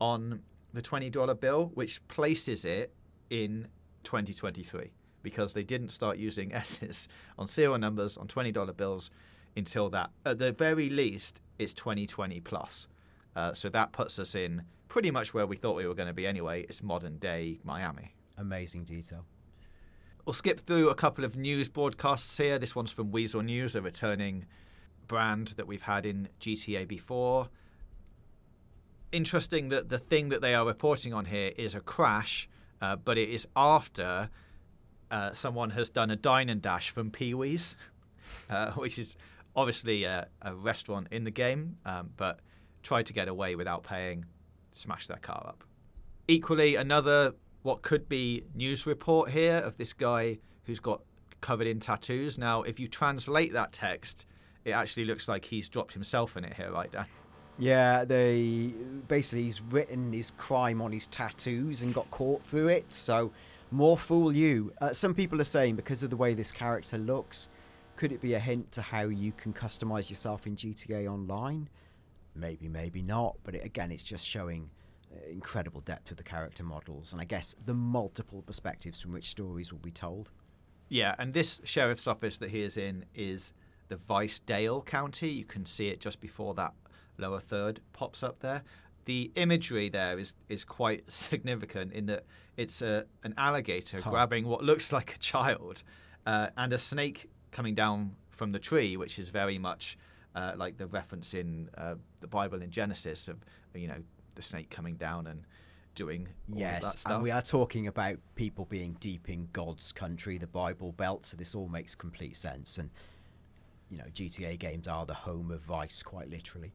on 0.00 0.42
the 0.72 0.82
twenty 0.82 1.10
dollar 1.10 1.34
bill, 1.34 1.70
which 1.74 2.06
places 2.08 2.64
it 2.64 2.92
in 3.28 3.68
2023 4.04 4.90
because 5.22 5.54
they 5.54 5.62
didn't 5.62 5.90
start 5.90 6.16
using 6.16 6.52
S's 6.54 7.08
on 7.38 7.46
serial 7.46 7.78
numbers 7.78 8.16
on 8.16 8.26
twenty 8.26 8.52
dollar 8.52 8.72
bills 8.72 9.10
until 9.56 9.90
that. 9.90 10.10
At 10.24 10.38
the 10.38 10.52
very 10.52 10.88
least, 10.88 11.40
it's 11.58 11.72
2020 11.74 12.40
plus. 12.40 12.86
Uh, 13.34 13.54
so 13.54 13.68
that 13.68 13.92
puts 13.92 14.18
us 14.18 14.34
in 14.34 14.62
pretty 14.88 15.10
much 15.10 15.32
where 15.32 15.46
we 15.46 15.56
thought 15.56 15.76
we 15.76 15.86
were 15.86 15.94
going 15.94 16.08
to 16.08 16.14
be 16.14 16.26
anyway. 16.26 16.62
It's 16.62 16.82
modern 16.82 17.18
day 17.18 17.60
Miami. 17.64 18.14
Amazing 18.36 18.84
detail. 18.84 19.24
We'll 20.26 20.34
skip 20.34 20.60
through 20.60 20.90
a 20.90 20.94
couple 20.94 21.24
of 21.24 21.36
news 21.36 21.68
broadcasts 21.68 22.36
here. 22.36 22.58
This 22.58 22.74
one's 22.74 22.90
from 22.90 23.10
Weasel 23.10 23.42
News, 23.42 23.74
a 23.74 23.82
returning 23.82 24.46
brand 25.06 25.48
that 25.56 25.66
we've 25.66 25.82
had 25.82 26.04
in 26.06 26.28
GTA 26.40 26.86
before. 26.86 27.48
Interesting 29.12 29.70
that 29.70 29.88
the 29.88 29.98
thing 29.98 30.28
that 30.28 30.40
they 30.40 30.54
are 30.54 30.66
reporting 30.66 31.12
on 31.12 31.24
here 31.24 31.52
is 31.56 31.74
a 31.74 31.80
crash, 31.80 32.48
uh, 32.80 32.96
but 32.96 33.18
it 33.18 33.28
is 33.28 33.46
after 33.56 34.30
uh, 35.10 35.32
someone 35.32 35.70
has 35.70 35.90
done 35.90 36.10
a 36.10 36.16
dine 36.16 36.48
and 36.48 36.62
dash 36.62 36.90
from 36.90 37.10
Pee 37.10 37.34
Wee's, 37.34 37.74
uh, 38.50 38.72
which 38.72 38.98
is 38.98 39.16
obviously 39.56 40.04
a, 40.04 40.28
a 40.42 40.54
restaurant 40.54 41.08
in 41.10 41.24
the 41.24 41.30
game, 41.30 41.76
um, 41.84 42.10
but 42.16 42.40
tried 42.82 43.06
to 43.06 43.12
get 43.12 43.28
away 43.28 43.54
without 43.54 43.82
paying, 43.82 44.24
smashed 44.72 45.08
their 45.08 45.18
car 45.18 45.44
up. 45.46 45.64
Equally, 46.28 46.76
another 46.76 47.34
what 47.62 47.82
could 47.82 48.08
be 48.08 48.44
news 48.54 48.86
report 48.86 49.30
here 49.30 49.56
of 49.56 49.76
this 49.76 49.92
guy 49.92 50.38
who's 50.64 50.80
got 50.80 51.02
covered 51.40 51.66
in 51.66 51.80
tattoos. 51.80 52.38
Now, 52.38 52.62
if 52.62 52.78
you 52.80 52.88
translate 52.88 53.52
that 53.52 53.72
text, 53.72 54.26
it 54.64 54.72
actually 54.72 55.04
looks 55.04 55.28
like 55.28 55.46
he's 55.46 55.68
dropped 55.68 55.94
himself 55.94 56.36
in 56.36 56.44
it 56.44 56.54
here, 56.54 56.70
right, 56.70 56.90
Dan? 56.90 57.06
Yeah, 57.58 58.04
they 58.04 58.72
basically 59.08 59.42
he's 59.42 59.60
written 59.60 60.12
his 60.12 60.30
crime 60.32 60.80
on 60.80 60.92
his 60.92 61.06
tattoos 61.06 61.82
and 61.82 61.92
got 61.92 62.10
caught 62.10 62.42
through 62.42 62.68
it. 62.68 62.90
So 62.90 63.32
more 63.70 63.98
fool 63.98 64.32
you. 64.32 64.72
Uh, 64.80 64.92
some 64.92 65.14
people 65.14 65.40
are 65.40 65.44
saying 65.44 65.76
because 65.76 66.02
of 66.02 66.10
the 66.10 66.16
way 66.16 66.32
this 66.32 66.52
character 66.52 66.96
looks, 66.96 67.50
could 68.00 68.12
it 68.12 68.22
be 68.22 68.32
a 68.32 68.38
hint 68.40 68.72
to 68.72 68.80
how 68.80 69.02
you 69.02 69.30
can 69.30 69.52
customize 69.52 70.08
yourself 70.08 70.46
in 70.46 70.56
GTA 70.56 71.06
Online? 71.06 71.68
Maybe, 72.34 72.66
maybe 72.66 73.02
not. 73.02 73.36
But 73.44 73.56
it, 73.56 73.62
again, 73.62 73.92
it's 73.92 74.02
just 74.02 74.26
showing 74.26 74.70
uh, 75.12 75.30
incredible 75.30 75.82
depth 75.82 76.10
of 76.10 76.16
the 76.16 76.22
character 76.22 76.64
models, 76.64 77.12
and 77.12 77.20
I 77.20 77.26
guess 77.26 77.54
the 77.62 77.74
multiple 77.74 78.40
perspectives 78.40 79.02
from 79.02 79.12
which 79.12 79.28
stories 79.28 79.70
will 79.70 79.80
be 79.80 79.90
told. 79.90 80.30
Yeah, 80.88 81.14
and 81.18 81.34
this 81.34 81.60
sheriff's 81.64 82.06
office 82.06 82.38
that 82.38 82.50
he 82.50 82.62
is 82.62 82.78
in 82.78 83.04
is 83.14 83.52
the 83.88 83.98
Vice 83.98 84.38
Dale 84.38 84.80
County. 84.80 85.28
You 85.28 85.44
can 85.44 85.66
see 85.66 85.88
it 85.88 86.00
just 86.00 86.20
before 86.20 86.54
that 86.54 86.72
lower 87.18 87.38
third 87.38 87.82
pops 87.92 88.22
up 88.22 88.40
there. 88.40 88.62
The 89.04 89.30
imagery 89.34 89.90
there 89.90 90.18
is 90.18 90.36
is 90.48 90.64
quite 90.64 91.10
significant 91.10 91.92
in 91.92 92.06
that 92.06 92.24
it's 92.56 92.80
a 92.80 93.04
an 93.24 93.34
alligator 93.36 94.00
Huh. 94.00 94.08
grabbing 94.08 94.46
what 94.46 94.64
looks 94.64 94.90
like 94.90 95.16
a 95.16 95.18
child, 95.18 95.82
uh, 96.24 96.48
and 96.56 96.72
a 96.72 96.78
snake 96.78 97.28
coming 97.50 97.74
down 97.74 98.16
from 98.30 98.52
the 98.52 98.58
tree, 98.58 98.96
which 98.96 99.18
is 99.18 99.28
very 99.30 99.58
much 99.58 99.98
uh, 100.34 100.52
like 100.56 100.76
the 100.78 100.86
reference 100.86 101.34
in 101.34 101.68
uh, 101.76 101.96
the 102.20 102.26
Bible 102.26 102.62
in 102.62 102.70
Genesis 102.70 103.28
of 103.28 103.38
you 103.74 103.88
know 103.88 104.02
the 104.34 104.42
snake 104.42 104.70
coming 104.70 104.94
down 104.96 105.26
and 105.26 105.44
doing 105.96 106.28
all 106.48 106.54
of 106.54 106.58
that 106.60 106.82
Yes, 106.82 106.98
stuff. 107.00 107.12
and 107.14 107.22
we 107.22 107.30
are 107.32 107.42
talking 107.42 107.86
about 107.88 108.16
people 108.36 108.64
being 108.64 108.96
deep 109.00 109.28
in 109.28 109.48
God's 109.52 109.90
country, 109.92 110.38
the 110.38 110.46
Bible 110.46 110.92
Belt, 110.92 111.26
so 111.26 111.36
this 111.36 111.54
all 111.54 111.68
makes 111.68 111.96
complete 111.96 112.36
sense. 112.36 112.78
And, 112.78 112.90
you 113.90 113.98
know, 113.98 114.04
GTA 114.12 114.56
games 114.58 114.86
are 114.86 115.04
the 115.04 115.14
home 115.14 115.50
of 115.50 115.60
Vice, 115.62 116.02
quite 116.04 116.30
literally. 116.30 116.72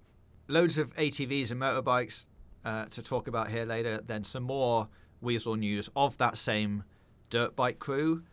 loads 0.50 0.78
of 0.78 0.94
ATVs 0.96 1.50
and 1.50 1.62
motorbikes 1.62 2.26
uh, 2.66 2.86
to 2.88 3.02
talk 3.02 3.28
about 3.28 3.50
here 3.50 3.64
later. 3.66 4.02
Then 4.06 4.26
some 4.26 4.44
more 4.44 4.90
Weasel 5.22 5.56
news 5.56 5.90
of 5.96 6.18
that 6.18 6.38
same 6.38 6.84
dirt 7.30 7.56
bike 7.56 7.80
crew, 7.80 8.24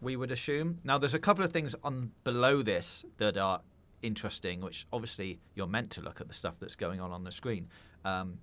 we 0.00 0.16
would 0.16 0.30
assume. 0.30 0.78
Now, 0.84 0.98
there's 0.98 1.14
a 1.14 1.18
couple 1.18 1.44
of 1.44 1.52
things 1.52 1.74
on 1.84 2.12
below 2.24 2.62
this 2.62 3.04
that 3.18 3.36
are 3.36 3.60
interesting, 4.02 4.60
which 4.60 4.86
obviously 4.92 5.40
you're 5.54 5.66
meant 5.66 5.90
to 5.90 6.00
look 6.00 6.20
at 6.20 6.28
the 6.28 6.34
stuff 6.34 6.58
that's 6.58 6.76
going 6.76 7.00
on 7.00 7.12
on 7.12 7.24
the 7.24 7.32
screen. 7.32 7.68
Um, 8.04 8.38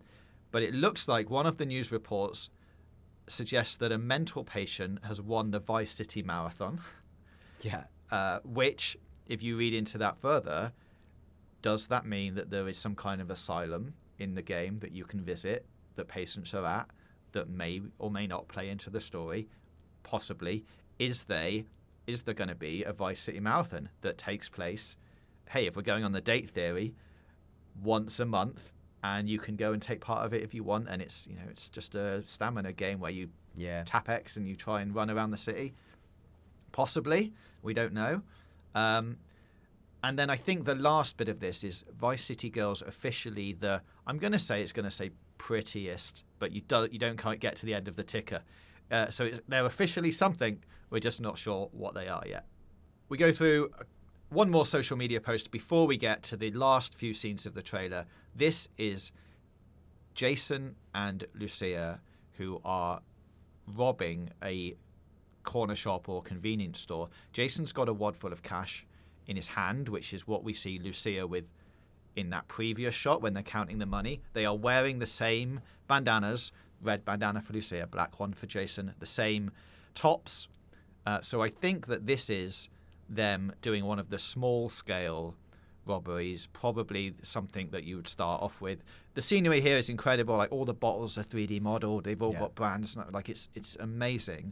but 0.52 0.62
it 0.64 0.74
looks 0.74 1.08
like 1.08 1.30
one 1.30 1.46
of 1.48 1.58
the 1.58 1.66
news 1.66 1.92
reports 1.92 2.50
suggests 3.28 3.76
that 3.78 3.92
a 3.92 3.98
mental 3.98 4.44
patient 4.44 5.00
has 5.04 5.22
won 5.22 5.52
the 5.52 5.60
Vice 5.60 5.94
City 5.94 6.22
Marathon 6.24 6.80
Yeah. 7.62 7.84
uh, 8.12 8.40
which, 8.44 8.96
if 9.26 9.44
you 9.44 9.58
read 9.58 9.74
into 9.74 9.98
that 9.98 10.18
further, 10.20 10.72
does 11.62 11.88
that 11.88 12.06
mean 12.06 12.36
that 12.36 12.50
there 12.52 12.68
is 12.68 12.78
some 12.78 12.96
kind 12.96 13.20
of 13.20 13.30
asylum 13.30 13.96
in 14.20 14.36
the 14.36 14.42
game 14.42 14.80
that 14.80 14.92
you 14.92 15.04
can 15.04 15.20
visit 15.22 15.66
that 15.96 16.08
patients 16.08 16.54
are 16.54 16.66
at 16.66 16.88
that 17.34 17.50
may 17.50 17.82
or 18.00 18.10
may 18.12 18.28
not 18.28 18.48
play 18.48 18.70
into 18.70 18.90
the 18.90 19.02
story? 19.02 19.50
Possibly. 20.04 20.64
Is 21.00 21.26
they 21.26 21.66
is 22.06 22.22
there 22.24 22.34
going 22.34 22.48
to 22.48 22.56
be 22.56 22.84
a 22.84 22.94
Vice 22.94 23.20
City 23.22 23.40
Marathon 23.40 23.90
that 24.02 24.18
takes 24.18 24.48
place? 24.48 24.96
Hey, 25.50 25.66
if 25.68 25.76
we're 25.76 25.82
going 25.82 26.06
on 26.06 26.14
the 26.14 26.22
date 26.22 26.50
theory, 26.50 26.94
once 27.84 28.20
a 28.20 28.26
month, 28.26 28.72
and 29.04 29.30
you 29.30 29.40
can 29.40 29.56
go 29.58 29.74
and 29.74 29.82
take 29.82 30.00
part 30.00 30.26
of 30.26 30.34
it 30.34 30.42
if 30.42 30.54
you 30.54 30.64
want, 30.64 30.88
and 30.88 31.02
it's 31.02 31.28
you 31.28 31.36
know 31.36 31.44
it's 31.50 31.70
just 31.70 31.96
a 31.96 32.26
stamina 32.26 32.74
game 32.74 33.00
where 33.00 33.12
you 33.12 33.30
Yeah. 33.56 33.84
tap 33.86 34.08
X 34.10 34.38
and 34.38 34.48
you 34.48 34.56
try 34.56 34.82
and 34.82 34.96
run 34.96 35.10
around 35.10 35.32
the 35.32 35.38
city. 35.38 35.74
Possibly, 36.72 37.34
we 37.62 37.74
don't 37.74 37.94
know. 37.94 38.22
Um, 38.76 39.18
and 40.04 40.18
then 40.18 40.30
I 40.30 40.36
think 40.36 40.66
the 40.66 40.76
last 40.76 41.18
bit 41.18 41.28
of 41.28 41.40
this 41.40 41.64
is 41.64 41.84
Vice 42.00 42.24
City 42.24 42.50
Girls 42.50 42.82
officially 42.82 43.54
the 43.54 43.82
I'm 44.06 44.18
going 44.18 44.34
to 44.34 44.40
say 44.40 44.62
it's 44.62 44.74
going 44.74 44.86
to 44.86 44.92
say 44.92 45.12
prettiest, 45.38 46.24
but 46.40 46.52
you 46.52 46.62
don't 46.62 46.94
you 46.94 47.00
don't 47.00 47.18
quite 47.22 47.40
get 47.40 47.56
to 47.58 47.66
the 47.66 47.74
end 47.74 47.88
of 47.88 47.96
the 47.96 48.04
ticker. 48.04 48.42
Uh, 48.90 49.10
so 49.10 49.26
it's, 49.26 49.42
they're 49.48 49.66
officially 49.66 50.12
something. 50.12 50.60
We're 50.90 51.00
just 51.00 51.22
not 51.22 51.38
sure 51.38 51.70
what 51.72 51.94
they 51.94 52.08
are 52.08 52.24
yet. 52.26 52.46
We 53.10 53.18
go 53.18 53.32
through 53.32 53.72
uh, 53.80 53.84
one 54.30 54.50
more 54.50 54.66
social 54.66 54.98
media 54.98 55.22
post 55.22 55.52
before 55.52 55.88
we 55.88 55.98
get 55.98 56.24
to 56.24 56.38
the 56.38 56.52
last 56.52 56.96
few 56.96 57.14
scenes 57.14 57.46
of 57.46 57.54
the 57.54 57.62
trailer. 57.62 58.06
This 58.36 58.70
is 58.78 59.12
Jason 60.14 60.76
and 60.94 61.26
Lucia 61.34 62.02
who 62.38 62.62
are 62.64 63.02
robbing 63.68 64.30
a 64.44 64.76
corner 65.44 65.76
shop 65.76 66.10
or 66.10 66.22
convenience 66.22 66.80
store. 66.80 67.10
Jason's 67.32 67.72
got 67.72 67.90
a 67.90 67.94
wad 67.94 68.16
full 68.16 68.34
of 68.34 68.44
cash 68.44 68.86
in 69.26 69.36
his 69.36 69.48
hand, 69.48 69.90
which 69.90 70.14
is 70.14 70.28
what 70.28 70.44
we 70.44 70.54
see 70.54 70.80
Lucia 70.80 71.26
with 71.26 71.46
in 72.16 72.30
that 72.32 72.48
previous 72.48 72.96
shot 72.96 73.22
when 73.22 73.34
they're 73.34 73.44
counting 73.44 73.78
the 73.78 73.86
money. 73.86 74.22
They 74.34 74.46
are 74.46 74.56
wearing 74.56 75.00
the 75.00 75.08
same 75.08 75.62
bandanas 75.88 76.52
red 76.82 77.06
bandana 77.06 77.42
for 77.42 77.54
Lucia, 77.54 77.88
black 77.90 78.20
one 78.20 78.34
for 78.34 78.46
Jason, 78.46 78.94
the 79.00 79.06
same 79.06 79.52
tops. 79.96 80.48
Uh, 81.08 81.22
so 81.22 81.42
I 81.42 81.48
think 81.48 81.88
that 81.88 82.06
this 82.06 82.30
is 82.30 82.68
them 83.08 83.54
doing 83.62 83.86
one 83.86 83.98
of 83.98 84.10
the 84.10 84.20
small 84.20 84.68
scale 84.68 85.36
robberies, 85.86 86.48
probably 86.52 87.14
something 87.22 87.70
that 87.72 87.86
you 87.86 87.96
would 87.96 88.10
start 88.10 88.42
off 88.42 88.60
with. 88.60 88.84
The 89.14 89.22
scenery 89.22 89.62
here 89.62 89.78
is 89.78 89.90
incredible. 89.90 90.36
Like 90.36 90.52
all 90.52 90.66
the 90.66 90.74
bottles 90.74 91.18
are 91.18 91.24
3D 91.24 91.62
modeled. 91.62 92.04
They've 92.04 92.22
all 92.22 92.34
Yeah. 92.34 92.40
got 92.40 92.56
brands. 92.56 92.98
Like 93.12 93.30
it's 93.30 93.48
it's 93.56 93.78
amazing. 93.80 94.52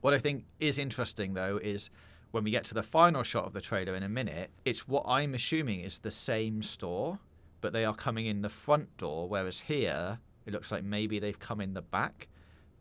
What 0.00 0.14
I 0.14 0.18
think 0.18 0.46
is 0.58 0.78
interesting 0.78 1.34
though 1.34 1.58
is 1.62 1.90
when 2.30 2.42
we 2.42 2.50
get 2.50 2.64
to 2.64 2.74
the 2.74 2.82
final 2.82 3.22
shot 3.22 3.44
of 3.44 3.52
the 3.52 3.60
trailer 3.60 3.94
in 3.94 4.02
a 4.02 4.08
minute, 4.08 4.50
it's 4.64 4.88
what 4.88 5.04
I'm 5.06 5.34
assuming 5.34 5.80
is 5.80 5.98
the 5.98 6.10
same 6.10 6.62
store, 6.62 7.18
but 7.60 7.74
they 7.74 7.84
are 7.84 7.94
coming 7.94 8.24
in 8.24 8.40
the 8.40 8.48
front 8.48 8.96
door, 8.96 9.28
whereas 9.28 9.60
here 9.60 10.18
it 10.46 10.52
looks 10.54 10.72
like 10.72 10.82
maybe 10.82 11.18
they've 11.18 11.38
come 11.38 11.60
in 11.60 11.74
the 11.74 11.82
back. 11.82 12.28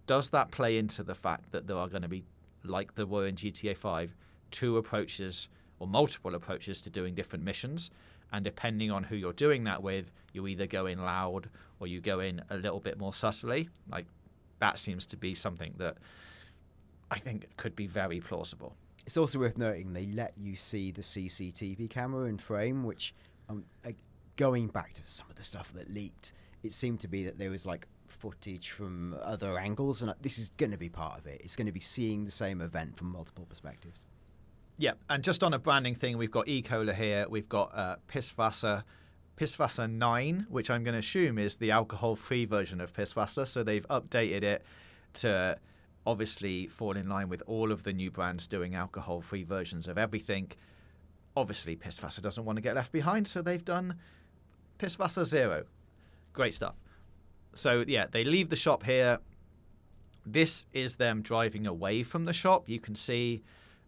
Does 0.07 0.29
that 0.29 0.51
play 0.51 0.77
into 0.77 1.03
the 1.03 1.15
fact 1.15 1.51
that 1.51 1.67
there 1.67 1.77
are 1.77 1.87
going 1.89 2.03
to 2.03 2.07
be, 2.07 2.23
like 2.65 2.95
there 2.95 3.05
were 3.05 3.27
in 3.27 3.35
GTA 3.35 3.77
5, 3.77 4.15
two 4.51 4.77
approaches 4.77 5.49
or 5.79 5.87
multiple 5.87 6.35
approaches 6.35 6.81
to 6.81 6.89
doing 6.89 7.15
different 7.15 7.43
missions. 7.43 7.89
And 8.31 8.43
depending 8.43 8.91
on 8.91 9.03
who 9.03 9.15
you're 9.15 9.33
doing 9.33 9.63
that 9.65 9.81
with, 9.81 10.11
you 10.33 10.47
either 10.47 10.67
go 10.67 10.87
in 10.87 11.03
loud 11.03 11.49
or 11.79 11.87
you 11.87 12.01
go 12.01 12.19
in 12.19 12.41
a 12.49 12.57
little 12.57 12.79
bit 12.79 12.97
more 12.97 13.13
subtly. 13.13 13.69
Like 13.89 14.05
that 14.59 14.79
seems 14.79 15.05
to 15.07 15.17
be 15.17 15.33
something 15.33 15.73
that 15.77 15.97
I 17.11 17.19
think 17.19 17.47
could 17.57 17.75
be 17.75 17.87
very 17.87 18.19
plausible. 18.19 18.75
It's 19.05 19.17
also 19.17 19.37
worth 19.39 19.57
noting 19.57 19.93
they 19.93 20.07
let 20.07 20.33
you 20.37 20.55
see 20.55 20.91
the 20.91 21.01
CCTV 21.01 21.89
camera 21.89 22.27
in 22.27 22.37
frame, 22.39 22.83
which, 22.83 23.13
um, 23.47 23.63
going 24.35 24.67
back 24.67 24.93
to 24.93 25.01
some 25.05 25.27
of 25.29 25.35
the 25.35 25.43
stuff 25.43 25.71
that 25.73 25.93
leaked, 25.93 26.33
it 26.63 26.73
seemed 26.73 26.99
to 27.01 27.07
be 27.07 27.23
that 27.23 27.37
there 27.37 27.51
was 27.51 27.65
like 27.65 27.87
footage 28.15 28.71
from 28.71 29.15
other 29.21 29.57
angles, 29.57 30.01
and 30.01 30.13
this 30.21 30.37
is 30.39 30.49
going 30.57 30.71
to 30.71 30.77
be 30.77 30.89
part 30.89 31.19
of 31.19 31.27
it. 31.27 31.41
It's 31.43 31.55
going 31.55 31.67
to 31.67 31.73
be 31.73 31.79
seeing 31.79 32.25
the 32.25 32.31
same 32.31 32.61
event 32.61 32.95
from 32.95 33.11
multiple 33.11 33.45
perspectives. 33.45 34.05
Yeah, 34.77 34.93
and 35.09 35.23
just 35.23 35.43
on 35.43 35.53
a 35.53 35.59
branding 35.59 35.95
thing, 35.95 36.17
we've 36.17 36.31
got 36.31 36.47
E. 36.47 36.61
Cola 36.61 36.93
here, 36.93 37.25
we've 37.29 37.47
got 37.47 37.71
uh, 37.73 37.95
Pisswasser, 38.09 38.83
Pisswasser 39.37 39.89
9, 39.89 40.47
which 40.49 40.69
I'm 40.69 40.83
going 40.83 40.93
to 40.93 40.99
assume 40.99 41.37
is 41.37 41.57
the 41.57 41.71
alcohol 41.71 42.15
free 42.15 42.45
version 42.45 42.81
of 42.81 42.93
Pisswasser. 42.93 43.47
So 43.47 43.63
they've 43.63 43.87
updated 43.87 44.43
it 44.43 44.65
to 45.15 45.57
obviously 46.05 46.67
fall 46.67 46.95
in 46.97 47.07
line 47.07 47.29
with 47.29 47.41
all 47.47 47.71
of 47.71 47.83
the 47.83 47.93
new 47.93 48.11
brands 48.11 48.47
doing 48.47 48.75
alcohol 48.75 49.21
free 49.21 49.43
versions 49.43 49.87
of 49.87 49.97
everything. 49.97 50.51
Obviously, 51.37 51.75
Pisswasser 51.75 52.21
doesn't 52.21 52.45
want 52.45 52.57
to 52.57 52.61
get 52.61 52.75
left 52.75 52.91
behind, 52.91 53.27
so 53.27 53.41
they've 53.41 53.65
done 53.65 53.95
Pisswasser 54.77 55.25
Zero. 55.25 55.65
Great 56.33 56.53
stuff. 56.53 56.75
So, 57.55 57.83
yeah, 57.87 58.05
they 58.11 58.23
leave 58.23 58.49
the 58.49 58.55
shop 58.55 58.83
here. 58.83 59.19
This 60.25 60.65
is 60.73 60.95
them 60.97 61.21
driving 61.21 61.65
away 61.67 62.03
from 62.03 62.25
the 62.25 62.33
shop. 62.33 62.67
You 62.69 62.79
can 62.79 62.95
see 62.95 63.43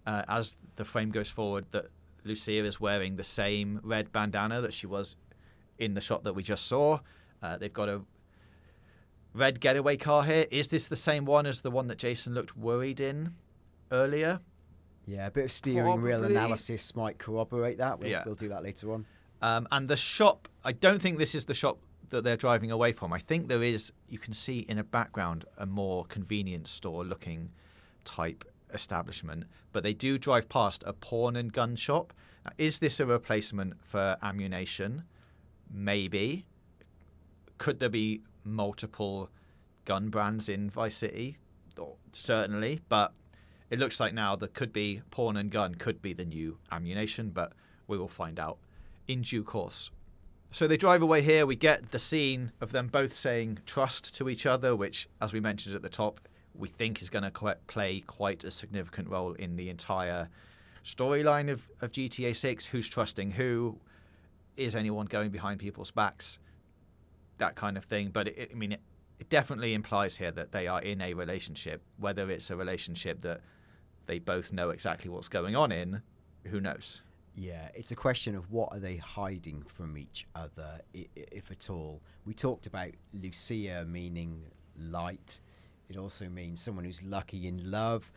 uh, 0.06 0.24
as 0.28 0.58
the 0.76 0.86
frame 0.86 1.12
goes 1.12 1.30
forward 1.30 1.66
that 1.72 1.88
Lucia 2.24 2.64
is 2.64 2.80
wearing 2.80 3.16
the 3.16 3.24
same 3.24 3.80
red 3.84 4.12
bandana 4.12 4.62
that 4.62 4.74
she 4.74 4.88
was 4.88 5.16
in 5.78 5.94
the 5.94 6.02
shot 6.02 6.24
that 6.24 6.34
we 6.34 6.44
just 6.44 6.66
saw. 6.68 7.00
Uh, 7.42 7.58
they've 7.58 7.74
got 7.74 7.90
a 7.90 8.02
red 9.34 9.60
getaway 9.60 9.98
car 9.98 10.24
here. 10.24 10.46
Is 10.52 10.70
this 10.70 10.88
the 10.88 10.96
same 10.96 11.26
one 11.26 11.46
as 11.46 11.62
the 11.62 11.72
one 11.72 11.88
that 11.88 11.98
Jason 11.98 12.34
looked 12.34 12.58
worried 12.58 13.00
in 13.00 13.34
earlier? 13.92 14.40
Yeah, 15.06 15.28
a 15.28 15.32
bit 15.32 15.46
of 15.46 15.52
steering 15.52 16.02
wheel 16.02 16.24
analysis 16.24 16.96
might 16.96 17.18
corroborate 17.18 17.78
that. 17.78 18.00
We'll, 18.00 18.10
Yeah. 18.10 18.24
we'll 18.26 18.36
do 18.36 18.50
that 18.50 18.64
later 18.64 18.92
on. 18.94 19.06
Um, 19.42 19.68
and 19.72 19.88
the 19.88 19.96
shop, 19.98 20.48
I 20.66 20.72
don't 20.72 21.02
think 21.02 21.18
this 21.18 21.36
is 21.36 21.46
the 21.46 21.54
shop 21.54 21.80
that 22.10 22.24
they're 22.24 22.38
driving 22.38 22.72
away 22.72 22.94
from. 22.94 23.12
I 23.14 23.20
think 23.20 23.48
there 23.48 23.64
is, 23.64 23.92
you 24.08 24.20
can 24.20 24.34
see 24.34 24.60
in 24.60 24.78
a 24.78 24.84
background, 24.84 25.46
a 25.58 25.66
more 25.66 26.06
convenience 26.06 26.72
store 26.72 27.04
looking 27.04 27.50
type 28.06 28.46
establishment. 28.74 29.46
But 29.74 29.84
they 29.84 29.94
do 29.94 30.18
drive 30.18 30.50
past 30.50 30.84
a 30.86 30.94
pawn 30.94 31.36
and 31.36 31.52
gun 31.52 31.76
shop. 31.76 32.14
Now, 32.46 32.52
is 32.58 32.80
this 32.80 33.00
a 33.00 33.06
replacement 33.06 33.84
for 33.84 34.18
Ammu-Nation? 34.24 35.04
Maybe. 35.72 36.46
Could 37.58 37.80
there 37.80 37.90
be 37.90 38.22
multiple 38.44 39.30
gun 39.86 40.10
brands 40.10 40.48
in 40.48 40.70
Vice 40.70 40.98
City? 40.98 41.38
Certainly. 42.14 42.82
But 42.90 43.14
it 43.70 43.80
looks 43.80 44.00
like 44.00 44.14
now 44.14 44.36
there 44.36 44.48
could 44.48 44.72
be 44.72 45.02
pawn 45.12 45.36
and 45.38 45.52
gun, 45.52 45.76
could 45.76 46.02
be 46.02 46.14
the 46.14 46.26
new 46.26 46.58
Ammu-Nation, 46.72 47.32
but 47.32 47.54
we 47.88 47.98
will 47.98 48.08
find 48.08 48.40
out 48.40 48.58
in 49.08 49.22
due 49.22 49.44
course. 49.44 49.92
So 50.52 50.68
they 50.68 50.78
drive 50.78 51.02
away 51.02 51.22
here. 51.22 51.46
We 51.46 51.56
get 51.56 51.92
the 51.92 52.00
scene 52.00 52.52
of 52.62 52.72
them 52.72 52.88
both 52.88 53.14
saying 53.14 53.60
trust 53.66 54.16
to 54.16 54.30
each 54.30 54.46
other, 54.46 54.76
which, 54.76 55.10
as 55.22 55.34
we 55.34 55.40
mentioned 55.40 55.76
at 55.76 55.82
the 55.82 55.90
top, 55.90 56.22
we 56.56 56.68
think 56.68 57.02
is 57.02 57.10
going 57.10 57.24
to 57.24 57.32
quite 57.32 57.68
play 57.68 58.00
quite 58.02 58.44
a 58.44 58.52
significant 58.52 59.10
role 59.10 59.34
in 59.34 59.56
the 59.56 59.70
entire 59.70 60.30
storyline 60.84 61.52
of, 61.52 61.70
of 61.82 61.92
GTA 61.92 62.36
6. 62.36 62.68
Who's 62.68 62.88
trusting 62.88 63.32
who? 63.32 63.80
Is 64.56 64.76
anyone 64.76 65.06
going 65.06 65.30
behind 65.30 65.60
people's 65.60 65.92
backs? 65.92 66.40
That 67.38 67.56
kind 67.56 67.78
of 67.78 67.84
thing. 67.86 68.10
But 68.10 68.30
it, 68.30 68.50
I 68.52 68.56
mean, 68.56 68.72
it, 68.72 68.82
it 69.20 69.30
definitely 69.30 69.74
implies 69.74 70.18
here 70.18 70.32
that 70.32 70.52
they 70.52 70.66
are 70.66 70.82
in 70.82 71.02
a 71.02 71.14
relationship. 71.14 71.84
Whether 71.98 72.32
it's 72.32 72.50
a 72.50 72.56
relationship 72.56 73.22
that 73.22 73.42
they 74.08 74.18
both 74.18 74.52
know 74.52 74.70
exactly 74.70 75.10
what's 75.10 75.30
going 75.30 75.56
on 75.56 75.72
in, 75.72 76.02
who 76.46 76.62
knows? 76.62 77.02
Yeah, 77.40 77.70
it's 77.76 77.92
a 77.92 77.96
question 77.96 78.36
of 78.36 78.52
what 78.52 78.70
are 78.72 78.80
they 78.80 78.98
hiding 78.98 79.62
from 79.68 79.96
each 79.96 80.26
other, 80.34 80.82
if 81.14 81.52
at 81.52 81.70
all. 81.70 82.02
We 82.26 82.34
talked 82.34 82.66
about 82.66 82.90
Lucia 83.14 83.86
meaning 83.88 84.42
light. 84.76 85.40
It 85.88 85.98
also 85.98 86.30
means 86.30 86.64
someone 86.64 86.84
who's 86.84 87.04
lucky 87.04 87.48
in 87.48 87.70
love. 87.70 88.12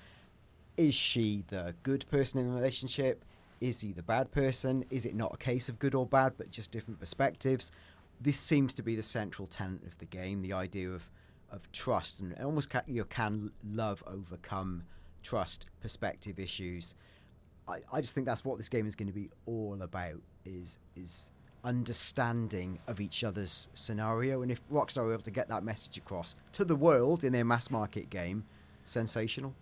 Is 0.78 0.94
she 0.94 1.44
the 1.48 1.74
good 1.82 2.06
person 2.10 2.40
in 2.40 2.48
the 2.48 2.54
relationship? 2.54 3.26
Is 3.60 3.82
he 3.82 3.92
the 3.92 4.02
bad 4.02 4.32
person? 4.32 4.86
Is 4.88 5.04
it 5.04 5.14
not 5.14 5.34
a 5.34 5.36
case 5.36 5.68
of 5.68 5.78
good 5.78 5.94
or 5.94 6.06
bad, 6.06 6.32
but 6.38 6.50
just 6.50 6.70
different 6.70 6.98
perspectives? 6.98 7.70
This 8.18 8.40
seems 8.40 8.72
to 8.72 8.82
be 8.82 8.96
the 8.96 9.02
central 9.02 9.46
tenet 9.46 9.84
of 9.86 9.98
the 9.98 10.06
game: 10.06 10.40
the 10.40 10.54
idea 10.54 10.90
of 10.90 11.10
of 11.50 11.70
trust 11.72 12.20
and 12.20 12.34
almost 12.38 12.72
you 12.86 13.02
know, 13.02 13.04
can 13.04 13.50
love 13.70 14.02
overcome 14.06 14.84
trust 15.22 15.66
perspective 15.82 16.38
issues. 16.38 16.94
I, 17.70 17.80
I 17.92 18.00
just 18.00 18.14
think 18.14 18.26
that's 18.26 18.44
what 18.44 18.58
this 18.58 18.68
game 18.68 18.86
is 18.86 18.96
going 18.96 19.08
to 19.08 19.14
be 19.14 19.30
all 19.46 19.78
about 19.80 20.20
is 20.44 20.78
is 20.96 21.30
understanding 21.62 22.78
of 22.86 23.00
each 23.00 23.22
other's 23.22 23.68
scenario. 23.74 24.42
And 24.42 24.50
if 24.50 24.66
Rockstar 24.70 25.04
are 25.04 25.12
able 25.12 25.22
to 25.22 25.30
get 25.30 25.48
that 25.48 25.62
message 25.62 25.98
across 25.98 26.34
to 26.52 26.64
the 26.64 26.76
world 26.76 27.22
in 27.22 27.32
their 27.32 27.44
mass 27.44 27.70
market 27.70 28.10
game 28.10 28.44
sensational. 28.84 29.54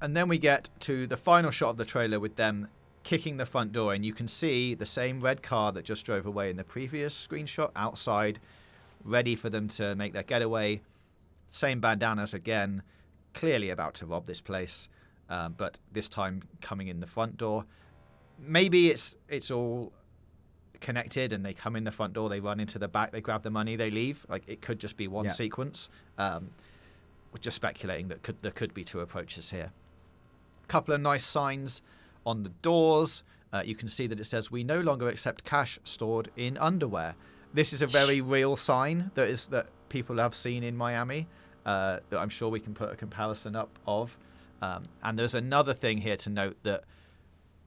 And 0.00 0.16
then 0.16 0.28
we 0.28 0.38
get 0.38 0.68
to 0.80 1.06
the 1.06 1.16
final 1.16 1.50
shot 1.50 1.70
of 1.70 1.76
the 1.78 1.84
trailer 1.84 2.20
with 2.20 2.36
them 2.36 2.68
kicking 3.02 3.36
the 3.36 3.46
front 3.46 3.72
door, 3.72 3.94
and 3.94 4.04
you 4.04 4.12
can 4.12 4.28
see 4.28 4.74
the 4.74 4.84
same 4.84 5.20
red 5.20 5.42
car 5.42 5.72
that 5.72 5.84
just 5.84 6.04
drove 6.04 6.26
away 6.26 6.50
in 6.50 6.56
the 6.56 6.64
previous 6.64 7.26
screenshot 7.26 7.70
outside, 7.76 8.40
ready 9.04 9.36
for 9.36 9.48
them 9.48 9.68
to 9.68 9.94
make 9.94 10.12
their 10.12 10.24
getaway. 10.24 10.82
Same 11.46 11.80
bandanas 11.80 12.34
again, 12.34 12.82
clearly 13.32 13.70
about 13.70 13.94
to 13.94 14.06
rob 14.06 14.26
this 14.26 14.40
place, 14.40 14.88
um, 15.28 15.54
but 15.56 15.78
this 15.92 16.08
time 16.08 16.42
coming 16.60 16.88
in 16.88 17.00
the 17.00 17.06
front 17.06 17.36
door. 17.36 17.64
Maybe 18.38 18.90
it's 18.90 19.16
it's 19.28 19.50
all 19.50 19.92
connected, 20.80 21.32
and 21.32 21.44
they 21.44 21.54
come 21.54 21.74
in 21.76 21.84
the 21.84 21.92
front 21.92 22.12
door, 22.12 22.28
they 22.28 22.40
run 22.40 22.60
into 22.60 22.78
the 22.78 22.88
back, 22.88 23.12
they 23.12 23.20
grab 23.20 23.42
the 23.42 23.50
money, 23.50 23.76
they 23.76 23.90
leave. 23.90 24.26
Like 24.28 24.48
it 24.48 24.60
could 24.60 24.78
just 24.78 24.96
be 24.96 25.08
one 25.08 25.24
Yeah. 25.26 25.32
sequence. 25.32 25.88
Um, 26.18 26.50
we're 27.32 27.38
just 27.40 27.56
speculating 27.56 28.08
that 28.08 28.22
could 28.22 28.36
there 28.42 28.50
could 28.52 28.74
be 28.74 28.84
two 28.84 29.00
approaches 29.00 29.50
here. 29.50 29.72
A 30.64 30.66
Couple 30.68 30.94
of 30.94 31.00
nice 31.00 31.24
signs 31.24 31.80
on 32.24 32.42
the 32.42 32.50
doors. 32.62 33.22
Uh, 33.52 33.62
you 33.64 33.74
can 33.74 33.88
see 33.88 34.06
that 34.06 34.20
it 34.20 34.24
says 34.26 34.50
we 34.50 34.64
no 34.64 34.80
longer 34.80 35.08
accept 35.08 35.44
cash 35.44 35.78
stored 35.84 36.30
in 36.36 36.58
underwear. 36.58 37.14
This 37.54 37.72
is 37.72 37.80
a 37.80 37.86
very 37.86 38.20
real 38.20 38.54
sign 38.56 39.10
that 39.14 39.28
is 39.28 39.46
that 39.46 39.68
people 39.88 40.18
have 40.18 40.34
seen 40.34 40.62
in 40.62 40.76
Miami. 40.76 41.26
Uh, 41.64 42.00
that 42.10 42.18
I'm 42.20 42.28
sure 42.28 42.48
we 42.50 42.60
can 42.60 42.74
put 42.74 42.92
a 42.92 42.96
comparison 42.96 43.56
up 43.56 43.78
of. 43.86 44.18
Um, 44.66 44.82
and 45.02 45.18
there's 45.18 45.34
another 45.34 45.74
thing 45.74 45.98
here 45.98 46.16
to 46.16 46.30
note 46.30 46.56
that 46.64 46.84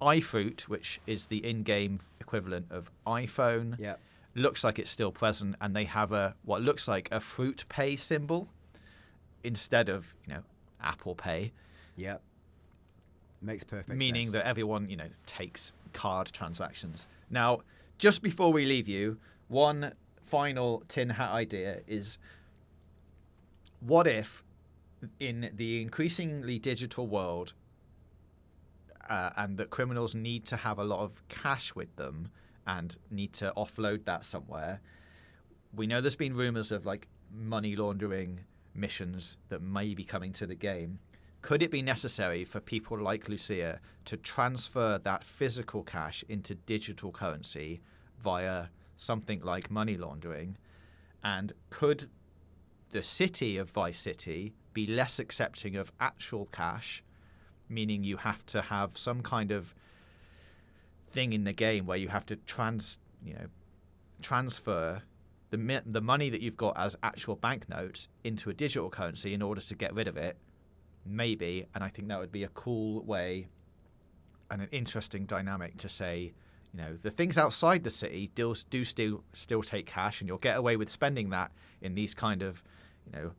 iFruit, 0.01 0.61
which 0.61 0.99
is 1.07 1.27
the 1.27 1.37
in-game 1.37 1.99
equivalent 2.19 2.67
of 2.69 2.91
iPhone, 3.05 3.77
yeah. 3.79 3.95
looks 4.35 4.63
like 4.63 4.79
it's 4.79 4.89
still 4.89 5.11
present, 5.11 5.55
and 5.61 5.75
they 5.75 5.85
have 5.85 6.11
a 6.11 6.35
what 6.43 6.61
looks 6.61 6.87
like 6.87 7.07
a 7.11 7.19
fruit 7.19 7.65
pay 7.69 7.95
symbol 7.95 8.49
instead 9.43 9.87
of 9.89 10.13
you 10.25 10.33
know 10.33 10.43
Apple 10.81 11.15
Pay, 11.15 11.53
yeah. 11.95 12.17
Makes 13.41 13.63
perfect 13.63 13.97
meaning 13.97 14.25
sense 14.25 14.33
that 14.33 14.45
everyone 14.45 14.89
you 14.89 14.97
know 14.97 15.09
takes 15.25 15.71
card 15.93 16.27
transactions. 16.33 17.07
Now, 17.29 17.59
just 17.97 18.21
before 18.21 18.51
we 18.51 18.65
leave 18.65 18.89
you, 18.89 19.17
one 19.47 19.93
final 20.21 20.83
tin 20.89 21.11
hat 21.11 21.31
idea 21.31 21.79
is: 21.87 22.17
what 23.79 24.07
if, 24.07 24.43
in 25.19 25.51
the 25.53 25.81
increasingly 25.81 26.59
digital 26.59 27.07
world, 27.07 27.53
uh, 29.09 29.31
and 29.35 29.57
that 29.57 29.69
criminals 29.69 30.13
need 30.13 30.45
to 30.45 30.57
have 30.57 30.77
a 30.77 30.83
lot 30.83 30.99
of 30.99 31.27
cash 31.27 31.73
with 31.73 31.95
them 31.95 32.29
and 32.67 32.97
need 33.09 33.33
to 33.33 33.51
offload 33.57 34.05
that 34.05 34.25
somewhere. 34.25 34.81
We 35.73 35.87
know 35.87 36.01
there's 36.01 36.15
been 36.15 36.35
rumors 36.35 36.71
of 36.71 36.85
like 36.85 37.07
money 37.31 37.75
laundering 37.75 38.41
missions 38.75 39.37
that 39.49 39.61
may 39.61 39.93
be 39.95 40.03
coming 40.03 40.33
to 40.33 40.45
the 40.45 40.55
game. 40.55 40.99
Could 41.41 41.63
it 41.63 41.71
be 41.71 41.81
necessary 41.81 42.43
for 42.43 42.59
people 42.59 42.99
like 42.99 43.29
Lucia 43.29 43.79
to 44.05 44.17
transfer 44.17 44.99
that 45.03 45.23
physical 45.23 45.83
cash 45.83 46.23
into 46.27 46.53
digital 46.53 47.11
currency 47.11 47.81
via 48.21 48.67
something 48.95 49.41
like 49.41 49.71
money 49.71 49.97
laundering? 49.97 50.57
And 51.23 51.53
could 51.69 52.09
the 52.91 53.03
city 53.03 53.57
of 53.57 53.69
Vice 53.69 53.99
City 53.99 54.53
be 54.73 54.87
less 54.87 55.19
accepting 55.19 55.75
of 55.75 55.91
actual 55.99 56.47
cash 56.51 57.03
meaning 57.67 58.03
you 58.03 58.17
have 58.17 58.45
to 58.45 58.61
have 58.61 58.97
some 58.97 59.21
kind 59.21 59.51
of 59.51 59.73
thing 61.11 61.33
in 61.33 61.43
the 61.43 61.53
game 61.53 61.85
where 61.85 61.97
you 61.97 62.07
have 62.09 62.25
to 62.25 62.35
trans 62.35 62.99
you 63.23 63.33
know 63.33 63.45
transfer 64.21 65.03
the 65.51 65.81
the 65.85 66.01
money 66.01 66.29
that 66.29 66.41
you've 66.41 66.57
got 66.57 66.77
as 66.77 66.95
actual 67.01 67.35
banknotes 67.35 68.07
into 68.23 68.49
a 68.49 68.53
digital 68.53 68.89
currency 68.89 69.33
in 69.33 69.41
order 69.41 69.61
to 69.61 69.75
get 69.75 69.93
rid 69.93 70.07
of 70.07 70.17
it 70.17 70.37
maybe. 71.05 71.65
And 71.73 71.83
i 71.83 71.89
think 71.89 72.07
that 72.07 72.19
would 72.19 72.31
be 72.31 72.43
a 72.43 72.49
cool 72.49 73.01
way 73.03 73.47
and 74.51 74.61
an 74.61 74.69
interesting 74.71 75.25
dynamic 75.25 75.77
to 75.77 75.89
say, 75.89 76.33
you 76.73 76.81
know, 76.81 76.95
the 76.95 77.11
things 77.11 77.37
outside 77.37 77.83
the 77.83 77.89
city 77.89 78.31
do, 78.35 78.55
do 78.69 78.83
still 78.83 79.23
still 79.33 79.63
take 79.63 79.85
cash, 79.85 80.21
and 80.21 80.27
you'll 80.27 80.37
get 80.37 80.57
away 80.57 80.75
with 80.75 80.89
spending 80.89 81.29
that 81.29 81.51
in 81.81 81.95
these 81.95 82.13
kind 82.13 82.41
of, 82.41 82.63
you 83.05 83.11
know, 83.11 83.31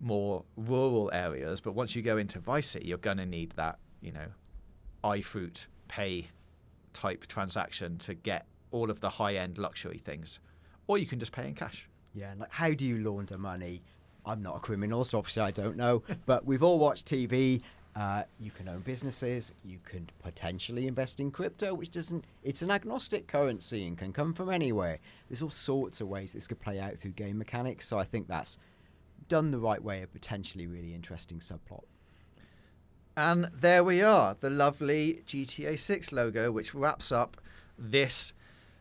more 0.00 0.44
rural 0.56 1.10
areas. 1.12 1.60
But 1.60 1.72
once 1.72 1.94
you 1.94 2.02
go 2.02 2.16
into 2.16 2.38
Vice 2.38 2.68
City, 2.70 2.88
you're 2.88 2.98
going 2.98 3.18
to 3.18 3.26
need 3.26 3.52
that, 3.56 3.78
you 4.00 4.12
know, 4.12 4.26
iFruit 5.04 5.66
pay 5.88 6.28
type 6.92 7.26
transaction 7.26 7.98
to 7.98 8.14
get 8.14 8.46
all 8.70 8.90
of 8.90 9.00
the 9.00 9.10
high 9.10 9.36
end 9.36 9.58
luxury 9.58 9.98
things, 9.98 10.38
or 10.86 10.98
you 10.98 11.06
can 11.06 11.18
just 11.18 11.32
pay 11.32 11.46
in 11.46 11.54
cash. 11.54 11.88
Yeah, 12.14 12.32
like 12.38 12.50
how 12.50 12.70
do 12.70 12.84
you 12.84 12.98
launder 12.98 13.38
money? 13.38 13.82
I'm 14.24 14.42
not 14.42 14.56
a 14.56 14.60
criminal, 14.60 15.04
so 15.04 15.18
obviously 15.18 15.42
I 15.42 15.50
don't 15.50 15.76
know. 15.76 16.02
but 16.26 16.44
we've 16.44 16.62
all 16.62 16.78
watched 16.78 17.06
TV. 17.06 17.62
Uh, 17.94 18.24
you 18.38 18.50
can 18.50 18.68
own 18.68 18.80
businesses. 18.80 19.54
You 19.64 19.78
can 19.84 20.10
potentially 20.22 20.86
invest 20.86 21.18
in 21.18 21.30
crypto, 21.30 21.72
which 21.74 21.90
doesn't. 21.90 22.24
It's 22.42 22.62
an 22.62 22.70
agnostic 22.70 23.26
currency 23.26 23.86
and 23.86 23.96
can 23.96 24.12
come 24.12 24.32
from 24.32 24.50
anywhere. 24.50 24.98
There's 25.28 25.42
all 25.42 25.50
sorts 25.50 26.00
of 26.00 26.08
ways 26.08 26.32
this 26.32 26.46
could 26.46 26.60
play 26.60 26.78
out 26.78 26.98
through 26.98 27.12
game 27.12 27.38
mechanics. 27.38 27.86
So 27.88 27.98
I 27.98 28.04
think 28.04 28.28
that's 28.28 28.58
done 29.28 29.50
the 29.50 29.58
right 29.58 29.82
way. 29.82 30.02
A 30.02 30.06
potentially 30.06 30.66
really 30.66 30.94
interesting 30.94 31.38
subplot. 31.38 31.84
And 33.16 33.50
there 33.54 33.82
we 33.82 34.02
are, 34.02 34.36
the 34.38 34.50
lovely 34.50 35.22
GTA 35.26 35.78
6 35.78 36.12
logo, 36.12 36.52
which 36.52 36.74
wraps 36.74 37.10
up 37.10 37.38
this 37.78 38.34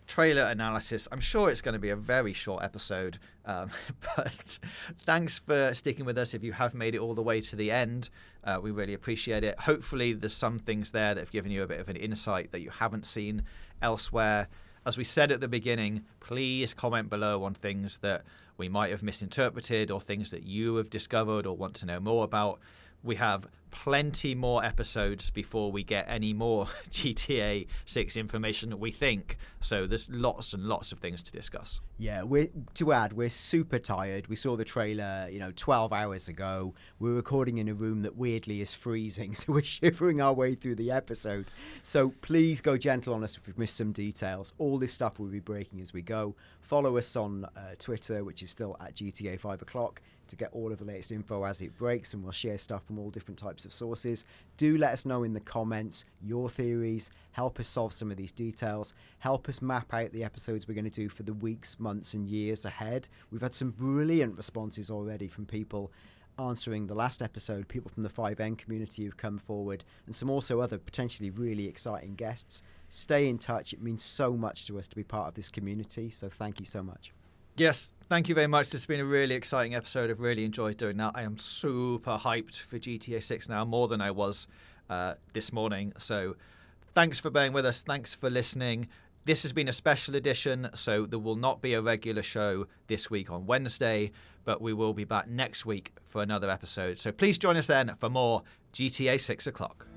trailer 0.08 0.44
analysis. 0.44 1.08
I'm 1.12 1.22
sure 1.22 1.50
it's 1.50 1.62
going 1.62 1.74
to 1.74 1.80
be 1.80 1.90
a 1.90 1.96
very 1.96 2.34
short 2.34 2.62
episode, 2.62 3.18
um, 3.46 3.70
but 4.18 4.60
thanks 5.06 5.40
for 5.40 5.74
sticking 5.74 6.04
with 6.04 6.18
us. 6.18 6.34
If 6.34 6.44
you 6.44 6.52
have 6.52 6.74
made 6.74 6.96
it 6.96 7.00
all 7.00 7.14
the 7.14 7.22
way 7.22 7.40
to 7.42 7.56
the 7.56 7.72
end, 7.72 8.10
uh, 8.44 8.60
we 8.62 8.72
really 8.72 8.94
appreciate 8.94 9.44
it. 9.44 9.60
Hopefully, 9.62 10.12
there's 10.12 10.34
some 10.34 10.60
things 10.60 10.92
there 10.92 11.16
that 11.16 11.22
have 11.22 11.32
given 11.32 11.52
you 11.52 11.64
a 11.64 11.68
bit 11.68 11.80
of 11.80 11.90
an 11.90 11.96
insight 11.96 12.52
that 12.52 12.62
you 12.62 12.70
haven't 12.70 13.08
seen 13.08 13.44
elsewhere. 13.82 14.48
As 14.86 14.98
we 14.98 15.04
said 15.04 15.32
at 15.32 15.40
the 15.40 15.48
beginning, 15.48 16.04
please 16.20 16.74
comment 16.74 17.10
below 17.10 17.44
on 17.44 17.54
things 17.54 18.00
that 18.00 18.24
we 18.58 18.70
might 18.70 18.92
have 18.92 19.04
misinterpreted 19.04 19.92
or 19.92 20.00
things 20.00 20.32
that 20.32 20.44
you 20.44 20.76
have 20.76 20.90
discovered 20.90 21.46
or 21.46 21.56
want 21.56 21.76
to 21.76 21.86
know 21.86 22.00
more 22.00 22.24
about. 22.24 22.60
We 23.04 23.16
have 23.16 23.48
plenty 23.76 24.34
more 24.34 24.64
episodes 24.64 25.30
before 25.30 25.70
we 25.70 25.84
get 25.84 26.06
any 26.08 26.34
more 26.34 26.66
GTA 26.92 27.68
6 27.86 28.16
information, 28.18 28.80
we 28.80 28.90
think. 28.90 29.38
So 29.60 29.86
there's 29.86 30.10
lots 30.10 30.54
and 30.54 30.64
lots 30.64 30.94
of 30.94 31.00
things 31.00 31.22
to 31.24 31.32
discuss. 31.32 31.82
Yeah, 31.98 32.24
we're 32.24 32.48
to 32.76 32.94
add, 32.94 33.14
we're 33.14 33.30
super 33.30 33.78
tired. 33.78 34.28
We 34.28 34.38
saw 34.38 34.56
the 34.56 34.64
trailer, 34.64 35.28
you 35.30 35.40
know, 35.40 35.52
12 35.56 35.92
hours 35.92 36.30
ago. 36.30 36.74
We're 37.00 37.16
recording 37.16 37.58
in 37.58 37.68
a 37.68 37.74
room 37.74 38.02
that 38.04 38.16
weirdly 38.16 38.62
is 38.62 38.74
freezing, 38.74 39.36
so 39.36 39.52
we're 39.52 39.62
shivering 39.64 40.22
our 40.22 40.34
way 40.34 40.56
through 40.56 40.76
the 40.76 40.92
episode. 40.92 41.48
So 41.84 42.14
please 42.22 42.62
go 42.62 42.78
gentle 42.78 43.14
on 43.14 43.24
us 43.26 43.36
if 43.36 43.46
we've 43.46 43.58
missed 43.58 43.78
some 43.78 43.92
details. 43.92 44.54
All 44.58 44.78
this 44.78 44.94
stuff 44.94 45.20
we'll 45.20 45.30
be 45.30 45.42
breaking 45.42 45.82
as 45.82 45.92
we 45.92 46.02
go. 46.02 46.36
Follow 46.62 46.98
us 46.98 47.16
on 47.16 47.46
uh, 47.46 47.76
Twitter, 47.78 48.24
which 48.24 48.42
is 48.42 48.50
still 48.50 48.78
at 48.80 48.96
GTA 48.96 49.40
5 49.40 49.62
o'clock 49.62 50.02
to 50.28 50.36
get 50.36 50.50
all 50.54 50.72
of 50.72 50.80
the 50.80 50.86
latest 50.86 51.12
info 51.12 51.44
as 51.44 51.62
it 51.62 51.78
breaks, 51.78 52.14
and 52.14 52.24
we'll 52.24 52.32
share 52.32 52.58
stuff 52.58 52.86
from 52.86 53.00
all 53.00 53.10
different 53.10 53.38
types 53.38 53.66
of 53.66 53.74
sources. 53.74 54.26
Do 54.58 54.78
let 54.78 54.94
us 54.94 55.06
know 55.06 55.24
in 55.24 55.34
the 55.34 55.40
comments 55.40 56.06
your 56.22 56.50
theories, 56.50 57.12
help 57.32 57.60
us 57.60 57.68
solve 57.68 57.94
some 57.94 58.12
of 58.12 58.18
these 58.18 58.32
details, 58.32 58.94
help 59.20 59.50
us 59.50 59.62
map 59.62 59.94
out 59.94 60.12
the 60.12 60.24
episodes 60.24 60.68
we're 60.68 60.76
going 60.76 60.86
to 60.86 60.92
do 60.92 61.10
for 61.10 61.24
the 61.24 61.34
weeks, 61.34 61.80
months, 61.80 62.14
and 62.14 62.28
years 62.28 62.66
ahead. 62.66 63.08
We've 63.32 63.42
had 63.42 63.54
some 63.54 63.72
brilliant 63.72 64.38
responses 64.38 64.90
already 64.90 65.28
from 65.28 65.46
people 65.46 65.92
answering 66.38 66.88
the 66.88 66.96
last 66.96 67.22
episode, 67.22 67.68
people 67.68 67.90
from 67.90 68.04
the 68.04 68.10
FiveM 68.10 68.58
community 68.58 69.04
who've 69.04 69.18
come 69.18 69.38
forward, 69.38 69.84
and 70.06 70.16
some 70.16 70.30
also 70.30 70.60
other 70.60 70.78
potentially 70.78 71.30
really 71.30 71.68
exciting 71.68 72.16
guests. 72.16 72.62
Stay 72.90 73.28
in 73.28 73.38
touch. 73.38 73.74
It 73.74 73.82
means 73.82 74.04
so 74.04 74.36
much 74.36 74.66
to 74.68 74.78
us 74.78 74.88
to 74.90 74.96
be 74.96 75.04
part 75.04 75.28
of 75.28 75.34
this 75.34 75.50
community. 75.50 76.10
So 76.10 76.30
thank 76.30 76.60
you 76.60 76.66
so 76.66 76.84
much. 76.84 77.14
Yes, 77.58 77.92
thank 78.10 78.28
you 78.28 78.36
very 78.36 78.48
much. 78.48 78.66
This 78.66 78.82
has 78.82 78.86
been 78.86 79.00
a 79.00 79.06
really 79.06 79.34
exciting 79.34 79.76
episode. 79.76 80.10
I've 80.10 80.20
really 80.20 80.44
enjoyed 80.44 80.76
doing 80.76 80.98
that. 80.98 81.14
I 81.16 81.22
am 81.22 81.38
super 81.38 82.18
hyped 82.18 82.60
for 82.62 82.78
GTA 82.78 83.24
6 83.24 83.48
now, 83.48 83.64
more 83.64 83.88
than 83.88 84.02
I 84.02 84.12
was 84.12 84.48
uh, 84.90 85.14
this 85.32 85.54
morning. 85.54 85.94
So 85.98 86.36
thanks 86.94 87.18
for 87.18 87.30
being 87.30 87.54
with 87.54 87.66
us. 87.66 87.82
Thanks 87.82 88.14
for 88.14 88.30
listening. 88.30 88.90
This 89.24 89.44
has 89.44 89.54
been 89.54 89.70
a 89.70 89.74
special 89.74 90.16
edition, 90.16 90.70
so 90.74 91.06
there 91.06 91.18
will 91.18 91.38
not 91.38 91.62
be 91.62 91.74
a 91.74 91.82
regular 91.82 92.24
show 92.24 92.68
this 92.88 93.10
week 93.10 93.32
on 93.32 93.48
Wednesday, 93.48 94.12
but 94.44 94.62
we 94.62 94.74
will 94.74 94.94
be 94.94 95.06
back 95.06 95.30
next 95.30 95.66
week 95.66 95.94
for 96.04 96.22
another 96.22 96.50
episode. 96.50 97.00
So 97.00 97.14
please 97.14 97.38
join 97.38 97.56
us 97.56 97.68
then 97.68 97.96
for 97.98 98.10
more 98.10 98.44
GTA 98.74 99.20
6 99.20 99.48
o'clock. 99.48 99.88